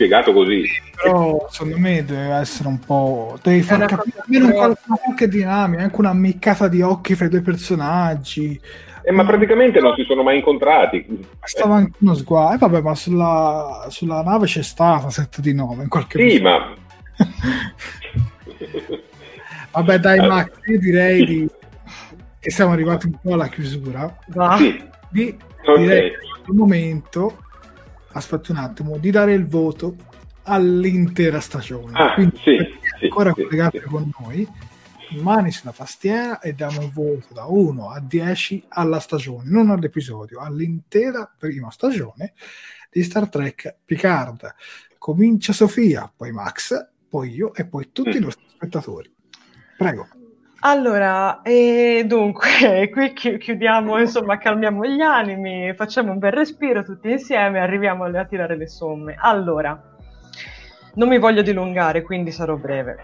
[0.00, 0.64] spiegato così.
[1.02, 3.38] Però secondo me deve essere un po'.
[3.42, 8.58] Devi far capire almeno qualche, dinamica, anche una miccata di occhi fra i due personaggi.
[9.02, 11.26] Eh, ma praticamente non si sono mai incontrati.
[11.42, 12.54] Stava anche uno sguardo.
[12.54, 16.30] Eh, vabbè, ma sulla, sulla nave c'è stata 7 di 9 in qualche modo.
[16.30, 16.74] Sì, ma.
[19.72, 20.26] vabbè, dai, eh.
[20.26, 21.48] Max, io direi di...
[22.38, 24.16] che siamo arrivati un po' alla chiusura.
[24.28, 24.56] Va.
[24.56, 24.82] Sì.
[25.10, 25.82] Di, okay.
[25.82, 26.12] direi
[26.46, 27.36] il momento
[28.12, 29.96] aspetta un attimo, di dare il voto
[30.44, 31.92] all'intera stagione.
[31.98, 32.56] Ah, Quindi, sì,
[32.98, 34.48] sì, ancora sì, collegate con noi,
[35.20, 40.40] mani sulla tastiera e diamo il voto da 1 a 10 alla stagione, non all'episodio,
[40.40, 42.32] all'intera prima stagione
[42.90, 44.54] di Star Trek Picard.
[44.98, 49.12] Comincia Sofia, poi Max, poi io e poi tutti i nostri spettatori.
[49.76, 50.19] Prego.
[50.62, 57.58] Allora, e dunque, qui chiudiamo, insomma, calmiamo gli animi, facciamo un bel respiro tutti insieme
[57.58, 59.16] e arriviamo a tirare le somme.
[59.18, 59.80] Allora,
[60.94, 62.96] non mi voglio dilungare, quindi sarò breve.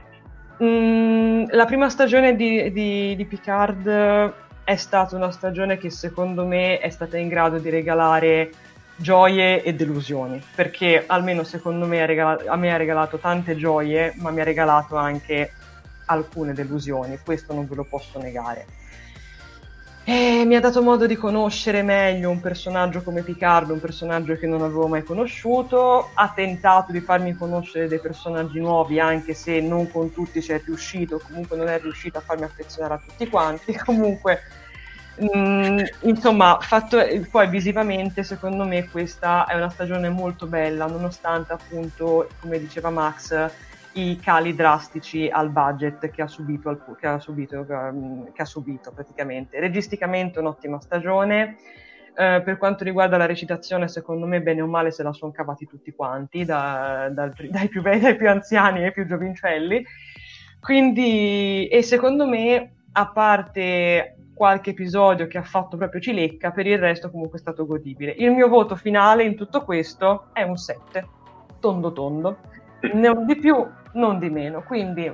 [0.63, 6.79] Mm, la prima stagione di, di, di, Picard è stata una stagione che secondo me
[6.79, 8.51] è stata in grado di regalare
[8.97, 14.31] gioie e delusioni, perché almeno secondo me regalato, a me ha regalato tante gioie, ma
[14.31, 15.53] mi ha regalato anche
[16.07, 18.67] alcune delusioni, questo non ve lo posso negare.
[20.09, 24.47] E mi ha dato modo di conoscere meglio un personaggio come Picard, un personaggio che
[24.47, 29.91] non avevo mai conosciuto, ha tentato di farmi conoscere dei personaggi nuovi, anche se non
[29.91, 33.75] con tutti ci è riuscito, comunque non è riuscito a farmi affezionare a tutti quanti,
[33.85, 34.43] comunque
[35.37, 42.29] mm, insomma, fatto, poi visivamente secondo me questa è una stagione molto bella, nonostante appunto,
[42.39, 43.51] come diceva Max,
[43.97, 48.93] i cali drastici al budget che ha subito, che ha subito, ehm, che ha subito
[48.93, 49.59] praticamente.
[49.59, 51.57] Registicamente un'ottima stagione.
[52.17, 55.67] Uh, per quanto riguarda la recitazione, secondo me, bene o male, se la sono cavati
[55.67, 59.85] tutti quanti, da, da, dai, più, dai, più, anziani ai più giovincelli.
[60.59, 66.79] Quindi, e secondo me, a parte qualche episodio che ha fatto proprio cilecca, per il
[66.79, 68.15] resto comunque è stato godibile.
[68.17, 71.09] Il mio voto finale in tutto questo è un 7,
[71.61, 72.39] tondo tondo.
[72.95, 73.67] non di più,
[73.97, 74.63] non di meno.
[74.63, 75.13] Quindi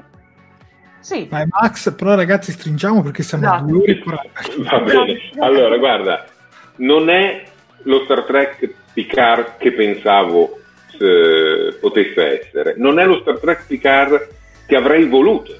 [1.01, 1.27] sì.
[1.29, 3.65] Vai Max, però ragazzi stringiamo perché siamo esatto.
[3.65, 5.21] a due ore Va bene.
[5.39, 6.25] Allora, guarda,
[6.77, 7.45] non è
[7.83, 10.61] lo Star Trek Picard che pensavo
[10.99, 14.29] eh, potesse essere, non è lo Star Trek Picard
[14.67, 15.57] che avrei voluto,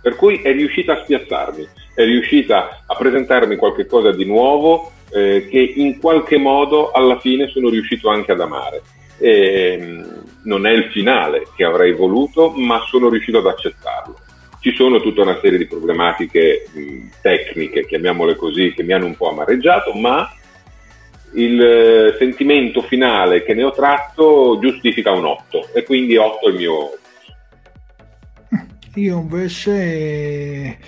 [0.00, 5.58] per cui è riuscita a spiazzarmi, è riuscita a presentarmi qualcosa di nuovo eh, che
[5.58, 8.82] in qualche modo alla fine sono riuscito anche ad amare.
[9.18, 14.16] E, ehm, non è il finale che avrei voluto, ma sono riuscito ad accettarlo.
[14.60, 19.16] Ci sono tutta una serie di problematiche mh, tecniche, chiamiamole così, che mi hanno un
[19.16, 20.30] po' amareggiato, ma
[21.32, 26.48] il eh, sentimento finale che ne ho tratto giustifica un 8 e quindi 8 è
[26.48, 26.90] il mio
[28.94, 30.78] io invece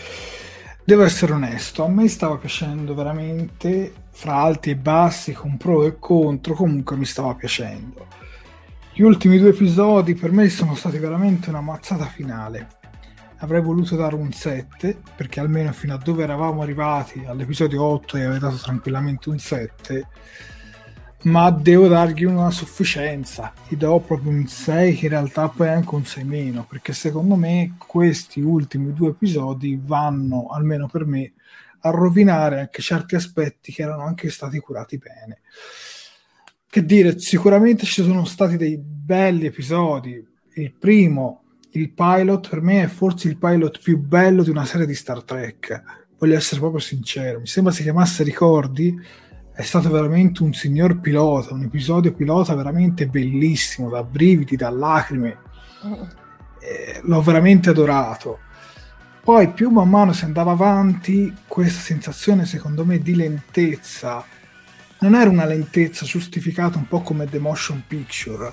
[0.84, 5.98] devo essere onesto a me stava piacendo veramente fra alti e bassi con pro e
[6.00, 8.06] contro comunque mi stava piacendo
[8.94, 12.68] gli ultimi due episodi per me sono stati veramente una mazzata finale.
[13.38, 18.24] Avrei voluto dare un 7 perché almeno fino a dove eravamo arrivati all'episodio 8 e
[18.24, 20.06] avrei dato tranquillamente un 7
[21.22, 23.54] ma devo dargli una sufficienza.
[23.66, 26.92] Gli do proprio un 6 che in realtà poi è anche un 6 meno perché
[26.92, 31.32] secondo me questi ultimi due episodi vanno almeno per me
[31.80, 35.40] a rovinare anche certi aspetti che erano anche stati curati bene
[36.73, 41.42] che dire sicuramente ci sono stati dei belli episodi il primo
[41.73, 45.23] il pilot per me è forse il pilot più bello di una serie di Star
[45.23, 45.83] Trek.
[46.18, 47.41] Voglio essere proprio sincero.
[47.41, 48.94] Mi sembra si chiamasse Ricordi.
[49.55, 55.39] È stato veramente un signor pilota, un episodio pilota veramente bellissimo, da brividi, da lacrime.
[56.60, 58.41] Eh, l'ho veramente adorato.
[59.23, 64.25] Poi più man mano si andava avanti, questa sensazione secondo me di lentezza
[65.02, 68.52] non era una lentezza giustificata un po' come The Motion Picture,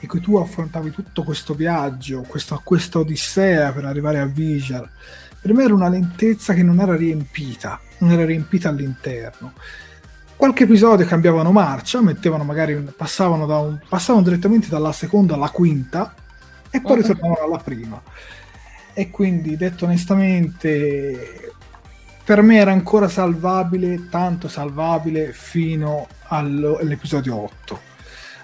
[0.00, 4.88] in cui tu affrontavi tutto questo viaggio, questa, questa odissea per arrivare a Vijar,
[5.40, 9.54] per me era una lentezza che non era riempita, non era riempita all'interno.
[10.36, 16.14] Qualche episodio cambiavano marcia, mettevano magari, passavano, da un, passavano direttamente dalla seconda alla quinta
[16.70, 18.00] e poi ritornavano alla prima.
[18.94, 21.54] E quindi, detto onestamente,
[22.28, 27.80] per me era ancora salvabile, tanto salvabile, fino all'episodio 8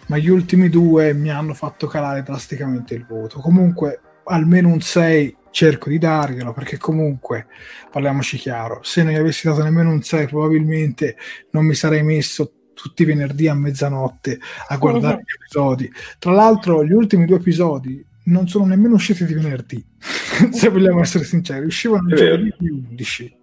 [0.07, 3.41] ma gli ultimi due mi hanno fatto calare drasticamente il voto.
[3.41, 7.47] Comunque, almeno un 6 cerco di darglielo perché comunque
[7.91, 11.17] parliamoci chiaro se non gli avessi dato nemmeno un 6 probabilmente
[11.51, 15.93] non mi sarei messo tutti i venerdì a mezzanotte a guardare gli episodi.
[16.19, 19.85] Tra l'altro gli ultimi due episodi non sono nemmeno usciti di venerdì
[20.51, 21.67] se vogliamo essere sinceri.
[21.67, 23.43] Uscivano giovedì 11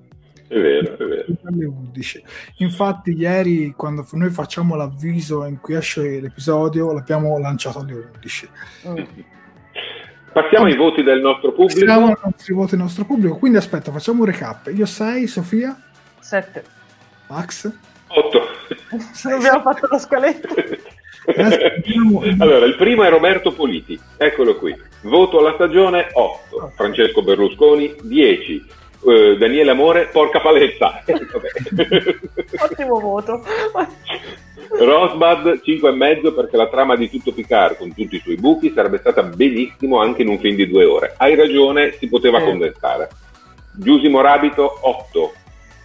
[0.52, 1.26] è vero, è vero.
[1.46, 2.24] Alle 11.
[2.58, 8.50] Infatti, ieri, quando noi facciamo l'avviso in cui esce l'episodio, l'abbiamo lanciato alle 11.
[8.90, 9.04] Mm.
[10.34, 11.86] Passiamo ai voti del nostro pubblico.
[11.86, 13.38] Passiamo ai nostri voti del nostro pubblico.
[13.38, 14.70] Quindi, aspetta, facciamo un recap.
[14.76, 15.82] Io 6, Sofia?
[16.20, 16.64] 7.
[17.30, 17.72] Max?
[18.08, 18.42] 8.
[19.24, 20.50] Non abbiamo fatto la scaletta.
[22.40, 24.76] allora, il primo è Roberto Politi, eccolo qui.
[25.04, 28.66] Voto alla stagione 8, Francesco Berlusconi 10,
[29.02, 31.04] Uh, Daniele Amore, porca paletta.
[32.60, 33.44] Ottimo voto.
[34.80, 39.24] Rosbud 5,5 perché la trama di tutto Picard con tutti i suoi buchi sarebbe stata
[39.24, 41.14] benissimo anche in un film di due ore.
[41.18, 42.46] Hai ragione, si poteva eh.
[42.46, 43.10] condensare.
[43.74, 45.34] Giusimo Rabito 8.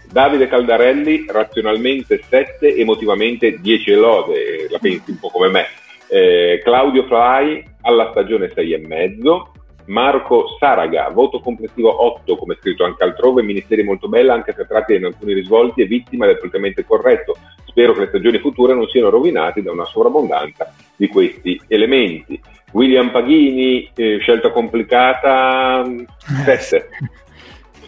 [0.09, 5.65] Davide Caldarelli razionalmente 7, emotivamente 10 lode, la pensi un po' come me.
[6.07, 9.56] Eh, Claudio Fly alla stagione 6,5.
[9.87, 14.95] Marco Saraga, voto complessivo 8, come scritto anche altrove, ministeri molto bella, anche se tratti
[14.95, 17.37] in alcuni risvolti e vittima del politicamente corretto.
[17.65, 22.39] Spero che le stagioni future non siano rovinate da una sovrabbondanza di questi elementi.
[22.71, 25.85] William Paghini, eh, scelta complicata,
[26.43, 26.89] 7.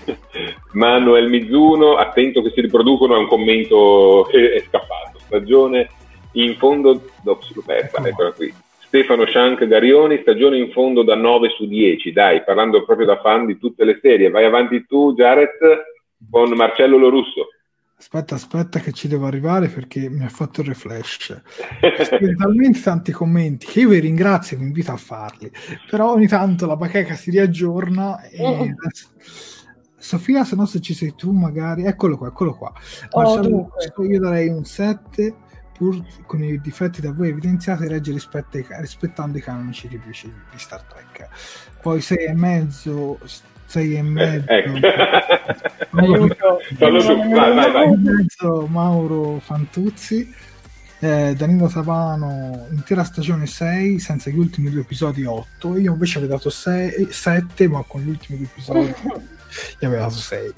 [0.73, 5.19] Manuel Mizuno, attento che si riproducono, è un commento che è scappato.
[5.25, 5.89] Stagione
[6.33, 8.53] in fondo, dopo scoperta, eccola qui.
[8.89, 13.45] Stefano Shank Garioni, stagione in fondo da 9 su 10, dai, parlando proprio da fan
[13.45, 14.31] di tutte le serie.
[14.31, 15.59] Vai avanti tu, Jared,
[16.27, 17.49] con Marcello Lorusso.
[17.95, 21.39] Aspetta, aspetta che ci devo arrivare perché mi ha fatto il reflash.
[22.35, 25.51] talmente tanti commenti che io vi ringrazio e vi invito a farli,
[25.87, 28.43] però ogni tanto la bacheca si riaggiorna e...
[28.43, 28.65] Oh.
[29.97, 31.83] Sofia, se no se ci sei tu magari...
[31.83, 32.73] Eccolo qua, eccolo qua.
[33.11, 33.69] Oh, Marcello,
[34.09, 35.47] io darei un 7
[35.79, 41.29] pur con i difetti da voi evidenziati, regge rispettando i canonici tipici di Star Trek.
[41.81, 43.17] Poi 6 e mezzo,
[43.65, 44.79] 6 e mezzo, eh, ecco.
[45.95, 46.27] Mauro,
[46.77, 47.97] vai, vai, vai.
[47.97, 50.35] Mezzo, Mauro Fantuzzi.
[50.99, 56.33] eh, Danilo Tavano intera stagione 6 senza gli ultimi due episodi 8 io invece avevo
[56.33, 58.93] dato 6, 7 ma con gli ultimi due episodi
[59.79, 60.53] gli avevo dato 6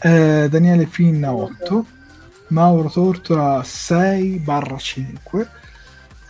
[0.00, 1.86] eh, Daniele Finna 8
[2.48, 5.62] Mauro Tortora 6 barra 5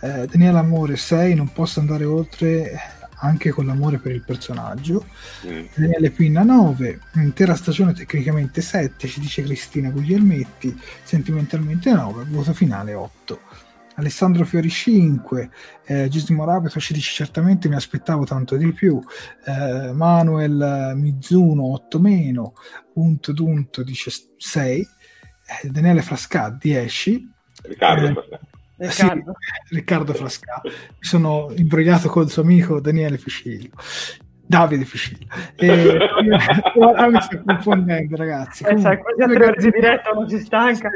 [0.05, 2.79] eh, Daniele Amore 6 non posso andare oltre
[3.19, 5.05] anche con l'amore per il personaggio.
[5.47, 5.65] Mm.
[5.73, 12.93] Daniele Pinna 9, intera stagione tecnicamente 7, ci dice Cristina Guglielmetti, sentimentalmente 9, voto finale
[12.93, 13.39] 8.
[13.95, 15.49] Alessandro Fiori 5,
[15.85, 19.01] eh, Gisimo Rabeto ci dice certamente mi aspettavo tanto di più,
[19.45, 22.53] eh, Manuel Mizuno 8 meno,
[22.95, 24.87] Unto Dunto dice 6, eh,
[25.63, 27.33] Daniele Frasca 10,
[27.63, 28.39] Riccardo eh, Frasca.
[28.77, 29.35] Riccardo.
[29.67, 30.61] Sì, Riccardo Frasca.
[30.63, 33.69] Mi sono imbrogliato col suo amico Daniele Ficillo.
[34.47, 35.25] Davide Ficillo.
[35.55, 35.97] E,
[36.77, 38.63] ora mi sto confondendo, ragazzi.
[38.63, 40.89] Eh, sai, quasi a tre ore di diretta non si stanca.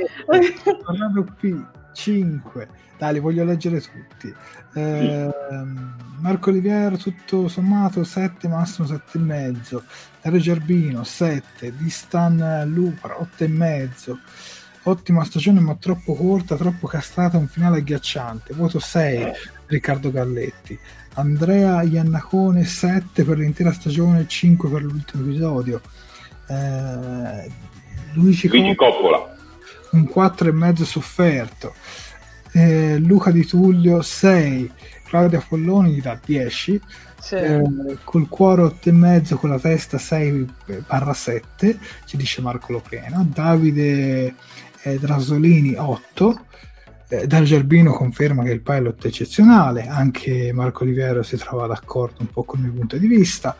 [0.83, 2.69] Tornado P 5.
[2.99, 4.33] Dai, li voglio leggere tutti.
[4.73, 5.29] Eh,
[6.19, 9.83] Marco Oliviero, tutto sommato 7, massimo 7 e mezzo.
[10.21, 11.77] Dario Gerbino 7.
[11.77, 14.19] Di Stan Lupa 8 e mezzo.
[14.83, 18.53] Ottima stagione ma troppo corta, troppo castrata, un finale agghiacciante.
[18.53, 19.31] Voto 6
[19.67, 20.77] Riccardo Galletti.
[21.13, 25.79] Andrea Iannacone 7 per l'intera stagione, 5 per l'ultimo episodio.
[26.49, 27.49] Eh,
[28.15, 29.37] Luigi, Luigi Coppola
[29.91, 31.73] un 4 e mezzo sofferto.
[32.51, 34.71] Eh, Luca Di Tullio 6.
[35.05, 36.81] Claudia Polloni gli dà 10.
[37.19, 37.35] Sì.
[37.35, 40.53] Eh, col cuore 8 e mezzo, con la testa 6
[40.87, 43.27] barra 7, ci dice Marco Lopreno.
[43.31, 44.35] Davide
[44.83, 46.45] eh, Drasolini 8.
[47.09, 52.17] Eh, Dal Gerbino conferma che il pilot è eccezionale, anche Marco Oliviero si trova d'accordo
[52.19, 53.57] un po' con il mio punto di vista.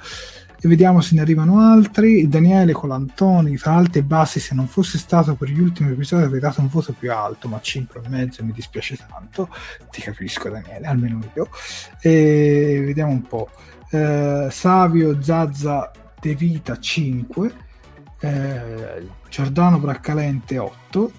[0.62, 2.28] E vediamo se ne arrivano altri.
[2.28, 6.42] Daniele Colantoni, tra alti e bassi, se non fosse stato per gli ultimi episodi avrei
[6.42, 9.50] dato un voto più alto, ma 5 e mezzo mi dispiace tanto.
[9.90, 11.50] Ti capisco Daniele, almeno io.
[12.02, 13.50] E vediamo un po'.
[13.92, 17.68] Eh, Savio Zazza De Vita 5
[18.20, 21.12] eh, Giordano Braccalente 8,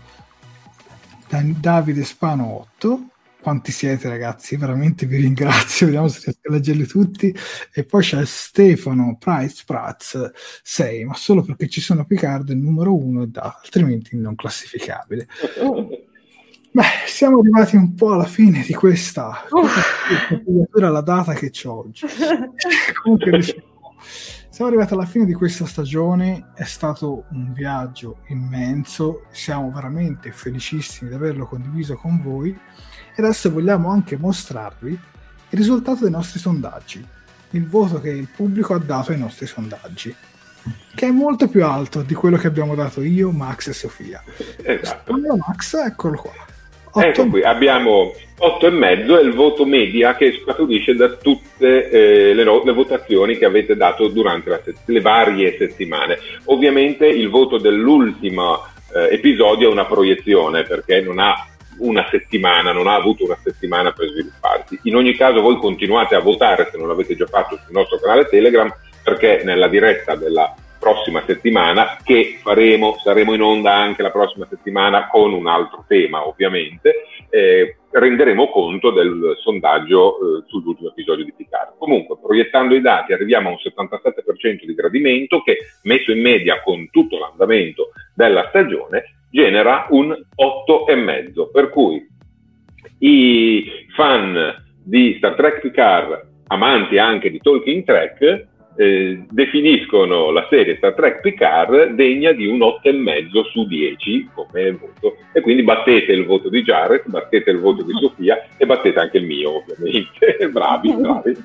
[1.28, 3.09] Davide Spano 8.
[3.40, 4.56] Quanti siete ragazzi?
[4.56, 7.34] Veramente vi ringrazio, vediamo se riesco a leggerli tutti.
[7.72, 10.30] E poi c'è Stefano Price Prats
[10.62, 15.26] 6, ma solo perché ci sono Picardo il numero 1 altrimenti non classificabile.
[16.72, 20.78] Beh, siamo arrivati un po' alla fine di questa uh.
[20.78, 22.06] la data che c'è oggi.
[23.02, 23.62] Comunque diciamo,
[24.50, 31.08] siamo arrivati alla fine di questa stagione, è stato un viaggio immenso, siamo veramente felicissimi
[31.08, 32.56] di averlo condiviso con voi
[33.20, 37.04] e adesso vogliamo anche mostrarvi il risultato dei nostri sondaggi,
[37.50, 40.14] il voto che il pubblico ha dato ai nostri sondaggi,
[40.94, 44.22] che è molto più alto di quello che abbiamo dato io, Max e Sofia.
[44.62, 45.12] Esatto.
[45.12, 47.02] Max, eccolo qua.
[47.02, 52.72] Ecco qui, abbiamo 8,5 è il voto media che scaturisce da tutte eh, le, le,
[52.72, 56.18] votazioni che avete dato durante set- le varie settimane.
[56.46, 61.46] Ovviamente il voto dell'ultimo eh, episodio è una proiezione perché non ha
[61.80, 64.78] una settimana, non ha avuto una settimana per svilupparsi.
[64.84, 68.26] In ogni caso voi continuate a votare se non l'avete già fatto sul nostro canale
[68.28, 74.46] Telegram perché nella diretta della prossima settimana che faremo, saremo in onda anche la prossima
[74.48, 81.34] settimana con un altro tema ovviamente, eh, renderemo conto del sondaggio eh, sull'ultimo episodio di
[81.36, 81.74] Picard.
[81.76, 86.88] Comunque, proiettando i dati arriviamo a un 77% di gradimento che messo in media con
[86.90, 92.06] tutto l'andamento della stagione genera un 8,5, per cui
[92.98, 100.76] i fan di Star Trek Picard, amanti anche di Talking Trek, eh, definiscono la serie
[100.76, 105.16] Star Trek Picard degna di un 8,5 su 10 come voto.
[105.32, 109.18] E quindi battete il voto di Jared, battete il voto di Sofia e battete anche
[109.18, 111.36] il mio ovviamente, bravi, bravi.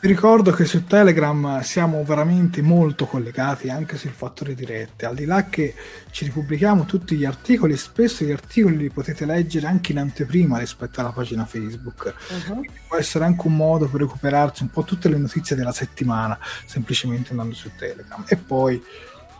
[0.00, 5.24] Vi ricordo che su Telegram siamo veramente molto collegati anche sul fattore dirette, al di
[5.24, 5.74] là che
[6.10, 11.00] ci ripubblichiamo tutti gli articoli, spesso gli articoli li potete leggere anche in anteprima rispetto
[11.00, 12.14] alla pagina Facebook.
[12.28, 12.64] Uh-huh.
[12.88, 17.30] Può essere anche un modo per recuperarci un po' tutte le notizie della settimana, semplicemente
[17.30, 18.22] andando su Telegram.
[18.26, 18.82] E poi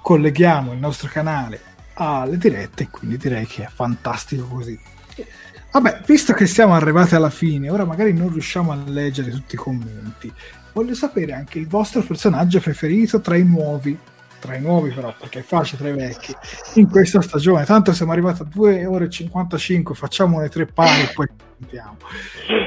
[0.03, 1.61] colleghiamo il nostro canale
[1.95, 4.79] alle dirette, quindi direi che è fantastico così.
[5.73, 9.59] Vabbè, visto che siamo arrivati alla fine, ora magari non riusciamo a leggere tutti i
[9.59, 10.33] commenti.
[10.73, 13.97] Voglio sapere anche il vostro personaggio preferito tra i nuovi.
[14.41, 16.35] Tra i nuovi, però, perché è facile tra i vecchi.
[16.77, 21.03] In questa stagione, tanto siamo arrivati a 2 ore e 55, facciamo le tre pari
[21.03, 21.27] e poi
[21.59, 21.99] sentiamo.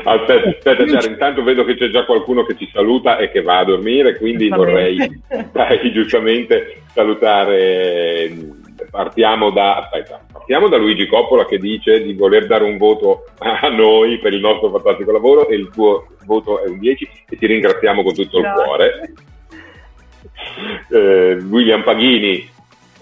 [0.06, 3.59] Aspetta, aspetta, Già, intanto vedo che c'è già qualcuno che ci saluta e che va
[3.59, 5.19] a dormire, quindi vorrei
[5.51, 12.64] dai, giustamente salutare partiamo da, aspetta, partiamo da Luigi Coppola che dice di voler dare
[12.64, 16.80] un voto a noi per il nostro fantastico lavoro e il tuo voto è un
[16.80, 18.62] 10 e ti ringraziamo con tutto Grazie.
[18.62, 19.14] il cuore.
[20.90, 22.52] Eh, William Paghini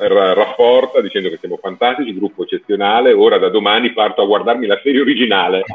[0.08, 5.02] rafforza dicendo che siamo fantastici, gruppo eccezionale, ora da domani parto a guardarmi la serie
[5.02, 5.64] originale.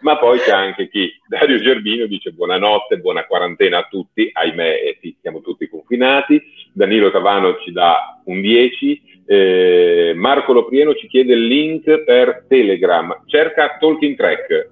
[0.00, 5.14] Ma poi c'è anche chi, Dario Gerbino, dice buonanotte, buona quarantena a tutti, ahimè sì,
[5.20, 11.46] siamo tutti confinati, Danilo Tavano ci dà un 10, eh, Marco Loprieno ci chiede il
[11.46, 14.68] link per Telegram, cerca Talking Track.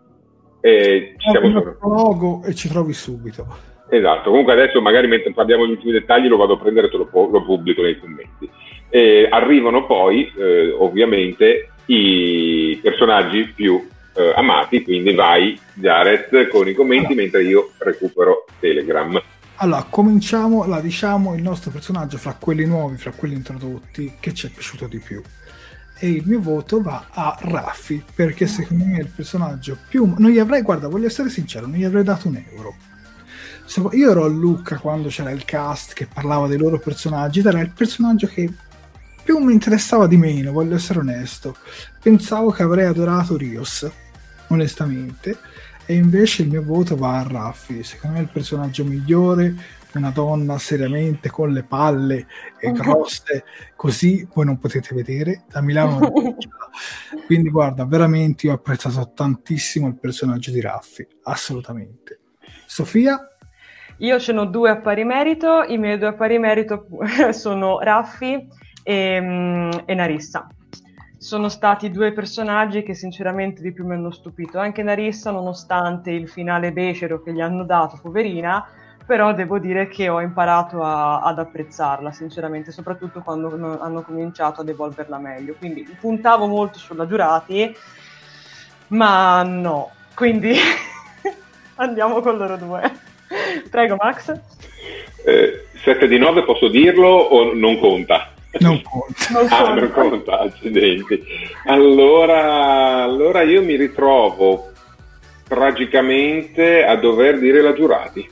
[0.61, 1.77] Eh, ci siamo...
[1.83, 3.47] logo e ci trovi subito.
[3.91, 6.97] Esatto, comunque adesso magari mentre parliamo di ultimi dettagli lo vado a prendere e te
[6.97, 8.49] lo, lo pubblico nei commenti.
[8.91, 16.75] Eh, arrivano poi eh, ovviamente i personaggi più eh, amati, quindi vai Jared con i
[16.75, 17.23] commenti allora.
[17.23, 19.21] mentre io recupero Telegram.
[19.61, 24.47] Allora, cominciamo, la diciamo, il nostro personaggio fra quelli nuovi, fra quelli introdotti, che ci
[24.47, 25.23] è piaciuto di più.
[26.01, 30.15] E il mio voto va a Raffi, perché secondo me è il personaggio più...
[30.17, 32.75] Non gli avrei, guarda, voglio essere sincero, non gli avrei dato un euro
[33.93, 37.61] io ero a Lucca quando c'era il cast che parlava dei loro personaggi ed era
[37.61, 38.51] il personaggio che
[39.23, 41.55] più mi interessava di meno, voglio essere onesto.
[42.03, 43.87] Pensavo che avrei adorato Rios,
[44.47, 45.37] onestamente,
[45.91, 47.83] e invece il mio voto va a Raffi.
[47.83, 49.55] Secondo me è il personaggio migliore,
[49.95, 52.27] una donna seriamente con le palle
[52.61, 53.45] e grosse,
[53.75, 56.13] così voi non potete vedere da Milano.
[57.25, 62.21] Quindi guarda, veramente io ho apprezzato tantissimo il personaggio di Raffi, assolutamente.
[62.67, 63.19] Sofia?
[63.97, 66.87] Io ce n'ho due a pari merito, i miei due a pari merito
[67.33, 68.47] sono Raffi
[68.83, 70.49] e, mm, e Narissa.
[71.21, 74.61] Sono stati due personaggi che sinceramente di più mi hanno stupito.
[74.61, 78.65] Anche Narissa, nonostante il finale becero che gli hanno dato, poverina,
[79.05, 83.49] però devo dire che ho imparato a, ad apprezzarla, sinceramente, soprattutto quando
[83.81, 85.57] hanno cominciato ad evolverla meglio.
[85.59, 87.75] Quindi puntavo molto sulla Giurati,
[88.89, 89.91] ma no.
[90.15, 90.55] Quindi
[91.77, 92.93] andiamo con loro due.
[93.69, 94.41] Prego, Max.
[95.25, 98.35] Eh, 7 di 9 posso dirlo o non conta?
[98.61, 99.57] Non conta.
[99.57, 101.23] ah, non conta, accidenti.
[101.67, 104.73] Allora, allora io mi ritrovo
[105.47, 108.31] tragicamente a dover dire la giurati.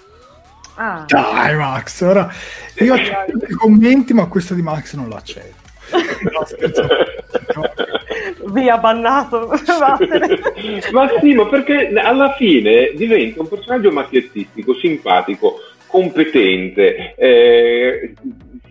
[0.77, 1.05] Ah.
[1.07, 2.31] Dai Max, ora
[2.79, 5.65] io accetto i commenti ma questo di Max non lo accetto.
[8.53, 9.49] Via bannato,
[10.93, 18.15] ma sì, ma perché alla fine diventa un personaggio macchiettistico, simpatico, competente, eh,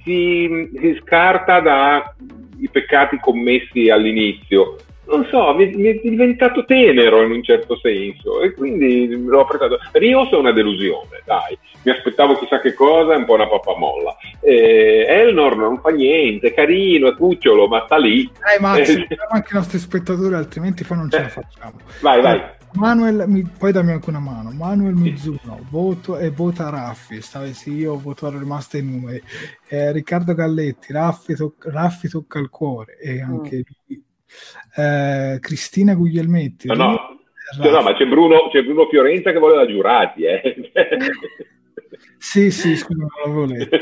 [0.05, 4.77] si, si scarta dai peccati commessi all'inizio,
[5.07, 9.77] non so, mi, mi, è diventato tenero in un certo senso e quindi l'ho apprezzato.
[9.91, 14.15] Rios è una delusione, dai, mi aspettavo chissà che cosa, è un po' una pappamolla.
[14.41, 18.29] Eh, Elnor non fa niente, è carino, è cucciolo, ma sta lì.
[18.39, 21.79] Dai Max, eh, anche i nostri spettatori, altrimenti poi non ce la facciamo.
[22.01, 22.41] Vai, vai.
[22.75, 24.51] Manuel, mi, poi dammi anche una mano.
[24.51, 27.21] Manuel Mizuno, voto e vota Raffi.
[27.21, 29.21] Stavo sì, io voto rimasto i numeri.
[29.69, 34.03] Eh, Riccardo Galletti, Raffi, to- Raffi tocca il cuore e anche mm
[34.75, 36.67] eh, Cristina Guglielmetti.
[36.67, 37.69] No, no.
[37.69, 40.23] no, ma c'è Bruno, c'è Bruno Fiorenza che vuole la giurati.
[40.23, 40.71] Eh.
[42.17, 43.77] sì, sì, scusa, non l'avevo letto.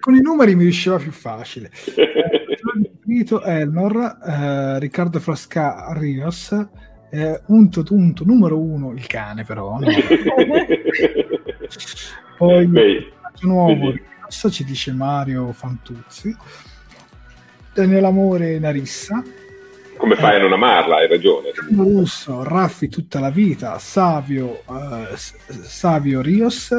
[0.00, 1.70] con i numeri mi riusciva più facile.
[1.96, 2.20] Eh,
[3.44, 6.52] Elnor, eh, Riccardo Frasca Rios,
[7.14, 9.78] eh, unto tunto numero uno, il cane però.
[9.78, 9.86] No?
[12.38, 16.34] Poi Beh, nuovo Rios, ci dice Mario Fantuzzi.
[17.74, 19.22] Daniel Amore Narissa.
[19.98, 20.96] Come fai eh, a non amarla?
[20.96, 21.50] Hai ragione.
[21.76, 26.70] Russo, Raffi tutta la vita, Savio, uh, Savio Rios,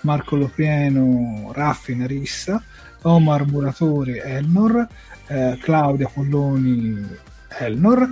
[0.00, 2.60] Marco Lopieno, Raffi Narissa,
[3.02, 4.88] Omar Muratore Elnor,
[5.28, 7.06] eh, Claudia Polloni
[7.60, 8.08] Elnor.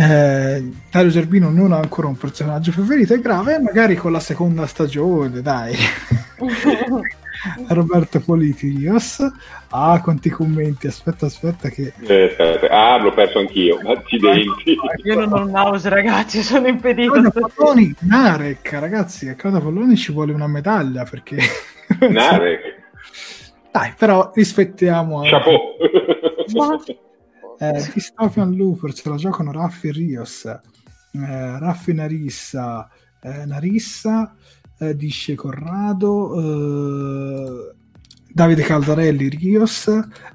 [0.00, 0.62] Eh,
[0.92, 5.42] Dario Gerbino non ha ancora un personaggio preferito, è grave, magari con la seconda stagione,
[5.42, 5.74] dai.
[7.66, 9.26] Roberto Politilios.
[9.70, 10.86] Ah, quanti commenti!
[10.86, 11.92] Aspetta, aspetta che...
[12.06, 12.36] Eh,
[12.70, 14.76] ah, l'ho perso anch'io, accidenti.
[15.02, 17.20] Io non ho il mouse, ragazzi, sono impedito.
[17.56, 21.38] Polloni, Narek, ragazzi, a Claudio Polloni ci vuole una medaglia perché...
[22.08, 22.60] Narek.
[23.72, 25.22] Dai, però rispettiamo...
[25.22, 25.76] Chapeau!
[27.58, 30.60] Eh, Dystopian Looper ce la giocano Raffi Rios, eh,
[31.10, 32.88] Raffi Narissa,
[33.20, 34.34] eh, Narissa
[34.78, 37.74] eh, dice Corrado, eh,
[38.30, 39.90] Davide Caldarelli, Rios,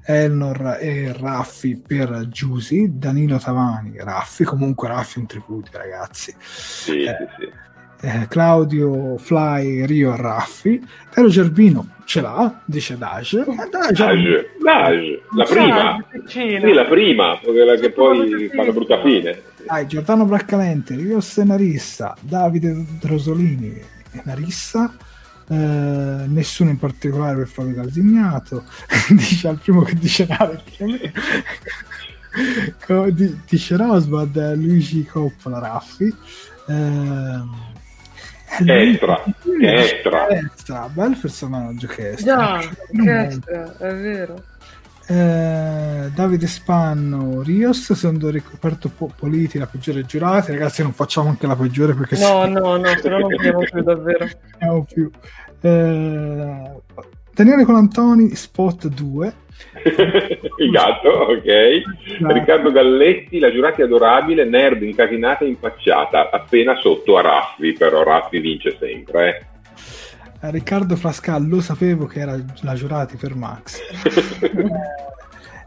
[0.06, 6.36] Elnor e Raffi per Giusi, Danilo Tavani, Raffi, comunque Raffi un tributo ragazzi.
[6.40, 7.52] Sì, eh, sì, sì.
[8.04, 10.86] Eh, Claudio, Fly, Rio e Raffi.
[11.10, 13.34] Tero Gerbino ce l'ha, dice Dash.
[13.34, 13.92] Eh, Dash,
[14.60, 16.06] Dash, la prima.
[16.26, 19.42] Sì, la prima, quella che poi fa una brutta fine.
[19.66, 23.80] Dai, Giordano Braccalente, Rio Narissa, Davide Rosolini
[24.12, 24.94] e Narissa.
[25.48, 28.64] Eh, nessuno in particolare per Flavio Calzignato
[29.12, 30.64] dice al primo che dice Nave
[33.50, 36.06] dice Rosbad Luigi Coppola Raffi
[36.70, 37.73] eh,
[38.60, 39.24] Estra,
[39.60, 40.28] Estra.
[40.30, 44.44] Estra, bel personaggio che è Già, Estra, è vero.
[45.06, 50.52] Eh, Davide Spanno, Rios, secondo ricoperto po- Politi, la peggiore giurata.
[50.52, 52.48] Ragazzi, non facciamo anche la peggiore perché no, se...
[52.48, 54.28] no, no, se no non vediamo più davvero.
[54.60, 55.10] Non più.
[55.60, 56.72] Eh,
[57.34, 59.34] Daniele Colantoni, Spot 2.
[60.58, 61.46] Il gatto, ok.
[61.46, 62.34] Esatto.
[62.34, 68.40] Riccardo Galletti, la giurata adorabile, nerd incasinata e impacciata, appena sotto a Raffi, però Raffi
[68.40, 69.48] vince sempre.
[70.42, 70.52] Eh.
[70.52, 73.80] Riccardo Frascal, lo sapevo che era la giurati per Max.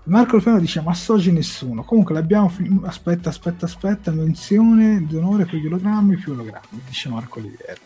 [0.06, 5.56] Marco Alfano dice ma soci nessuno comunque l'abbiamo fin- aspetta aspetta aspetta menzione d'onore per
[5.56, 7.81] gli ologrammi più ologrammi dice Marco Oliviero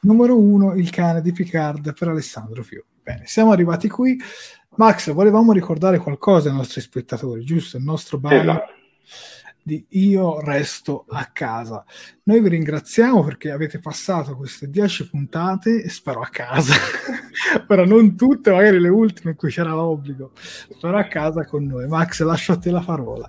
[0.00, 4.18] numero uno il cane di Picard per Alessandro Fio bene siamo arrivati qui
[4.76, 7.76] Max, volevamo ricordare qualcosa ai nostri spettatori, giusto?
[7.76, 8.72] Il nostro banner esatto.
[9.62, 11.84] di Io resto a casa.
[12.22, 16.72] Noi vi ringraziamo perché avete passato queste dieci puntate e spero a casa.
[17.68, 21.88] Ora non tutte, magari le ultime in cui c'era l'obbligo, spero a casa con noi.
[21.88, 23.28] Max, lascio a te la parola.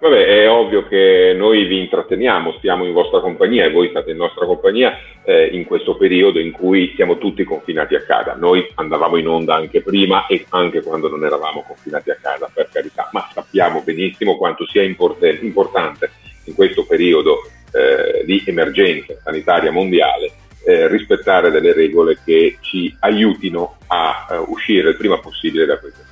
[0.00, 4.16] Vabbè, è ovvio che noi vi intratteniamo, stiamo in vostra compagnia e voi state in
[4.16, 8.34] nostra compagnia eh, in questo periodo in cui siamo tutti confinati a casa.
[8.34, 12.70] Noi andavamo in onda anche prima e anche quando non eravamo confinati a casa, per
[12.72, 16.10] carità, ma sappiamo benissimo quanto sia import- importante
[16.44, 20.32] in questo periodo eh, di emergenza sanitaria mondiale
[20.64, 25.98] eh, rispettare delle regole che ci aiutino a uh, uscire il prima possibile da questa
[25.98, 26.09] situazione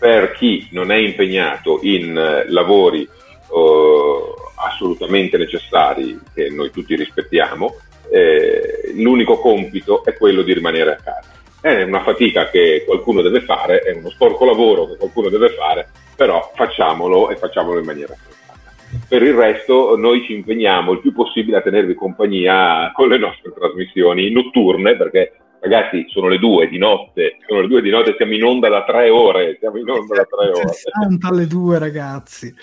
[0.00, 7.76] per chi non è impegnato in eh, lavori eh, assolutamente necessari che noi tutti rispettiamo,
[8.10, 11.28] eh, l'unico compito è quello di rimanere a casa.
[11.60, 15.88] È una fatica che qualcuno deve fare, è uno sporco lavoro che qualcuno deve fare,
[16.16, 18.58] però facciamolo e facciamolo in maniera sensata.
[19.06, 23.52] Per il resto noi ci impegniamo il più possibile a tenervi compagnia con le nostre
[23.52, 28.32] trasmissioni notturne, perché Ragazzi, sono le due di notte, sono le due di notte, siamo
[28.32, 30.72] in onda da tre ore, siamo in onda da tre ore.
[30.72, 32.54] Santa alle due, ragazzi.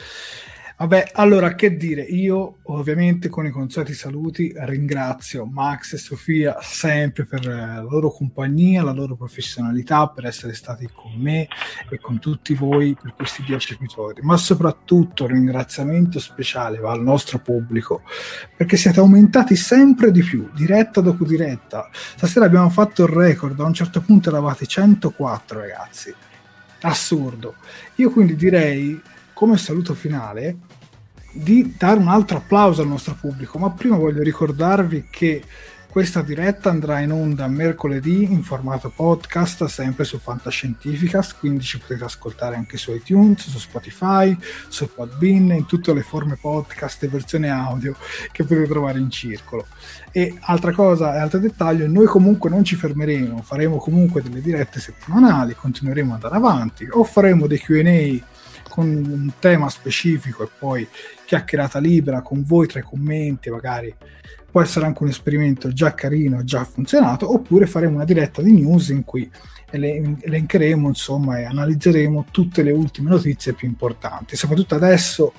[0.80, 7.26] Vabbè, allora che dire, io ovviamente con i consueti saluti ringrazio Max e Sofia sempre
[7.26, 11.48] per la loro compagnia, la loro professionalità, per essere stati con me
[11.90, 17.02] e con tutti voi per questi dieci episodi, ma soprattutto un ringraziamento speciale va al
[17.02, 18.04] nostro pubblico
[18.56, 21.90] perché siete aumentati sempre di più, diretta dopo diretta.
[21.92, 26.14] Stasera abbiamo fatto il record, a un certo punto eravate 104 ragazzi,
[26.82, 27.56] assurdo.
[27.96, 29.02] Io quindi direi
[29.34, 30.58] come saluto finale
[31.38, 35.44] di dare un altro applauso al nostro pubblico, ma prima voglio ricordarvi che
[35.98, 42.04] questa diretta andrà in onda mercoledì in formato podcast, sempre su Fantascientificast, quindi ci potete
[42.04, 47.50] ascoltare anche su iTunes, su Spotify, su Podbean, in tutte le forme podcast e versione
[47.50, 47.96] audio
[48.32, 49.66] che potete trovare in circolo.
[50.12, 55.56] E altra cosa, altro dettaglio, noi comunque non ci fermeremo, faremo comunque delle dirette settimanali,
[55.56, 58.36] continueremo ad andare avanti, o faremo dei Q&A
[58.78, 60.88] con un tema specifico e poi
[61.26, 63.92] chiacchierata libera con voi tra i commenti, magari
[64.52, 68.90] può essere anche un esperimento già carino, già funzionato, oppure faremo una diretta di news
[68.90, 69.28] in cui
[69.72, 74.36] elencheremo insomma e analizzeremo tutte le ultime notizie più importanti.
[74.36, 75.34] Soprattutto adesso,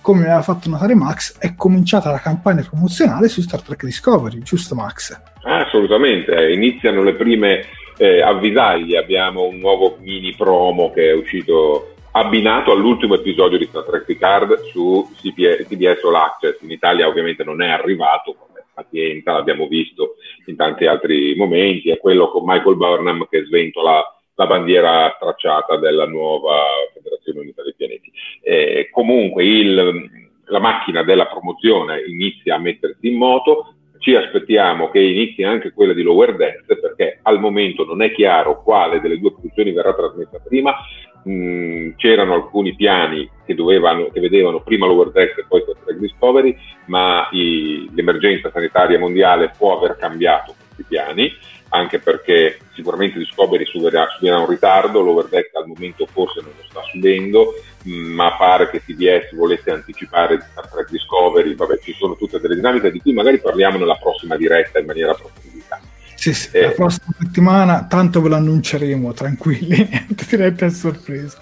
[0.00, 4.74] come aveva fatto notare Max, è cominciata la campagna promozionale su Star Trek Discovery, giusto
[4.74, 5.14] Max?
[5.42, 7.64] Assolutamente, iniziano le prime
[7.98, 13.84] eh, avvisaglie, abbiamo un nuovo mini promo che è uscito abbinato all'ultimo episodio di Star
[13.84, 16.60] Trek Picard su CBS All Access.
[16.62, 20.16] In Italia ovviamente non è arrivato, come pazienza, l'abbiamo visto
[20.46, 24.02] in tanti altri momenti, è quello con Michael Burnham che sventola
[24.34, 28.10] la bandiera tracciata della nuova Federazione Unita dei Pianeti.
[28.42, 30.10] Eh, comunque il,
[30.46, 35.92] la macchina della promozione inizia a mettersi in moto, ci aspettiamo che inizi anche quella
[35.92, 40.38] di Lower Decks perché al momento non è chiaro quale delle due produzioni verrà trasmessa
[40.38, 40.76] prima
[41.22, 45.98] mh, c'erano alcuni piani che, dovevano, che vedevano prima l'Over Deck e poi Star Trek
[45.98, 46.56] Discovery,
[46.86, 51.32] ma i, l'emergenza sanitaria mondiale può aver cambiato questi piani,
[51.70, 56.82] anche perché sicuramente Discovery subirà, subirà un ritardo, l'Overdeck al momento forse non lo sta
[56.90, 62.54] subendo, ma pare che CBS volesse anticipare Star Trek Discovery, vabbè ci sono tutte delle
[62.54, 65.80] dinamiche di cui magari parliamo nella prossima diretta in maniera approfondita.
[66.18, 69.88] Sì, sì, eh, la prossima settimana tanto ve lo annunceremo, tranquilli,
[70.28, 71.38] dirette a sorpresa.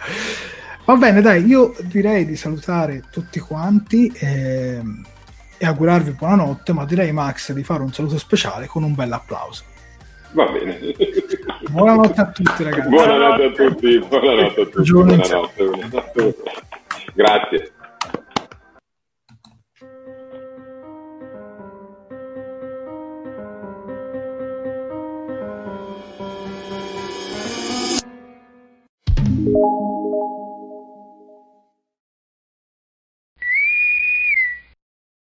[0.84, 4.82] Va bene, dai, io direi di salutare tutti quanti e,
[5.56, 9.64] e augurarvi buonanotte, ma direi Max di fare un saluto speciale con un bel applauso.
[10.32, 10.78] Va bene.
[11.70, 12.88] Buonanotte a tutti ragazzi.
[12.90, 14.90] Buonanotte a tutti, buonanotte a tutti.
[14.92, 16.36] Buonanotte, buonanotte.
[17.14, 17.72] Grazie.